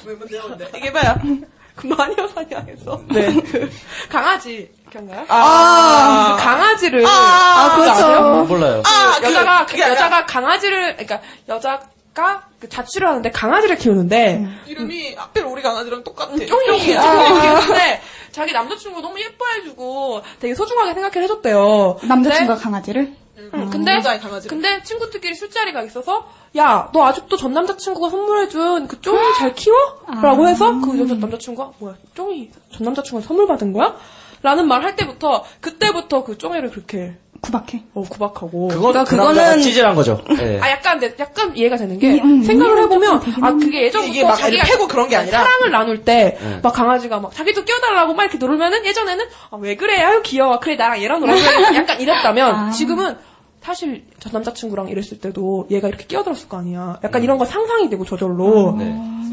좀왜 0.01 0.15
뭔데 0.15 0.39
뭔데? 0.39 0.67
이게 0.77 0.91
봐요. 0.93 1.15
그 1.75 1.87
마녀 1.87 2.27
사냥에서. 2.27 3.01
네. 3.09 3.33
그, 3.33 3.69
강아지. 4.09 4.71
기억나요? 4.91 5.25
아. 5.29 6.35
그 6.37 6.43
강아지를. 6.43 7.05
아, 7.07 7.69
그거 7.71 7.81
그렇죠. 7.83 7.91
아세요? 8.05 8.45
몰라요. 8.47 8.83
아, 8.85 9.19
그- 9.19 9.25
여자가, 9.27 9.65
그게 9.65 9.83
아니라- 9.83 9.95
여자가 9.95 10.25
강아지를, 10.25 10.97
그러니까, 10.97 11.21
여자가 11.47 12.43
그 12.59 12.67
자취를 12.69 13.07
하는데 13.07 13.31
강아지를 13.31 13.77
키우는데, 13.77 14.45
이름이 14.67 15.15
하필 15.15 15.45
우리 15.45 15.61
강아지랑 15.61 16.03
똑같아. 16.03 16.31
쫑이 16.35 16.45
쫑이. 16.45 16.79
키우는데, 16.85 18.01
자기 18.31 18.51
남자친구 18.51 19.01
너무 19.01 19.19
예뻐해주고 19.19 20.21
되게 20.39 20.53
소중하게 20.53 20.93
생각해 20.93 21.23
해줬대요. 21.23 21.99
남자친구가 22.03 22.59
강아지를? 22.59 23.13
응, 23.53 23.69
근데, 23.71 23.95
여자의 23.95 24.19
강아지. 24.19 24.47
근데 24.49 24.83
친구들끼리 24.83 25.33
술자리가 25.33 25.81
있어서, 25.83 26.29
야, 26.57 26.89
너 26.93 27.05
아직도 27.05 27.37
전 27.37 27.53
남자친구가 27.53 28.09
선물해준 28.09 28.87
그 28.87 29.01
쫑이 29.01 29.17
잘 29.37 29.55
키워? 29.55 29.75
라고 30.21 30.47
해서 30.47 30.79
그 30.79 30.99
여자 30.99 31.15
남자친구가, 31.15 31.71
뭐야, 31.79 31.95
쫑이 32.13 32.51
전 32.75 32.83
남자친구가 32.85 33.25
선물 33.25 33.47
받은 33.47 33.73
거야? 33.73 33.95
라는 34.41 34.67
말 34.67 34.83
할 34.83 34.95
때부터, 34.95 35.43
그때부터 35.59 36.23
그 36.23 36.37
쫑이를 36.37 36.71
그렇게, 36.71 37.15
구박해. 37.41 37.83
어, 37.95 38.03
구박하고. 38.03 38.67
그건 38.67 38.91
그러니까 38.91 39.03
그 39.03 39.15
남자가 39.15 39.55
그거는- 39.55 39.63
찌질한 39.63 39.95
거죠. 39.95 40.21
예. 40.39 40.59
아, 40.61 40.69
약간, 40.69 40.99
내- 40.99 41.13
약간 41.19 41.55
이해가 41.57 41.75
되는 41.77 41.97
게, 41.97 42.15
이- 42.17 42.19
음, 42.21 42.43
생각을 42.43 42.83
해보면, 42.83 43.21
아, 43.41 43.51
그게 43.53 43.83
예전부터 43.85 44.11
이게 44.13 44.23
막 44.23 44.35
자기가 44.35 44.63
애를 44.63 44.71
패고 44.71 44.87
그런 44.87 45.09
게 45.09 45.15
아니라 45.15 45.39
사랑을 45.43 45.71
나눌 45.71 46.03
때, 46.03 46.37
네. 46.39 46.59
막 46.61 46.71
강아지가 46.71 47.19
막, 47.19 47.33
자기도 47.33 47.63
끼워달라고 47.65 48.13
막 48.13 48.23
이렇게 48.23 48.37
누르면은, 48.37 48.85
예전에는, 48.85 49.25
아, 49.51 49.57
왜 49.59 49.75
그래? 49.75 49.99
아유, 50.01 50.21
귀여워. 50.23 50.59
그래, 50.59 50.75
나랑 50.75 51.01
얘랑 51.01 51.19
놀아줘. 51.19 51.41
약간 51.75 51.99
이랬다면, 51.99 52.55
아. 52.55 52.69
지금은, 52.71 53.17
사실, 53.63 54.05
전 54.19 54.33
남자친구랑 54.33 54.89
이랬을 54.89 55.19
때도 55.19 55.67
얘가 55.71 55.87
이렇게 55.87 56.05
끼어들었을 56.05 56.47
거 56.49 56.57
아니야. 56.57 56.99
약간 57.03 57.23
이런 57.23 57.37
거 57.39 57.45
상상이 57.45 57.89
되고, 57.89 58.05
저절로. 58.05 58.75
네. 58.77 58.85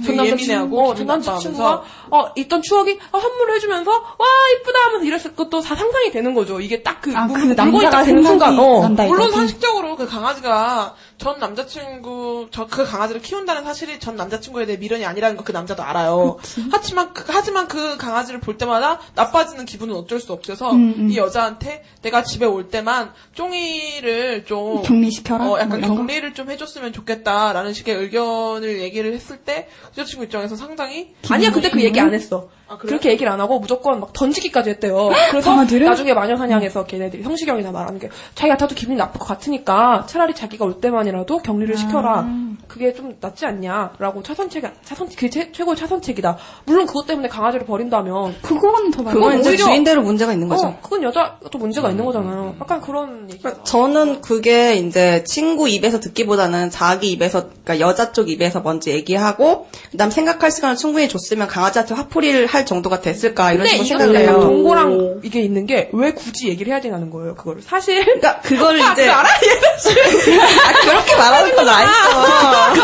전 0.05 0.17
되게 0.17 0.31
남자친구, 0.31 0.43
예민해하고 0.43 0.81
어, 0.81 0.87
전 0.89 0.95
기분 0.97 1.07
남자 1.07 1.39
친구가, 1.39 1.65
나빠하면서. 1.65 2.17
어, 2.17 2.33
있던 2.37 2.63
추억이, 2.63 2.99
어, 3.13 3.21
선물을 3.21 3.55
해주면서, 3.57 3.91
와, 3.91 4.27
이쁘다 4.61 4.79
하면서 4.87 5.05
이랬을 5.05 5.35
것도 5.37 5.61
다 5.61 5.75
상상이 5.75 6.11
되는 6.11 6.35
거죠. 6.35 6.61
이게 6.61 6.83
딱 6.83 7.01
그, 7.01 7.15
아, 7.17 7.27
물- 7.27 7.41
그 7.41 7.47
남자가 7.55 7.91
딱 7.91 8.05
되는 8.05 8.23
순간, 8.23 8.59
어. 8.59 8.81
난다, 8.83 9.05
물론. 9.07 9.31
상식적으로 9.33 9.97
그 9.97 10.07
강아지가 10.07 10.95
전 11.19 11.39
남자친구 11.41 12.49
저 12.53 12.67
그 12.69 12.85
강아지를 12.85 13.21
키운다는 13.23 13.65
사실이 13.65 13.99
전 13.99 14.15
남자친구에 14.17 14.67
대해 14.67 14.79
미련이 14.79 15.05
아니라는 15.05 15.37
거 15.37 15.43
그 15.43 15.53
남자도 15.53 15.83
알아요. 15.83 16.37
하지만 16.71 17.13
그, 17.15 17.25
하지만 17.29 17.67
그 17.67 17.97
강아지를 17.97 18.39
볼 18.41 18.59
때마다 18.59 19.01
나빠지는 19.15 19.65
기분은 19.65 19.95
어쩔 19.95 20.21
수 20.21 20.33
없어서 20.33 20.71
음, 20.73 20.95
음. 20.97 21.11
이 21.11 21.17
여자한테 21.17 21.83
내가 22.03 22.23
집에 22.23 22.45
올 22.45 22.69
때만 22.69 23.13
쫑이를 23.35 24.45
좀 24.45 24.83
격리시켜라? 24.83 25.45
어, 25.45 25.47
뭐 25.49 25.59
약간 25.61 25.81
거? 25.81 25.95
격리를 25.95 26.35
좀 26.35 26.51
해줬으면 26.51 26.93
좋겠다라는 26.93 27.73
식의 27.73 27.95
의견을 27.97 28.81
얘기를 28.81 29.13
했을 29.15 29.39
때 29.39 29.69
여자친구 29.97 30.25
입장에서 30.25 30.57
상당히 30.57 31.15
아니야, 31.31 31.51
근데 31.51 31.71
그 31.71 31.83
얘기 31.83 31.99
안 32.01 32.13
했어. 32.15 32.49
아, 32.69 32.77
그래요? 32.77 32.89
그렇게 32.91 33.11
얘기를 33.11 33.31
안 33.33 33.41
하고 33.41 33.59
무조건 33.59 34.01
막 34.01 34.13
던지기까지 34.13 34.71
했대요. 34.71 35.11
그래서 35.31 35.51
강아지를? 35.51 35.87
나중에 35.87 36.13
마녀 36.13 36.37
사냥에서 36.37 36.85
걔네들이 36.85 37.23
성시경이나 37.23 37.71
말하는 37.73 37.99
게 37.99 38.11
자기 38.35 38.51
같아도 38.51 38.75
기분이 38.75 38.97
나쁠 38.99 39.19
것 39.19 39.27
같으니까 39.27 40.05
차라리 40.07 40.35
자기가 40.35 40.65
올 40.65 40.81
때만이라도 40.81 41.39
격리를 41.39 41.77
시켜라. 41.77 42.27
그게 42.69 42.93
좀 42.93 43.17
낫지 43.21 43.47
않냐라고 43.47 44.23
차선책 44.23 44.65
차선 44.85 45.09
그게 45.09 45.31
최, 45.31 45.51
최고의 45.53 45.77
차선책이다. 45.77 46.37
물론 46.67 46.87
그것 46.87 47.07
때문에 47.07 47.29
강아지를 47.29 47.65
버린다면 47.67 48.37
그거는 48.43 48.91
더. 48.91 49.03
그건 49.05 49.41
이제 49.41 49.57
주인대로 49.57 50.03
문제가 50.03 50.33
있는 50.35 50.49
거죠. 50.49 50.67
어, 50.67 50.79
그건 50.83 51.03
여자도 51.03 51.57
문제가 51.59 51.91
있는 51.91 52.05
거잖아요. 52.05 52.57
약간 52.61 52.81
그런 52.81 53.29
얘기. 53.31 53.43
저는 53.65 54.21
그게 54.21 54.75
이제 54.75 55.25
친구 55.25 55.69
입에서 55.69 56.01
듣기보다는 56.01 56.71
자기 56.71 57.11
입에서, 57.13 57.49
그러니까 57.65 57.81
여자 57.81 58.13
쪽 58.13 58.29
입에서 58.29 58.61
먼저 58.61 58.91
얘기하고, 58.91 59.67
그 59.91 59.97
다음 59.97 60.11
생각할 60.11 60.51
시간을 60.51 60.77
충분히 60.77 61.09
줬으면 61.09 61.49
강아지한테 61.49 61.95
화풀이를 61.95 62.47
할 62.47 62.58
정도가 62.65 63.01
됐을까, 63.01 63.53
이런 63.53 63.67
식으로 63.67 63.87
생각을 63.87 64.17
해요. 64.17 64.41
동거랑 64.41 65.21
이게 65.23 65.41
있는 65.41 65.67
게 65.67 65.89
왜 65.93 66.13
굳이 66.13 66.49
얘기를 66.49 66.73
해야 66.73 66.81
되냐는 66.81 67.11
거예요. 67.11 67.35
그거를 67.35 67.63
사실 67.63 68.05
그러니까 68.05 68.41
그걸 68.41 68.81
아, 68.81 68.93
이제, 68.93 69.09
알아? 69.09 69.29
아, 69.29 70.73
그렇게 70.85 71.17
말하는 71.17 71.55
건 71.57 71.69
아니죠. 71.69 71.93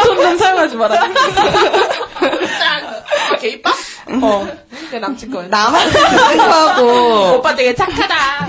그돈 0.03 0.17
좀 0.23 0.39
사용하지 0.39 0.77
마라. 0.77 1.01
아, 2.21 3.37
개이빠? 3.41 3.71
어. 4.23 4.47
내 4.91 4.99
남친. 4.99 5.31
남한테 5.51 5.99
듣는 5.99 6.37
거하고, 6.37 7.39
오빠 7.39 7.55
되게 7.55 7.75
착하다. 7.75 8.49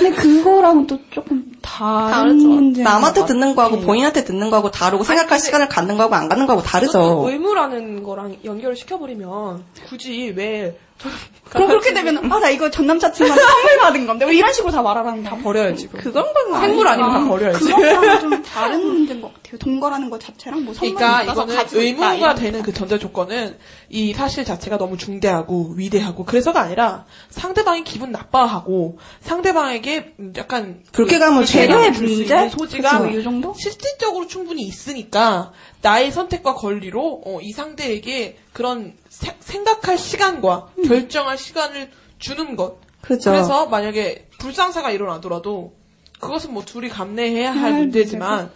근데 0.00 0.16
그거랑은 0.16 0.86
또 0.86 0.98
조금 1.10 1.44
다른. 1.60 2.38
문제. 2.38 2.82
남한테 2.82 3.26
듣는 3.26 3.54
거하고 3.54 3.80
본인한테 3.80 4.24
듣는 4.24 4.48
거하고 4.50 4.70
다르고 4.70 5.04
생각할 5.04 5.38
시간을 5.38 5.68
갖는 5.68 5.96
거하고 5.96 6.14
안 6.14 6.28
갖는 6.28 6.46
거하고 6.46 6.62
다르죠. 6.64 7.24
의무라는 7.28 8.02
거랑 8.02 8.36
연결을 8.44 8.76
시켜버리면 8.76 9.62
굳이 9.88 10.32
왜 10.34 10.78
그럼 11.50 11.66
그렇게 11.68 11.92
되면 11.92 12.30
아 12.32 12.38
나 12.40 12.48
이거 12.48 12.70
전 12.70 12.86
남자친구한테 12.86 13.44
선물 13.44 13.78
받은 13.78 14.06
건데 14.06 14.24
왜 14.24 14.34
이런 14.36 14.52
식으로 14.52 14.70
다 14.72 14.82
말하라는 14.82 15.24
거야? 15.24 15.42
버려야지. 15.42 15.88
그거. 15.88 15.98
그건 16.02 16.32
건 16.32 16.60
생물 16.60 16.86
아니면 16.86 17.10
다 17.10 17.16
아, 17.18 17.24
버려야지. 17.28 17.64
그거랑 17.64 18.20
좀 18.20 18.42
다른 18.44 18.86
문제인 18.86 19.20
것 19.20 19.34
같아요. 19.34 19.58
동거라는 19.58 20.10
것 20.10 20.20
자체랑 20.20 20.64
뭐 20.64 20.72
선물 20.72 20.94
그러니까 20.94 21.22
이거는 21.32 21.54
있다, 21.54 21.66
의무가 21.72 22.14
이런 22.14 22.36
되는 22.36 22.62
그 22.62 22.72
전제 22.72 22.98
조건은 22.98 23.58
이 23.88 24.12
사실 24.14 24.44
자체가 24.44 24.78
너무 24.78 24.96
중대하고 24.96 25.74
위대하고 25.76 26.24
그래서가 26.24 26.60
아니라 26.60 27.04
상대방이 27.30 27.82
기분 27.84 28.12
나빠하고 28.12 28.98
상대방에게 29.20 30.14
음, 30.20 30.32
약간 30.36 30.82
그렇게 30.92 31.18
가면 31.18 31.44
재료의 31.46 31.90
문제? 31.92 32.48
소지가 32.50 33.08
이 33.10 33.22
정도? 33.24 33.54
실질적으로 33.58 34.26
충분히 34.28 34.62
있으니까 34.62 35.52
나의 35.82 36.12
선택과 36.12 36.54
권리로 36.54 37.22
어, 37.26 37.38
이 37.42 37.52
상대에게 37.52 38.36
그런 38.52 38.94
세- 39.20 39.36
생각할 39.40 39.98
시간과 39.98 40.70
결정할 40.86 41.36
시간을 41.38 41.90
주는 42.18 42.56
것. 42.56 42.78
그죠. 43.02 43.32
래서 43.32 43.66
만약에 43.66 44.28
불상사가 44.38 44.90
일어나더라도 44.90 45.74
그것은 46.20 46.52
뭐 46.52 46.64
둘이 46.64 46.88
감내해야 46.88 47.52
할할 47.52 47.72
문제지만 47.80 48.50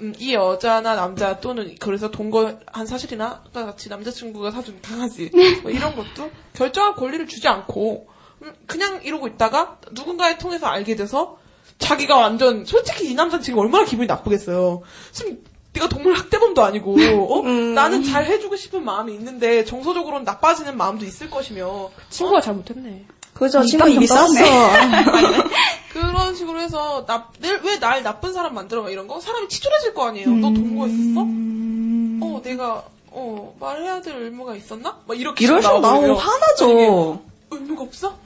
음, 0.00 0.14
이 0.18 0.32
여자나 0.34 0.94
남자 0.94 1.40
또는 1.40 1.74
그래서 1.80 2.10
동거한 2.10 2.86
사실이나 2.86 3.42
아까 3.46 3.66
같이 3.66 3.88
남자친구가 3.88 4.50
사준 4.50 4.80
강아지 4.82 5.30
뭐 5.62 5.70
이런 5.70 5.94
것도 5.96 6.30
결정할 6.54 6.94
권리를 6.94 7.26
주지 7.26 7.48
않고 7.48 8.08
음, 8.42 8.52
그냥 8.66 9.00
이러고 9.02 9.26
있다가 9.26 9.78
누군가의 9.92 10.38
통해서 10.38 10.66
알게 10.66 10.96
돼서 10.96 11.38
자기가 11.78 12.16
완전 12.16 12.64
솔직히 12.64 13.10
이 13.10 13.14
남자는 13.14 13.42
지금 13.42 13.58
얼마나 13.60 13.84
기분이 13.84 14.06
나쁘겠어요. 14.06 14.82
지금 15.12 15.42
네가 15.78 15.88
동물 15.88 16.14
학대범도 16.14 16.62
아니고 16.62 16.96
어? 17.30 17.42
나는 17.48 18.02
잘 18.02 18.24
해주고 18.26 18.56
싶은 18.56 18.84
마음이 18.84 19.14
있는데 19.14 19.64
정서적으로는 19.64 20.24
나빠지는 20.24 20.76
마음도 20.76 21.04
있을 21.04 21.30
것이며 21.30 21.90
친구가 22.10 22.40
잘못했네. 22.40 23.04
그죠. 23.34 23.62
이 23.62 23.66
친구 23.68 23.92
좀 23.94 24.04
쌌어. 24.04 24.26
그런 25.92 26.34
식으로 26.34 26.60
해서 26.60 27.06
왜 27.40 27.78
날 27.78 28.02
나쁜 28.02 28.32
사람 28.32 28.54
만들어 28.54 28.82
막 28.82 28.90
이런 28.90 29.06
거 29.06 29.20
사람이 29.20 29.48
치졸해질 29.48 29.94
거 29.94 30.08
아니에요. 30.08 30.28
너 30.30 30.48
동거했었어? 30.52 31.20
어 31.20 32.40
내가 32.42 32.82
어 33.10 33.54
말해야 33.60 34.00
될 34.00 34.16
의무가 34.16 34.56
있었나? 34.56 34.98
막 35.06 35.18
이렇게 35.18 35.44
이럴 35.44 35.62
식 35.62 35.68
나오면 35.68 35.82
나오면 35.82 36.16
화나죠. 36.16 37.22
의무가 37.50 37.82
없어? 37.84 38.16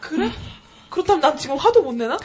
그래? 0.00 0.30
그렇다면 0.90 1.20
난 1.20 1.36
지금 1.36 1.56
화도 1.56 1.82
못 1.82 1.94
내나? 1.94 2.16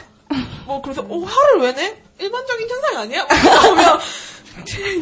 뭐 0.66 0.80
그래서 0.82 1.02
어 1.08 1.18
화를 1.24 1.60
왜 1.62 1.74
내? 1.74 2.00
일반적인 2.20 2.68
현상 2.68 2.96
아니야? 2.98 3.26
막 3.26 3.44
나오면 3.44 3.98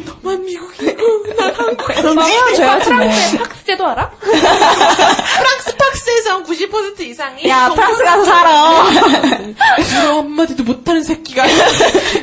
너만 0.05 0.45
미국이고 0.45 1.33
난 1.35 1.53
한국이고 1.53 2.01
그럼 2.01 2.19
헤어져야지 2.19 2.89
뭐. 2.89 2.99
프랑스 2.99 3.37
팍스제도 3.37 3.85
알아? 3.87 4.09
프랑스 4.19 5.75
팍스에서 5.77 6.43
90% 6.43 6.99
이상이 7.01 7.47
야, 7.49 7.67
동물 7.67 7.75
프랑스 7.83 8.03
가서 8.03 8.25
살아. 8.25 8.83
불어 10.01 10.17
한마디도 10.17 10.63
못하는 10.63 11.03
새끼가 11.03 11.43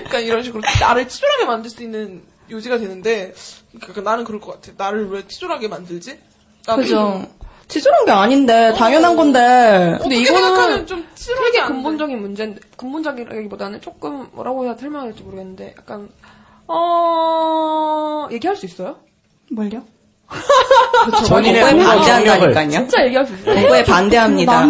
약간 0.05 0.23
이런 0.23 0.43
식으로 0.43 0.63
나를 0.81 1.09
치졸하게 1.09 1.45
만들 1.47 1.71
수 1.71 1.83
있는 1.83 2.23
요지가 2.51 2.79
되는데 2.79 3.35
그러니까 3.81 4.01
나는 4.03 4.25
그럴 4.25 4.41
것 4.41 4.61
같아. 4.61 4.73
나를 4.77 5.09
왜 5.11 5.27
치졸하게 5.27 5.69
만들지? 5.69 6.19
나 6.67 6.77
그죠. 6.77 7.27
치졸한 7.69 8.05
게 8.05 8.11
아닌데 8.13 8.75
당연한 8.77 9.17
건데. 9.17 9.97
근데 10.01 10.17
이거는 10.17 10.87
좀 10.87 11.07
되게 11.17 11.63
근본적인 11.65 12.21
문제인데 12.21 12.61
근본적이라기보다는 12.77 13.81
조금 13.81 14.29
뭐라고 14.33 14.65
해야 14.65 14.75
설명해야 14.75 15.11
될지 15.11 15.23
모르겠는데 15.23 15.75
약간 15.79 16.09
어 16.69 18.29
얘기할 18.33 18.57
수 18.57 18.67
있어요? 18.67 18.97
뭘요? 19.51 19.83
동거 21.05 21.27
반대한다니까요. 21.87 22.71
진짜 22.71 23.05
얘기할 23.05 23.27
수 23.27 23.35
있어요. 23.35 23.55
동거에 23.55 23.85
반대합니다. 23.85 24.67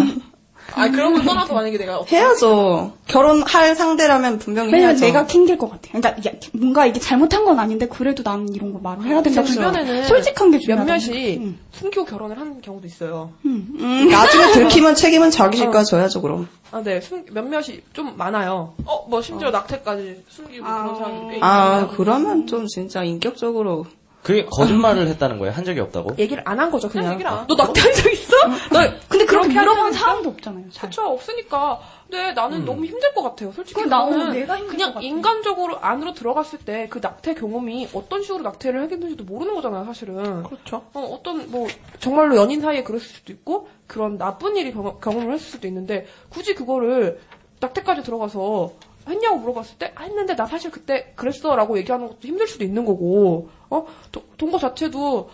아 0.74 0.88
그런 0.90 1.12
걸 1.14 1.24
떠나서 1.24 1.54
만약에 1.54 1.78
내가 1.78 2.02
해야죠. 2.10 2.92
결혼할 3.06 3.76
상대라면 3.76 4.38
분명히 4.38 4.72
왜냐면 4.72 4.90
해야죠. 4.96 5.06
내가 5.06 5.26
튕길 5.26 5.56
것 5.58 5.70
같아. 5.70 5.88
그러니까 5.92 6.10
이게 6.18 6.38
뭔가 6.52 6.86
이게 6.86 6.98
잘못한 7.00 7.44
건 7.44 7.58
아닌데 7.58 7.86
그래도 7.86 8.22
난 8.22 8.48
이런 8.52 8.72
거 8.72 8.78
말을 8.80 9.04
해야 9.04 9.22
된다. 9.22 9.42
제 9.42 9.52
주변에는 9.52 10.04
솔직한 10.04 10.50
게 10.50 10.58
중요하다. 10.58 10.84
몇몇이 10.84 11.54
숨기고 11.72 12.04
결혼을 12.04 12.38
하는 12.38 12.60
경우도 12.60 12.86
있어요. 12.86 13.32
음, 13.44 14.08
나중에 14.10 14.52
들키면 14.52 14.94
책임은 14.96 15.30
자기 15.30 15.58
어. 15.58 15.64
집까지 15.64 15.90
져야죠, 15.90 16.22
그럼. 16.22 16.48
아, 16.70 16.82
네. 16.82 17.00
숨, 17.00 17.24
몇몇이 17.30 17.80
좀 17.92 18.16
많아요. 18.16 18.74
어, 18.84 19.06
뭐 19.08 19.22
심지어 19.22 19.50
낙태까지 19.50 20.24
숨기고 20.28 20.64
그런 20.64 20.96
사람이 20.96 21.30
꽤 21.34 21.38
아, 21.40 21.78
있어요. 21.82 21.90
그러면 21.96 22.46
좀 22.46 22.66
진짜 22.66 23.04
인격적으로. 23.04 23.86
그게 24.24 24.46
거짓말을 24.46 25.06
했다는 25.06 25.38
거예요? 25.38 25.52
한 25.54 25.64
적이 25.66 25.80
없다고? 25.80 26.16
얘기를 26.18 26.42
안 26.46 26.58
한 26.58 26.70
거죠, 26.70 26.88
그냥. 26.88 27.12
얘기를 27.12 27.30
안 27.30 27.40
한너 27.40 27.54
낙태한 27.56 27.92
적 27.92 28.10
있어? 28.10 28.36
너 28.72 28.80
근데 29.06 29.26
그렇게 29.26 29.52
하는데? 29.54 29.92
사람도 29.92 30.30
없잖아요. 30.30 30.64
잘. 30.72 30.88
그쵸, 30.88 31.02
없으니까. 31.02 31.78
근데 32.08 32.32
나는 32.32 32.64
너무 32.64 32.86
힘들 32.86 33.12
것 33.12 33.22
같아요. 33.22 33.52
솔직히. 33.52 33.84
나는 33.86 34.32
내가 34.32 34.56
힘들 34.56 34.76
그냥. 34.76 35.02
인간적으로 35.02 35.78
안으로 35.78 36.14
들어갔을 36.14 36.58
때 36.60 36.88
그 36.88 37.00
낙태 37.02 37.34
경험이 37.34 37.88
어떤 37.92 38.22
식으로 38.22 38.42
낙태를 38.42 38.80
하겠는지도 38.82 39.24
모르는 39.24 39.54
거잖아요, 39.56 39.84
사실은. 39.84 40.42
그렇죠. 40.44 40.84
어, 40.94 41.00
어떤, 41.00 41.50
뭐, 41.50 41.68
정말로 42.00 42.36
연인 42.36 42.62
사이에 42.62 42.82
그랬을 42.82 43.06
수도 43.06 43.30
있고, 43.32 43.68
그런 43.86 44.16
나쁜 44.16 44.56
일이 44.56 44.72
경험, 44.72 44.98
경험을 45.00 45.34
했을 45.34 45.44
수도 45.46 45.66
있는데, 45.68 46.06
굳이 46.30 46.54
그거를 46.54 47.20
낙태까지 47.60 48.02
들어가서 48.02 48.72
했냐고 49.08 49.36
물어봤을 49.36 49.76
때, 49.78 49.92
아, 49.94 50.02
했는데 50.04 50.34
나 50.36 50.46
사실 50.46 50.70
그때 50.70 51.12
그랬어 51.16 51.54
라고 51.56 51.76
얘기하는 51.78 52.08
것도 52.08 52.18
힘들 52.22 52.46
수도 52.46 52.64
있는 52.64 52.84
거고, 52.84 53.48
어? 53.70 53.86
도- 54.12 54.22
동거 54.38 54.58
자체도, 54.58 55.30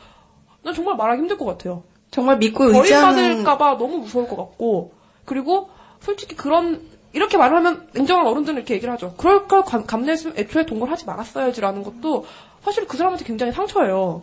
난 0.62 0.74
정말 0.74 0.97
말하기 0.97 1.20
힘들 1.20 1.38
것 1.38 1.44
같아요. 1.47 1.82
정말 2.10 2.36
믿고 2.38 2.64
의지하는. 2.64 3.14
버림받을까봐 3.16 3.78
너무 3.78 3.98
무서울 3.98 4.26
것 4.28 4.36
같고, 4.36 4.92
그리고 5.24 5.68
솔직히 6.01 6.34
그런, 6.34 6.82
이렇게 7.12 7.36
말을 7.36 7.56
하면 7.59 7.88
냉정한 7.92 8.26
어른들은 8.26 8.56
이렇게 8.59 8.74
얘기를 8.74 8.92
하죠. 8.94 9.14
그럴 9.16 9.47
걸 9.48 9.64
감- 9.64 9.86
감내했으면 9.86 10.36
애초에 10.38 10.66
동거를 10.66 10.92
하지 10.92 11.06
말았어야지라는 11.06 11.82
것도 11.82 12.24
사실 12.64 12.86
그 12.86 12.97
사람한테 12.97 13.24
굉장히 13.24 13.52
상처예요. 13.52 14.20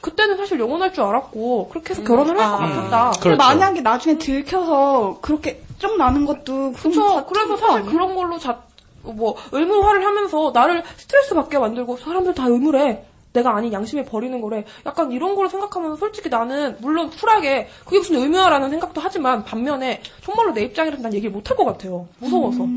그때는 0.00 0.36
사실 0.38 0.58
영원할 0.58 0.92
줄 0.94 1.04
알았고, 1.04 1.68
그렇게 1.68 1.90
해서 1.90 2.02
결혼을 2.02 2.38
할것 2.38 2.58
같았다. 2.60 3.12
근데 3.22 3.36
만약에 3.36 3.80
나중에 3.82 4.16
들켜서 4.16 5.18
그렇게 5.20 5.62
좀 5.78 5.96
나는 5.98 6.24
것도 6.24 6.72
그쵸. 6.72 7.26
그래서 7.26 7.56
사실 7.56 7.84
그런 7.86 8.14
걸로 8.14 8.38
자, 8.38 8.62
뭐, 9.02 9.36
의무화를 9.52 10.04
하면서 10.04 10.50
나를 10.52 10.82
스트레스 10.96 11.34
받게 11.34 11.58
만들고 11.58 11.96
사람들 11.98 12.34
다 12.34 12.46
의무래. 12.48 13.04
내가 13.32 13.54
아닌 13.54 13.72
양심에 13.72 14.04
버리는 14.04 14.40
거래. 14.40 14.64
약간 14.84 15.12
이런 15.12 15.36
거를 15.36 15.48
생각하면서 15.48 15.94
솔직히 15.96 16.28
나는 16.28 16.76
물론 16.80 17.10
쿨하게 17.10 17.68
그게 17.84 17.98
무슨 17.98 18.16
의무화라는 18.16 18.70
생각도 18.70 19.00
하지만 19.00 19.44
반면에 19.44 20.02
정말로 20.20 20.52
내 20.52 20.62
입장이라서 20.62 21.00
난 21.00 21.14
얘기를 21.14 21.30
못할 21.30 21.56
것 21.56 21.64
같아요. 21.64 22.08
무서워서. 22.18 22.66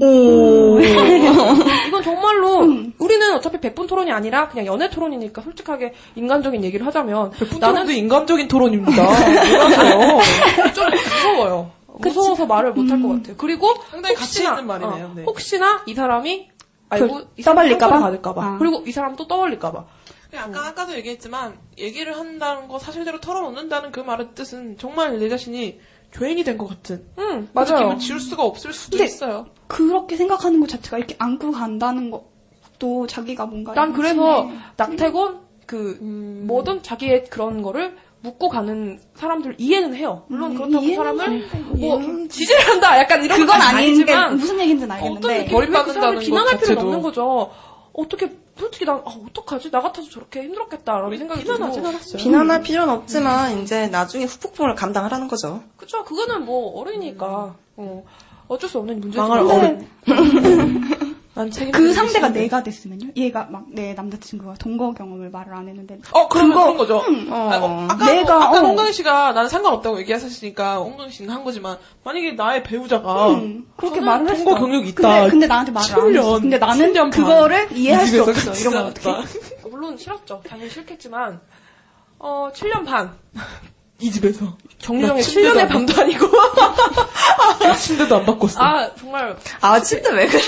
이건 1.88 2.04
정말로 2.04 2.60
우리는 3.00 3.34
어차피 3.34 3.60
백분 3.60 3.88
토론이 3.88 4.12
아니라 4.12 4.48
그냥 4.48 4.68
연애 4.68 4.88
토론이니까 4.92 5.42
솔직하게 5.42 5.94
인간적인 6.16 6.64
얘기를 6.64 6.86
하자면 6.86 7.32
나는 7.60 7.90
인간적인 7.90 8.48
토론입니다. 8.48 9.04
뭐라고요? 9.04 10.20
좀 10.76 10.86
무서워요. 10.92 11.72
무서워서 12.00 12.46
말을 12.46 12.74
못할 12.74 13.02
것 13.02 13.10
같아요. 13.10 13.36
그리고 13.38 13.68
상당히 13.90 14.16
가치 14.16 14.44
있는 14.44 14.66
말이네요. 14.68 15.06
어, 15.06 15.14
네. 15.16 15.24
혹시나 15.24 15.84
이 15.86 15.94
사람이 15.94 16.50
알고 16.90 17.14
그, 17.14 17.28
이 17.38 17.42
사람이 17.42 17.70
떠벌릴까 17.70 17.88
봐? 17.88 17.92
상처를 18.00 18.02
받을까봐. 18.22 18.46
아. 18.46 18.58
그리고 18.58 18.84
이 18.88 18.92
사람 18.92 19.16
또 19.16 19.28
떠올릴까봐. 19.28 19.86
아까 20.36 20.68
아까도 20.68 20.94
얘기했지만 20.96 21.58
얘기를 21.78 22.18
한다는 22.18 22.68
거 22.68 22.80
사실대로 22.80 23.20
털어놓는다는 23.20 23.92
그 23.92 24.00
말의 24.00 24.30
뜻은 24.34 24.78
정말 24.80 25.20
내 25.20 25.30
자신이 25.30 25.80
죄인이 26.16 26.44
된 26.44 26.58
것 26.58 26.68
같은. 26.68 27.06
응, 27.20 27.48
그 27.48 27.50
맞아요. 27.54 27.74
느낌을 27.80 28.00
지울 28.00 28.20
수가 28.20 28.44
없을 28.44 28.74
수도 28.74 28.98
근데 28.98 29.06
있어요. 29.06 29.48
그렇게 29.68 30.16
생각하는 30.16 30.60
것 30.60 30.70
자체가 30.70 30.98
이렇게 30.98 31.16
안고 31.20 31.52
간다는 31.52 32.10
것도 32.12 33.06
자기가 33.08 33.46
뭔가 33.46 33.74
난 33.74 33.94
그래서 33.94 34.50
낙태건 34.78 35.42
그 35.68 35.98
음. 36.02 36.44
뭐든 36.48 36.84
자기의 36.84 37.26
그런 37.26 37.62
거를 37.62 37.96
묻고 38.24 38.48
가는 38.48 39.00
사람들 39.16 39.56
이해는 39.58 39.94
해요. 39.96 40.24
물론 40.30 40.54
그렇다고 40.56 40.80
그 40.80 40.86
이해는 40.86 40.96
사람을 41.18 41.48
뭐 41.76 42.00
지지를 42.30 42.62
한다 42.70 42.98
약간 42.98 43.24
이런 43.24 43.38
그건 43.38 43.60
건 43.60 43.68
아닌데 43.68 44.14
아니지만 44.14 44.38
무슨 44.38 44.60
얘기인지는 44.62 44.92
알겠는데 44.96 45.40
느낌이 45.44 45.60
왜그 45.60 46.20
비난할 46.20 46.54
것 46.54 46.60
필요는. 46.62 46.84
없는 46.84 47.02
거죠. 47.02 47.52
어떻게 47.92 48.32
솔직히 48.58 48.86
난 48.86 49.02
아, 49.06 49.14
어떡하지? 49.30 49.72
나 49.72 49.82
같아도 49.82 50.08
저렇게 50.10 50.44
힘들었겠다라는 50.44 51.18
생각이 51.18 51.44
비난하진 51.44 51.86
않았어요. 51.86 52.18
비난할 52.18 52.62
필요는 52.62 52.94
없지만 52.94 53.60
이제 53.62 53.88
나중에 53.88 54.24
후폭풍을 54.26 54.76
감당하라는 54.76 55.28
거죠. 55.28 55.62
그쵸 55.76 56.04
그거는 56.06 56.46
뭐 56.46 56.80
어른이니까 56.80 57.56
어, 57.76 58.04
어쩔 58.48 58.70
수 58.70 58.78
없는 58.80 59.02
문제죠. 59.02 59.22
망할 59.28 59.46
난 59.46 59.86
책임 60.06 61.13
그 61.72 61.94
상대가 61.94 62.30
내가 62.30 62.62
됐으면요? 62.62 63.10
얘가 63.18 63.48
막 63.50 63.64
내 63.70 63.94
남자친구가 63.96 64.54
동거 64.60 64.94
경험을 64.94 65.32
말을 65.32 65.54
안 65.56 65.68
했는데 65.68 65.98
어, 66.12 66.28
그러면 66.28 66.52
그거- 66.52 66.64
그런 66.66 66.78
거죠. 66.78 67.04
응, 67.08 67.34
어. 67.34 67.36
아, 67.52 67.58
어, 67.60 67.88
아까, 67.90 68.06
내가, 68.06 68.36
아까 68.36 68.60
어. 68.60 68.66
홍강 68.68 68.92
씨가 68.92 69.32
나는 69.34 69.50
상관없다고 69.50 70.00
얘기하셨으니까 70.02 70.78
홍강 70.78 71.10
씨는 71.10 71.34
한 71.34 71.44
거지만 71.44 71.78
만약에 72.04 72.34
나의 72.34 72.62
배우자가 72.62 73.32
응, 73.32 73.66
그렇게 73.78 74.00
말을 74.00 74.30
했어. 74.30 74.44
동거 74.44 74.60
경력이 74.60 74.90
있다. 74.90 75.02
근데, 75.22 75.30
근데 75.32 75.48
나한테 75.48 75.72
말을 75.72 75.92
안 75.96 76.00
7년, 76.02 76.18
했어. 76.18 76.40
근데 76.40 76.58
나는 76.60 76.94
7년 76.94 76.96
반. 77.00 77.10
그거를 77.12 77.68
이해할 77.72 78.06
이수 78.06 78.22
없어. 78.22 78.54
이런 78.54 78.74
건. 78.74 78.86
어떻게? 78.88 79.70
물론 79.70 79.98
싫었죠. 79.98 80.42
당연히 80.48 80.70
싫겠지만 80.70 81.40
어 82.20 82.52
7년 82.54 82.86
반 82.86 83.12
이 84.04 84.12
집에서 84.12 84.58
침대도 84.80 85.16
7년의 85.16 85.60
안 85.60 85.68
밤도 85.70 86.02
아니고 86.02 86.28
나 87.62 87.74
침대도 87.74 88.18
안 88.18 88.26
바꿨어. 88.26 88.62
아 88.62 88.90
정말 89.00 89.34
아, 89.62 89.82
침대 89.82 90.10
왜 90.12 90.28
그래요? 90.28 90.44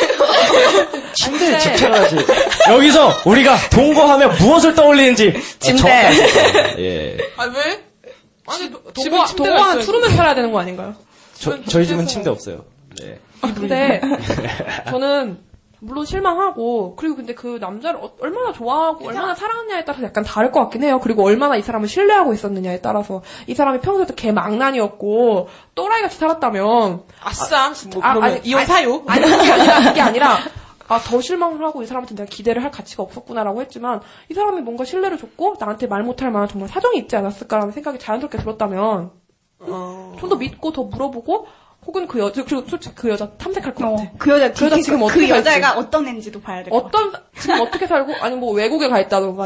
침대에 1.13 1.51
근데- 1.51 1.59
집착하지. 1.61 2.17
여기서 2.69 3.21
우리가 3.25 3.55
동거하면 3.69 4.35
무엇을 4.39 4.75
떠올리는지 4.75 5.33
침대. 5.59 5.87
예. 6.79 7.17
아 7.37 7.45
왜? 7.45 7.81
아니 8.45 8.69
동거 8.93 9.23
있어요. 9.23 9.79
투룸에 9.79 10.09
살아야 10.09 10.35
되는 10.35 10.51
거 10.51 10.59
아닌가요? 10.59 10.93
저, 11.39 11.63
저희 11.63 11.87
집은 11.87 12.05
침대 12.07 12.29
없어요. 12.29 12.65
네. 13.01 13.17
근데 13.41 14.01
저는 14.89 15.37
물론 15.79 16.05
실망하고 16.05 16.95
그리고 16.95 17.15
근데 17.15 17.33
그 17.33 17.57
남자를 17.59 17.99
어- 18.01 18.11
얼마나 18.19 18.51
좋아하고 18.51 19.07
얼마나 19.07 19.35
사랑하느냐에 19.35 19.85
따라서 19.85 20.03
약간 20.03 20.23
다를 20.23 20.51
것 20.51 20.59
같긴 20.61 20.83
해요. 20.83 20.99
그리고 21.01 21.23
얼마나 21.23 21.55
이 21.55 21.61
사람을 21.61 21.87
신뢰하고 21.87 22.33
있었느냐에 22.33 22.81
따라서. 22.81 23.21
이 23.47 23.53
사람이 23.55 23.81
평소에도 23.81 24.15
개 24.15 24.31
망난이었고 24.31 25.49
또라이 25.75 26.01
같이 26.01 26.17
살았다면. 26.17 27.03
아싸, 27.21 27.73
뭐 27.91 28.01
그러면 28.01 28.39
이혼 28.43 28.65
사유? 28.65 29.03
아니 29.07 29.23
그게 29.25 29.51
아니라 29.51 29.79
그게 29.89 30.01
아니라 30.01 30.37
아, 30.87 30.99
더 30.99 31.19
실망을 31.19 31.63
하고 31.63 31.81
이 31.81 31.85
사람한테 31.85 32.15
내가 32.15 32.29
기대를 32.29 32.63
할 32.63 32.69
가치가 32.71 33.01
없었구나라고 33.03 33.61
했지만 33.61 34.01
이 34.29 34.33
사람이 34.33 34.61
뭔가 34.61 34.85
신뢰를 34.85 35.17
줬고 35.17 35.55
나한테 35.59 35.87
말 35.87 36.03
못할 36.03 36.29
만한 36.31 36.47
정말 36.47 36.69
사정이 36.69 36.97
있지 36.99 37.15
않았을까라는 37.15 37.71
생각이 37.73 37.97
자연스럽게 37.97 38.37
들었다면 38.37 39.11
좀더 40.19 40.35
믿고 40.35 40.71
더 40.71 40.83
물어보고 40.83 41.47
혹은 41.87 42.07
그 42.07 42.19
여자 42.19 42.43
그리고 42.43 42.67
솔직히 42.67 42.95
그 42.95 43.09
여자 43.09 43.29
탐색할 43.37 43.73
것 43.75 43.89
같아. 43.91 44.11
그 44.17 44.29
여자, 44.31 44.51
그 44.51 44.65
여자 44.65 44.75
지금 44.81 44.99
그, 44.99 45.05
어떻게 45.05 45.19
그 45.27 45.29
여자가 45.29 45.61
살지? 45.73 45.77
어떤 45.79 46.07
애인지도 46.07 46.41
봐야 46.41 46.63
될 46.63 46.71
것 46.71 46.83
같아. 46.83 46.97
어떤 47.07 47.21
지금 47.39 47.59
어떻게 47.61 47.87
살고 47.87 48.13
아니 48.21 48.35
뭐 48.35 48.53
외국에 48.53 48.87
가 48.87 48.99
있다던가 48.99 49.45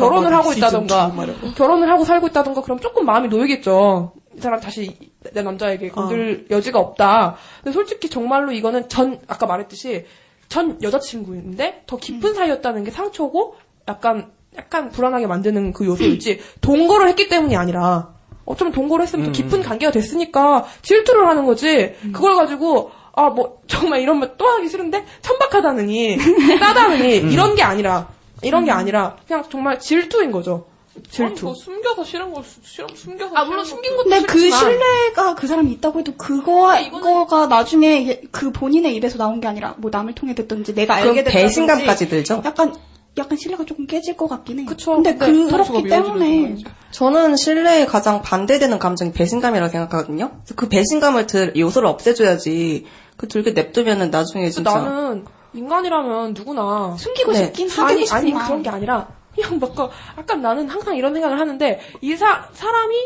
결혼을 0.00 0.32
하고 0.34 0.52
있다던가. 0.52 1.12
결혼을 1.56 1.90
하고 1.90 2.04
살고 2.04 2.28
있다던가 2.28 2.62
그럼 2.62 2.78
조금 2.80 3.04
마음이 3.06 3.28
놓이겠죠. 3.28 4.12
이 4.36 4.40
사람 4.40 4.60
다시 4.60 4.96
내 5.32 5.42
남자에게 5.42 5.88
건들 5.90 6.46
여지가 6.50 6.78
없다. 6.78 7.36
근데 7.64 7.72
솔직히 7.74 8.08
정말로 8.08 8.52
이거는 8.52 8.88
전 8.88 9.20
아까 9.26 9.46
말했듯이 9.46 10.06
전 10.48 10.80
여자친구인데 10.82 11.82
더 11.86 11.96
깊은 11.96 12.34
사이였다는 12.34 12.84
게 12.84 12.90
상처고 12.90 13.56
약간 13.88 14.30
약간 14.56 14.90
불안하게 14.90 15.26
만드는 15.26 15.72
그 15.72 15.84
요소일지 15.86 16.40
동거를 16.60 17.08
했기 17.08 17.28
때문이 17.28 17.56
아니라 17.56 18.14
어쩌면 18.44 18.72
동거를 18.72 19.04
했으면 19.04 19.26
더 19.26 19.32
깊은 19.32 19.62
관계가 19.62 19.92
됐으니까 19.92 20.66
질투를 20.82 21.26
하는 21.28 21.44
거지. 21.46 21.94
그걸 22.12 22.36
가지고 22.36 22.90
아 23.12 23.28
뭐 23.30 23.60
정말 23.66 24.00
이런 24.00 24.18
말 24.20 24.36
또 24.38 24.46
하기 24.46 24.68
싫은데 24.68 25.04
천박하다느니 25.22 26.16
싸다느니 26.58 27.16
이런 27.32 27.54
게 27.54 27.62
아니라 27.62 28.08
이런 28.42 28.64
게 28.64 28.70
아니라 28.70 29.16
그냥 29.26 29.44
정말 29.50 29.78
질투인 29.78 30.30
거죠. 30.32 30.66
질투. 31.10 31.46
뭐 31.46 31.54
숨겨서 31.54 32.02
싫은 32.04 32.32
걸 32.32 32.42
수- 32.42 32.60
싫은 32.64 32.88
숨겨서 32.94 33.34
아 33.34 33.44
물론 33.44 33.64
숨긴 33.64 33.96
것도 33.96 34.08
근데 34.10 34.26
그 34.26 34.38
싫지만 34.38 34.60
신뢰가 34.60 35.34
그 35.34 35.46
사람이 35.46 35.70
있다고 35.72 36.00
해도 36.00 36.12
그거 36.16 36.72
그거가 36.90 37.46
나중에 37.46 37.98
이게 38.00 38.22
그 38.30 38.50
본인의 38.52 38.94
입에서 38.96 39.16
나온 39.18 39.40
게 39.40 39.46
아니라 39.48 39.74
뭐 39.78 39.90
남을 39.92 40.14
통해 40.14 40.34
듣든지 40.34 40.74
내가 40.74 40.94
알게 40.96 41.22
됐다든지 41.24 41.32
배신감까지 41.42 42.08
들죠? 42.08 42.42
약간 42.44 42.74
약간 43.20 43.38
신뢰가 43.38 43.64
조금 43.64 43.86
깨질 43.86 44.16
것 44.16 44.28
같긴 44.28 44.60
해요. 44.60 44.66
그쵸. 44.68 44.94
근데 44.94 45.14
근데 45.14 45.50
그렇기 45.50 45.88
때문에 45.88 46.56
저는 46.90 47.36
신뢰에 47.36 47.86
가장 47.86 48.22
반대되는 48.22 48.78
감정이 48.78 49.12
배신감이라고 49.12 49.70
생각하거든요. 49.70 50.30
그래서 50.30 50.54
그 50.56 50.68
배신감을 50.68 51.26
들 51.26 51.56
요소를 51.56 51.88
없애줘야지 51.88 52.86
그 53.16 53.28
들게 53.28 53.52
냅두면은 53.52 54.10
나중에 54.10 54.50
진짜 54.50 54.74
나는 54.78 55.24
인간이라면 55.52 56.34
누구나 56.34 56.96
숨기고 56.98 57.32
네. 57.32 57.44
싶긴 57.44 57.70
아니 57.82 58.06
숨기고 58.06 58.38
아니 58.38 58.46
그런 58.46 58.62
게 58.62 58.70
아니라 58.70 59.08
그냥 59.34 59.58
뭔가 59.58 59.90
약간 60.18 60.40
나는 60.42 60.68
항상 60.68 60.96
이런 60.96 61.12
생각을 61.12 61.38
하는데 61.38 61.80
이 62.00 62.16
사, 62.16 62.48
사람이 62.52 62.96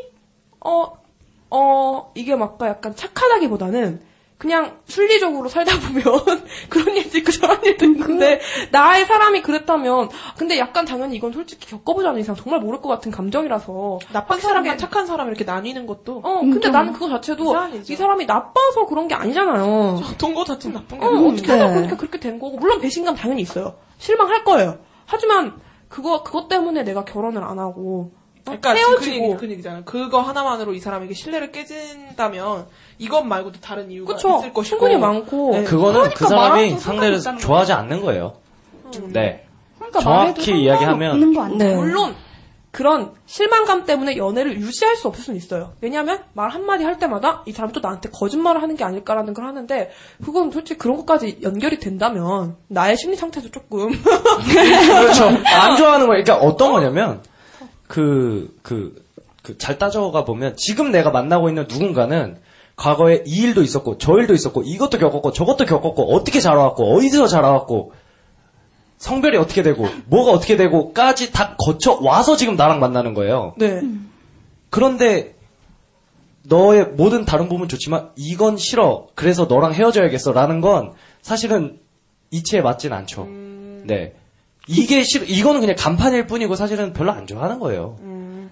어 0.60 1.04
어, 1.50 2.10
이게 2.16 2.34
막 2.34 2.58
약간 2.62 2.96
착하다기보다는 2.96 4.00
그냥 4.38 4.78
순리적으로 4.86 5.48
살다 5.48 5.78
보면 5.80 6.04
그런 6.68 6.96
일도 6.96 7.18
있고 7.18 7.30
저런 7.30 7.62
일도 7.64 7.84
있는데 7.86 8.40
나의 8.72 9.06
사람이 9.06 9.42
그랬다면 9.42 10.08
근데 10.36 10.58
약간 10.58 10.84
당연히 10.84 11.16
이건 11.16 11.32
솔직히 11.32 11.68
겪어보지 11.68 12.06
않은 12.08 12.20
이상 12.20 12.34
정말 12.34 12.60
모를 12.60 12.80
것 12.80 12.88
같은 12.88 13.10
감정이라서 13.12 14.00
나쁜 14.12 14.40
사람과 14.40 14.76
착한 14.76 15.06
사람 15.06 15.28
이렇게 15.28 15.44
나뉘는 15.44 15.86
것도 15.86 16.20
어 16.24 16.40
근데 16.40 16.68
나는 16.68 16.92
그거 16.92 17.08
자체도 17.08 17.54
이 17.88 17.96
사람이 17.96 18.26
나빠서 18.26 18.86
그런 18.86 19.08
게 19.08 19.14
아니잖아요. 19.14 20.02
동거 20.18 20.44
자체는 20.44 20.74
나쁜 20.74 20.98
게 20.98 21.06
어, 21.06 21.10
아니고. 21.10 21.28
어떻게 21.28 21.52
하다 21.52 21.74
보니까 21.74 21.96
그렇게 21.96 22.18
된 22.18 22.38
거고 22.38 22.56
물론 22.58 22.80
배신감 22.80 23.14
당연히 23.14 23.42
있어요. 23.42 23.76
실망할 23.98 24.44
거예요. 24.44 24.78
하지만 25.06 25.54
그거 25.88 26.22
그것 26.24 26.48
때문에 26.48 26.82
내가 26.82 27.04
결혼을 27.04 27.44
안 27.44 27.58
하고 27.60 28.12
어, 28.46 28.58
그러니까 28.58 28.74
헤어지고 28.74 29.36
그, 29.36 29.46
그 29.46 29.50
얘기잖아요. 29.52 29.84
그거 29.84 30.20
하나만으로 30.20 30.74
이 30.74 30.80
사람에게 30.80 31.14
신뢰를 31.14 31.52
깨진다면 31.52 32.66
이것 32.98 33.22
말고도 33.22 33.60
다른 33.60 33.90
이유가 33.90 34.14
그쵸. 34.14 34.38
있을 34.38 34.52
것이고 34.52 34.62
충분히 34.62 34.96
많고. 34.96 35.50
네. 35.52 35.64
그거는 35.64 36.10
그 36.10 36.26
사람이 36.26 36.62
말아도 36.62 36.80
상대를 36.80 37.20
상관없다는 37.20 37.38
좋아하지 37.40 37.72
않는 37.72 38.00
거예요. 38.02 38.34
네. 39.12 39.44
그러니까 39.76 40.00
정확히 40.00 40.62
이야기하면? 40.62 41.58
네. 41.58 41.74
물론 41.74 42.14
그런 42.70 43.12
실망감 43.26 43.84
때문에 43.86 44.16
연애를 44.16 44.60
유지할 44.60 44.96
수 44.96 45.06
없을 45.06 45.22
수는 45.24 45.36
있어요. 45.36 45.72
왜냐하면 45.80 46.20
말 46.32 46.48
한마디 46.50 46.82
할 46.82 46.98
때마다 46.98 47.42
이 47.46 47.52
사람이 47.52 47.72
또 47.72 47.80
나한테 47.80 48.10
거짓말을 48.10 48.62
하는 48.62 48.76
게 48.76 48.82
아닐까라는 48.82 49.32
걸 49.32 49.46
하는데 49.46 49.90
그건 50.24 50.50
솔직히 50.50 50.78
그런 50.78 50.96
것까지 50.96 51.38
연결이 51.42 51.78
된다면 51.78 52.56
나의 52.68 52.96
심리 52.96 53.14
상태도 53.16 53.50
조금 53.52 53.90
그렇죠. 54.02 55.26
안 55.46 55.76
좋아하는 55.76 56.06
거예요. 56.08 56.24
그러니까 56.24 56.36
어떤 56.36 56.72
거냐면 56.72 57.22
그 57.88 58.48
그 58.62 59.04
그 59.44 59.58
잘 59.58 59.78
따져가 59.78 60.24
보면 60.24 60.56
지금 60.56 60.90
내가 60.90 61.10
만나고 61.10 61.50
있는 61.50 61.66
누군가는 61.68 62.38
과거에 62.76 63.22
이 63.26 63.42
일도 63.42 63.62
있었고 63.62 63.98
저 63.98 64.18
일도 64.18 64.34
있었고 64.34 64.62
이것도 64.62 64.98
겪었고 64.98 65.32
저것도 65.32 65.64
겪었고 65.66 66.14
어떻게 66.14 66.40
자라왔고 66.40 66.94
어디서 66.94 67.28
자라왔고 67.28 67.92
성별이 68.98 69.36
어떻게 69.36 69.62
되고 69.62 69.86
뭐가 70.06 70.32
어떻게 70.32 70.56
되고까지 70.56 71.32
다 71.32 71.56
거쳐 71.58 71.98
와서 72.00 72.36
지금 72.36 72.56
나랑 72.56 72.80
만나는 72.80 73.14
거예요. 73.14 73.54
네. 73.58 73.82
그런데 74.70 75.34
너의 76.42 76.86
모든 76.88 77.24
다른 77.24 77.48
부분 77.48 77.68
좋지만 77.68 78.10
이건 78.16 78.56
싫어. 78.56 79.08
그래서 79.14 79.44
너랑 79.44 79.72
헤어져야겠어라는 79.72 80.60
건 80.60 80.92
사실은 81.22 81.78
이치에 82.30 82.60
맞진 82.60 82.92
않죠. 82.92 83.26
네. 83.84 84.14
이게 84.66 85.02
싫 85.02 85.28
이거는 85.28 85.60
그냥 85.60 85.76
간판일 85.78 86.26
뿐이고 86.26 86.56
사실은 86.56 86.92
별로 86.92 87.12
안 87.12 87.26
좋아하는 87.26 87.60
거예요. 87.60 87.96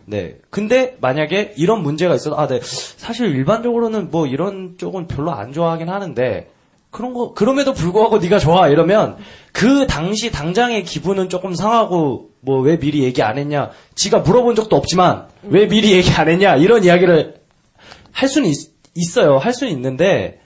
네. 0.07 0.37
근데 0.51 0.97
만약에 1.01 1.55
이런 1.57 1.83
문제가 1.83 2.15
있어도 2.15 2.39
아, 2.39 2.47
네. 2.47 2.61
사실 2.63 3.29
일반적으로는 3.35 4.11
뭐 4.11 4.27
이런 4.27 4.77
쪽은 4.79 5.07
별로 5.07 5.33
안 5.33 5.53
좋아하긴 5.53 5.89
하는데 5.89 6.51
그런 6.91 7.15
거 7.15 7.33
그럼에도 7.33 7.73
불구하고 7.73 8.19
네가 8.19 8.39
좋아 8.39 8.69
이러면 8.69 9.17
그 9.53 9.87
당시 9.87 10.31
당장의 10.31 10.85
기분은 10.85 11.29
조금 11.29 11.55
상하고 11.55 12.31
뭐 12.41 12.61
왜 12.63 12.79
미리 12.79 13.03
얘기 13.03 13.23
안 13.23 13.39
했냐 13.39 13.71
지가 13.95 14.19
물어본 14.19 14.57
적도 14.57 14.77
없지만 14.77 15.29
왜 15.45 15.67
미리 15.69 15.93
얘기 15.93 16.11
안 16.13 16.29
했냐 16.29 16.57
이런 16.57 16.85
이야기를 16.85 17.37
할 18.13 18.29
수는 18.29 18.51
있, 18.51 19.19
어요 19.19 19.39
할 19.39 19.55
수는 19.55 19.73
있는데 19.73 20.41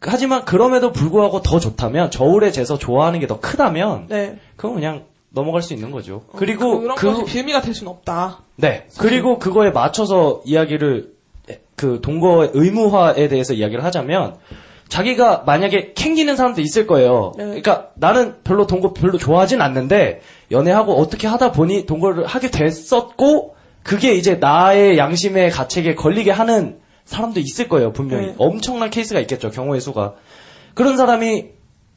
하지만 0.00 0.44
그럼에도 0.44 0.92
불구하고 0.92 1.40
더 1.42 1.58
좋다면 1.58 2.10
저울에 2.10 2.52
재서 2.52 2.78
좋아하는 2.78 3.20
게 3.20 3.26
더 3.26 3.40
크다면 3.40 4.06
네. 4.08 4.38
그건 4.56 4.74
그냥 4.74 5.04
넘어갈 5.34 5.62
수 5.62 5.74
있는 5.74 5.90
거죠. 5.90 6.22
그리고 6.36 6.80
그런 6.80 6.96
그 6.96 7.24
빌미가 7.24 7.60
될 7.60 7.74
수는 7.74 7.90
없다. 7.92 8.38
네. 8.56 8.86
그리고 8.98 9.38
그거에 9.38 9.70
맞춰서 9.70 10.40
이야기를 10.44 11.12
그 11.76 12.00
동거의 12.00 12.50
의무화에 12.54 13.28
대해서 13.28 13.52
이야기를 13.52 13.84
하자면 13.84 14.36
자기가 14.88 15.42
만약에 15.44 15.92
캥기는 15.94 16.36
사람도 16.36 16.60
있을 16.60 16.86
거예요. 16.86 17.32
네. 17.36 17.44
그러니까 17.44 17.88
나는 17.94 18.36
별로 18.44 18.66
동거 18.66 18.92
별로 18.92 19.18
좋아하진 19.18 19.60
않는데 19.60 20.20
연애하고 20.52 20.94
어떻게 20.94 21.26
하다 21.26 21.52
보니 21.52 21.84
동거를 21.86 22.26
하게 22.26 22.50
됐었고 22.50 23.56
그게 23.82 24.14
이제 24.14 24.36
나의 24.36 24.96
양심의 24.98 25.50
가책에 25.50 25.96
걸리게 25.96 26.30
하는 26.30 26.78
사람도 27.04 27.40
있을 27.40 27.68
거예요. 27.68 27.92
분명히 27.92 28.26
네. 28.28 28.34
엄청난 28.38 28.88
케이스가 28.88 29.20
있겠죠. 29.20 29.50
경우의 29.50 29.80
수가 29.80 30.14
그런 30.74 30.96
사람이 30.96 31.46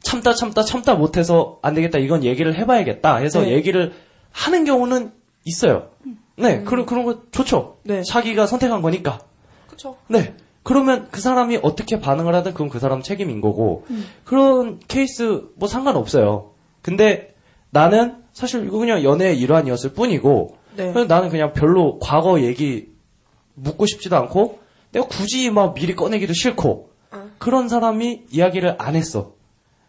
참다 0.02 0.34
참다 0.34 0.62
참다 0.62 0.94
못해서 0.94 1.58
안 1.62 1.74
되겠다 1.74 1.98
이건 1.98 2.24
얘기를 2.24 2.54
해봐야겠다 2.54 3.16
해서 3.16 3.42
네. 3.42 3.52
얘기를 3.52 3.92
하는 4.30 4.64
경우는 4.64 5.12
있어요. 5.44 5.90
네, 6.36 6.62
그런 6.62 6.86
그런 6.86 7.04
거 7.04 7.22
좋죠. 7.30 7.78
네. 7.82 8.02
자기가 8.02 8.46
선택한 8.46 8.80
거니까. 8.82 9.20
그쵸. 9.68 9.96
네. 10.08 10.34
그러면 10.62 11.08
그 11.10 11.20
사람이 11.20 11.60
어떻게 11.62 11.98
반응을 11.98 12.34
하든 12.34 12.52
그건 12.52 12.68
그 12.68 12.78
사람 12.78 13.02
책임인 13.02 13.40
거고 13.40 13.86
그런 14.24 14.78
케이스 14.86 15.44
뭐 15.56 15.66
상관없어요. 15.68 16.52
근데 16.82 17.34
나는 17.70 18.16
사실 18.32 18.66
이거 18.66 18.78
그냥 18.78 19.02
연애의 19.02 19.38
일환이었을 19.38 19.94
뿐이고 19.94 20.56
네. 20.76 20.92
나는 21.06 21.30
그냥 21.30 21.52
별로 21.54 21.98
과거 21.98 22.40
얘기 22.42 22.90
묻고 23.54 23.86
싶지도 23.86 24.16
않고 24.16 24.60
내가 24.92 25.06
굳이 25.06 25.50
막 25.50 25.74
미리 25.74 25.94
꺼내기도 25.96 26.32
싫고 26.34 26.90
그런 27.38 27.68
사람이 27.68 28.24
이야기를 28.30 28.76
안 28.78 28.94
했어. 28.94 29.37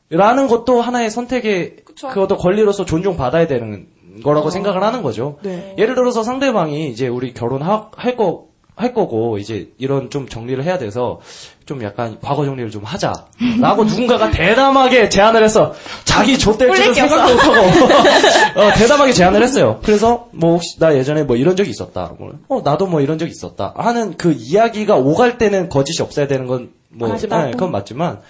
라는 0.10 0.48
것도 0.48 0.82
하나의 0.82 1.12
선택의 1.12 1.78
그것도 1.96 2.38
권리로서 2.38 2.86
존중받아야 2.86 3.48
되는 3.48 3.88
거라고 4.24 4.50
생각을 4.50 4.84
하는 4.84 5.04
거죠. 5.04 5.38
네. 5.44 5.76
예를 5.78 5.96
들어서 5.96 6.24
상대방이 6.24 6.90
이제 6.90 7.08
우리 7.08 7.34
결혼할 7.34 8.16
거, 8.18 8.46
할 8.76 8.94
거고, 8.94 9.38
이제 9.38 9.72
이런 9.78 10.10
좀 10.10 10.28
정리를 10.28 10.64
해야 10.64 10.78
돼서 10.78 11.20
좀 11.66 11.84
약간 11.84 12.18
과거 12.22 12.46
정리를 12.46 12.72
좀 12.72 12.84
하자. 12.84 13.14
라고 13.60 13.84
누군가가 13.86 14.32
대담하게 14.32 15.10
제안을 15.10 15.44
했어. 15.44 15.74
자기 16.06 16.38
좆될 16.38 16.74
줄은 16.74 16.94
생각도 16.94 17.34
못하고. 17.34 17.68
어, 18.60 18.72
대담하게 18.78 19.14
제안을 19.14 19.44
했어요. 19.44 19.80
그래서 19.84 20.28
뭐 20.32 20.54
혹시 20.54 20.80
나 20.80 20.96
예전에 20.96 21.24
뭐 21.24 21.36
이런 21.36 21.56
적이 21.56 21.70
있었다. 21.70 22.14
뭐, 22.18 22.34
어, 22.48 22.62
나도 22.64 22.88
뭐 22.88 23.02
이런 23.02 23.20
적이 23.20 23.32
있었다. 23.32 23.74
하는 23.78 24.18
그 24.18 24.32
이야기가 24.32 24.96
오갈 24.96 25.38
때는 25.38 25.70
거짓이 25.70 26.02
없어야 26.02 26.28
되는 26.28 26.48
건 26.48 26.72
뭐, 26.90 27.10
맞아, 27.10 27.28
나도. 27.28 27.46
네, 27.46 27.52
그건 27.52 27.72
맞지만 27.72 28.22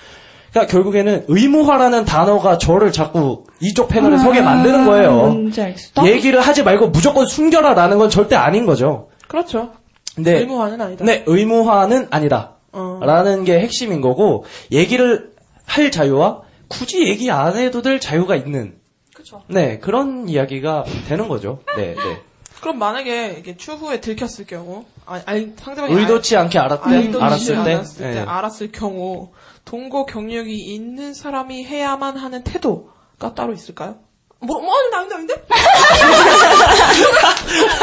그러니까 0.52 0.72
결국에는 0.72 1.26
의무화라는 1.28 2.06
단어가 2.06 2.58
저를 2.58 2.92
자꾸 2.92 3.44
이쪽 3.60 3.88
패널에 3.88 4.18
서게 4.18 4.42
만드는 4.42 4.86
거예요. 4.86 5.36
알겠어. 5.58 6.08
얘기를 6.08 6.40
하지 6.42 6.64
말고 6.64 6.90
무조건 6.90 7.26
숨겨라라는 7.26 7.98
건 7.98 8.10
절대 8.10 8.36
아닌 8.36 8.66
거죠. 8.66 9.10
그렇죠. 9.28 9.72
근데 10.16 10.40
의무화는 10.40 10.82
아니다. 10.82 11.06
네, 11.06 11.24
의무화는 11.28 12.08
아니다. 12.10 12.56
어. 12.72 13.00
라는 13.02 13.44
게 13.44 13.60
핵심인 13.60 14.02
거고 14.02 14.46
얘기를 14.72 15.32
할 15.66 15.92
자유와 15.92 16.42
굳이 16.68 17.08
얘기 17.08 17.32
안 17.32 17.56
해도 17.58 17.82
될 17.82 18.00
자유가 18.00 18.36
있는 18.36 18.76
그쵸. 19.14 19.42
네, 19.48 19.80
그런 19.80 20.28
이야기가 20.30 20.86
되는 21.08 21.28
거죠. 21.28 21.60
네, 21.76 21.96
네. 21.96 22.22
그럼 22.62 22.78
만약에 22.78 23.38
이게 23.40 23.56
추후에 23.56 24.02
들켰을 24.02 24.46
경우, 24.46 24.84
아니, 25.06 25.24
아니 25.26 25.54
상대방이 25.58 25.94
의도치 25.94 26.36
않게 26.36 26.60
알았대? 26.60 26.96
의도치 26.98 27.24
알았을 27.24 27.56
때? 27.64 27.74
않았을 27.74 27.98
때, 28.04 28.14
네. 28.16 28.20
알았을 28.20 28.72
경우 28.72 29.32
동거 29.70 30.06
경력이 30.08 30.52
있는 30.52 31.14
사람이 31.14 31.64
해야만 31.64 32.18
하는 32.18 32.44
태도가 32.44 33.36
따로 33.36 33.54
있을까요? 33.54 34.00
뭐, 34.40 34.60
뭐, 34.60 34.74
아니, 34.76 34.96
아닌데, 34.96 35.14
아닌데? 35.14 35.36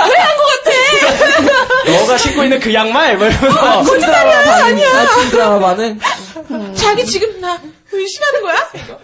왜한 0.09 0.37
것 0.37 0.43
같아? 0.65 1.93
너가 1.93 2.19
신고 2.19 2.43
있는 2.43 2.59
그 2.59 2.75
양말? 2.75 3.19
뭐 3.19 3.29
이러면서. 3.29 3.59
아, 3.61 3.83
거짓말이야, 3.85 4.43
반, 4.43 4.63
아니야. 4.65 5.01
아침 5.01 5.31
드라마 5.31 5.61
반은. 5.61 6.01
자기 6.75 7.07
지금 7.07 7.41
나 7.41 7.63
의심하는 7.93 8.43
거야? 8.43 8.71
이거. 8.75 8.99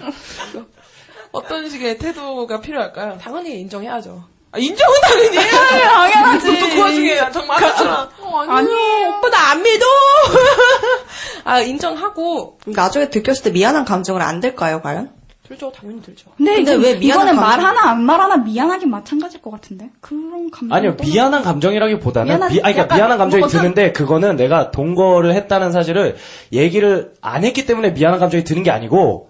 어떤 1.31 1.71
식의 1.71 1.99
태도가 1.99 2.61
필요할까요? 2.61 3.17
당연히 3.19 3.61
인정해야죠. 3.61 4.25
아, 4.53 4.59
인정은 4.59 4.95
당연히 5.03 5.39
해야죠. 5.39 5.57
당연하지. 5.89 6.61
또그 6.61 6.81
와중에 6.81 7.17
정말 7.33 7.61
맞잖아. 7.61 8.09
어. 8.21 8.39
아니에요. 8.49 9.09
오빠 9.19 9.31
나 9.31 9.51
안 9.53 9.63
믿어. 9.63 9.85
아, 11.45 11.61
인정하고. 11.61 12.59
나중에 12.67 13.09
들켰을 13.11 13.43
때 13.45 13.51
미안한 13.51 13.85
감정을 13.85 14.23
안 14.23 14.41
들까요, 14.41 14.81
과연? 14.83 15.11
들죠, 15.47 15.71
당연히 15.73 16.01
들죠. 16.01 16.31
근데, 16.37 16.55
근데 16.57 16.75
왜 16.77 16.95
미안한 16.95 17.27
이거는 17.27 17.37
말 17.37 17.59
감정- 17.61 17.67
하나 17.69 17.91
안 17.91 18.01
말 18.05 18.21
하나 18.21 18.37
미안하긴 18.39 18.89
마찬가지일 18.91 19.43
것 19.43 19.51
같은데 19.51 19.91
그런 20.01 20.51
감정 20.51 20.75
아니요, 20.77 20.97
미안한 21.03 21.43
감정이라기보다는, 21.43 22.35
미안한- 22.39 22.51
미, 22.53 22.61
아니, 22.63 22.75
그러니까 22.75 22.95
미안한 22.95 23.19
감정이 23.19 23.41
뭐 23.41 23.49
드는데, 23.49 23.93
그거는 23.93 24.37
내가 24.37 24.71
동거를 24.71 25.35
했다는 25.35 25.73
사실을 25.73 26.17
얘기를 26.53 27.13
안 27.21 27.45
했기 27.45 27.67
때문에 27.67 27.91
미안한 27.91 28.19
감정이 28.21 28.45
드는 28.45 28.63
게 28.63 28.71
아니고, 28.71 29.29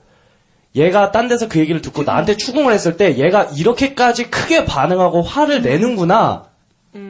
얘가 0.75 1.13
딴 1.13 1.29
데서 1.29 1.49
그 1.49 1.59
얘기를 1.59 1.83
듣고 1.83 2.03
나한테 2.05 2.37
추궁을 2.37 2.73
했을 2.73 2.97
때, 2.97 3.17
얘가 3.19 3.45
이렇게까지 3.57 4.31
크게 4.31 4.65
반응하고 4.65 5.23
화를 5.23 5.63
내는구나, 5.63 6.45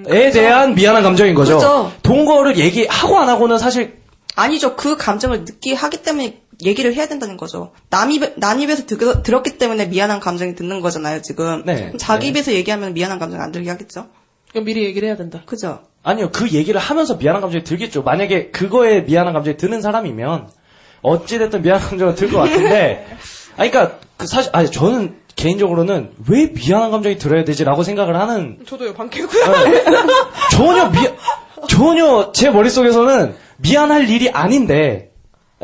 에 0.08 0.30
대한 0.30 0.74
미안한 0.74 1.02
감정인 1.02 1.34
거죠. 1.34 1.56
그죠. 1.56 1.92
동거를 2.02 2.56
얘기하고 2.58 3.18
안 3.18 3.28
하고는 3.28 3.58
사실, 3.58 4.00
아니죠. 4.36 4.76
그 4.76 4.96
감정을 4.96 5.40
느끼게 5.40 5.74
하기 5.74 6.02
때문에 6.02 6.40
얘기를 6.64 6.94
해야 6.94 7.06
된다는 7.06 7.36
거죠. 7.36 7.72
남 7.90 8.10
입에, 8.12 8.34
난 8.36 8.60
입에서 8.60 8.86
들, 8.86 9.22
들었 9.22 9.42
기 9.42 9.58
때문에 9.58 9.86
미안한 9.86 10.20
감정이 10.20 10.54
드는 10.54 10.80
거잖아요, 10.80 11.22
지금. 11.22 11.62
네. 11.64 11.76
그럼 11.76 11.98
자기 11.98 12.26
네. 12.26 12.28
입에서 12.30 12.52
얘기하면 12.52 12.94
미안한 12.94 13.18
감정 13.18 13.40
안 13.40 13.50
들게 13.52 13.70
하겠죠? 13.70 14.06
그럼 14.50 14.64
미리 14.64 14.84
얘기를 14.84 15.08
해야 15.08 15.16
된다. 15.16 15.42
그죠? 15.46 15.80
아니요, 16.04 16.30
그 16.32 16.50
얘기를 16.50 16.80
하면서 16.80 17.16
미안한 17.16 17.40
감정이 17.42 17.64
들겠죠. 17.64 18.02
만약에 18.02 18.50
그거에 18.50 19.00
미안한 19.02 19.32
감정이 19.34 19.56
드는 19.56 19.80
사람이면, 19.82 20.48
어찌됐든 21.02 21.62
미안한 21.62 21.88
감정은 21.88 22.14
들 22.14 22.30
것 22.30 22.38
같은데, 22.38 23.06
아니, 23.56 23.70
그니까, 23.70 23.96
그 24.16 24.26
사실, 24.26 24.50
아니, 24.54 24.70
저는 24.70 25.16
개인적으로는 25.36 26.12
왜 26.28 26.46
미안한 26.54 26.90
감정이 26.90 27.18
들어야 27.18 27.44
되지라고 27.44 27.82
생각을 27.82 28.16
하는, 28.16 28.58
저도요, 28.66 28.94
방캐고요. 28.94 29.44
전혀 30.52 30.90
미, 30.90 30.98
전혀 31.68 32.32
제 32.32 32.50
머릿속에서는 32.50 33.34
미안할 33.58 34.08
일이 34.08 34.30
아닌데, 34.30 35.10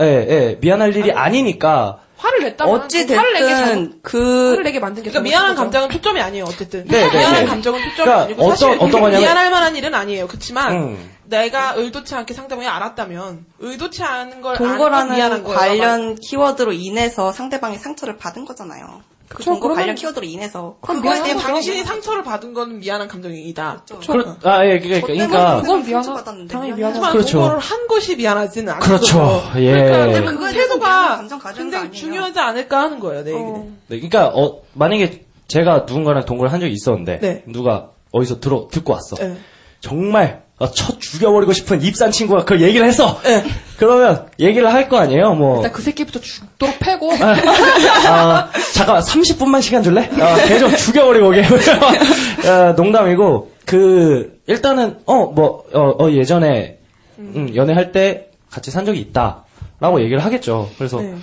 예, 0.00 0.04
예, 0.04 0.58
미안할 0.60 0.94
일이 0.96 1.12
아니니까, 1.12 1.98
화를 2.16 2.40
냈다면 2.42 2.74
어찌 2.74 3.06
화를 3.14 3.32
내게 3.32 3.46
됐든 3.46 3.64
잘못- 3.64 3.98
그 4.02 4.50
화를 4.50 4.64
내게 4.64 4.80
만든 4.80 5.04
게 5.04 5.10
그러니까 5.10 5.28
미안한 5.30 5.54
감정은 5.54 5.88
초점이 5.88 6.20
아니에요 6.20 6.46
어쨌든 6.48 6.84
네, 6.88 7.06
네, 7.06 7.16
미안한 7.16 7.42
네. 7.44 7.46
감정은 7.48 7.78
초점이 7.80 7.94
그러니까 7.96 8.22
아니고 8.24 8.42
어떤- 8.42 8.56
사실 8.56 8.76
어떤 8.80 9.00
거냐면- 9.00 9.20
미안할 9.20 9.50
만한 9.52 9.76
일은 9.76 9.94
아니에요 9.94 10.26
그렇지만 10.26 10.72
음. 10.72 11.10
내가 11.28 11.74
의도치 11.74 12.14
않게 12.14 12.32
상대방이 12.34 12.66
알았다면 12.66 13.44
의도치 13.58 14.02
않은 14.02 14.40
걸 14.40 14.56
동거라는 14.56 15.44
거예요 15.44 15.56
관련 15.58 16.14
키워드로 16.16 16.72
인해서 16.72 17.32
상대방이 17.32 17.76
상처를 17.78 18.16
받은 18.16 18.44
거잖아요. 18.44 19.02
그 19.28 19.42
동거 19.44 19.60
그러면- 19.60 19.76
관련 19.82 19.94
키워드로 19.94 20.24
인해서. 20.24 20.76
그거에 20.80 21.00
미안한 21.02 21.22
대해. 21.24 21.34
당신이 21.36 21.84
상처를 21.84 22.22
받은 22.22 22.54
건 22.54 22.78
미안한 22.78 23.08
감정이다 23.08 23.82
그렇, 24.08 24.36
아, 24.42 24.64
예, 24.64 24.78
그러니까, 24.80 25.06
그러니까, 25.06 25.60
그건 25.60 25.84
미안한, 25.84 26.48
당연히 26.48 26.72
미안한 26.72 26.84
하지만 26.94 27.12
그렇죠. 27.12 27.32
동거를 27.38 27.58
한 27.58 27.86
것이 27.88 28.16
미안하지는 28.16 28.72
않은 28.72 28.80
그렇죠. 28.86 29.42
예. 29.56 29.72
그러니까 29.82 30.30
그 30.32 30.50
태도가 30.52 31.28
굉장히. 31.54 31.92
중요하지 31.92 32.38
않을까 32.38 32.80
하는 32.84 32.98
거예요 33.00 33.22
내 33.22 33.32
얘기는 33.32 33.54
네, 33.88 33.96
그러니까, 33.96 34.28
어, 34.28 34.62
만약에 34.72 35.26
제가 35.46 35.84
누군가랑 35.86 36.24
동거를 36.24 36.50
한 36.50 36.60
적이 36.60 36.72
있었는데, 36.72 37.18
네. 37.20 37.44
누가 37.48 37.90
어디서 38.12 38.40
들어, 38.40 38.66
듣고 38.70 38.94
왔어. 38.94 39.16
네. 39.16 39.36
정말, 39.80 40.42
어, 40.58 40.70
첫 40.70 40.97
죽여버리고 41.12 41.52
싶은 41.52 41.82
입산 41.82 42.10
친구가 42.10 42.40
그걸 42.40 42.60
얘기를 42.62 42.86
했어! 42.86 43.20
네. 43.22 43.44
그러면, 43.78 44.26
얘기를 44.40 44.72
할 44.72 44.88
거 44.88 44.98
아니에요, 44.98 45.34
뭐. 45.34 45.56
일단 45.58 45.72
그 45.72 45.82
새끼부터 45.82 46.20
죽도록 46.20 46.78
패고 46.80 47.12
아, 47.12 48.50
잠깐만, 48.74 49.02
30분만 49.02 49.62
시간 49.62 49.82
줄래? 49.82 50.08
아, 50.20 50.36
걔좀 50.46 50.74
죽여버리고 50.76 51.28
오게. 51.28 51.44
아, 52.48 52.72
농담이고, 52.76 53.52
그, 53.64 54.40
일단은, 54.46 54.98
어, 55.06 55.26
뭐, 55.26 55.64
어, 55.72 56.04
어, 56.04 56.10
예전에, 56.10 56.78
음, 57.18 57.52
연애할 57.54 57.92
때 57.92 58.30
같이 58.50 58.70
산 58.70 58.84
적이 58.84 59.00
있다. 59.00 59.44
라고 59.80 60.00
얘기를 60.00 60.24
하겠죠. 60.24 60.70
그래서, 60.78 61.00
네. 61.00 61.14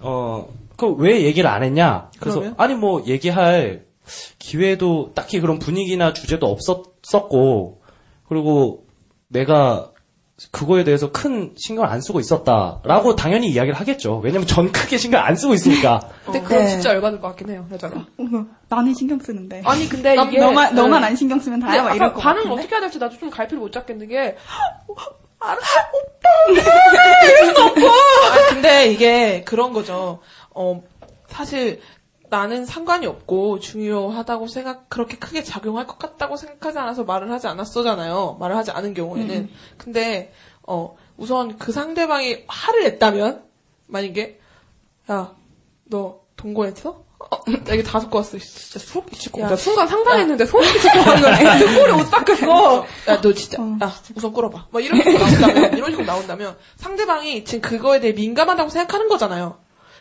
어, 0.00 0.48
그왜 0.76 1.22
얘기를 1.22 1.48
안 1.50 1.62
했냐? 1.62 2.08
그래서, 2.20 2.38
그러면? 2.38 2.54
아니, 2.58 2.74
뭐, 2.74 3.02
얘기할 3.06 3.82
기회도 4.38 5.12
딱히 5.14 5.40
그런 5.40 5.58
분위기나 5.58 6.12
주제도 6.12 6.46
없었었고, 6.50 7.79
그리고 8.30 8.86
내가 9.28 9.90
그거에 10.52 10.84
대해서 10.84 11.10
큰 11.12 11.52
신경을 11.58 11.90
안 11.90 12.00
쓰고 12.00 12.20
있었다라고 12.20 13.14
당연히 13.16 13.48
이야기를 13.50 13.78
하겠죠. 13.78 14.20
왜냐면 14.24 14.46
전 14.46 14.70
크게 14.72 14.96
신경 14.96 15.22
안 15.22 15.34
쓰고 15.36 15.52
있으니까. 15.52 16.00
근데 16.24 16.40
그건 16.40 16.58
네. 16.60 16.68
진짜 16.68 16.94
열받을 16.94 17.20
것 17.20 17.26
같긴 17.28 17.50
해요, 17.50 17.66
여자가. 17.72 17.96
어, 17.98 18.46
나는 18.68 18.94
신경 18.94 19.18
쓰는데. 19.18 19.62
아니, 19.66 19.86
근데 19.88 20.14
나- 20.14 20.22
이게. 20.24 20.38
너만 20.38 20.74
네. 20.74 20.80
너만 20.80 21.02
안 21.04 21.14
신경 21.16 21.38
쓰면 21.40 21.58
다야 21.60 21.82
막 21.82 21.94
이럴 21.94 22.06
아까 22.08 22.14
것 22.14 22.22
반응을 22.22 22.44
같은데. 22.44 22.62
어떻게 22.62 22.74
해야 22.74 22.80
될지 22.80 22.98
나도 22.98 23.18
좀 23.18 23.28
갈피를 23.30 23.58
못 23.60 23.70
잡겠는 23.72 24.08
게. 24.08 24.36
이럴 26.48 27.54
수 27.54 27.62
없고. 27.62 27.86
아, 27.88 28.48
근데 28.50 28.90
이게 28.92 29.42
그런 29.44 29.72
거죠. 29.72 30.20
어, 30.54 30.82
사실 31.28 31.80
나는 32.30 32.64
상관이 32.64 33.06
없고 33.06 33.58
중요하다고 33.58 34.46
생각, 34.46 34.88
그렇게 34.88 35.18
크게 35.18 35.42
작용할 35.42 35.86
것 35.86 35.98
같다고 35.98 36.36
생각하지 36.36 36.78
않아서 36.78 37.04
말을 37.04 37.30
하지 37.30 37.48
않았어잖아요. 37.48 38.36
말을 38.38 38.56
하지 38.56 38.70
않은 38.70 38.94
경우에는. 38.94 39.34
음. 39.36 39.48
근데, 39.76 40.32
어, 40.62 40.96
우선 41.16 41.58
그 41.58 41.72
상대방이 41.72 42.44
화를 42.46 42.84
냈다면, 42.84 43.42
만약에, 43.88 44.40
야, 45.10 45.34
너 45.84 46.20
동거했어? 46.36 47.04
어, 47.18 47.36
나 47.64 47.74
이게 47.74 47.82
다 47.82 47.98
듣고 47.98 48.18
왔어. 48.18 48.38
진짜 48.38 48.78
소름 48.78 49.08
끼칠 49.10 49.30
것 49.32 49.40
야, 49.40 49.44
같아. 49.44 49.56
순간 49.56 49.86
상상했는데 49.86 50.46
소름 50.46 50.72
끼칠 50.72 50.90
것 50.92 51.04
같은 51.04 51.22
거야. 51.22 51.58
등골이 51.58 51.92
못 51.92 52.10
닦였어. 52.10 52.86
야, 53.08 53.20
너 53.20 53.32
진짜, 53.34 53.58
야, 53.82 53.92
우선 54.14 54.32
끌어봐. 54.32 54.68
막 54.70 54.84
이런 54.84 55.02
식으로 55.02 55.18
나온다면, 55.18 55.76
이런 55.76 55.90
식으로 55.90 56.06
나온다면, 56.06 56.56
상대방이 56.76 57.44
지금 57.44 57.60
그거에 57.60 58.00
대해 58.00 58.12
민감하다고 58.12 58.70
생각하는 58.70 59.08
거잖아요. 59.08 59.58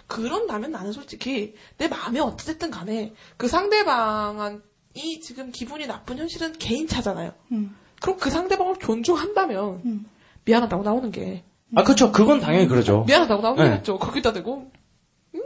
그런다면 0.09 0.71
나는 0.71 0.91
솔직히, 0.91 1.53
내 1.77 1.87
마음에 1.87 2.19
어찌됐든 2.19 2.71
간에, 2.71 3.13
그 3.37 3.47
상대방이 3.47 4.59
지금 5.21 5.51
기분이 5.51 5.85
나쁜 5.85 6.17
현실은 6.17 6.53
개인 6.53 6.87
차잖아요. 6.87 7.31
음. 7.51 7.75
그럼 8.01 8.17
그 8.17 8.31
상대방을 8.31 8.77
존중한다면, 8.81 10.07
미안하다고 10.45 10.83
나오는 10.83 11.11
게, 11.11 11.43
아, 11.75 11.83
그쵸. 11.83 12.11
그건 12.11 12.39
당연히 12.39 12.67
그러죠. 12.67 13.03
미안하다고 13.07 13.41
나오는 13.43 13.63
네. 13.63 13.69
거겠죠. 13.69 13.99
거기다 13.99 14.33
대고. 14.33 14.71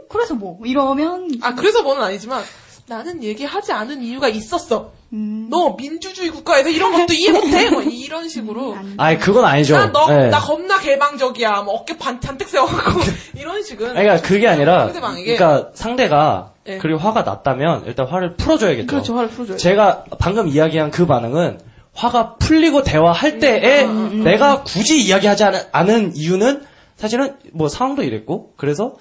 그래서 0.08 0.34
뭐 0.34 0.58
이러면 0.64 1.30
아, 1.42 1.54
그래서 1.54 1.82
뭐는 1.82 2.02
아니지만, 2.02 2.42
나는 2.86 3.22
얘기하지 3.22 3.72
않은 3.72 4.02
이유가 4.02 4.28
있었어. 4.28 4.92
음. 5.14 5.46
너 5.48 5.74
민주주의 5.76 6.28
국가에서 6.30 6.68
이런 6.68 6.92
것도 6.92 7.12
이해 7.14 7.30
못해? 7.32 7.70
뭐 7.70 7.80
이런 7.86 8.28
식으로. 8.28 8.76
아니, 8.98 9.18
그건 9.18 9.44
아니죠. 9.44 9.76
나, 9.76 9.92
너, 9.92 10.06
예. 10.10 10.26
나 10.28 10.38
겁나 10.40 10.78
개방적이야. 10.80 11.62
뭐 11.62 11.74
어깨 11.74 11.96
반, 11.96 12.20
잔뜩 12.20 12.48
세워갖고. 12.48 13.00
이런 13.38 13.62
식은. 13.62 13.86
아니, 13.90 14.00
그러니까 14.00 14.26
그게 14.26 14.48
아니라, 14.48 14.84
상대방에게. 14.86 15.36
그러니까 15.36 15.70
상대가 15.74 16.52
예. 16.66 16.78
그리고 16.78 16.98
화가 16.98 17.22
났다면 17.22 17.84
일단 17.86 18.06
화를 18.06 18.34
풀어줘야겠죠. 18.36 18.86
그렇죠, 18.88 19.14
화를 19.16 19.28
풀어줘야죠. 19.30 19.62
제가 19.62 20.04
방금 20.18 20.48
이야기한 20.48 20.90
그 20.90 21.06
반응은 21.06 21.60
화가 21.94 22.36
풀리고 22.36 22.82
대화할 22.82 23.38
때에 23.38 23.84
음, 23.84 24.24
내가 24.24 24.64
굳이 24.64 25.00
이야기하지 25.00 25.44
않- 25.44 25.62
않은 25.70 26.12
이유는 26.16 26.64
사실은 26.96 27.36
뭐 27.52 27.68
상황도 27.68 28.02
이랬고 28.02 28.54
그래서 28.56 28.94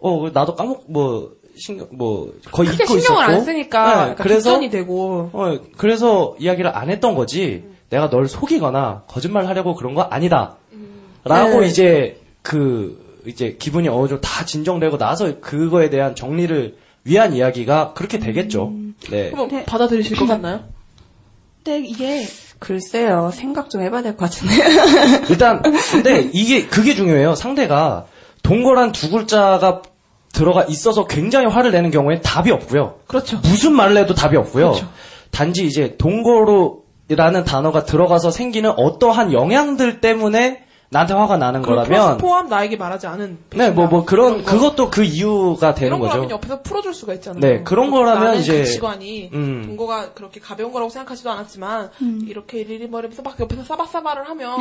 어 0.00 0.28
나도 0.32 0.56
까먹 0.56 0.84
뭐 0.88 1.30
신경 1.56 1.86
뭐 1.92 2.32
거의 2.52 2.68
크게 2.68 2.84
잊고 2.84 2.98
신경을 2.98 3.22
있었고 3.22 3.32
안 3.38 3.44
쓰니까 3.44 4.06
네, 4.08 4.14
그래서 4.16 4.50
뒷전이 4.50 4.70
되고. 4.70 5.30
어 5.32 5.58
그래서 5.76 6.36
이야기를 6.38 6.76
안 6.76 6.90
했던 6.90 7.14
거지 7.14 7.64
내가 7.90 8.10
널 8.10 8.28
속이거나 8.28 9.04
거짓말 9.08 9.46
하려고 9.46 9.74
그런 9.74 9.94
거 9.94 10.02
아니다 10.02 10.56
라고 11.24 11.60
네. 11.60 11.68
이제 11.68 12.20
그 12.42 13.22
이제 13.26 13.56
기분이 13.58 13.88
어느 13.88 14.06
정도 14.08 14.20
다 14.20 14.44
진정되고 14.44 14.98
나서 14.98 15.40
그거에 15.40 15.90
대한 15.90 16.14
정리를 16.14 16.76
위한 17.04 17.34
이야기가 17.34 17.92
그렇게 17.94 18.18
되겠죠. 18.18 18.72
네. 19.10 19.30
그럼 19.30 19.48
받아들이실 19.66 20.16
것 20.16 20.26
같나요? 20.26 20.60
근데 21.64 21.80
이게 21.86 22.26
글쎄요, 22.58 23.30
생각 23.34 23.68
좀 23.70 23.82
해봐야 23.82 24.02
될 24.02 24.16
것 24.16 24.30
같은데. 24.30 24.54
일단 25.28 25.62
근데 25.92 26.30
이게 26.32 26.66
그게 26.66 26.94
중요해요. 26.94 27.34
상대가 27.34 28.06
동거란 28.42 28.92
두 28.92 29.10
글자가 29.10 29.82
들어가 30.36 30.64
있어서 30.64 31.06
굉장히 31.06 31.46
화를 31.46 31.72
내는 31.72 31.90
경우에 31.90 32.20
답이 32.20 32.50
없고요. 32.52 32.96
그렇죠. 33.06 33.38
무슨 33.38 33.72
말을 33.72 33.96
해도 33.96 34.14
답이 34.14 34.36
없고요. 34.36 34.74
단지 35.30 35.64
이제 35.64 35.96
동거로라는 35.96 37.44
단어가 37.46 37.84
들어가서 37.84 38.30
생기는 38.30 38.70
어떠한 38.76 39.32
영향들 39.32 40.02
때문에 40.02 40.65
나한테 40.88 41.14
화가 41.14 41.36
나는 41.36 41.62
거라면 41.62 42.18
포함 42.18 42.48
나에게 42.48 42.76
말하지 42.76 43.08
않은 43.08 43.38
네, 43.50 43.70
뭐, 43.70 43.86
뭐, 43.88 44.04
그런, 44.04 44.44
그것도 44.44 44.90
그 44.90 45.02
이유가 45.02 45.74
되는 45.74 45.90
그런 45.98 46.00
거라면 46.00 46.22
거죠. 46.24 46.34
옆에서 46.36 46.62
풀어줄 46.62 46.94
수가 46.94 47.14
있잖아요. 47.14 47.40
네, 47.40 47.62
그런 47.64 47.90
거라면 47.90 48.24
나는 48.24 48.38
이제- 48.40 48.58
가치관이 48.60 49.30
음. 49.32 49.62
동거가 49.66 50.12
그렇게 50.12 50.38
가벼운 50.38 50.72
거라고 50.72 50.88
생각하지도 50.90 51.30
않았지만 51.30 51.90
이렇게 52.26 52.60
이리머리면서 52.60 53.22
막 53.22 53.38
옆에서 53.40 53.64
싸바싸바를 53.64 54.28
하면 54.28 54.58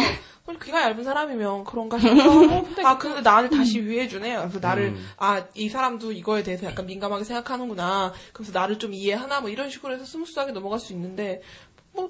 귀가 0.64 0.82
얇은 0.84 1.04
사람이면 1.04 1.64
그런가 1.64 1.98
하고 1.98 2.66
아 2.84 2.98
근데 2.98 3.22
나를 3.22 3.50
다시 3.50 3.84
위해주네. 3.86 4.36
그래서 4.38 4.60
나를 4.60 4.86
음. 4.86 5.08
아이 5.18 5.70
사람도 5.70 6.12
이거에 6.12 6.42
대해서 6.42 6.66
약간 6.66 6.88
민감하게 6.88 7.24
생각하는구나. 7.24 8.14
그래서 8.34 8.52
나를 8.52 8.80
좀 8.80 8.94
이해하나 8.94 9.42
뭐 9.42 9.50
이런 9.52 9.70
식으로 9.70 9.94
해서 9.94 10.06
smooth하게 10.06 10.54
넘어갈 10.54 10.80
수 10.80 10.92
있는데 10.94 11.42
뭐 11.94 12.10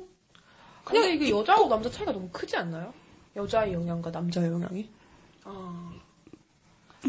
그냥 0.85 1.09
이게 1.11 1.29
여자하고 1.29 1.67
남자 1.67 1.89
차이가 1.91 2.11
너무 2.13 2.29
크지 2.31 2.55
않나요? 2.55 2.93
여자의 3.35 3.73
영향과 3.73 4.11
남자의 4.11 4.47
영향이? 4.51 4.89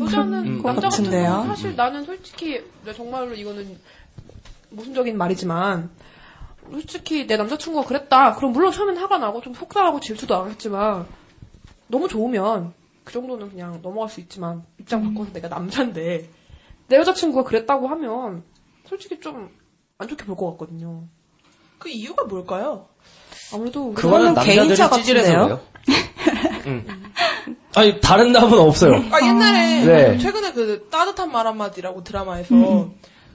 여자는 0.01 0.39
음, 0.47 0.63
남자 0.63 0.89
같은 0.89 1.05
같은데요? 1.05 1.29
경우는 1.31 1.47
사실 1.49 1.77
나는 1.77 2.05
솔직히 2.05 2.63
내 2.85 2.93
정말로 2.93 3.35
이거는 3.35 3.79
모순적인 4.71 5.17
말이지만 5.17 5.91
솔직히 6.71 7.27
내 7.27 7.37
남자친구가 7.37 7.87
그랬다. 7.87 8.35
그럼 8.35 8.53
물론 8.53 8.73
처음엔 8.73 8.97
화가 8.97 9.19
나고 9.19 9.41
좀 9.41 9.55
속상하고 9.55 10.01
질투도 10.01 10.35
하겠지만 10.35 11.07
너무 11.87 12.09
좋으면 12.09 12.75
그 13.05 13.13
정도는 13.13 13.51
그냥 13.51 13.81
넘어갈 13.83 14.11
수 14.11 14.21
있지만 14.21 14.65
입장 14.79 15.03
바꿔서 15.05 15.33
내가 15.33 15.49
남자인데 15.49 16.29
내 16.89 16.97
여자친구가 16.97 17.45
그랬다고 17.45 17.89
하면 17.89 18.43
솔직히 18.87 19.19
좀 19.21 19.49
안 19.99 20.09
좋게 20.09 20.27
볼 20.27 20.37
것 20.37 20.51
같거든요. 20.53 21.05
그 21.79 21.89
이유가 21.89 22.25
뭘까요? 22.25 22.87
아무래도 23.53 23.95
그거는 23.95 24.35
찌질해서 24.91 25.33
그래요. 25.33 25.61
음. 26.67 27.13
아니, 27.75 28.01
다른 28.01 28.33
답은 28.33 28.59
없어요. 28.59 28.95
아 29.13 29.21
옛날에 29.21 29.85
네. 29.85 30.19
최근에 30.19 30.53
그 30.53 30.89
따뜻한 30.91 31.31
말 31.31 31.47
한마디라고 31.47 32.03
드라마에서 32.05 32.91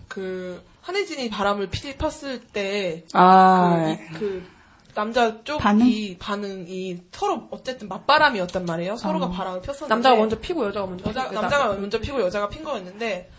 그 0.08 0.62
한혜진이 0.82 1.30
바람을 1.30 1.70
피 1.70 1.96
폈을 1.96 2.42
때 2.42 3.06
아, 3.14 3.84
그, 3.86 3.92
이- 3.92 4.20
그 4.20 4.48
남자 4.94 5.42
쪽이 5.44 6.18
반응? 6.20 6.66
이 6.68 6.98
서로 7.12 7.48
어쨌든 7.52 7.88
맞바람이었단 7.88 8.66
말이에요. 8.66 8.98
서로가 8.98 9.28
어. 9.28 9.30
바람을 9.30 9.62
폈었는데 9.62 9.88
남자가 9.94 10.16
먼저 10.18 10.40
피고 10.40 10.66
여자가 10.66 10.88
먼저 10.88 11.10
여자, 11.10 11.30
피고 11.30 11.42
남자가 11.42 11.68
먼저 11.76 12.00
피고 12.00 12.20
여자가 12.20 12.50
핀 12.50 12.64
거였는데 12.64 13.30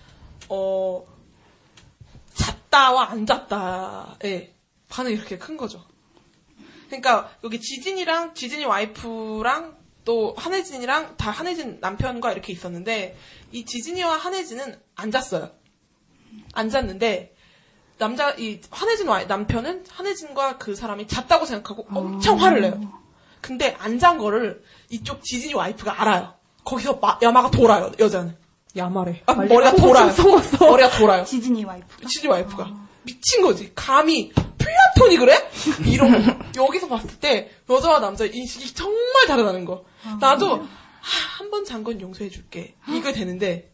어 0.48 1.04
잤다와 2.34 3.10
안 3.10 3.26
잤다에 3.26 4.54
반응이 4.88 5.16
이렇게 5.16 5.36
큰 5.36 5.56
거죠. 5.58 5.82
그러니까 7.00 7.30
여기 7.42 7.58
지진이랑 7.58 8.34
지진이 8.34 8.66
와이프랑 8.66 9.76
또 10.04 10.34
한혜진이랑 10.36 11.16
다 11.16 11.30
한혜진 11.30 11.78
남편과 11.80 12.32
이렇게 12.32 12.52
있었는데 12.52 13.16
이 13.52 13.64
지진이와 13.64 14.16
한혜진은 14.16 14.78
안 14.96 15.10
잤어요. 15.10 15.50
안 16.52 16.68
잤는데 16.68 17.34
남자 17.98 18.30
이 18.32 18.60
한혜진 18.70 19.08
와 19.08 19.24
남편은 19.24 19.84
한혜진과 19.88 20.58
그 20.58 20.74
사람이 20.74 21.06
잤다고 21.06 21.46
생각하고 21.46 21.86
엄청 21.94 22.38
화를 22.40 22.60
내요. 22.60 22.78
근데 23.40 23.74
안 23.78 23.98
잔 23.98 24.18
거를 24.18 24.62
이쪽 24.90 25.22
지진이 25.24 25.54
와이프가 25.54 26.00
알아요. 26.02 26.34
거기서 26.64 26.94
마- 26.96 27.18
야마가 27.22 27.50
돌아요 27.50 27.90
여자는. 27.98 28.36
야마래. 28.76 29.22
아, 29.26 29.34
머리가 29.34 29.72
돌아요. 29.76 30.12
머리가 30.60 30.90
돌아요. 30.90 31.24
지진이 31.24 31.64
와이프. 31.64 32.06
지진이 32.06 32.28
와이프가 32.28 32.81
미친 33.04 33.42
거지. 33.42 33.72
감히 33.74 34.32
플라톤이 34.58 35.16
그래? 35.18 35.48
이런 35.86 36.10
거. 36.54 36.64
여기서 36.64 36.88
봤을 36.88 37.10
때 37.18 37.50
여자와 37.68 38.00
남자 38.00 38.24
인식이 38.24 38.74
정말 38.74 39.26
다르다는 39.26 39.64
거. 39.64 39.84
나도 40.20 40.66
한 41.00 41.50
번 41.50 41.64
잔 41.64 41.82
건 41.84 42.00
용서해 42.00 42.30
줄게. 42.30 42.74
이거 42.88 43.12
되는데 43.12 43.72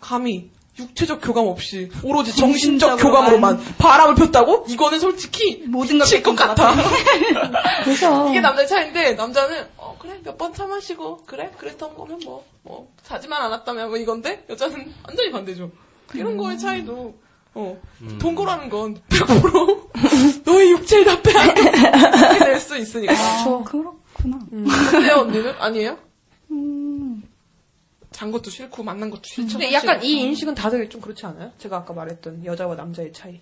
감히 0.00 0.50
육체적 0.78 1.20
교감 1.22 1.46
없이 1.46 1.90
오로지 2.02 2.34
정신적 2.34 2.98
교감으로만 3.00 3.76
바람을 3.78 4.14
폈다고? 4.14 4.64
이거는 4.68 5.00
솔직히 5.00 5.64
모든 5.66 5.98
걸 5.98 6.04
미칠 6.06 6.22
것 6.22 6.34
뺏긴 6.34 6.46
것 6.46 6.54
같아. 6.54 6.74
그래서 7.84 8.28
이게 8.30 8.40
남자의 8.40 8.68
차이인데 8.68 9.12
남자는 9.14 9.66
어 9.76 9.96
그래 9.98 10.20
몇 10.22 10.36
번 10.38 10.54
차 10.54 10.66
마시고 10.66 11.24
그래 11.26 11.50
그랬던 11.58 11.94
거면 11.94 12.20
뭐뭐 12.24 12.88
자지만 13.02 13.42
않았다면 13.42 13.88
뭐 13.88 13.96
이건데 13.98 14.44
여자는 14.48 14.92
완전히 15.06 15.30
반대죠. 15.30 15.70
이런 16.14 16.36
거의 16.36 16.58
차이도 16.58 17.14
어 17.54 17.80
동거라는 18.18 18.68
건 18.68 19.00
100% 19.08 20.44
너의 20.46 20.70
육체를 20.72 21.04
다 21.04 21.22
빼앗겨 21.22 22.44
될수 22.44 22.76
있으니까. 22.78 23.12
아, 23.14 23.62
그렇구나. 23.64 24.38
근데 24.90 25.10
언니는 25.10 25.52
아니에요? 25.58 25.98
음. 26.52 27.22
잔 28.12 28.30
것도 28.32 28.50
싫고 28.50 28.82
만난 28.82 29.10
것도 29.10 29.22
싫죠. 29.24 29.58
근데 29.58 29.72
약간 29.72 30.02
이 30.02 30.20
인식은 30.22 30.54
다들 30.54 30.88
좀 30.90 31.00
그렇지 31.00 31.24
않아요? 31.26 31.50
제가 31.58 31.78
아까 31.78 31.92
말했던 31.94 32.44
여자와 32.44 32.74
남자의 32.76 33.12
차이. 33.12 33.40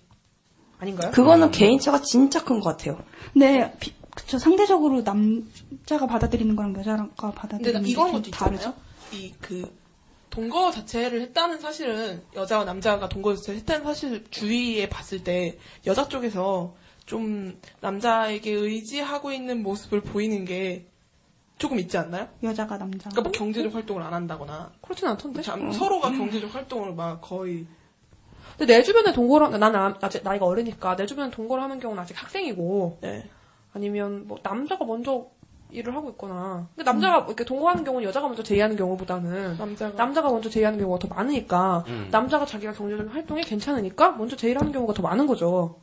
아닌가요? 0.79 1.11
그거는 1.11 1.51
개인차가 1.51 2.01
진짜 2.01 2.43
큰 2.43 2.61
것 2.61 2.69
같아요. 2.77 2.97
네, 3.35 3.73
비- 3.79 3.93
그쵸. 4.15 4.37
상대적으로 4.37 5.01
남자가 5.01 6.07
받아들이는 6.07 6.55
거랑 6.55 6.73
여자가 6.77 7.31
받아들이는 7.35 7.83
게 7.83 8.31
다르죠. 8.31 8.73
이 9.13 9.33
그 9.41 9.69
동거 10.29 10.71
자체를 10.71 11.21
했다는 11.21 11.59
사실은 11.59 12.21
여자와 12.35 12.65
남자가 12.65 13.09
동거 13.09 13.35
자체를 13.35 13.59
했다는 13.61 13.85
사실 13.85 14.23
주위에 14.29 14.87
봤을 14.89 15.23
때 15.23 15.57
여자 15.85 16.07
쪽에서 16.07 16.75
좀 17.05 17.59
남자에게 17.81 18.51
의지하고 18.51 19.31
있는 19.31 19.63
모습을 19.63 20.01
보이는 20.01 20.45
게 20.45 20.85
조금 21.57 21.79
있지 21.79 21.97
않나요? 21.97 22.27
여자가 22.43 22.77
남자. 22.77 23.09
그러니까 23.09 23.21
뭐 23.21 23.31
경제적 23.31 23.73
활동을 23.73 24.01
안 24.01 24.13
한다거나 24.13 24.71
그렇진 24.81 25.07
않던데. 25.07 25.41
참 25.41 25.71
서로가 25.71 26.11
경제적 26.11 26.53
활동을 26.53 26.93
막 26.93 27.19
거의 27.21 27.65
근데 28.57 28.77
내 28.77 28.83
주변에 28.83 29.13
동거를 29.13 29.59
나는 29.59 29.93
아직 30.01 30.23
나이가 30.23 30.45
어리니까 30.45 30.95
내 30.95 31.05
주변에 31.05 31.31
동거를 31.31 31.63
하는 31.63 31.79
경우는 31.79 32.01
아직 32.01 32.21
학생이고 32.21 32.99
네. 33.01 33.29
아니면 33.73 34.27
뭐 34.27 34.37
남자가 34.43 34.85
먼저 34.85 35.27
일을 35.71 35.95
하고 35.95 36.09
있거나 36.11 36.67
근데 36.75 36.89
남자가 36.89 37.25
이렇게 37.27 37.45
동거하는 37.45 37.83
경우는 37.83 38.07
여자가 38.07 38.27
먼저 38.27 38.41
제의하는 38.41 38.75
경우보다는 38.75 39.57
남자가 39.95 40.29
먼저 40.29 40.49
제의하는 40.49 40.79
경우가 40.79 40.99
더 40.99 41.13
많으니까 41.13 41.83
음. 41.87 42.07
남자가 42.11 42.45
자기가 42.45 42.73
경제적인 42.73 43.11
활동이 43.11 43.43
괜찮으니까 43.43 44.11
먼저 44.13 44.35
제의를 44.35 44.59
하는 44.61 44.71
경우가 44.73 44.93
더 44.93 45.03
많은 45.03 45.27
거죠. 45.27 45.75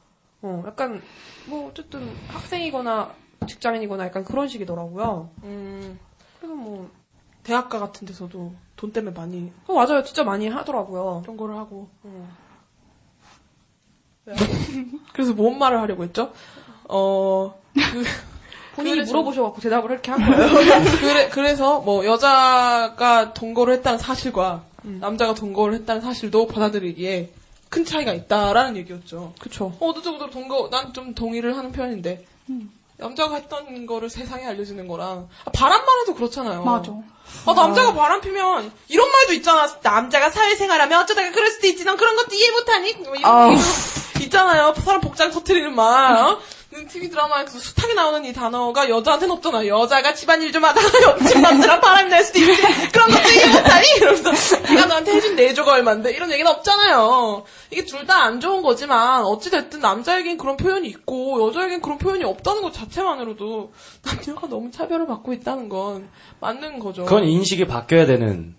어, 0.42 0.64
약간 0.66 1.00
뭐 1.46 1.68
어쨌든 1.68 2.08
학생이거나 2.28 3.14
직장인이거나 3.46 4.06
약간 4.06 4.24
그런 4.24 4.48
식이더라고요. 4.48 5.30
음, 5.44 5.98
그래서 6.38 6.54
뭐 6.54 6.90
대학가 7.42 7.78
같은 7.78 8.06
데서도 8.06 8.52
돈 8.74 8.92
때문에 8.92 9.14
많이 9.14 9.52
어, 9.66 9.74
맞아요. 9.74 10.02
진짜 10.02 10.24
많이 10.24 10.48
하더라고요. 10.48 11.22
동거를 11.24 11.56
하고 11.56 11.88
그래서 15.12 15.32
뭔 15.32 15.58
말을 15.58 15.80
하려고 15.80 16.02
했죠? 16.02 16.32
어, 16.88 17.54
그, 17.74 18.04
본인이 18.76 18.96
그래서- 18.96 19.12
물어보셔갖고 19.12 19.60
대답을 19.60 19.90
이렇게 19.90 20.10
한 20.12 20.20
거예요. 20.20 20.46
그래, 21.00 21.28
그래서 21.30 21.80
뭐 21.80 22.04
여자가 22.04 23.32
동거를 23.34 23.74
했다는 23.74 23.98
사실과 23.98 24.62
남자가 24.82 25.34
동거를 25.34 25.74
했다는 25.80 26.02
사실도 26.02 26.46
받아들이기에 26.46 27.30
큰 27.68 27.84
차이가 27.84 28.12
있다라는 28.12 28.76
얘기였죠. 28.76 29.32
그쵸. 29.40 29.76
어느 29.80 30.00
정도로 30.00 30.30
동거, 30.30 30.68
난 30.70 30.92
좀 30.92 31.14
동의를 31.14 31.56
하는 31.56 31.72
편인데 31.72 32.24
남자가 32.98 33.34
했던 33.36 33.84
거를 33.86 34.08
세상에 34.08 34.46
알려주는 34.46 34.86
거랑 34.88 35.28
아, 35.44 35.50
바람만 35.50 35.86
해도 36.02 36.14
그렇잖아요. 36.14 36.62
맞아. 36.62 36.92
아, 37.44 37.52
남자가 37.52 37.92
바람 37.92 38.20
피면 38.20 38.70
이런 38.88 39.10
말도 39.10 39.32
있잖아. 39.34 39.68
남자가 39.82 40.30
사회생활하면 40.30 41.02
어쩌다가 41.02 41.32
그럴 41.32 41.50
수도 41.50 41.66
있지. 41.66 41.84
난 41.84 41.96
그런 41.96 42.14
것도 42.16 42.34
이해 42.34 42.50
못하니? 42.52 42.94
뭐 43.04 43.16
이런 43.16 43.56
있잖아요. 44.22 44.72
사람 44.78 45.00
복장 45.00 45.30
터트리는 45.30 45.74
말. 45.74 46.12
어? 46.16 46.38
TV 46.88 47.08
드라마에서 47.08 47.58
숱하게 47.58 47.94
나오는 47.94 48.24
이 48.24 48.32
단어가 48.32 48.88
여자한테는 48.90 49.34
없잖아. 49.36 49.66
여자가 49.66 50.12
집안일 50.14 50.52
좀 50.52 50.64
하다가 50.64 50.88
옆집 51.10 51.40
남자랑 51.40 51.80
바람 51.80 52.08
낼 52.08 52.22
수도 52.24 52.38
있지. 52.40 52.52
그런 52.92 53.08
것도 53.08 53.28
이해 53.30 53.46
못하니? 53.46 53.86
이러면서 53.96 54.58
네가 54.60 54.86
너한테 54.86 55.12
해준 55.14 55.36
내조가 55.36 55.76
닮았는데 55.76 56.12
이런 56.12 56.30
얘기는 56.32 56.50
없잖아요. 56.50 57.44
이게 57.70 57.84
둘 57.84 58.06
다 58.06 58.16
안 58.26 58.40
좋은 58.40 58.62
거지만 58.62 59.24
어찌됐든 59.24 59.80
남자에겐 59.80 60.36
그런 60.36 60.56
표현이 60.56 60.86
있고 60.88 61.48
여자에겐 61.48 61.80
그런 61.80 61.98
표현이 61.98 62.24
없다는 62.24 62.62
것 62.62 62.72
자체만으로도 62.74 63.72
남녀가 64.04 64.46
너무 64.48 64.70
차별을 64.70 65.06
받고 65.06 65.32
있다는 65.32 65.68
건 65.68 66.08
맞는 66.40 66.78
거죠. 66.80 67.04
그건 67.04 67.24
인식이 67.24 67.66
바뀌어야 67.66 68.06
되는 68.06 68.54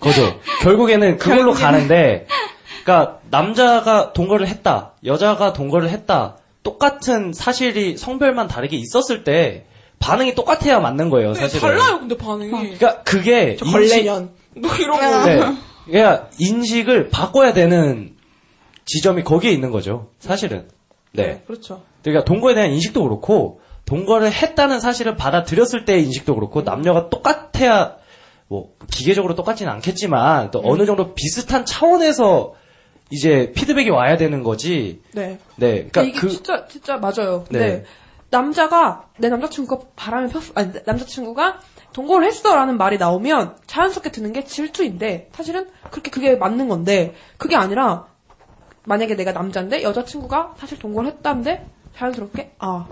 거죠. 0.00 0.40
결국에는 0.62 1.18
그걸로 1.18 1.52
가는데, 1.52 2.26
그러니까 2.84 3.18
남자가 3.30 4.12
동거를 4.12 4.46
했다, 4.48 4.92
여자가 5.04 5.52
동거를 5.52 5.90
했다, 5.90 6.36
똑같은 6.68 7.32
사실이 7.32 7.96
성별만 7.96 8.46
다르게 8.46 8.76
있었을 8.76 9.24
때 9.24 9.64
반응이 10.00 10.34
똑같아야 10.34 10.80
맞는 10.80 11.08
거예요, 11.08 11.32
네, 11.32 11.40
사실은. 11.40 11.60
달라요, 11.62 11.98
근데 11.98 12.14
반응이. 12.14 12.50
그러니까 12.50 13.02
그게 13.04 13.56
저 13.56 13.64
걸레년 13.64 14.32
뭐 14.54 14.70
이런 14.76 15.00
거. 15.00 15.24
네. 15.24 15.56
그러니까 15.86 16.28
인식을 16.38 17.08
바꿔야 17.08 17.54
되는 17.54 18.14
지점이 18.84 19.24
거기에 19.24 19.50
있는 19.50 19.70
거죠, 19.70 20.10
사실은. 20.18 20.68
네. 21.12 21.42
그렇죠. 21.46 21.82
그러니까 22.02 22.26
동거에 22.26 22.54
대한 22.54 22.70
인식도 22.70 23.02
그렇고 23.02 23.60
동거를 23.86 24.30
했다는 24.30 24.80
사실을 24.80 25.16
받아들였을 25.16 25.86
때의 25.86 26.04
인식도 26.04 26.34
그렇고 26.34 26.60
남녀가 26.62 27.08
똑같아야 27.08 27.96
뭐 28.46 28.74
기계적으로 28.90 29.34
똑같지는 29.34 29.72
않겠지만 29.72 30.50
또 30.50 30.60
어느 30.64 30.84
정도 30.84 31.14
비슷한 31.14 31.64
차원에서 31.64 32.52
이제 33.10 33.52
피드백이 33.54 33.90
와야 33.90 34.16
되는 34.16 34.42
거지. 34.42 35.00
네. 35.12 35.38
네. 35.56 35.88
그러니까 35.90 36.02
이게 36.02 36.18
그 36.18 36.28
진짜 36.28 36.66
진짜 36.66 36.96
맞아요. 36.98 37.44
네. 37.50 37.58
근데 37.58 37.84
남자가 38.30 39.04
내 39.18 39.28
남자친구가 39.28 39.86
바람을 39.96 40.28
폈어. 40.28 40.52
아니 40.54 40.72
내 40.72 40.82
남자친구가 40.84 41.60
동거를 41.92 42.26
했어라는 42.26 42.76
말이 42.76 42.98
나오면 42.98 43.56
자연스럽게 43.66 44.10
드는 44.12 44.32
게 44.32 44.44
질투인데 44.44 45.30
사실은 45.32 45.68
그렇게 45.90 46.10
그게 46.10 46.36
맞는 46.36 46.68
건데 46.68 47.14
그게 47.38 47.56
아니라 47.56 48.06
만약에 48.84 49.16
내가 49.16 49.32
남자인데 49.32 49.82
여자친구가 49.82 50.54
사실 50.58 50.78
동거를 50.78 51.10
했다는데 51.10 51.66
자연스럽게 51.96 52.52
아 52.58 52.86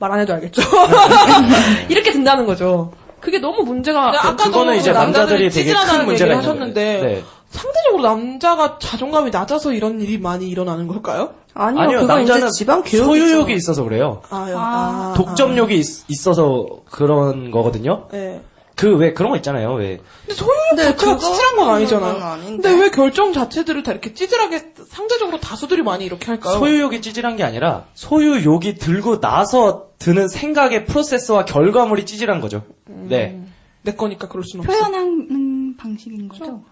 말 0.00 0.12
안 0.12 0.20
해도 0.20 0.32
알겠죠. 0.34 0.62
이렇게 1.88 2.12
된다는 2.12 2.46
거죠. 2.46 2.92
그게 3.20 3.38
너무 3.38 3.64
문제가 3.64 4.04
근데 4.12 4.18
아까도 4.18 4.44
그거는 4.44 4.76
이제 4.76 4.92
남자들이 4.92 5.50
되게 5.50 5.72
큰 5.72 6.04
문제가 6.04 6.38
하셨는데. 6.38 7.00
네. 7.02 7.22
상대적으로 7.50 8.02
남자가 8.02 8.78
자존감이 8.78 9.30
낮아서 9.30 9.72
이런 9.72 10.00
일이 10.00 10.18
많이 10.18 10.48
일어나는 10.48 10.86
걸까요? 10.86 11.34
아니요, 11.54 12.02
남자는 12.02 12.50
소유욕이 12.52 13.54
있어서 13.54 13.82
그래요. 13.82 14.22
아, 14.30 14.46
아, 14.54 15.14
독점욕이 15.16 15.76
있, 15.78 16.28
어서 16.28 16.66
그런 16.90 17.50
거거든요. 17.50 18.06
네. 18.12 18.40
그 18.76 18.96
왜 18.96 19.12
그런 19.12 19.30
거 19.32 19.36
있잖아요. 19.38 19.72
왜 19.74 19.98
근데 20.20 20.34
소유욕 20.34 20.76
자체가 20.76 21.18
찌질한 21.18 21.56
건 21.56 21.68
아니잖아요. 21.70 22.38
근데 22.46 22.72
왜 22.80 22.90
결정 22.90 23.32
자체들을 23.32 23.82
다 23.82 23.90
이렇게 23.90 24.14
찌질하게 24.14 24.74
상대적으로 24.88 25.40
다수들이 25.40 25.82
많이 25.82 26.04
이렇게 26.04 26.26
할까요? 26.26 26.58
소유욕이 26.60 27.00
찌질한 27.02 27.34
게 27.34 27.42
아니라 27.42 27.86
소유욕이 27.94 28.76
들고 28.76 29.18
나서 29.18 29.88
드는 29.98 30.28
생각의 30.28 30.84
프로세스와 30.84 31.44
결과물이 31.44 32.06
찌질한 32.06 32.40
거죠. 32.40 32.62
네. 32.86 33.42
내 33.82 33.94
거니까 33.94 34.28
그럴 34.28 34.44
수는 34.44 34.64
표현하는 34.64 35.76
방식인 35.76 36.28
거죠. 36.28 36.62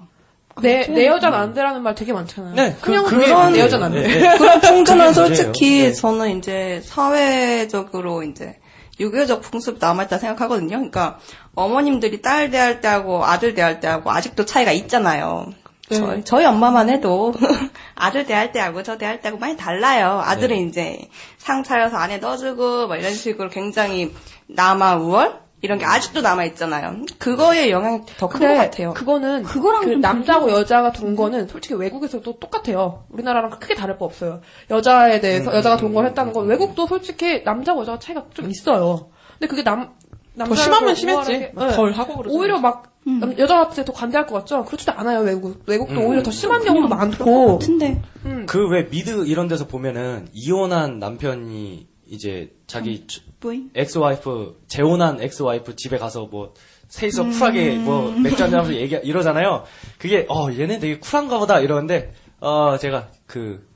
내, 0.63 0.87
내 0.87 1.07
여자는 1.07 1.37
안 1.39 1.53
돼라는 1.53 1.83
말 1.83 1.95
되게 1.95 2.13
많잖아요. 2.13 2.55
네, 2.55 2.77
그냥 2.81 3.05
그- 3.05 3.11
그런 3.17 3.25
그런- 3.27 3.53
내 3.53 3.61
여자는 3.61 3.87
안 3.87 3.93
돼. 3.93 4.03
네. 4.07 4.39
그런 4.39 4.61
풍조는. 4.61 5.13
솔직히 5.13 5.83
네. 5.83 5.93
저는 5.93 6.39
이제 6.39 6.81
사회적으로 6.85 8.23
이제 8.23 8.57
유교적 8.99 9.43
풍습이 9.43 9.79
남아있다 9.81 10.17
생각하거든요. 10.19 10.69
그러니까 10.77 11.19
어머님들이 11.55 12.23
딸 12.23 12.51
대할 12.51 12.81
때하고 12.81 13.25
아들 13.25 13.55
대할 13.55 13.81
때하고 13.81 14.11
아직도 14.11 14.47
차이가 14.47 14.73
있잖아요. 14.73 15.47
네. 15.91 15.99
저희, 15.99 16.25
저희 16.25 16.45
엄마만 16.47 16.89
해도 16.89 17.33
아들 17.95 18.25
대할 18.27 18.51
때하고 18.53 18.83
저 18.83 18.97
대할 18.99 19.21
때하고 19.21 19.39
많이 19.39 19.57
달라요. 19.57 20.21
아들은 20.25 20.57
네. 20.57 20.63
이제 20.63 20.99
상 21.39 21.63
차려서 21.63 21.97
안에 21.99 22.17
넣어주고 22.19 22.89
막 22.89 22.97
이런 22.97 23.13
식으로 23.13 23.51
굉장히 23.51 24.13
남아 24.49 24.97
우월 24.97 25.35
이런 25.67 25.79
게 25.79 25.85
아직도 25.85 26.23
남아 26.23 26.45
있잖아요. 26.45 27.05
그거의 27.19 27.71
영향이 27.71 28.01
더 28.19 28.29
큰 28.29 28.41
것 28.41 28.47
같아요. 28.57 28.95
그거는 28.95 29.43
그 29.43 29.59
남자고 30.01 30.51
여자가 30.51 30.93
동거는 30.93 31.49
솔직히 31.49 31.75
외국에서도 31.75 32.39
똑같아요. 32.39 33.05
우리나라랑 33.11 33.51
크게 33.51 33.75
다를 33.75 33.99
바 33.99 34.05
없어요. 34.07 34.41
여자에 34.71 35.21
대해서 35.21 35.51
음, 35.51 35.57
여자가 35.57 35.77
동거를 35.77 36.09
했다는 36.11 36.33
건 36.33 36.47
외국도 36.47 36.87
솔직히 36.87 37.43
남자와 37.45 37.81
여자가 37.83 37.99
차이가 37.99 38.25
좀 38.33 38.49
있어요. 38.51 39.11
근데 39.39 39.47
그게 39.49 39.63
남 39.63 39.91
남자가 40.35 40.61
심하면 40.63 40.89
더 40.89 40.95
심했지. 40.95 41.51
막덜 41.55 41.93
하고 41.93 42.17
그러잖아요. 42.17 42.41
오히려 42.41 42.59
막 42.61 42.93
남- 43.05 43.39
여자한테 43.39 43.85
더 43.85 43.93
관대할 43.93 44.27
것 44.27 44.35
같죠? 44.37 44.65
그렇지도 44.65 44.93
않아요 44.93 45.21
외국. 45.21 45.63
외국도 45.67 46.01
음. 46.01 46.07
오히려 46.07 46.23
더 46.23 46.31
심한 46.31 46.63
경우도 46.65 46.89
많고. 46.89 47.59
같은데. 47.59 48.03
그왜 48.47 48.89
미드 48.91 49.27
이런 49.27 49.47
데서 49.49 49.67
보면은 49.67 50.27
이혼한 50.33 50.99
남편이 50.99 51.87
이제 52.09 52.53
자기 52.67 53.07
주- 53.07 53.21
뭐임? 53.41 53.71
ex-wife 53.75 54.63
재혼한 54.69 55.21
ex-wife 55.21 55.77
집에 55.77 55.99
가서 55.99 56.27
뭐 56.27 56.55
셋이서 56.89 57.23
음. 57.23 57.31
쿨하게 57.33 57.71
뭐 57.77 58.11
맥주 58.13 58.43
한잔 58.43 58.61
하면서 58.61 58.75
얘기 58.81 58.95
이러잖아요. 59.03 59.65
그게 59.99 60.27
어 60.29 60.49
얘네 60.53 60.79
되게 60.79 60.99
쿨한가 60.99 61.39
보다 61.39 61.61
이러는데 61.61 62.13
어 62.41 62.77
제가 62.81 63.09
그, 63.27 63.67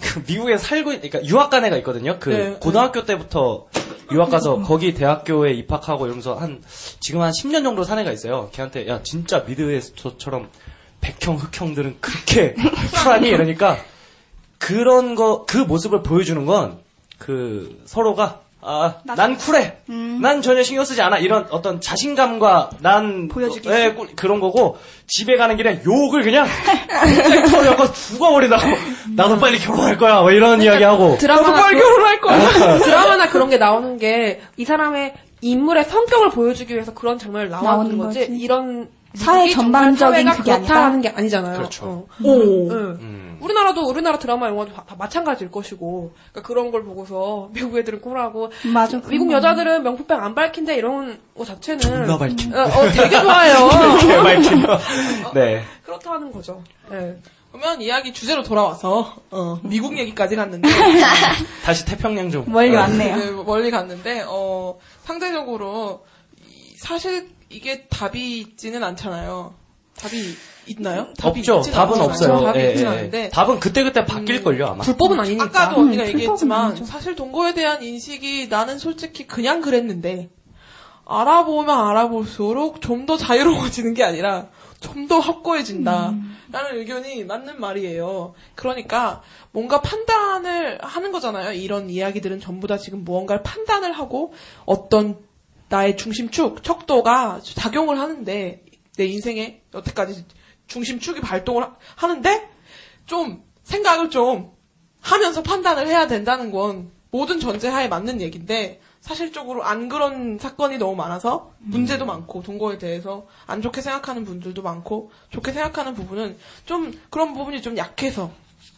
그 0.00 0.22
미국에 0.26 0.58
살고 0.58 0.92
있, 0.92 1.00
그러니까 1.00 1.24
유학 1.24 1.50
간 1.50 1.64
애가 1.64 1.76
있거든요. 1.78 2.18
그 2.20 2.28
네, 2.30 2.56
고등학교 2.60 3.04
때부터 3.04 3.66
유학 4.12 4.30
가서 4.30 4.58
거기 4.60 4.94
대학교에 4.94 5.52
입학하고 5.54 6.06
이러면서 6.06 6.34
한 6.34 6.62
지금 7.00 7.20
한 7.22 7.30
10년 7.32 7.62
정도 7.62 7.84
산 7.84 7.98
애가 7.98 8.12
있어요. 8.12 8.50
걔한테 8.52 8.86
야 8.88 9.00
진짜 9.02 9.40
미드에서처럼 9.40 10.48
백형 11.00 11.36
흑형들은 11.36 11.96
그렇게 12.00 12.54
쿨하니 13.04 13.28
이러니까 13.28 13.76
그런 14.58 15.14
거 15.14 15.44
그 15.46 15.56
모습을 15.58 16.02
보여주는 16.02 16.44
건 16.44 16.78
그 17.18 17.80
서로가 17.84 18.40
아난 18.60 19.36
쿨해 19.36 19.78
난 20.20 20.42
전혀 20.42 20.62
신경 20.64 20.84
쓰지 20.84 21.00
않아 21.00 21.18
이런 21.18 21.46
어떤 21.50 21.80
자신감과 21.80 22.70
난 22.80 23.28
보여주기 23.28 23.68
예, 23.70 23.92
꿀- 23.92 24.14
그런 24.16 24.40
거고 24.40 24.78
집에 25.06 25.36
가는 25.36 25.56
길에 25.56 25.80
욕을 25.86 26.22
그냥 26.22 26.46
털려고 27.50 27.92
죽어버리다고 27.92 28.62
나도 29.16 29.38
빨리 29.38 29.58
결혼할 29.58 29.96
거야 29.96 30.20
뭐 30.22 30.30
이런 30.32 30.60
이야기하고 30.62 31.18
드라마나 31.18 31.50
나도 31.50 31.62
빨리 31.62 31.76
그- 31.76 31.82
결혼할 31.82 32.20
거야 32.20 32.78
드라마나 32.82 33.28
그런 33.28 33.48
게 33.50 33.58
나오는 33.58 33.96
게 33.98 34.40
이 34.56 34.64
사람의 34.64 35.14
인물의 35.40 35.84
성격을 35.84 36.30
보여주기 36.30 36.74
위해서 36.74 36.92
그런 36.94 37.16
장면을 37.16 37.48
나오는 37.48 37.70
나오는 37.70 37.98
거지. 37.98 38.20
거지. 38.20 38.32
이런 38.40 38.88
사회 39.14 39.48
전반적인 39.50 40.28
그게 40.30 40.42
그렇다 40.42 40.54
아니다? 40.56 40.84
하는 40.84 41.00
게 41.00 41.08
아니잖아요. 41.10 41.56
그렇죠. 41.58 41.84
어. 41.86 42.06
오. 42.24 42.70
응. 42.72 43.27
우리나라도 43.40 43.82
우리나라 43.88 44.18
드라마 44.18 44.48
영화도 44.48 44.72
다, 44.72 44.84
다 44.86 44.94
마찬가지일 44.98 45.50
것이고 45.50 46.12
그러니까 46.32 46.42
그런 46.42 46.70
걸 46.70 46.84
보고서 46.84 47.48
미국 47.54 47.76
애들은 47.78 48.00
쿨하고 48.00 48.50
맞아. 48.72 49.00
미국 49.08 49.30
여자들은 49.30 49.82
명품백 49.82 50.18
안 50.18 50.34
밝힌다 50.34 50.72
이런 50.72 51.18
거 51.36 51.44
자체는 51.44 51.80
존나 51.80 52.18
밝힌다. 52.18 52.64
어, 52.64 52.66
어, 52.68 52.90
되게 52.90 53.10
좋아요. 53.20 53.68
개 54.00 54.16
밝힌다. 54.16 54.78
네. 55.34 55.64
그렇다는 55.84 56.30
거죠. 56.32 56.62
네. 56.90 57.16
그러면 57.50 57.80
이야기 57.80 58.12
주제로 58.12 58.42
돌아와서 58.42 59.14
어, 59.30 59.58
미국 59.62 59.96
얘기까지 59.98 60.36
갔는데 60.36 60.68
다시 61.64 61.84
태평양 61.86 62.30
좀 62.30 62.44
멀리 62.46 62.76
어. 62.76 62.80
왔네요. 62.80 63.16
네, 63.16 63.30
멀리 63.30 63.70
갔는데 63.70 64.24
어, 64.26 64.78
상대적으로 65.04 66.04
이- 66.46 66.76
사실 66.78 67.30
이게 67.48 67.86
답이 67.88 68.38
있지는 68.40 68.84
않잖아요. 68.84 69.54
답이 69.98 70.16
있나요? 70.70 71.08
답이 71.18 71.40
없죠. 71.40 71.62
답은. 71.70 72.00
없어요. 72.00 72.40
답이 72.46 72.58
예, 72.58 72.74
예, 72.76 73.10
예. 73.12 73.28
답은 73.30 73.60
그때그때 73.60 74.04
바뀔걸요, 74.04 74.66
아마. 74.66 74.84
불법은 74.84 75.18
아니니까. 75.20 75.44
아까도 75.44 75.80
언니가 75.80 76.02
음, 76.04 76.08
얘기했지만. 76.08 76.84
사실 76.84 77.14
동거에 77.14 77.54
대한 77.54 77.82
인식이 77.82 78.48
나는 78.48 78.78
솔직히 78.78 79.26
그냥 79.26 79.60
그랬는데 79.60 80.30
알아보면 81.06 81.70
알아볼수록 81.88 82.80
좀 82.82 83.06
더 83.06 83.16
자유로워지는 83.16 83.94
게 83.94 84.04
아니라 84.04 84.48
좀 84.80 85.08
더 85.08 85.18
확고해진다. 85.18 86.14
라는 86.52 86.78
의견이 86.78 87.24
맞는 87.24 87.60
말이에요. 87.60 88.34
그러니까 88.54 89.22
뭔가 89.52 89.80
판단을 89.80 90.78
하는 90.82 91.12
거잖아요. 91.12 91.52
이런 91.52 91.90
이야기들은 91.90 92.40
전부 92.40 92.66
다 92.66 92.76
지금 92.78 93.04
무언가를 93.04 93.42
판단을 93.42 93.92
하고 93.92 94.32
어떤 94.66 95.16
나의 95.70 95.96
중심축, 95.96 96.62
척도가 96.62 97.40
작용을 97.42 97.98
하는데 97.98 98.62
내 98.96 99.04
인생에 99.06 99.60
여태까지 99.74 100.24
중심축이 100.68 101.20
발동을 101.20 101.64
하- 101.64 101.76
하는데 101.96 102.48
좀 103.06 103.42
생각을 103.64 104.10
좀 104.10 104.52
하면서 105.00 105.42
판단을 105.42 105.86
해야 105.88 106.06
된다는 106.06 106.50
건 106.50 106.90
모든 107.10 107.40
전제하에 107.40 107.88
맞는 107.88 108.20
얘기인데 108.20 108.80
사실적으로 109.00 109.64
안 109.64 109.88
그런 109.88 110.38
사건이 110.38 110.76
너무 110.76 110.94
많아서 110.96 111.52
문제도 111.58 112.04
많고 112.04 112.42
동거에 112.42 112.78
대해서 112.78 113.26
안 113.46 113.62
좋게 113.62 113.80
생각하는 113.80 114.24
분들도 114.24 114.60
많고 114.62 115.10
좋게 115.30 115.52
생각하는 115.52 115.94
부분은 115.94 116.36
좀 116.66 116.92
그런 117.08 117.32
부분이 117.32 117.62
좀 117.62 117.76
약해서 117.78 118.30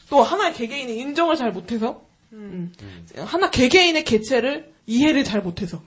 또 0.08 0.22
하나의 0.22 0.54
개개인의 0.54 0.96
인정을 0.98 1.36
잘 1.36 1.52
못해서 1.52 2.02
음. 2.32 2.72
하나 3.16 3.50
개개인의 3.50 4.04
개체를 4.04 4.72
이해를 4.86 5.24
잘 5.24 5.40
못해서 5.42 5.80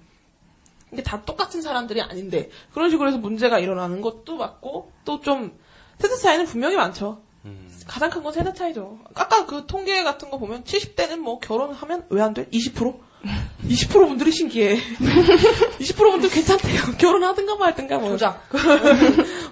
이게 0.91 1.01
다 1.03 1.21
똑같은 1.23 1.61
사람들이 1.61 2.01
아닌데 2.01 2.49
그런 2.73 2.89
식으로 2.89 3.09
해서 3.09 3.17
문제가 3.19 3.59
일어나는 3.59 4.01
것도 4.01 4.35
맞고 4.37 4.91
또 5.05 5.21
좀 5.21 5.57
세대 5.99 6.15
차이는 6.17 6.45
분명히 6.45 6.75
많죠. 6.75 7.21
가장 7.87 8.09
큰 8.09 8.23
건 8.23 8.31
세대 8.31 8.53
차이죠. 8.53 8.97
아까 9.13 9.45
그 9.45 9.65
통계 9.67 10.03
같은 10.03 10.29
거 10.29 10.37
보면 10.37 10.63
70대는 10.63 11.17
뭐 11.17 11.39
결혼하면 11.39 12.05
왜 12.09 12.21
안 12.21 12.33
돼? 12.33 12.45
20%? 12.47 12.97
20% 13.67 13.89
분들이 14.07 14.31
신기해. 14.31 14.77
20% 15.79 15.95
분들 15.97 16.29
괜찮대요. 16.29 16.81
결혼하든가 16.97 17.55
말든가 17.55 17.97
뭐. 17.99 18.09
보자. 18.11 18.39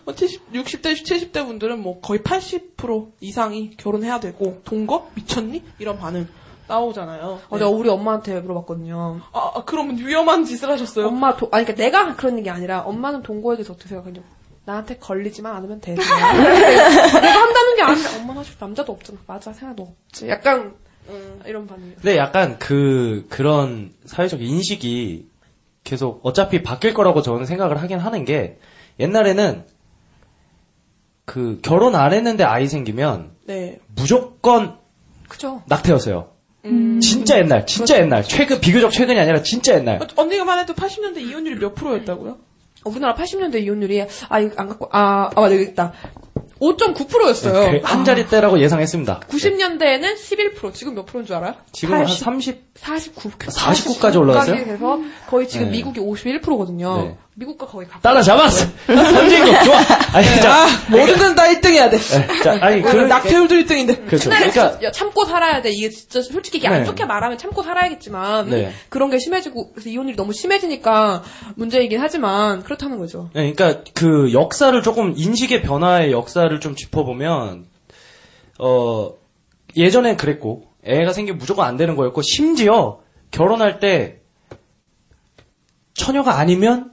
뭐 0.06 0.16
70, 0.16 0.54
60대, 0.54 0.94
70대 1.04 1.46
분들은 1.46 1.82
뭐 1.82 2.00
거의 2.00 2.20
80% 2.22 3.12
이상이 3.20 3.72
결혼해야 3.78 4.20
되고 4.22 4.62
동거 4.64 5.10
미쳤니? 5.16 5.64
이런 5.80 5.98
반응 6.00 6.28
나오잖아요. 6.68 7.42
어, 7.50 7.58
내가 7.58 7.70
우리 7.70 7.90
엄마한테 7.90 8.40
물어봤거든요. 8.40 9.20
아, 9.34 9.52
아, 9.56 9.64
그러면 9.66 9.98
위험한 9.98 10.46
짓을 10.46 10.70
하셨어요? 10.70 11.08
엄마, 11.08 11.36
도, 11.36 11.50
아니, 11.52 11.66
그러니까 11.66 11.84
내가 11.84 12.16
그런 12.16 12.42
게 12.42 12.50
아니라 12.50 12.80
엄마는 12.82 13.24
동거에 13.24 13.58
대해서 13.58 13.74
어떻게 13.74 13.90
생각하냐. 13.90 14.22
나한테 14.66 14.98
걸리지만 14.98 15.56
않으면 15.56 15.82
돼. 15.82 15.96
내가 15.96 16.06
한다는 16.06 17.76
게 17.76 17.82
아니라 17.82 18.10
엄마는 18.18 18.44
사실 18.44 18.58
남자도 18.60 18.92
없잖아. 18.92 19.20
맞아, 19.28 19.52
생각도 19.54 19.96
없지. 20.08 20.30
약간 20.30 20.76
음, 21.10 21.42
이런 21.46 21.66
반응이에요. 21.68 21.96
근데 21.96 22.18
약간 22.18 22.58
그 22.60 23.26
그런 23.30 23.94
사회적 24.06 24.42
인식이 24.42 25.30
계속 25.84 26.20
어차피 26.24 26.62
바뀔 26.62 26.94
거라고 26.94 27.22
저는 27.22 27.46
생각을 27.46 27.82
하긴 27.82 28.00
하는 28.00 28.24
게 28.24 28.60
옛날에는 29.00 29.66
그 31.26 31.60
결혼 31.64 31.96
안 31.96 32.14
했는데 32.14 32.44
아이 32.44 32.68
생기면 32.68 33.32
네. 33.46 33.80
무조건 33.96 34.78
그죠. 35.28 35.64
낙태였어요. 35.68 36.30
음. 36.66 37.00
진짜 37.00 37.40
옛날, 37.40 37.66
진짜 37.66 37.98
옛날. 38.00 38.24
최근 38.24 38.60
비교적 38.60 38.92
최근이 38.92 39.20
아니라 39.20 39.42
진짜 39.42 39.74
옛날. 39.76 40.00
언니가만 40.16 40.60
해도 40.60 40.74
80년대 40.74 41.18
이혼율이 41.18 41.56
몇 41.60 41.74
프로였다고요? 41.74 42.38
우리나라 42.86 43.16
80년대 43.16 43.62
이혼율이 43.64 44.06
아 44.30 44.40
이거 44.40 44.54
안 44.58 44.68
갖고 44.68 44.90
아, 44.92 45.30
아 45.36 45.42
맞아 45.42 45.56
여기 45.56 45.66
있다. 45.66 45.94
5.9%였어요. 46.60 47.72
네, 47.72 47.82
한 47.84 48.06
자리 48.06 48.28
때라고 48.28 48.60
예상했습니다. 48.60 49.22
90년대에는 49.22 50.16
11%. 50.16 50.74
지금 50.76 50.94
몇 50.94 51.06
프로인 51.08 51.26
줄 51.26 51.36
알아요? 51.36 51.56
지금 51.72 51.96
한 51.96 52.06
30, 52.08 52.71
49. 52.76 53.30
49까지 53.38 54.18
올라갔어요? 54.20 54.56
해서 54.56 55.00
거의 55.30 55.48
지금 55.48 55.68
네. 55.68 55.72
미국이 55.74 56.00
51%거든요. 56.00 56.98
네. 57.04 57.18
미국과 57.36 57.66
거의 57.68 57.88
가까워. 57.88 58.02
따라잡았어! 58.02 58.66
선진국, 58.88 59.64
좋아! 59.64 59.78
아니, 60.14 60.26
자, 60.42 60.66
모든 60.90 61.18
건 61.18 61.36
다 61.36 61.44
1등 61.44 61.70
해야 61.72 61.90
돼. 61.90 61.98
네, 61.98 62.42
자, 62.44 62.58
아니, 62.62 62.82
그 62.82 62.96
낙태율도 62.96 63.56
1등인데. 63.56 64.06
그렇죠. 64.06 64.30
그러니까, 64.30 64.52
진짜 64.72 64.80
야, 64.88 64.92
참고 64.92 65.26
살아야 65.26 65.62
돼. 65.62 65.72
이게 65.72 65.90
진짜 65.90 66.22
솔직히 66.22 66.58
이게 66.58 66.68
안 66.68 66.80
네. 66.80 66.86
좋게 66.86 67.06
말하면 67.06 67.38
참고 67.38 67.62
살아야겠지만 67.64 68.50
네. 68.50 68.72
그런 68.90 69.10
게 69.10 69.18
심해지고 69.20 69.72
그래서 69.74 69.90
이혼율이 69.90 70.16
너무 70.16 70.34
심해지니까 70.34 71.24
문제이긴 71.56 72.00
하지만 72.02 72.64
그렇다는 72.64 72.98
거죠. 73.00 73.30
네, 73.34 73.52
그러니까 73.54 73.84
그 73.94 74.32
역사를 74.34 74.82
조금 74.82 75.14
인식의 75.16 75.62
변화의 75.62 76.12
역사를 76.12 76.60
좀 76.60 76.76
짚어보면 76.76 77.66
어 78.60 79.12
예전엔 79.78 80.18
그랬고 80.18 80.71
애가 80.84 81.14
생기면 81.14 81.38
무조건 81.38 81.66
안 81.66 81.78
되는 81.78 81.96
거였고 81.96 82.22
심지어 82.22 83.00
결혼할 83.32 83.80
때 83.80 84.22
처녀가 85.94 86.40
아니면 86.40 86.92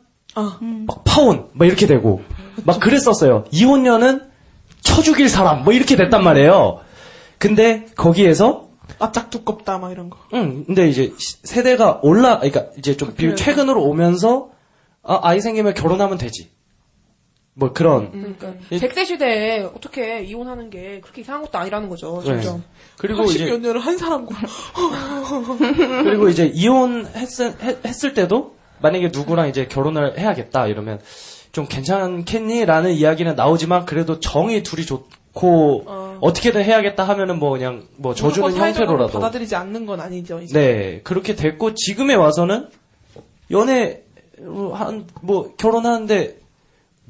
막 0.87 1.05
파혼 1.05 1.49
막 1.53 1.65
이렇게 1.67 1.87
되고 1.87 2.23
막 2.65 2.81
그랬었어요. 2.81 3.45
이혼녀는 3.51 4.29
쳐 4.83 5.03
죽일 5.03 5.29
사람 5.29 5.65
뭐 5.65 5.73
이렇게 5.73 5.97
됐단 5.97 6.23
말이에요. 6.23 6.81
근데 7.39 7.87
거기에서 7.97 8.69
납작 8.99 9.31
두껍다 9.31 9.79
막 9.79 9.91
이런 9.93 10.11
거. 10.11 10.19
응, 10.35 10.65
근데 10.65 10.89
이제 10.89 11.13
시- 11.19 11.37
세대가 11.45 12.01
올라, 12.03 12.39
그러니까 12.39 12.67
이제 12.79 12.97
좀 12.97 13.11
비- 13.11 13.17
그래요. 13.25 13.35
최근으로 13.37 13.83
오면서 13.85 14.51
아, 15.03 15.21
아이 15.23 15.41
생기면 15.41 15.75
결혼하면 15.75 16.19
되지. 16.19 16.51
뭐 17.59 17.73
그런. 17.73 18.13
그러니까 18.13 18.53
예. 18.71 18.79
100세 18.79 19.05
시대에 19.05 19.63
어떻게 19.63 20.23
이혼하는 20.23 20.71
게 20.71 21.01
그렇게 21.01 21.23
이상한 21.23 21.43
것도 21.43 21.59
아니라는 21.59 21.89
거죠. 21.89 22.21
네. 22.25 22.41
점점. 22.41 22.63
그리고 22.99 23.25
이제 23.25 23.47
80몇 23.47 23.61
년을 23.61 23.81
한 23.81 23.99
사람과. 23.99 24.37
그리고 26.05 26.29
이제 26.29 26.47
이혼했을 26.47 27.55
했- 27.61 27.85
했을 27.85 28.15
때도 28.15 28.55
만약에 28.81 29.09
누구랑 29.13 29.49
이제 29.49 29.67
결혼을 29.67 30.19
해야겠다 30.19 30.69
이러면 30.69 31.01
좀 31.51 31.67
괜찮겠니라는 31.69 32.93
이야기는 32.93 33.35
나오지만 33.35 33.87
그래도 33.87 34.21
정이 34.21 34.63
둘이 34.63 34.87
좋고 34.87 35.83
어. 35.87 36.33
떻게든 36.33 36.63
해야겠다 36.63 37.03
하면은 37.03 37.41
뭐 37.41 37.51
그냥 37.51 37.89
뭐 37.97 38.15
저주는 38.15 38.53
사회적으로 38.53 38.91
형태로라도 39.01 39.13
받아들이지 39.19 39.57
않는 39.57 39.85
건 39.85 40.01
아니죠. 40.01 40.41
이제. 40.41 40.53
네 40.59 41.01
그렇게 41.03 41.35
됐고 41.35 41.75
지금에 41.75 42.15
와서는 42.15 42.69
연애 43.51 44.03
한뭐 44.45 45.55
결혼하는데 45.57 46.39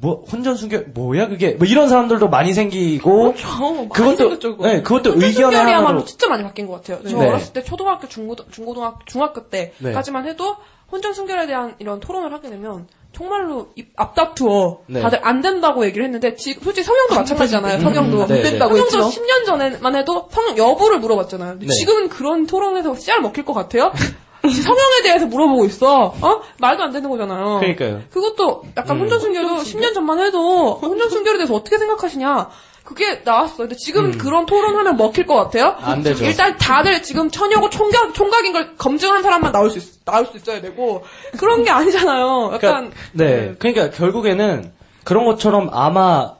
뭐 0.01 0.23
혼전 0.31 0.55
순결 0.55 0.91
뭐야 0.93 1.27
그게 1.27 1.51
뭐 1.51 1.67
이런 1.67 1.89
사람들도 1.89 2.29
많이 2.29 2.53
생기고 2.53 3.33
많이 3.33 3.89
그것도. 3.89 4.57
네 4.63 4.81
그것도 4.81 5.13
의견의 5.21 5.57
하나로 5.59 6.05
진짜 6.05 6.27
많이 6.29 6.43
바뀐 6.43 6.67
것 6.67 6.73
같아요. 6.81 6.99
저 7.07 7.17
네. 7.17 7.27
어렸을 7.27 7.51
때 7.53 7.63
초등학교, 7.63 8.07
중고등, 8.07 8.45
중고등학교, 8.51 8.99
중학교 9.05 9.49
네. 9.49 9.73
때까지만 9.81 10.25
해도 10.27 10.55
혼전 10.91 11.13
순결에 11.13 11.47
대한 11.47 11.75
이런 11.79 11.99
토론을 11.99 12.31
하게 12.33 12.49
되면 12.49 12.87
정말로 13.11 13.69
입- 13.75 13.91
앞다투어 13.95 14.81
네. 14.87 15.01
다들 15.01 15.19
안 15.23 15.41
된다고 15.41 15.83
얘기를 15.85 16.05
했는데 16.05 16.35
지금 16.35 16.63
솔직히 16.63 16.85
성형도 16.85 17.15
마찬가지잖아요. 17.15 17.75
음, 17.77 17.81
성형도 17.81 18.21
음, 18.21 18.27
네, 18.27 18.41
네. 18.43 18.57
성형도 18.57 18.77
했죠. 18.77 18.99
10년 19.09 19.45
전에만 19.45 19.95
해도 19.95 20.29
성형 20.31 20.57
여부를 20.57 20.99
물어봤잖아요. 20.99 21.59
네. 21.59 21.67
지금은 21.67 22.07
그런 22.09 22.45
토론에서 22.47 22.95
씨알 22.95 23.21
먹힐 23.21 23.43
것 23.43 23.53
같아요. 23.53 23.91
성형에 24.41 25.01
대해서 25.03 25.25
물어보고 25.25 25.65
있어. 25.65 26.13
어? 26.21 26.41
말도 26.59 26.83
안 26.83 26.91
되는 26.91 27.09
거잖아요. 27.09 27.59
그러니까요. 27.59 28.01
그것도 28.11 28.63
약간 28.77 28.97
음. 28.97 29.01
혼전 29.01 29.19
순결도 29.19 29.57
10년 29.57 29.93
전만 29.93 30.19
해도 30.19 30.79
혼전 30.81 31.09
순결에 31.09 31.37
대해서 31.37 31.53
어떻게 31.53 31.77
생각하시냐? 31.77 32.49
그게 32.83 33.21
나왔어. 33.23 33.57
근데 33.57 33.75
지금 33.75 34.17
그런 34.17 34.47
토론하면 34.47 34.97
먹힐 34.97 35.27
것 35.27 35.35
같아요? 35.35 35.75
음. 35.79 35.85
안 35.85 36.03
되죠. 36.03 36.25
일단 36.25 36.57
다들 36.57 37.03
지금 37.03 37.29
처녀고 37.29 37.69
총각, 37.69 38.13
총각인 38.15 38.51
걸 38.53 38.75
검증한 38.77 39.21
사람만 39.21 39.51
나올 39.51 39.69
수 39.69 39.77
있, 39.77 40.05
나올 40.05 40.25
수 40.25 40.37
있어야 40.37 40.59
되고 40.59 41.03
그런 41.37 41.63
게 41.63 41.69
아니잖아요. 41.69 42.51
약간 42.53 42.59
그러니까, 42.59 42.95
네. 43.13 43.53
그러니까 43.59 43.91
결국에는 43.91 44.71
그런 45.03 45.25
것처럼 45.25 45.69
아마 45.71 46.38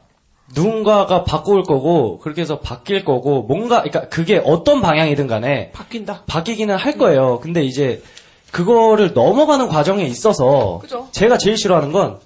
누군가가 0.54 1.24
바꿀 1.24 1.62
거고 1.62 2.18
그렇게 2.18 2.40
해서 2.42 2.58
바뀔 2.60 3.04
거고 3.04 3.42
뭔가 3.42 3.82
그러니까 3.82 4.08
그게 4.08 4.40
어떤 4.44 4.80
방향이든 4.80 5.26
간에 5.26 5.70
바뀐다. 5.72 6.24
바뀌기는 6.26 6.74
할 6.74 6.98
거예요. 6.98 7.40
근데 7.40 7.62
이제 7.62 8.02
그거를 8.50 9.12
넘어가는 9.14 9.68
과정에 9.68 10.04
있어서 10.04 10.80
그죠. 10.82 11.08
제가 11.12 11.38
제일 11.38 11.56
싫어하는 11.56 11.92
건 11.92 12.18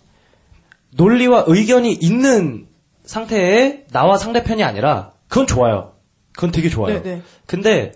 논리와 0.92 1.44
의견이 1.46 1.92
있는 1.92 2.66
상태에 3.04 3.84
나와 3.92 4.16
상대편이 4.16 4.62
아니라 4.64 5.12
그건 5.28 5.46
좋아요. 5.46 5.92
그건 6.32 6.50
되게 6.50 6.68
좋아요. 6.68 7.02
네, 7.02 7.02
네. 7.02 7.22
근데 7.46 7.92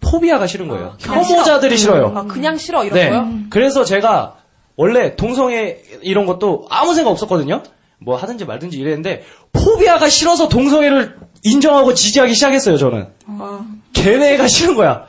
포비아가 0.00 0.46
싫은 0.46 0.68
거예요. 0.68 0.96
그냥 1.02 1.24
혐오자들이 1.24 1.76
싫어. 1.76 1.94
싫어 1.94 2.04
요. 2.04 2.12
아, 2.16 2.24
그냥 2.24 2.56
싫어 2.56 2.84
이런 2.84 2.98
네. 2.98 3.10
거요? 3.10 3.28
그래서 3.50 3.84
제가 3.84 4.36
원래 4.76 5.16
동성애 5.16 5.78
이런 6.02 6.26
것도 6.26 6.66
아무 6.70 6.94
생각 6.94 7.10
없었거든요. 7.10 7.62
뭐 8.04 8.16
하든지 8.16 8.44
말든지 8.44 8.78
이랬는데 8.78 9.24
포비아가 9.52 10.08
싫어서 10.08 10.48
동성애를 10.48 11.16
인정하고 11.44 11.94
지지하기 11.94 12.34
시작했어요. 12.34 12.76
저는 12.76 13.08
아. 13.26 13.66
걔네가 13.92 14.46
싫은 14.46 14.74
거야. 14.74 15.06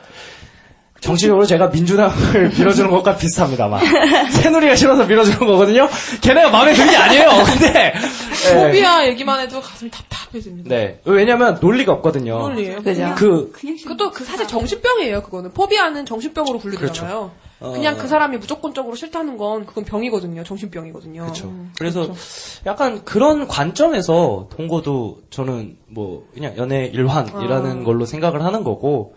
정치적으로 1.04 1.44
제가 1.44 1.68
민주당을 1.68 2.50
밀어주는 2.58 2.90
것과 2.90 3.16
비슷합니다만 3.16 3.84
새누리가 4.30 4.74
싫어서 4.74 5.04
밀어주는 5.04 5.38
거거든요. 5.38 5.86
걔네가 6.22 6.50
마음에 6.50 6.72
드는 6.72 6.90
게 6.90 6.96
아니에요. 6.96 7.28
근데 7.44 7.72
네. 7.72 8.54
포비아 8.54 9.06
얘기만 9.06 9.40
해도 9.40 9.60
가슴이 9.60 9.90
답답해집니다. 9.90 10.74
네. 10.74 11.00
왜냐면 11.04 11.58
논리가 11.60 11.92
없거든요. 11.92 12.38
논리예요. 12.38 12.82
그 13.16 13.52
그것도 13.52 14.12
그 14.12 14.24
사실 14.24 14.46
정신병이에요. 14.46 15.22
그거는 15.22 15.52
포비아는 15.52 16.06
정신병으로 16.06 16.58
분류되잖아요. 16.58 17.30
그렇죠. 17.58 17.72
그냥 17.72 17.94
어. 17.94 17.98
그 17.98 18.08
사람이 18.08 18.38
무조건적으로 18.38 18.94
싫다는 18.94 19.36
건 19.36 19.64
그건 19.66 19.84
병이거든요. 19.84 20.42
정신병이거든요. 20.42 21.22
그렇죠. 21.22 21.46
음, 21.48 21.72
그래서 21.78 22.02
그렇죠. 22.02 22.20
약간 22.66 23.04
그런 23.04 23.46
관점에서 23.46 24.48
동거도 24.50 25.22
저는 25.30 25.76
뭐 25.88 26.26
그냥 26.34 26.56
연애 26.56 26.86
일환이라는 26.86 27.80
아. 27.82 27.84
걸로 27.84 28.04
생각을 28.04 28.42
하는 28.42 28.64
거고 28.64 29.14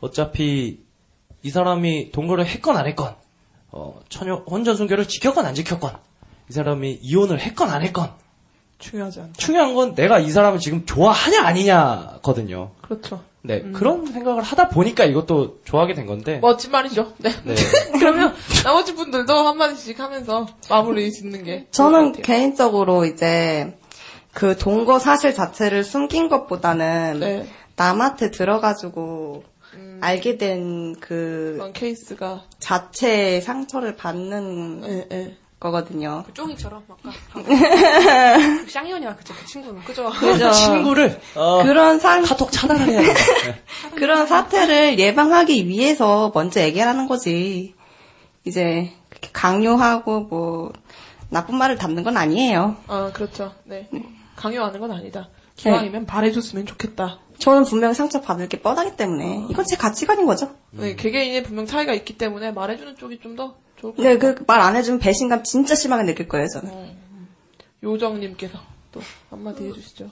어차피 0.00 0.80
이 1.42 1.50
사람이 1.50 2.12
동거를 2.12 2.46
했건 2.46 2.76
안 2.76 2.86
했건 2.86 3.14
어, 3.70 4.00
처녀 4.08 4.36
혼전 4.48 4.76
순결을 4.76 5.08
지켰건 5.08 5.46
안 5.46 5.54
지켰건 5.54 5.96
이 6.50 6.52
사람이 6.52 6.98
이혼을 7.02 7.40
했건 7.40 7.70
안 7.70 7.82
했건 7.82 8.10
중요하지 8.78 9.20
않다. 9.20 9.32
중요한 9.36 9.74
건 9.74 9.94
내가 9.94 10.18
이 10.18 10.30
사람을 10.30 10.58
지금 10.58 10.84
좋아하냐 10.84 11.42
아니냐거든요. 11.44 12.72
그렇죠. 12.82 13.22
네 13.40 13.60
그런 13.72 14.06
생각을 14.06 14.42
하다 14.42 14.68
보니까 14.68 15.04
이것도 15.04 15.60
좋아하게 15.64 15.94
된 15.94 16.06
건데. 16.06 16.38
멋진 16.40 16.70
말이죠. 16.70 17.12
네. 17.18 17.30
네. 17.44 17.54
그러면 17.98 18.34
나머지 18.64 18.94
분들도 18.94 19.32
한 19.32 19.56
마디씩 19.56 19.98
하면서 19.98 20.46
마무리 20.68 21.10
짓는 21.12 21.44
게. 21.44 21.66
저는 21.70 22.12
개인적으로 22.12 23.04
이제 23.04 23.76
그 24.32 24.56
동거 24.56 24.98
사실 24.98 25.34
자체를 25.34 25.84
숨긴 25.84 26.28
것보다는 26.28 27.20
네. 27.20 27.48
남한테 27.76 28.30
들어가지고 28.30 29.44
알게 30.02 30.36
된 30.36 30.94
그 31.00 31.70
케이스가 31.74 32.42
자체의 32.58 33.40
상처를 33.42 33.96
받는 33.96 34.82
예, 34.84 35.08
예. 35.12 35.36
거거든요. 35.60 36.24
그 36.26 36.34
쫑이처럼 36.34 36.82
아까 36.88 37.12
그 38.64 38.70
쌍년이야 38.70 39.14
그죠 39.16 39.32
그 39.38 39.46
친구는 39.46 39.80
그죠? 39.84 40.10
그죠. 40.10 40.50
친구를 40.50 41.20
어, 41.36 41.62
그런 41.62 42.00
상 42.00 42.22
카톡 42.22 42.50
차단을 42.50 42.88
해야 42.88 43.02
돼. 43.02 43.14
그런 43.94 44.26
사태를 44.26 44.98
예방하기 44.98 45.68
위해서 45.68 46.32
먼저 46.34 46.60
얘기하는 46.60 47.06
거지. 47.06 47.74
이제 48.44 48.90
그렇게 49.08 49.30
강요하고 49.32 50.20
뭐 50.22 50.72
나쁜 51.28 51.56
말을 51.56 51.76
담는 51.76 52.02
건 52.02 52.16
아니에요. 52.16 52.76
아, 52.88 53.10
그렇죠. 53.14 53.52
네. 53.64 53.88
강요하는 54.34 54.80
건 54.80 54.90
아니다. 54.90 55.28
기왕이면 55.62 56.06
말해줬으면 56.06 56.66
좋겠다. 56.66 57.18
저는 57.38 57.64
분명 57.64 57.92
상처 57.92 58.20
받을 58.20 58.48
게 58.48 58.60
뻔하기 58.60 58.96
때문에 58.96 59.46
이건 59.50 59.64
제 59.64 59.76
가치관인 59.76 60.26
거죠. 60.26 60.54
네, 60.70 60.94
개개인의 60.94 61.42
분명 61.42 61.66
차이가 61.66 61.92
있기 61.94 62.16
때문에 62.18 62.52
말해주는 62.52 62.96
쪽이 62.96 63.20
좀 63.20 63.36
더 63.36 63.56
좋을 63.82 63.94
것 63.94 64.02
네, 64.02 64.14
같아요. 64.16 64.34
그말 64.36 64.60
안 64.60 64.76
해주면 64.76 65.00
배신감 65.00 65.42
진짜 65.42 65.74
심하게 65.74 66.04
느낄 66.04 66.28
거예요, 66.28 66.46
저는. 66.48 66.92
요정님께서 67.82 68.58
또 68.92 69.00
한마디 69.30 69.64
해주시죠. 69.64 70.10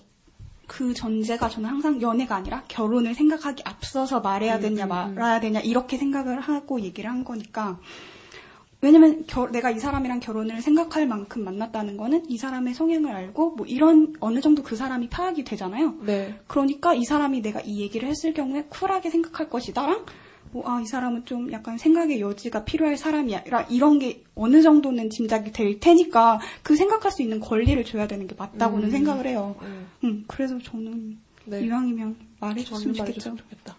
그 0.67 0.95
전제가 0.95 1.49
저는 1.49 1.69
항상 1.69 2.01
연애가 2.01 2.37
아니라 2.37 2.63
결혼을 2.69 3.15
생각하기 3.15 3.63
앞서서 3.65 4.21
말해야 4.21 4.57
음, 4.57 4.61
되냐 4.61 4.85
음, 4.85 4.89
말아야 4.89 5.41
되냐 5.41 5.61
이렇게 5.61 5.97
생각을 5.99 6.41
하고 6.41 6.81
얘기를 6.81 7.11
한 7.11 7.25
거니까 7.25 7.79
왜냐면 8.83 9.25
겨- 9.27 9.51
내가 9.51 9.71
이 9.71 9.79
사람이랑 9.79 10.21
결혼을 10.21 10.63
생각할 10.63 11.07
만큼 11.07 11.45
만났다는 11.45 11.97
거는 11.99 12.25
이 12.31 12.39
사람의 12.39 12.73
성향을 12.75 13.13
알고 13.15 13.51
뭐 13.57 13.67
이런 13.67 14.15
어느 14.21 14.41
정도 14.41 14.63
그 14.63 14.75
사람이 14.75 15.09
파악이 15.11 15.45
되잖아요. 15.45 15.97
네. 16.01 16.35
그러니까 16.47 16.95
이 16.95 17.05
사람이 17.05 17.43
내가 17.43 17.61
이 17.61 17.81
얘기를 17.81 18.09
했을 18.09 18.33
경우에 18.33 18.65
쿨하게 18.71 19.11
생각할 19.11 19.51
것이다랑 19.51 20.07
뭐, 20.53 20.69
아, 20.69 20.81
이 20.81 20.87
사람은 20.87 21.27
좀 21.27 21.53
약간 21.53 21.79
생각의 21.79 22.21
여지가 22.21 22.65
필요할 22.65 22.97
사람이야. 22.97 23.45
라- 23.51 23.67
이런 23.71 24.01
게 24.01 24.25
어느 24.35 24.63
정도는 24.63 25.09
짐작이 25.11 25.53
될 25.53 25.79
테니까 25.79 26.41
그 26.63 26.75
생각할 26.75 27.13
수 27.13 27.23
있는 27.23 27.39
권리를 27.39 27.85
줘야 27.85 28.09
되는 28.09 28.27
게 28.27 28.35
맞다고는 28.37 28.87
음. 28.89 28.91
생각을 28.91 29.27
해요. 29.29 29.55
음. 29.63 29.87
음, 30.03 30.25
그래서 30.27 30.59
저는 30.59 31.19
네. 31.45 31.61
이왕이면 31.67 32.17
말해줬으면 32.41 32.95
좋겠죠. 32.95 33.37
좋겠다. 33.37 33.77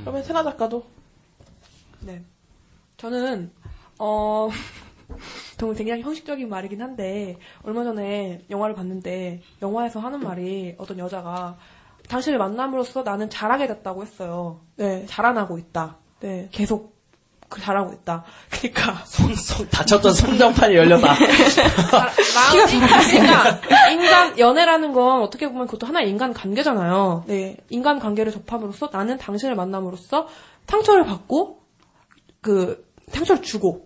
그러면 0.00 0.22
세나 0.22 0.42
작가도 0.44 0.84
네. 2.00 2.22
저는 2.96 3.50
어 3.98 4.48
정말 5.58 5.76
굉장히 5.76 6.02
형식적인 6.02 6.48
말이긴 6.48 6.82
한데 6.82 7.38
얼마 7.62 7.84
전에 7.84 8.44
영화를 8.50 8.74
봤는데 8.74 9.42
영화에서 9.62 10.00
하는 10.00 10.20
말이 10.20 10.74
어떤 10.78 10.98
여자가 10.98 11.56
당신을 12.08 12.38
만남으로써 12.38 13.02
나는 13.02 13.28
잘하게 13.30 13.66
됐다고 13.66 14.02
했어요. 14.02 14.60
네. 14.76 15.04
자라나고 15.06 15.58
있다. 15.58 15.96
네. 16.20 16.48
계속 16.52 16.96
그 17.48 17.60
잘하고 17.60 17.92
있다. 17.92 18.24
그러니까 18.50 19.04
손 19.04 19.68
다쳤던 19.68 20.12
성장판이 20.12 20.74
열렸다. 20.74 21.06
마음이 22.34 22.80
그러니까 23.10 23.90
인간 23.90 24.38
연애라는 24.38 24.92
건 24.92 25.22
어떻게 25.22 25.48
보면 25.48 25.66
그것도 25.66 25.86
하나의 25.86 26.10
인간 26.10 26.32
관계잖아요. 26.32 27.24
네. 27.26 27.56
인간 27.70 27.98
관계를 27.98 28.32
접함으로써 28.32 28.90
나는 28.92 29.16
당신을 29.18 29.54
만남으로써 29.54 30.28
상처를 30.66 31.04
받고 31.04 31.60
그 32.40 32.84
상처를 33.08 33.42
주고 33.42 33.85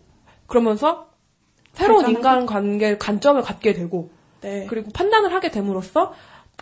그러면서 0.50 1.06
새로운. 1.72 2.10
인간 2.10 2.44
관계 2.44 2.98
관점을 2.98 3.40
갖게 3.40 3.72
되고 3.72 4.10
네. 4.40 4.66
그리고 4.68 4.90
판단을 4.90 5.32
하게 5.32 5.50
됨으로써 5.50 6.12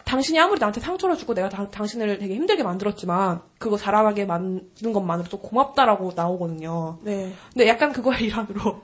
당신이 0.05 0.39
아무리 0.39 0.61
나한테 0.61 0.81
상처를 0.81 1.17
주고 1.17 1.35
내가 1.35 1.49
당, 1.49 1.71
당신을 1.71 2.19
되게 2.19 2.35
힘들게 2.35 2.63
만들었지만 2.63 3.41
그거 3.59 3.79
자라나게 3.79 4.27
만든 4.27 4.93
것만으로도 4.93 5.41
고맙다라고 5.41 6.13
나오거든요. 6.15 6.99
네. 7.03 7.33
근데 7.53 7.67
약간 7.67 7.93
그거의 7.93 8.25
일환으로 8.25 8.83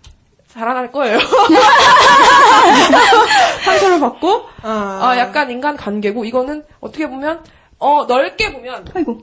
자라날 0.48 0.90
거예요. 0.90 1.18
상처를 3.62 4.00
받고 4.00 4.42
아, 4.62 5.00
아, 5.02 5.18
약간 5.18 5.50
인간 5.50 5.76
관계고 5.76 6.24
이거는 6.24 6.64
어떻게 6.80 7.06
보면 7.08 7.44
어 7.78 8.06
넓게 8.06 8.52
보면 8.52 8.88
아이고. 8.94 9.20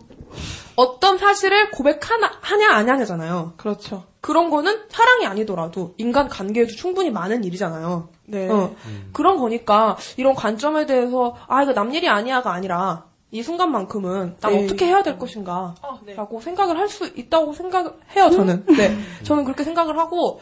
어떤 0.75 1.17
사실을 1.17 1.71
고백하냐 1.71 2.31
하냐 2.41 2.69
안 2.71 2.89
하냐잖아요. 2.89 3.53
그렇죠. 3.57 4.03
그런 4.21 4.49
거는 4.49 4.83
사랑이 4.89 5.25
아니더라도 5.25 5.93
인간 5.97 6.29
관계에도 6.29 6.73
충분히 6.73 7.09
많은 7.11 7.43
일이잖아요. 7.43 8.09
네. 8.25 8.49
어, 8.49 8.73
그런 9.11 9.37
거니까 9.37 9.97
이런 10.17 10.33
관점에 10.33 10.85
대해서 10.85 11.35
아 11.47 11.61
이거 11.63 11.73
남 11.73 11.93
일이 11.93 12.07
아니야가 12.07 12.51
아니라 12.53 13.05
이 13.31 13.43
순간만큼은 13.43 14.37
난 14.39 14.53
네. 14.53 14.63
어떻게 14.63 14.85
해야 14.85 15.03
될 15.03 15.17
것인가 15.19 15.75
어, 15.81 15.99
네. 16.05 16.13
라고 16.13 16.39
생각을 16.39 16.77
할 16.77 16.87
수 16.87 17.05
있다고 17.07 17.53
생각해요 17.53 18.29
저는 18.31 18.65
네 18.77 18.95
저는 19.23 19.43
그렇게 19.43 19.63
생각을 19.63 19.97
하고 19.97 20.39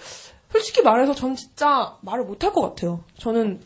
솔직히 0.52 0.82
말해서 0.84 1.16
전 1.16 1.36
진짜 1.36 1.96
말을 2.02 2.26
못 2.26 2.44
할 2.44 2.52
것 2.54 2.62
같아요 2.62 3.00
저는 3.18 3.42
음, 3.42 3.62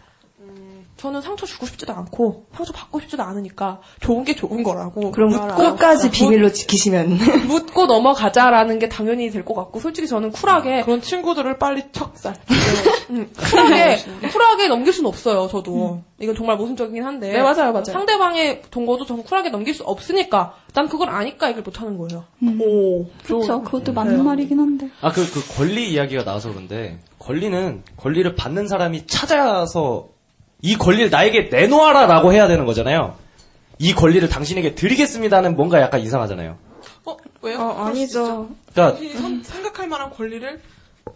저는 0.98 1.22
상처 1.22 1.46
주고 1.46 1.66
싶지도 1.66 1.92
않고 1.94 2.46
상처 2.56 2.72
받고 2.72 3.02
싶지도 3.02 3.22
않으니까 3.24 3.82
좋은 4.00 4.24
게 4.24 4.34
좋은 4.34 4.64
거라고 4.64 5.12
그럼 5.12 5.32
끝까지 5.58 6.06
안- 6.06 6.12
비밀로 6.12 6.52
지키시면. 6.54 7.18
묻고 7.48 7.86
넘어가자라는 7.86 8.80
게 8.80 8.88
당연히 8.88 9.30
될 9.30 9.44
것 9.44 9.54
같고 9.56 9.80
솔직히 9.82 10.08
저는 10.08 10.32
쿨하게 10.32 10.84
그런 10.84 11.02
친구들을 11.02 11.58
빨리 11.60 11.84
척살. 11.92 12.34
음, 13.10 13.30
쿨하게 13.38 13.98
쿨하게 14.32 14.68
넘길 14.70 14.94
수는 14.94 15.08
없어요. 15.10 15.48
저도 15.52 16.02
이건 16.20 16.34
정말 16.36 16.56
모순적이긴 16.56 17.04
한데 17.04 17.32
네, 17.34 17.42
맞아요, 17.42 17.72
맞아요. 17.74 17.84
상대방의 17.86 18.64
동거도 18.72 19.06
전 19.06 19.22
쿨하게 19.22 19.50
넘길 19.50 19.74
수 19.74 19.84
없으니까 19.84 20.56
난 20.74 20.88
그걸 20.88 21.10
아니까 21.10 21.48
얘기를 21.48 21.62
못 21.64 21.82
하는 21.82 21.98
거예요. 21.98 22.24
음. 22.42 22.60
오, 22.62 23.06
그렇죠. 23.24 23.62
그것도 23.64 23.92
맞는 23.94 24.24
말이긴 24.24 24.60
한데. 24.60 24.90
아, 25.02 25.12
그, 25.12 25.30
그 25.30 25.56
권리 25.58 25.92
이야기가 25.92 26.24
나와서 26.24 26.50
그런데, 26.50 27.00
권리는, 27.20 27.84
권리를 27.98 28.36
받는 28.36 28.68
사람이 28.68 29.08
찾아서, 29.08 30.10
이 30.62 30.78
권리를 30.78 31.10
나에게 31.10 31.50
내놓아라 31.52 32.06
라고 32.08 32.34
해야 32.34 32.48
되는 32.48 32.66
거잖아요. 32.66 33.16
이 33.80 33.94
권리를 33.94 34.28
당신에게 34.30 34.76
드리겠습니다는 34.76 35.56
뭔가 35.56 35.82
약간 35.82 36.00
이상하잖아요. 36.02 36.58
어, 37.06 37.18
왜요? 37.42 37.60
어, 37.60 37.86
아니죠. 37.86 38.50
그러니까, 38.74 38.98
당신이 38.98 39.14
선- 39.22 39.44
생각할 39.44 39.88
만한 39.88 40.10
권리를 40.12 40.62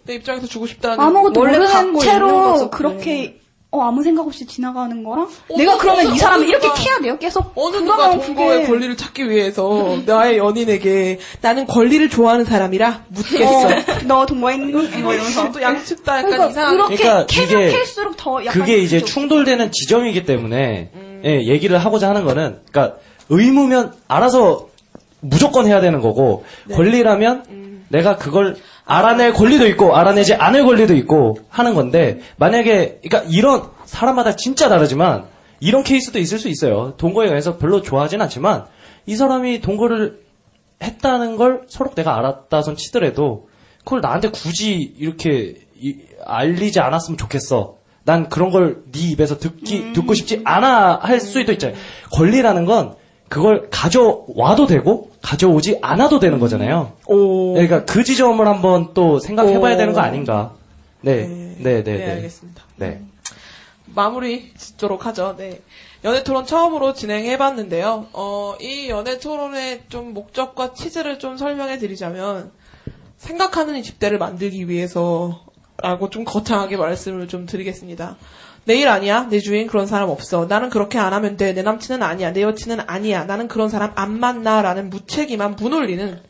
내 0.04 0.16
입장에서 0.16 0.46
주고 0.46 0.68
싶다는 0.68 1.00
아무것도 1.00 1.40
원래 1.40 1.58
모르는 1.58 2.00
채로 2.00 2.70
그렇게 2.70 3.40
어, 3.72 3.82
아무 3.84 4.02
생각 4.02 4.26
없이 4.26 4.48
지나가는 4.48 5.04
거랑 5.04 5.30
내가 5.56 5.78
그러면 5.78 6.16
이 6.16 6.18
사람을 6.18 6.48
이렇게 6.48 6.68
누가- 6.68 6.74
캐야 6.82 7.00
돼요. 7.00 7.18
계속 7.20 7.52
어느 7.54 7.76
누가 7.78 8.10
동거의 8.18 8.62
그게- 8.62 8.66
권리를 8.68 8.98
찾기 8.98 9.30
위해서 9.30 10.00
나의 10.08 10.40
연인에게 10.40 11.20
나는 11.42 11.68
권리를 11.68 12.10
좋아하는 12.10 12.46
사람이라 12.46 13.04
묻겠어. 13.10 13.68
어, 13.68 13.70
너 14.08 14.26
있는 14.52 14.72
거 14.72 14.82
이러면서 15.14 15.52
또 15.52 15.62
양측 15.62 16.04
다 16.04 16.18
약간 16.18 16.32
그러니까 16.32 16.50
이상한 16.50 16.78
그렇게 16.78 16.96
그러니까 16.96 17.26
캐면 17.28 17.50
이게- 17.64 17.78
캘수록 17.78 18.18
더 18.18 18.44
약간 18.46 18.60
그게 18.60 18.78
이제. 18.80 19.02
충돌되는 19.02 19.72
지점이기 19.72 20.26
때문에, 20.26 20.90
음. 20.96 21.22
예, 21.26 21.44
얘기를 21.46 21.78
하고자 21.78 22.10
하는 22.10 22.26
거는, 22.26 22.62
그러니까, 22.72 22.98
의무면 23.30 23.94
알아서 24.08 24.68
무조건 25.22 25.68
해야 25.68 25.80
되는 25.80 26.02
거고, 26.02 26.44
네. 26.66 26.76
권리라면 26.76 27.44
음. 27.50 27.86
내가 27.90 28.18
그걸 28.18 28.56
알아낼 28.90 29.34
권리도 29.34 29.68
있고, 29.70 29.96
알아내지 29.96 30.34
않을 30.34 30.66
권리도 30.66 30.96
있고 30.96 31.38
하는 31.50 31.76
건데, 31.76 32.20
만약에, 32.38 33.00
그러니까 33.04 33.30
이런, 33.32 33.70
사람마다 33.86 34.36
진짜 34.36 34.68
다르지만, 34.68 35.26
이런 35.60 35.84
케이스도 35.84 36.18
있을 36.20 36.40
수 36.40 36.50
있어요. 36.50 36.96
동거에 36.98 37.28
관해서 37.28 37.58
별로 37.58 37.82
좋아하진 37.82 38.22
않지만, 38.22 38.66
이 39.06 39.16
사람이 39.16 39.62
동거를 39.62 40.20
했다는 40.82 41.36
걸 41.36 41.62
서로 41.68 41.92
내가 41.94 42.18
알았다선 42.18 42.76
치더라도, 42.78 43.48
그걸 43.84 44.02
나한테 44.02 44.30
굳이 44.30 44.74
이렇게 44.98 45.56
이- 45.80 45.98
알리지 46.26 46.80
않았으면 46.80 47.18
좋겠어. 47.18 47.76
난 48.06 48.28
그런 48.28 48.50
걸 48.50 48.84
네 48.92 49.12
입에서 49.12 49.38
듣기 49.38 49.94
듣고 49.94 50.14
싶지 50.16 50.42
않아 50.46 51.00
할 51.02 51.20
수도 51.20 51.52
있잖아요. 51.52 51.78
권리라는 52.14 52.66
건 52.66 52.96
그걸 53.30 53.70
가져와도 53.70 54.66
되고 54.68 55.12
가져오지 55.22 55.80
않아도 55.82 56.20
되는 56.20 56.40
거잖아요. 56.40 56.94
오. 57.06 57.54
그러니까 57.54 57.86
그 57.86 58.04
지점을 58.04 58.46
한번 58.46 58.94
또 58.94 59.20
생각해봐야 59.20 59.76
오. 59.76 59.78
되는 59.78 59.94
거 59.94 60.02
아닌가. 60.02 60.54
네, 61.02 61.28
네, 61.28 61.56
네, 61.60 61.84
네, 61.84 61.98
네. 61.98 62.12
알겠습니다. 62.12 62.64
네. 62.76 63.02
마무리 63.86 64.54
짓도록 64.56 65.06
하죠. 65.06 65.36
네. 65.38 65.62
연애 66.04 66.24
토론 66.24 66.46
처음으로 66.46 66.94
진행해봤는데요. 66.94 68.08
어, 68.14 68.56
이 68.62 68.90
연애 68.90 69.20
토론의 69.20 69.84
좀 69.90 70.14
목적과 70.14 70.74
치즈를 70.74 71.20
좀 71.20 71.38
설명해 71.38 71.78
드리자면, 71.78 72.52
생각하는 73.18 73.76
이 73.78 73.84
집대를 73.84 74.18
만들기 74.18 74.70
위해서라고 74.70 76.10
좀 76.10 76.24
거창하게 76.24 76.78
말씀을 76.78 77.28
좀 77.28 77.46
드리겠습니다. 77.46 78.18
내일 78.70 78.88
아니야. 78.88 79.26
내 79.32 79.40
주위엔 79.40 79.66
그런 79.66 79.88
사람 79.88 80.10
없어. 80.10 80.46
나는 80.46 80.70
그렇게 80.70 81.00
안 81.00 81.12
하면 81.12 81.38
돼. 81.38 81.56
내 81.56 81.64
남친은 81.64 82.04
아니야. 82.04 82.32
내 82.34 82.44
여친은 82.44 82.82
아니야. 82.86 83.24
나는 83.24 83.48
그런 83.48 83.68
사람 83.68 83.94
안 83.96 84.20
만나. 84.20 84.62
라는 84.62 84.92
무책임한 84.92 85.56
무논리는 85.56 86.22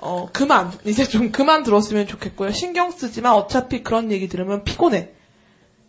어, 0.00 0.30
그만. 0.32 0.72
이제 0.86 1.04
좀 1.04 1.30
그만 1.30 1.64
들었으면 1.64 2.06
좋겠고요. 2.06 2.52
신경 2.52 2.90
쓰지만 2.90 3.34
어차피 3.34 3.82
그런 3.82 4.10
얘기 4.10 4.28
들으면 4.28 4.64
피곤해. 4.64 5.10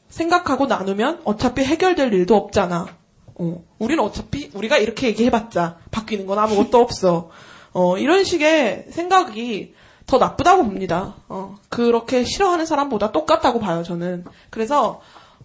생각하고 0.10 0.66
나누면 0.66 1.22
어차피 1.24 1.64
해결될 1.64 2.14
일도 2.14 2.36
없잖아. 2.36 2.88
어, 3.36 3.64
우리는 3.78 4.04
어차피 4.04 4.52
우리가 4.54 4.80
이렇게 4.80 5.08
얘기해봤자 5.08 5.78
바뀌는 5.92 6.26
건 6.26 6.40
아무것도 6.40 6.76
없어. 6.84 7.30
어, 7.72 7.98
이런 7.98 8.26
식의 8.26 8.88
생각이 8.90 9.76
더 10.06 10.18
나쁘다고 10.18 10.64
봅니다. 10.64 11.16
어, 11.30 11.56
그렇게 11.70 12.26
싫어하는 12.26 12.66
사람보다 12.66 13.14
똑같다고 13.14 13.62
봐요, 13.62 13.84
저는. 13.84 14.26
그래서, 14.50 15.00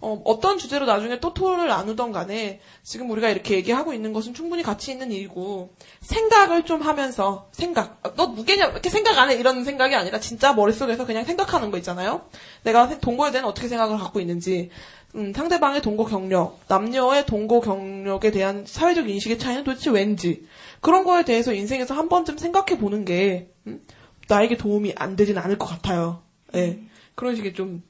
어, 0.05 0.21
어떤 0.23 0.59
주제로 0.59 0.85
나중에 0.85 1.19
또 1.19 1.33
토론을 1.33 1.67
나누던 1.67 2.11
간에 2.11 2.59
지금 2.83 3.09
우리가 3.09 3.29
이렇게 3.29 3.55
얘기하고 3.55 3.91
있는 3.91 4.13
것은 4.13 4.35
충분히 4.35 4.61
가치 4.61 4.91
있는 4.91 5.11
일이고 5.11 5.73
생각을 6.01 6.63
좀 6.65 6.81
하면서 6.83 7.49
생각 7.51 7.97
아, 8.03 8.13
너 8.15 8.27
무게냐 8.27 8.65
이렇게 8.67 8.89
생각 8.91 9.17
안 9.17 9.31
해 9.31 9.35
이런 9.35 9.63
생각이 9.65 9.95
아니라 9.95 10.19
진짜 10.19 10.53
머릿속에서 10.53 11.07
그냥 11.07 11.25
생각하는 11.25 11.71
거 11.71 11.77
있잖아요. 11.79 12.21
내가 12.61 12.87
세- 12.87 12.99
동거에 12.99 13.31
대한 13.31 13.45
어떻게 13.47 13.67
생각을 13.67 13.97
갖고 13.97 14.19
있는지 14.19 14.69
음, 15.15 15.33
상대방의 15.33 15.81
동거 15.81 16.05
경력, 16.05 16.59
남녀의 16.67 17.25
동거 17.25 17.61
경력에 17.61 18.29
대한 18.29 18.63
사회적 18.67 19.09
인식의 19.09 19.39
차이는 19.39 19.63
도대체 19.63 19.89
왠지 19.89 20.45
그런 20.81 21.03
거에 21.03 21.25
대해서 21.25 21.51
인생에서 21.51 21.95
한 21.95 22.09
번쯤 22.09 22.37
생각해 22.37 22.77
보는 22.77 23.05
게 23.05 23.49
음, 23.65 23.81
나에게 24.27 24.57
도움이 24.57 24.93
안 24.97 25.15
되진 25.15 25.39
않을 25.39 25.57
것 25.57 25.65
같아요. 25.65 26.21
예. 26.53 26.79
그런 27.15 27.35
식의 27.35 27.53
좀 27.55 27.81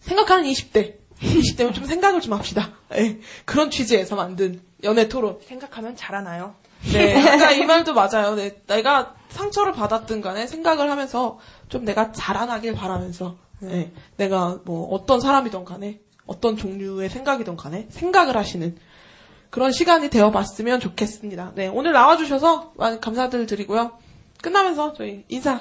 생각하는 0.00 0.44
20대. 0.50 0.99
20대면 1.20 1.74
좀 1.74 1.84
생각을 1.84 2.20
좀 2.20 2.32
합시다. 2.32 2.70
예. 2.94 3.18
그런 3.44 3.70
취지에서 3.70 4.16
만든 4.16 4.60
연애 4.84 5.08
토론. 5.08 5.38
생각하면 5.46 5.96
자라나요. 5.96 6.54
네. 6.92 7.14
아까 7.28 7.50
이 7.52 7.64
말도 7.64 7.92
맞아요. 7.92 8.34
네. 8.34 8.60
내가 8.66 9.14
상처를 9.28 9.72
받았든 9.72 10.22
간에 10.22 10.46
생각을 10.46 10.90
하면서 10.90 11.38
좀 11.68 11.84
내가 11.84 12.10
자라나길 12.12 12.74
바라면서 12.74 13.36
네. 13.60 13.92
내가 14.16 14.58
뭐 14.64 14.88
어떤 14.94 15.20
사람이든 15.20 15.64
간에 15.66 16.00
어떤 16.26 16.56
종류의 16.56 17.10
생각이든 17.10 17.56
간에 17.56 17.86
생각을 17.90 18.36
하시는 18.36 18.76
그런 19.50 19.72
시간이 19.72 20.08
되어봤으면 20.10 20.80
좋겠습니다. 20.80 21.52
네. 21.54 21.66
오늘 21.68 21.92
나와주셔서 21.92 22.72
많은 22.76 23.00
감사들 23.00 23.46
드리고요. 23.46 23.98
끝나면서 24.42 24.94
저희 24.94 25.24
인사 25.28 25.60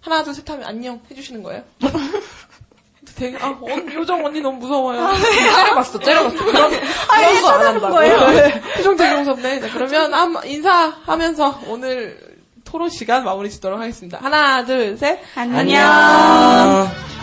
하나 0.00 0.22
둘 0.24 0.32
셋 0.34 0.48
하면 0.48 0.64
안녕 0.66 1.00
해주시는 1.10 1.42
거예요. 1.42 1.64
되게 3.16 3.38
아 3.40 3.56
언, 3.60 3.92
요정 3.92 4.24
언니 4.24 4.40
너무 4.40 4.58
무서워요. 4.58 5.08
째려봤어, 5.54 5.98
째려봤어. 6.00 6.36
그런 6.44 6.70
그런 6.70 7.42
거 7.42 7.48
안 7.48 7.66
한다고. 7.66 8.00
네, 8.00 8.60
표정 8.76 8.96
되게 8.96 9.14
무섭네. 9.16 9.60
네, 9.60 9.70
그러면 9.72 10.12
한 10.14 10.34
인사하면서 10.44 11.60
오늘 11.68 12.18
토론 12.64 12.88
시간 12.88 13.22
마무리 13.24 13.50
짓도록 13.50 13.78
하겠습니다. 13.80 14.18
하나, 14.20 14.64
둘, 14.64 14.96
셋. 14.96 15.20
안녕. 15.36 15.64
지금 15.66 17.13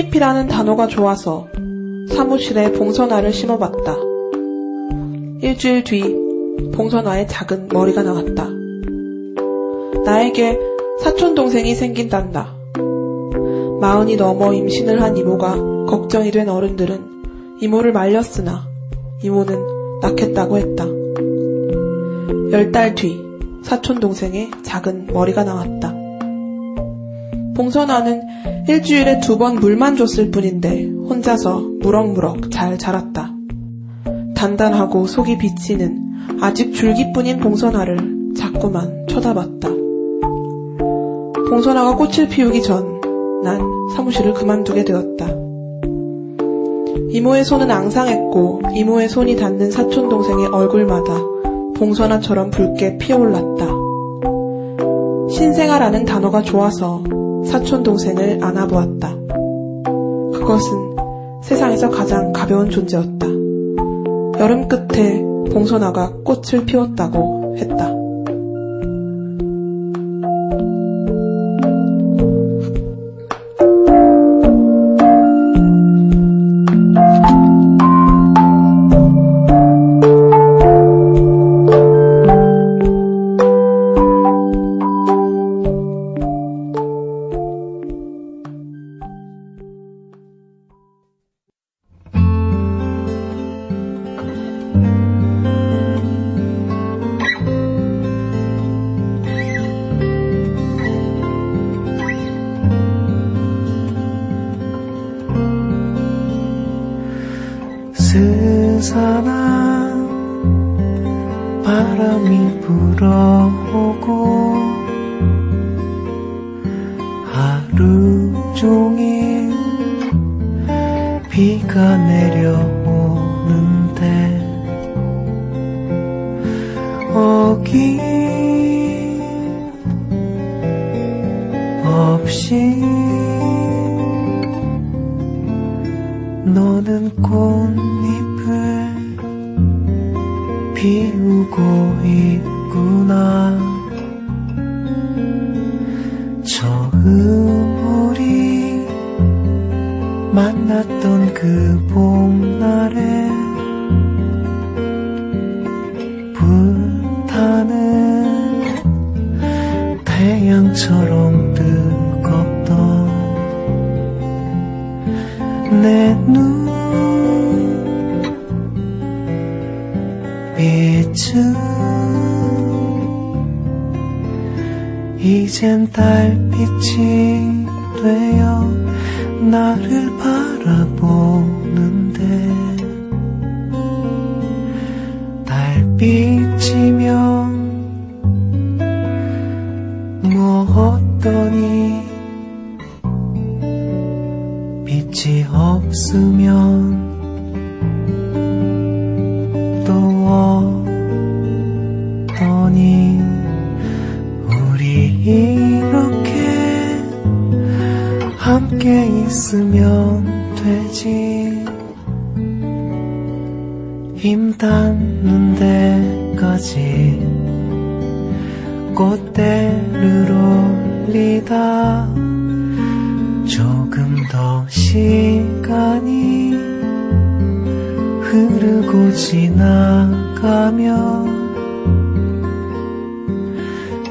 꽃잎이라는 0.00 0.48
단어가 0.48 0.86
좋아서 0.86 1.48
사무실에 2.08 2.72
봉선화를 2.72 3.32
심어봤다. 3.32 3.96
일주일 5.42 5.84
뒤 5.84 6.16
봉선화에 6.72 7.26
작은 7.26 7.68
머리가 7.68 8.02
나왔다. 8.02 8.48
나에게 10.04 10.58
사촌 11.02 11.34
동생이 11.34 11.74
생긴단다. 11.74 12.54
마흔이 13.80 14.16
넘어 14.16 14.52
임신을 14.52 15.02
한 15.02 15.16
이모가 15.16 15.56
걱정이 15.86 16.30
된 16.30 16.48
어른들은 16.48 17.58
이모를 17.60 17.92
말렸으나 17.92 18.68
이모는 19.22 20.00
낳겠다고 20.00 20.56
했다. 20.58 20.86
열 22.52 22.72
달 22.72 22.94
뒤 22.94 23.20
사촌 23.62 24.00
동생의 24.00 24.50
작은 24.62 25.08
머리가 25.12 25.44
나왔다. 25.44 25.99
봉선화는 27.60 28.22
일주일에 28.68 29.20
두 29.20 29.36
번 29.36 29.56
물만 29.56 29.94
줬을 29.96 30.30
뿐인데 30.30 30.86
혼자서 31.08 31.62
무럭무럭 31.80 32.50
잘 32.50 32.78
자랐다. 32.78 33.34
단단하고 34.34 35.06
속이 35.06 35.36
비치는 35.36 36.38
아직 36.40 36.72
줄기뿐인 36.72 37.38
봉선화를 37.40 38.32
자꾸만 38.34 39.06
쳐다봤다. 39.08 39.68
봉선화가 41.50 41.96
꽃을 41.96 42.28
피우기 42.28 42.62
전 42.62 43.00
난 43.42 43.58
사무실을 43.96 44.34
그만두게 44.34 44.84
되었다. 44.84 45.26
이모의 47.10 47.42
손은 47.42 47.70
앙상했고 47.70 48.60
이모의 48.74 49.08
손이 49.08 49.36
닿는 49.36 49.70
사촌 49.70 50.10
동생의 50.10 50.48
얼굴마다 50.48 51.14
봉선화처럼 51.76 52.50
붉게 52.50 52.98
피어올랐다. 52.98 53.66
신생아라는 55.30 56.04
단어가 56.04 56.42
좋아서 56.42 57.02
사촌 57.44 57.82
동생을 57.82 58.42
안아보았다. 58.42 59.16
그것은 60.32 60.96
세상에서 61.42 61.90
가장 61.90 62.32
가벼운 62.32 62.70
존재였다. 62.70 63.26
여름 64.38 64.68
끝에 64.68 65.22
봉선화가 65.52 66.18
꽃을 66.24 66.64
피웠다고 66.66 67.56
했다. 67.58 67.90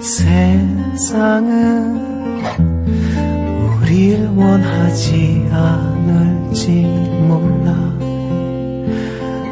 세상은 0.02 1.98
우릴 3.82 4.28
원하지 4.36 5.48
않을지 5.52 6.84
몰라. 7.28 7.74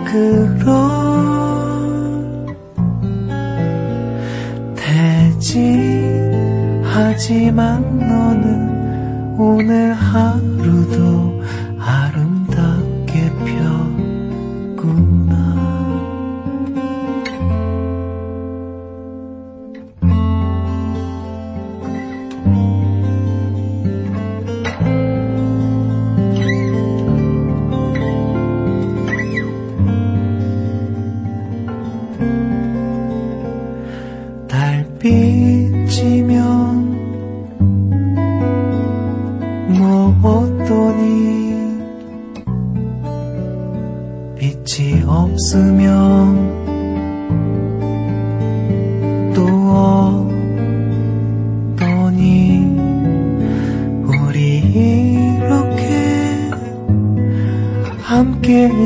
그럴 0.05 0.65
테지 4.75 6.31
하지만 6.83 7.81
너는 7.99 9.35
오늘 9.37 9.93
하루도 9.93 11.26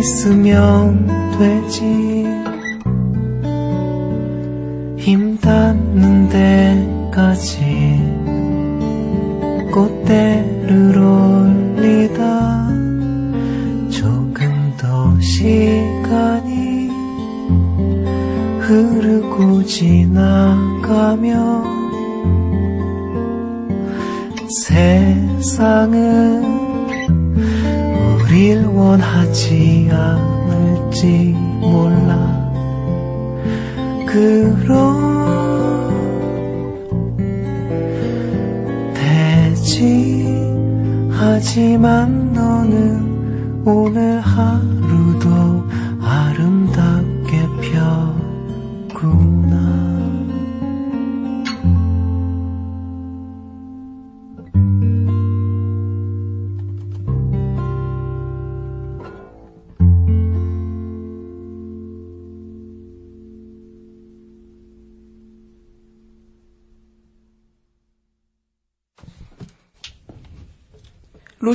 있으면 0.02 1.01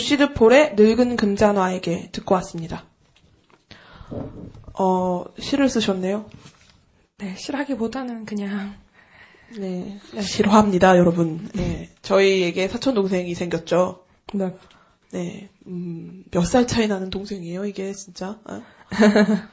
루시드 0.06 0.34
폴의 0.34 0.74
늙은 0.76 1.16
금잔화에게 1.16 2.10
듣고 2.12 2.36
왔습니다. 2.36 2.84
어, 4.78 5.24
시를 5.36 5.68
쓰셨네요. 5.68 6.26
네, 7.18 7.34
실하기보다는 7.36 8.24
그냥 8.24 8.74
네, 9.58 9.98
싫어합니다, 10.20 10.96
여러분. 10.96 11.48
네, 11.54 11.90
저희에게 12.02 12.68
사촌 12.68 12.94
동생이 12.94 13.34
생겼죠. 13.34 14.04
네. 14.32 14.54
네, 15.10 15.48
음, 15.66 16.22
몇 16.30 16.44
살 16.44 16.68
차이 16.68 16.86
나는 16.86 17.10
동생이에요, 17.10 17.64
이게 17.64 17.92
진짜. 17.92 18.38
아? 18.44 18.62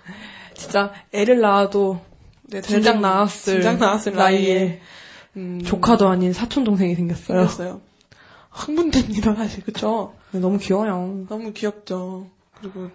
진짜 0.53 0.93
애를 1.13 1.39
낳아도 1.39 1.99
네, 2.43 2.61
진작 2.61 2.99
나왔을 2.99 3.53
진작 3.55 3.79
나왔을 3.79 4.13
나이에 4.13 4.81
음, 5.35 5.63
조카도 5.63 6.07
아닌 6.07 6.31
사촌 6.31 6.63
동생이 6.63 6.93
생겼어요. 6.93 7.39
생겼어요. 7.39 7.81
흥분됩니다, 8.51 9.33
사실, 9.33 9.63
그쵸? 9.63 10.13
네, 10.33 10.39
너무 10.39 10.57
귀여워요. 10.57 11.25
너무 11.29 11.53
귀엽죠. 11.53 12.27
그리고, 12.59 12.89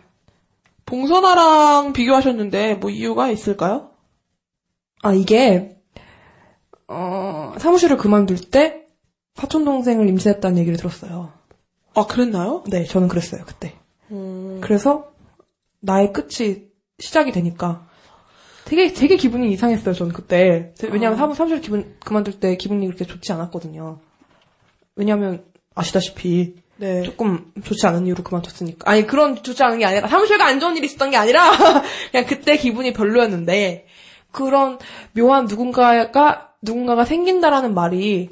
봉선아랑 0.87 1.93
비교하셨는데, 1.93 2.75
뭐 2.77 2.91
이유가 2.91 3.31
있을까요? 3.31 3.91
아 5.03 5.13
이게 5.13 5.77
어, 6.89 7.55
사무실을 7.59 7.97
그만둘 7.97 8.51
때 8.51 8.87
사촌 9.35 9.65
동생을 9.65 10.09
임신했다는 10.09 10.59
얘기를 10.59 10.77
들었어요. 10.77 11.33
아 11.95 12.07
그랬나요? 12.07 12.65
네, 12.69 12.85
저는 12.85 13.09
그랬어요 13.09 13.45
그때. 13.47 13.75
음, 14.11 14.61
그래서 14.61 15.13
나의 15.81 16.13
끝이 16.13 16.69
시작이 16.99 17.31
되니까 17.31 17.87
되게 18.65 18.93
되게 18.93 19.17
기분이 19.17 19.53
이상했어요. 19.53 19.95
저는 19.95 20.13
그때 20.13 20.75
왜냐하면 20.83 21.15
아. 21.15 21.17
사무 21.17 21.35
사무실 21.35 21.61
기분 21.61 21.97
그만둘 22.01 22.41
때 22.41 22.57
기분이 22.57 22.87
그렇게 22.87 23.05
좋지 23.05 23.33
않았거든요. 23.33 24.01
왜냐하면 24.97 25.45
아시다시피 25.75 26.57
네. 26.79 27.03
조금 27.03 27.53
좋지 27.63 27.87
않은 27.87 28.07
이유로 28.07 28.23
그만뒀으니까. 28.25 28.91
아니 28.91 29.07
그런 29.07 29.43
좋지 29.43 29.63
않은 29.63 29.79
게 29.79 29.85
아니라 29.85 30.09
사무실과 30.09 30.47
안 30.47 30.61
좋은 30.61 30.77
일이 30.77 30.87
있었던 30.87 31.11
게 31.11 31.17
아니라 31.17 31.51
그냥 32.11 32.27
그때 32.27 32.57
기분이 32.57 32.93
별로였는데 32.93 33.87
그런 34.33 34.79
묘한 35.13 35.47
누군가가 35.47 36.53
누군가가 36.63 37.05
생긴다라는 37.05 37.75
말이 37.75 38.31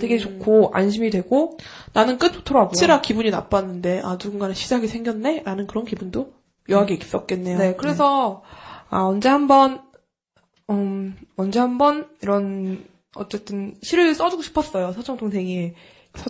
되게 0.00 0.18
좋고 0.18 0.72
안심이 0.74 1.10
되고 1.10 1.56
나는 1.92 2.18
끝, 2.18 2.32
좋더라고요. 2.32 2.72
치라 2.72 3.00
기분이 3.00 3.30
나빴는데, 3.30 4.00
아, 4.04 4.18
누군가는 4.22 4.52
시작이 4.52 4.88
생겼네? 4.88 5.42
라는 5.44 5.68
그런 5.68 5.84
기분도 5.84 6.32
묘하게 6.68 6.94
있었겠네요. 6.94 7.58
네, 7.58 7.74
그래서 7.76 8.42
아 8.90 9.02
언제 9.04 9.28
한 9.28 9.46
번 9.46 9.86
음 10.70 11.16
언제 11.36 11.60
한 11.60 11.78
번 11.78 12.08
이런 12.22 12.84
어쨌든 13.16 13.74
시를 13.82 14.14
써주고 14.14 14.42
싶었어요 14.42 14.92
사촌 14.92 15.16
동생이 15.16 15.72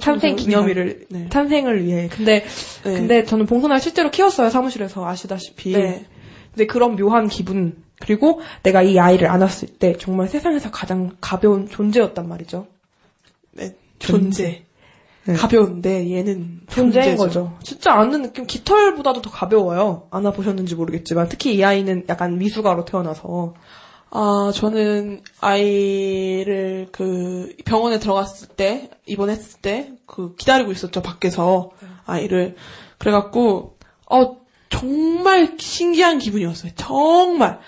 탄생 0.00 0.36
기념일을 0.36 1.06
네. 1.10 1.28
탄생을 1.28 1.84
위해. 1.84 2.08
근데 2.08 2.44
네. 2.84 2.92
근데 2.94 3.24
저는 3.24 3.46
봉선을 3.46 3.80
실제로 3.80 4.10
키웠어요 4.10 4.50
사무실에서 4.50 5.06
아시다시피. 5.06 5.72
네. 5.72 6.06
근데 6.52 6.66
그런 6.66 6.96
묘한 6.96 7.28
기분 7.28 7.82
그리고 8.00 8.40
내가 8.62 8.82
이 8.82 8.98
아이를 8.98 9.28
안았을 9.28 9.68
때 9.68 9.96
정말 9.98 10.28
세상에서 10.28 10.70
가장 10.70 11.16
가벼운 11.20 11.68
존재였단 11.68 12.28
말이죠. 12.28 12.66
네, 13.52 13.74
존재. 13.98 14.64
네. 15.24 15.34
가벼운데, 15.34 16.10
얘는 16.10 16.60
존재인 16.70 17.16
존재죠. 17.16 17.16
거죠. 17.16 17.58
진짜 17.62 17.92
안는 17.92 18.22
느낌 18.22 18.46
깃털보다도 18.46 19.20
더 19.20 19.30
가벼워요. 19.30 20.08
안아 20.10 20.32
보셨는지 20.32 20.74
모르겠지만 20.74 21.28
특히 21.28 21.54
이 21.54 21.62
아이는 21.62 22.06
약간 22.08 22.38
미숙아로 22.38 22.86
태어나서 22.86 23.52
아, 24.10 24.52
저는 24.54 25.22
아이를 25.40 26.88
그 26.92 27.54
병원에 27.64 27.98
들어갔을 27.98 28.48
때, 28.48 28.90
입원했을 29.06 29.60
때, 29.60 29.92
그 30.06 30.34
기다리고 30.36 30.72
있었죠, 30.72 31.02
밖에서. 31.02 31.70
아이를. 32.06 32.56
그래갖고, 32.96 33.76
어, 34.10 34.36
정말 34.70 35.56
신기한 35.58 36.18
기분이었어요. 36.18 36.72
정말. 36.76 37.60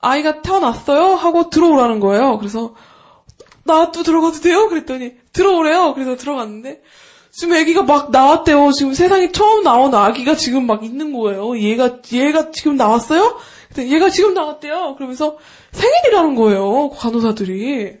아이가 0.00 0.42
태어났어요? 0.42 1.14
하고 1.14 1.50
들어오라는 1.50 1.98
거예요. 1.98 2.38
그래서, 2.38 2.74
나도 3.64 4.02
들어가도 4.04 4.40
돼요? 4.40 4.68
그랬더니, 4.68 5.14
들어오래요. 5.32 5.94
그래서 5.94 6.16
들어갔는데, 6.16 6.82
지금 7.32 7.56
아기가 7.56 7.82
막 7.82 8.10
나왔대요. 8.10 8.70
지금 8.72 8.94
세상에 8.94 9.32
처음 9.32 9.62
나온 9.62 9.94
아기가 9.94 10.36
지금 10.36 10.66
막 10.66 10.84
있는 10.84 11.12
거예요. 11.12 11.58
얘가, 11.58 11.98
얘가 12.12 12.50
지금 12.52 12.76
나왔어요? 12.76 13.38
그랬더니 13.70 13.92
얘가 13.94 14.10
지금 14.10 14.34
나왔대요. 14.34 14.94
그러면서 14.96 15.38
생일이라는 15.72 16.34
거예요. 16.34 16.90
간호사들이. 16.90 17.98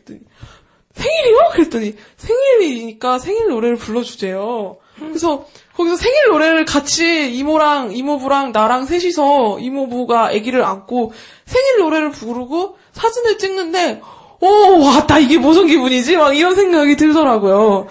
생일이요? 0.94 1.38
그랬더니 1.52 1.94
생일이니까 2.16 3.18
생일 3.18 3.48
노래를 3.48 3.76
불러주재요. 3.76 4.76
그래서 4.98 5.46
거기서 5.76 5.96
생일 5.96 6.28
노래를 6.28 6.64
같이 6.66 7.34
이모랑 7.34 7.92
이모부랑 7.92 8.52
나랑 8.52 8.84
셋이서 8.84 9.60
이모부가 9.60 10.26
아기를 10.26 10.62
안고 10.62 11.12
생일 11.46 11.78
노래를 11.78 12.10
부르고 12.10 12.76
사진을 12.92 13.38
찍는데 13.38 14.02
오 14.40 14.46
왔다 14.84 15.18
이게 15.18 15.38
무슨 15.38 15.68
기분이지? 15.68 16.16
막 16.16 16.36
이런 16.36 16.54
생각이 16.54 16.96
들더라고요. 16.96 17.86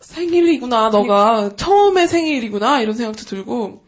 생일이구나 0.00 0.90
너가 0.90 1.52
처음에 1.56 2.06
생일이구나 2.06 2.82
이런 2.82 2.94
생각도 2.94 3.24
들고 3.24 3.81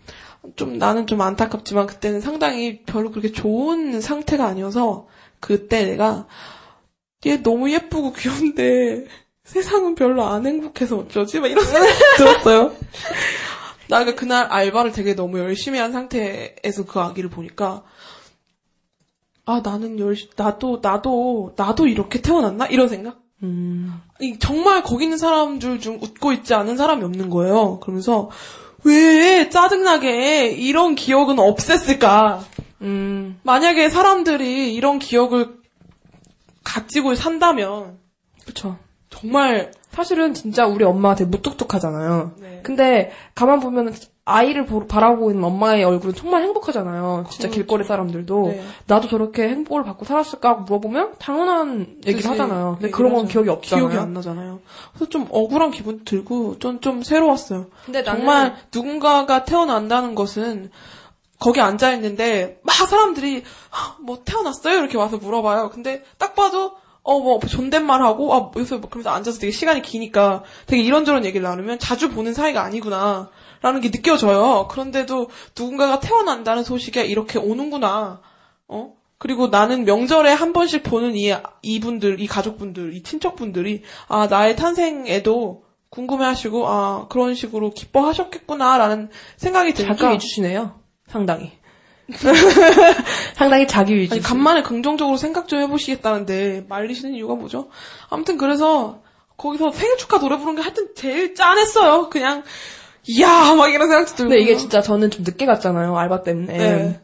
좀 0.57 0.79
나는 0.79 1.07
좀 1.07 1.21
안타깝지만 1.21 1.87
그때는 1.87 2.21
상당히 2.21 2.83
별로 2.83 3.11
그렇게 3.11 3.33
좋은 3.33 4.01
상태가 4.01 4.47
아니어서 4.47 5.07
그때 5.41 5.85
내가 5.85 6.27
얘 7.27 7.43
너무 7.43 7.71
예쁘고 7.71 8.13
귀여운데 8.13 9.07
세상은 9.45 9.95
별로 9.95 10.25
안 10.25 10.47
행복해서 10.47 10.97
어쩌지? 10.99 11.41
막 11.41 11.49
이런 11.49 11.65
생각이 11.65 11.93
들었어요. 12.17 12.73
나가 13.89 14.15
그날 14.15 14.47
알바를 14.47 14.93
되게 14.93 15.15
너무 15.15 15.39
열심히 15.39 15.79
한 15.79 15.93
상태에서 15.93 16.87
그 16.87 17.01
아기를 17.01 17.29
보니까 17.31 17.85
아 19.47 19.61
나는 19.63 19.99
열 19.99 20.17
나도 20.37 20.81
나도 20.83 21.53
나도 21.57 21.87
이렇게 21.87 22.23
태어났나 22.23 22.67
이런 22.67 22.89
생각. 22.89 23.21
이 24.21 24.39
정말 24.39 24.83
거기 24.83 25.05
있는 25.05 25.19
사람들 25.19 25.81
중 25.81 25.99
웃고 26.01 26.33
있지 26.33 26.55
않은 26.55 26.79
사람이 26.79 27.05
없는 27.05 27.29
거예요. 27.29 27.79
그러면서 27.81 28.31
왜 28.85 29.49
짜증나게 29.49 30.49
이런 30.53 30.95
기억은 30.95 31.37
없앴을까? 31.37 32.45
음, 32.83 33.41
만약에 33.43 33.89
사람들이 33.89 34.75
이런 34.75 34.99
기억을 34.99 35.57
가지고 36.63 37.15
산다면 37.15 37.99
그쵸. 38.45 38.79
정말 39.11 39.73
사실은 39.95 40.35
진짜 40.35 40.67
우리 40.67 40.85
되게 41.15 41.29
무뚝뚝하잖아요. 41.31 42.33
네. 42.39 42.61
근데 42.65 43.13
가만 43.35 43.61
보면 43.61 43.95
아이를 44.27 44.65
보- 44.67 44.87
바라보고 44.87 45.31
있는 45.31 45.45
엄마의 45.45 45.85
얼굴은 45.85 46.15
정말 46.15 46.43
행복하잖아요. 46.43 47.27
진짜 47.31 47.49
길거리 47.49 47.85
사람들도 47.85 48.43
그렇죠. 48.43 48.61
네. 48.61 48.67
나도 48.87 49.09
저렇게 49.09 49.49
행복을 49.51 49.85
받고 49.85 50.05
살았을까 50.05 50.49
하고 50.49 50.61
물어보면 50.63 51.15
당연한 51.19 51.81
얘기를 52.07 52.17
그치, 52.17 52.29
하잖아요. 52.29 52.77
근데 52.81 52.91
그런 52.91 53.13
건. 53.13 53.29
기억이 53.29 53.49
없잖아요. 53.51 53.89
기억이 53.89 54.03
안 54.03 54.15
나잖아요. 54.15 54.61
그래서 54.95 55.09
좀 55.11 55.27
억울한 55.31 55.71
기분 55.71 56.05
들고 56.05 56.59
좀 56.59 56.81
좀 56.81 57.03
새로웠어요. 57.03 57.67
근데 57.85 58.03
나는- 58.03 58.05
정말 58.17 58.57
누군가가 58.75 59.45
태어난다는 59.45 60.15
것은 60.15 60.71
거기 61.39 61.61
앉아 61.61 61.93
있는데 61.95 62.59
막 62.63 62.75
사람들이 62.75 63.43
"헉, 63.73 63.97
뭐 64.01 64.21
태어났어요 64.25 64.79
이렇게 64.79 64.97
와서 64.97 65.19
물어봐요. 65.19 65.71
근데 65.71 66.03
딱 66.19 66.35
봐도 66.35 66.73
어 67.05 67.21
뭐 67.21 67.39
존댓말 67.39 68.03
하고 68.03 68.35
아 68.35 68.51
요새 68.57 68.77
뭐 68.77 68.89
그러면서 68.91 69.11
앉아서 69.11 69.39
되게 69.39 69.53
시간이 69.53 69.83
기니까 69.83 70.43
되게 70.67 70.83
이런저런 70.83 71.25
얘기를 71.25 71.45
나누면 71.45 71.79
자주 71.79 72.11
보는 72.11 72.35
사이가 72.35 72.63
아니구나. 72.63 73.31
라는 73.63 73.81
게 73.81 73.91
느껴져요. 73.91 74.69
그런데도 74.71 75.31
누군가가 75.59 76.01
태어난다는 76.01 76.65
소식에 76.65 77.05
이렇게 77.07 77.39
오는구나. 77.39 78.21
어? 78.69 78.93
그리고 79.19 79.47
나는 79.49 79.85
명절에 79.87 80.33
한 80.33 80.53
번씩 80.53 80.83
보는 80.83 81.17
이, 81.17 81.35
이분들, 81.63 82.21
이 82.21 82.27
가족분들, 82.27 82.93
이 82.95 83.03
친척분들이, 83.03 83.83
아, 84.07 84.27
나의 84.27 84.55
탄생에도 84.57 85.65
궁금해 85.89 86.27
하시고, 86.27 86.69
아, 86.69 87.07
그런 87.09 87.35
식으로 87.35 87.71
기뻐하셨겠구나 87.71 88.77
라는 88.77 89.09
생각이 89.39 89.73
드니까. 89.73 89.95
자기 89.97 90.15
위주시네요. 90.17 90.79
상당히. 91.07 91.53
상당히 93.35 93.67
자기 93.67 93.97
위주. 93.97 94.21
간만에 94.23 94.63
긍정적으로 94.63 95.17
생각 95.17 95.49
좀 95.49 95.61
해보시겠다는데, 95.61 96.67
말리시는 96.69 97.15
이유가 97.15 97.35
뭐죠? 97.35 97.69
아무튼 98.11 98.37
그래서, 98.37 99.03
거기서 99.37 99.73
생일 99.73 99.97
축하 99.97 100.19
노래 100.19 100.37
부르는 100.37 100.57
게 100.57 100.63
하여튼 100.63 100.89
제일 100.95 101.35
짠했어요. 101.35 102.09
그냥, 102.11 102.45
이야, 103.07 103.55
막 103.55 103.69
이런 103.69 103.89
생각도 103.89 104.17
들고. 104.17 104.31
근데 104.31 104.43
이게 104.43 104.57
진짜 104.57 104.81
저는 104.81 105.11
좀 105.11 105.25
늦게 105.25 105.47
갔잖아요. 105.47 105.97
알바 105.97 106.23
때문에. 106.23 106.57
네. 106.57 107.01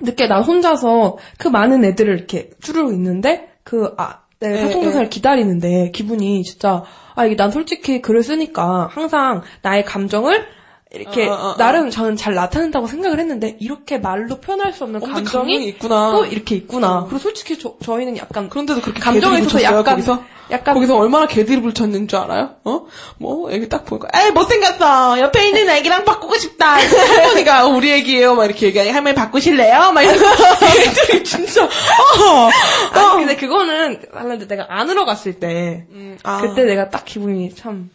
늦게 0.00 0.26
나 0.26 0.40
혼자서 0.40 1.18
그 1.38 1.48
많은 1.48 1.84
애들을 1.84 2.14
이렇게 2.14 2.50
쭈르르 2.62 2.92
있는데 2.92 3.50
그 3.62 3.94
아, 3.98 4.20
내 4.40 4.48
네, 4.48 4.56
사통조사를 4.62 5.06
네. 5.06 5.08
기다리는데 5.08 5.90
기분이 5.92 6.42
진짜 6.42 6.84
아 7.14 7.26
이게 7.26 7.36
난 7.36 7.50
솔직히 7.50 8.00
글을 8.00 8.22
쓰니까 8.22 8.88
항상 8.90 9.42
나의 9.62 9.84
감정을 9.84 10.46
이렇게 10.94 11.26
어, 11.26 11.32
어, 11.32 11.34
어. 11.50 11.56
나름 11.56 11.90
저는 11.90 12.16
잘 12.16 12.34
나타낸다고 12.34 12.86
생각을 12.86 13.18
했는데 13.18 13.56
이렇게 13.60 13.98
말로 13.98 14.36
표현할 14.40 14.72
수 14.72 14.84
없는 14.84 15.00
감정이 15.00 15.64
있구나. 15.68 16.12
또 16.12 16.26
이렇게 16.26 16.54
있구나. 16.56 17.04
그리고 17.08 17.18
솔직히 17.18 17.58
저, 17.58 17.74
저희는 17.82 18.16
약간 18.18 18.48
그런데도 18.48 18.80
그렇게 18.80 19.00
감정에 19.00 19.40
있어서 19.40 19.62
약간 19.62 19.84
거기서? 19.84 20.22
약간 20.50 20.74
거기서 20.74 20.96
얼마나 20.98 21.26
개들이 21.26 21.62
붙였는 21.62 22.08
줄 22.08 22.18
알아요? 22.18 22.56
어? 22.64 22.86
뭐, 23.16 23.50
애기 23.50 23.68
딱 23.70 23.86
보니까, 23.86 24.08
에이, 24.14 24.32
못생겼어! 24.32 25.18
옆에 25.20 25.48
있는 25.48 25.70
애기랑 25.70 26.04
바꾸고 26.04 26.36
싶다! 26.36 26.74
할머니가 26.76 27.66
우리 27.72 27.90
애기예요. 27.92 28.34
막 28.34 28.44
이렇게 28.44 28.66
얘기하니, 28.66 28.90
할머니 28.90 29.14
바꾸실래요? 29.14 29.92
막 29.92 30.02
이러면서 30.02 30.26
애들이 30.66 31.24
진짜, 31.24 31.64
어! 31.64 32.50
아니 32.92 33.24
근데 33.24 33.36
그거는 33.36 34.02
하는데 34.12 34.46
내가 34.46 34.66
안으러 34.68 35.06
갔을 35.06 35.40
때 35.40 35.86
아. 36.22 36.42
그때 36.42 36.64
내가 36.64 36.90
딱 36.90 37.04
기분이 37.06 37.54
참 37.54 37.88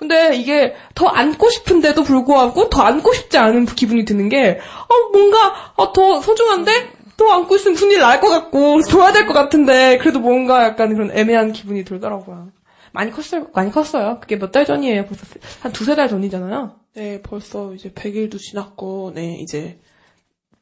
근데 0.00 0.34
이게 0.34 0.74
더 0.94 1.06
안고 1.06 1.50
싶은데도 1.50 2.02
불구하고 2.04 2.70
더 2.70 2.82
안고 2.82 3.12
싶지 3.12 3.36
않은 3.36 3.66
기분이 3.66 4.04
드는 4.06 4.30
게 4.30 4.58
어, 4.88 5.10
뭔가 5.12 5.72
어, 5.76 5.92
더 5.92 6.20
소중한데 6.22 6.72
더 7.18 7.28
안고 7.30 7.54
있으면 7.56 7.76
일날것 7.78 8.30
같고 8.30 8.80
줘야 8.82 9.12
될 9.12 9.26
것 9.26 9.34
같은데 9.34 9.98
그래도 9.98 10.18
뭔가 10.20 10.64
약간 10.64 10.94
그런 10.94 11.10
애매한 11.16 11.52
기분이 11.52 11.84
들더라고요. 11.84 12.48
많이 12.92 13.10
컸어요. 13.12 13.48
많이 13.54 13.70
컸어요. 13.70 14.18
그게 14.20 14.36
몇 14.38 14.50
달 14.52 14.64
전이에요. 14.64 15.04
벌써 15.04 15.24
한 15.60 15.70
두세 15.72 15.94
달 15.94 16.08
전이잖아요. 16.08 16.76
네, 16.94 17.20
벌써 17.22 17.72
이제 17.74 17.90
100일도 17.92 18.38
지났고, 18.38 19.12
네, 19.14 19.36
이제, 19.40 19.78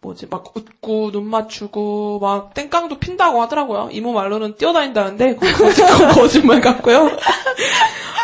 뭐지, 0.00 0.26
막 0.30 0.44
웃고, 0.54 1.10
눈 1.10 1.28
맞추고, 1.28 2.20
막 2.22 2.54
땡깡도 2.54 2.98
핀다고 3.00 3.42
하더라고요. 3.42 3.88
이모 3.90 4.12
말로는 4.12 4.54
뛰어다닌다는데, 4.56 5.34
그거 5.34 5.64
거짓- 5.64 5.82
그거 5.86 6.08
거짓말 6.20 6.60
같고요. 6.60 7.10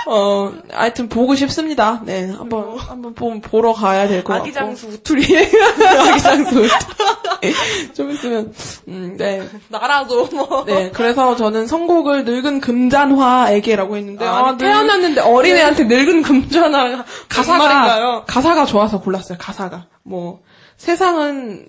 어, 0.07 0.53
하여튼 0.73 1.09
보고 1.09 1.35
싶습니다. 1.35 2.01
네, 2.05 2.31
한번, 2.31 2.77
한번 2.79 3.15
보, 3.15 3.41
보러 3.41 3.73
가야 3.73 4.07
될 4.07 4.23
것 4.23 4.35
같고. 4.35 4.45
아기장수 4.45 4.87
우투리. 5.03 5.25
아기장수 5.25 6.61
우투리. 6.61 7.55
좀 7.95 8.11
있으면, 8.13 8.53
음, 8.87 9.17
네. 9.19 9.43
나라도 9.69 10.27
뭐. 10.27 10.65
네, 10.67 10.91
그래서 10.93 11.35
저는 11.35 11.67
선곡을 11.67 12.25
늙은 12.25 12.61
금잔화에게라고 12.61 13.97
했는데, 13.97 14.25
아, 14.27 14.53
늙은- 14.53 14.59
태어났는데 14.59 15.21
어린애한테 15.23 15.85
늙은 15.85 16.23
금전화 16.23 17.05
가사가. 17.29 18.25
가사가 18.27 18.65
좋아서 18.67 19.01
골랐어요. 19.01 19.39
가사가 19.41 19.87
뭐 20.05 20.41
세상은 20.85 21.67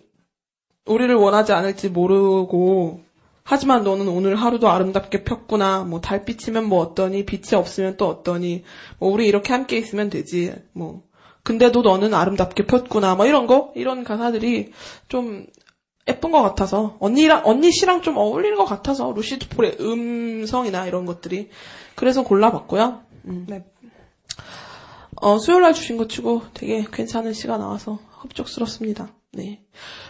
우리를 0.85 1.15
원하지 1.15 1.53
않을지 1.53 1.87
모르고 1.87 2.99
하지만 3.43 3.85
너는 3.85 4.09
오늘 4.09 4.35
하루도 4.35 4.69
아름답게 4.69 5.23
폈구나. 5.23 5.85
뭐 5.85 6.01
달빛이면 6.01 6.65
뭐 6.65 6.81
어떠니 6.81 7.25
빛이 7.25 7.55
없으면 7.55 7.95
또 7.95 8.09
어떠니 8.09 8.65
뭐 8.99 9.09
우리 9.09 9.25
이렇게 9.27 9.53
함께 9.53 9.77
있으면 9.77 10.09
되지. 10.09 10.53
뭐 10.73 11.03
근데도 11.43 11.81
너는 11.81 12.13
아름답게 12.13 12.65
폈구나. 12.65 13.15
뭐 13.15 13.25
이런 13.25 13.47
거 13.47 13.71
이런 13.75 14.03
가사들이 14.03 14.73
좀 15.07 15.45
예쁜 16.09 16.31
것 16.31 16.41
같아서 16.41 16.97
언니랑 16.99 17.43
언니 17.45 17.71
씨랑 17.71 18.01
좀 18.01 18.17
어울리는 18.17 18.57
것 18.57 18.65
같아서 18.65 19.13
루시드 19.13 19.47
폴의 19.47 19.77
음성이나 19.79 20.87
이런 20.87 21.05
것들이 21.05 21.49
그래서 21.95 22.21
골라봤고요. 22.23 23.01
음. 23.27 23.45
네. 23.47 23.63
어, 25.15 25.39
수요일 25.39 25.61
날 25.61 25.73
주신 25.73 25.95
거 25.95 26.05
치고 26.09 26.41
되게 26.53 26.85
괜찮은 26.91 27.31
시가 27.31 27.57
나와서 27.57 27.97
흡족스럽습니다. 28.25 29.09
네. 29.33 29.61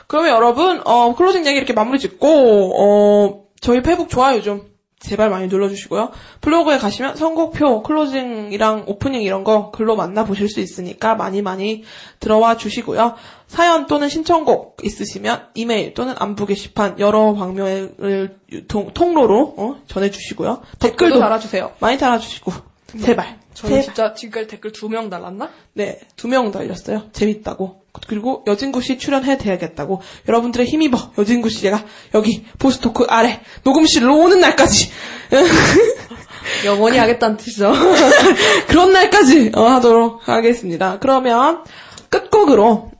그러면 0.08 0.32
여러분, 0.32 0.82
어, 0.86 1.16
closing 1.16 1.46
얘기 1.46 1.58
이렇게 1.58 1.74
마무리 1.74 2.00
짓고, 2.00 2.74
어, 2.76 3.46
저희 3.60 3.82
페북 3.82 4.10
좋아요 4.10 4.42
좀 4.42 4.76
제발 5.00 5.30
많이 5.30 5.48
눌러주시고요. 5.48 6.12
블로그에 6.42 6.78
가시면 6.78 7.16
선곡표, 7.16 7.84
closing이랑 7.84 8.86
오프닝 8.88 9.22
이런 9.22 9.44
거 9.44 9.72
글로 9.72 9.96
만나보실 9.96 10.50
수 10.50 10.60
있으니까 10.60 11.16
많이 11.16 11.42
많이 11.42 11.84
들어와 12.20 12.58
주시고요. 12.58 13.16
사연 13.48 13.86
또는 13.86 14.10
신청곡 14.10 14.78
있으시면 14.84 15.50
이메일 15.54 15.94
또는 15.94 16.16
안부 16.18 16.46
게시판 16.48 17.00
여러 17.00 17.34
방면을 17.34 18.40
통, 18.68 18.92
통로로 18.94 19.54
어, 19.58 19.76
전해주시고요. 19.88 20.62
댓글도 20.80 21.20
달아주세요. 21.20 21.74
많이 21.80 21.98
달아주시고 21.98 22.75
제발. 23.02 23.40
저희 23.54 23.70
제발. 23.72 23.84
진짜 23.84 24.14
지금까지 24.14 24.48
댓글 24.48 24.72
두 24.72 24.88
명 24.90 25.10
달았나? 25.10 25.50
네, 25.74 26.00
두 26.16 26.28
명 26.28 26.52
달렸어요. 26.52 27.10
재밌다고. 27.12 27.84
그리고 28.08 28.44
여진구 28.48 28.82
씨 28.82 28.98
출연해 28.98 29.38
돼야겠다고. 29.38 30.02
여러분들의 30.28 30.66
힘입어. 30.68 31.14
여진구 31.18 31.50
씨가 31.50 31.86
여기 32.14 32.46
보스토크 32.60 33.06
아래 33.10 33.42
녹음실로 33.64 34.18
오는 34.18 34.40
날까지. 34.40 34.90
영원히 36.66 36.98
하겠다는 36.98 37.38
뜻이죠. 37.38 37.74
그런 38.68 38.92
날까지 38.94 39.52
어, 39.56 39.64
하도록 39.64 40.28
하겠습니다. 40.28 41.00
그러면 41.00 41.64
끝곡으로 42.10 42.92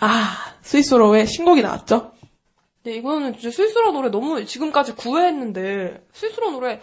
아 0.00 0.52
스위스로의 0.62 1.26
신곡이 1.26 1.62
나왔죠. 1.62 2.12
네, 2.84 2.96
이거는 2.96 3.38
진짜 3.38 3.54
스위스로 3.54 3.92
노래 3.92 4.08
너무 4.10 4.44
지금까지 4.44 4.94
구애했는데 4.94 6.02
스위스로 6.12 6.50
노래 6.50 6.80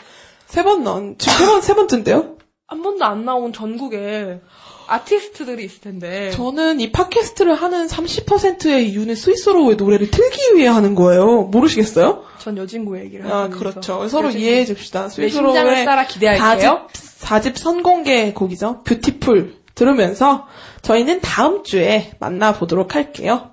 세번 0.49 0.83
넣은 0.83 1.15
지금 1.17 1.37
세번 1.45 1.61
세 1.61 1.73
번째인데요. 1.75 2.35
한 2.67 2.81
번도 2.81 3.05
안 3.05 3.23
나온 3.25 3.53
전국에 3.53 4.41
아티스트들이 4.87 5.63
있을 5.65 5.81
텐데 5.81 6.31
저는 6.31 6.79
이 6.79 6.91
팟캐스트를 6.91 7.53
하는 7.53 7.87
30%의 7.87 8.89
이유는 8.89 9.15
스위스로의 9.15 9.75
노래를 9.75 10.09
틀기 10.09 10.55
위해 10.55 10.67
하는 10.67 10.95
거예요. 10.95 11.43
모르시겠어요? 11.43 12.23
전 12.39 12.57
여진구 12.57 12.99
얘기를 12.99 13.31
아, 13.31 13.43
하고 13.43 13.53
그렇죠. 13.53 13.79
있어서. 13.79 14.07
서로. 14.07 14.29
이해해 14.31 14.65
줍시다. 14.65 15.09
내 15.09 15.29
심장을 15.29 15.85
따라 15.85 16.05
기대할게요. 16.05 16.87
4집, 16.91 17.53
4집 17.53 17.57
선공개 17.57 18.33
곡이죠. 18.33 18.81
뷰티풀 18.83 19.55
들으면서 19.75 20.47
저희는 20.81 21.21
다음 21.21 21.63
주에 21.63 22.11
만나보도록 22.19 22.95
할게요. 22.95 23.51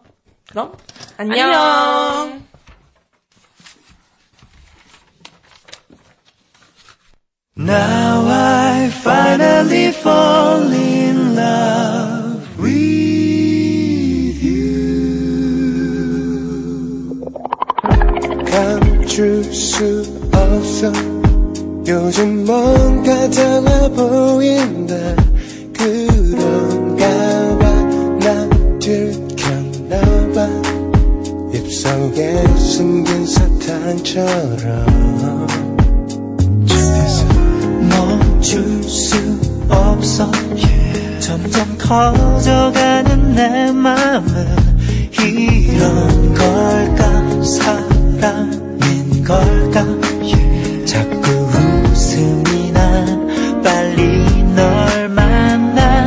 그럼 0.48 0.72
안녕. 1.18 1.52
안녕. 1.52 2.45
Now 7.58 8.26
I 8.28 8.90
finally 9.02 9.90
fall 9.90 10.70
in 10.70 11.34
love 11.34 12.58
with 12.58 14.42
you. 14.44 14.84
감출 18.44 19.42
수 19.54 20.04
없어. 20.34 20.92
요즘 21.88 22.44
뭔가 22.44 23.30
달라 23.30 23.88
보인다. 23.88 24.94
그런가 25.72 27.08
봐. 27.56 27.72
나 28.20 28.46
들켰나 28.78 29.98
봐. 30.34 30.46
입속에 31.54 32.46
숨긴 32.58 33.24
사탕처럼. 33.24 35.06
줄수 38.46 39.16
없어 39.68 40.30
yeah. 40.54 41.20
점점 41.20 41.76
커져가는 41.78 43.34
내 43.34 43.72
맘은 43.72 44.22
이런 45.10 46.32
걸까 46.32 47.42
사랑인 47.42 49.24
걸까 49.24 49.84
yeah. 50.22 50.86
자꾸 50.86 51.28
웃음이 51.90 52.70
나 52.70 53.04
빨리 53.64 54.44
널 54.54 55.08
만나 55.08 56.06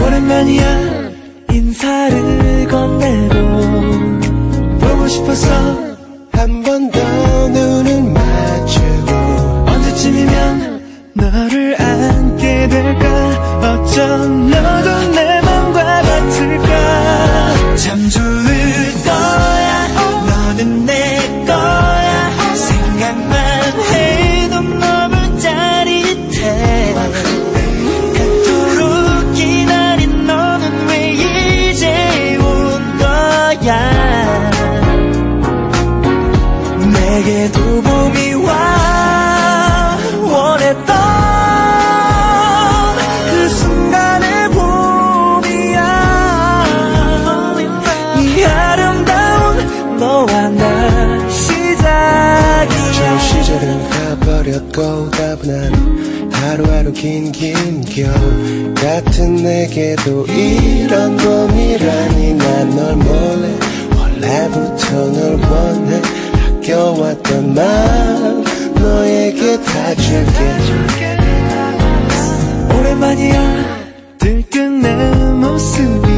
오랜만이야 0.00 1.10
인사를 1.50 2.68
건네고 2.68 3.34
보고 4.78 5.08
싶어서 5.08 5.48
한번 6.30 6.73
있잖아 13.94 15.23
긴 57.04 57.30
긴 57.32 57.82
겨울 57.84 58.72
같은 58.72 59.36
내게도 59.36 60.24
이런 60.26 61.14
봄이라니 61.18 62.32
난 62.32 62.70
널 62.70 62.96
몰래 62.96 63.58
원래부터 63.94 65.10
널 65.12 65.34
원해 65.34 66.00
아껴왔던 66.62 67.52
마음 67.54 68.42
너에게 68.76 69.60
다 69.60 69.94
줄게. 69.96 70.32
오랜만이야. 72.74 73.84
들뜬 74.18 74.80
내 74.80 74.94
모습이 75.34 76.08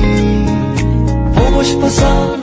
보고 1.35 1.63
싶어서 1.65 2.37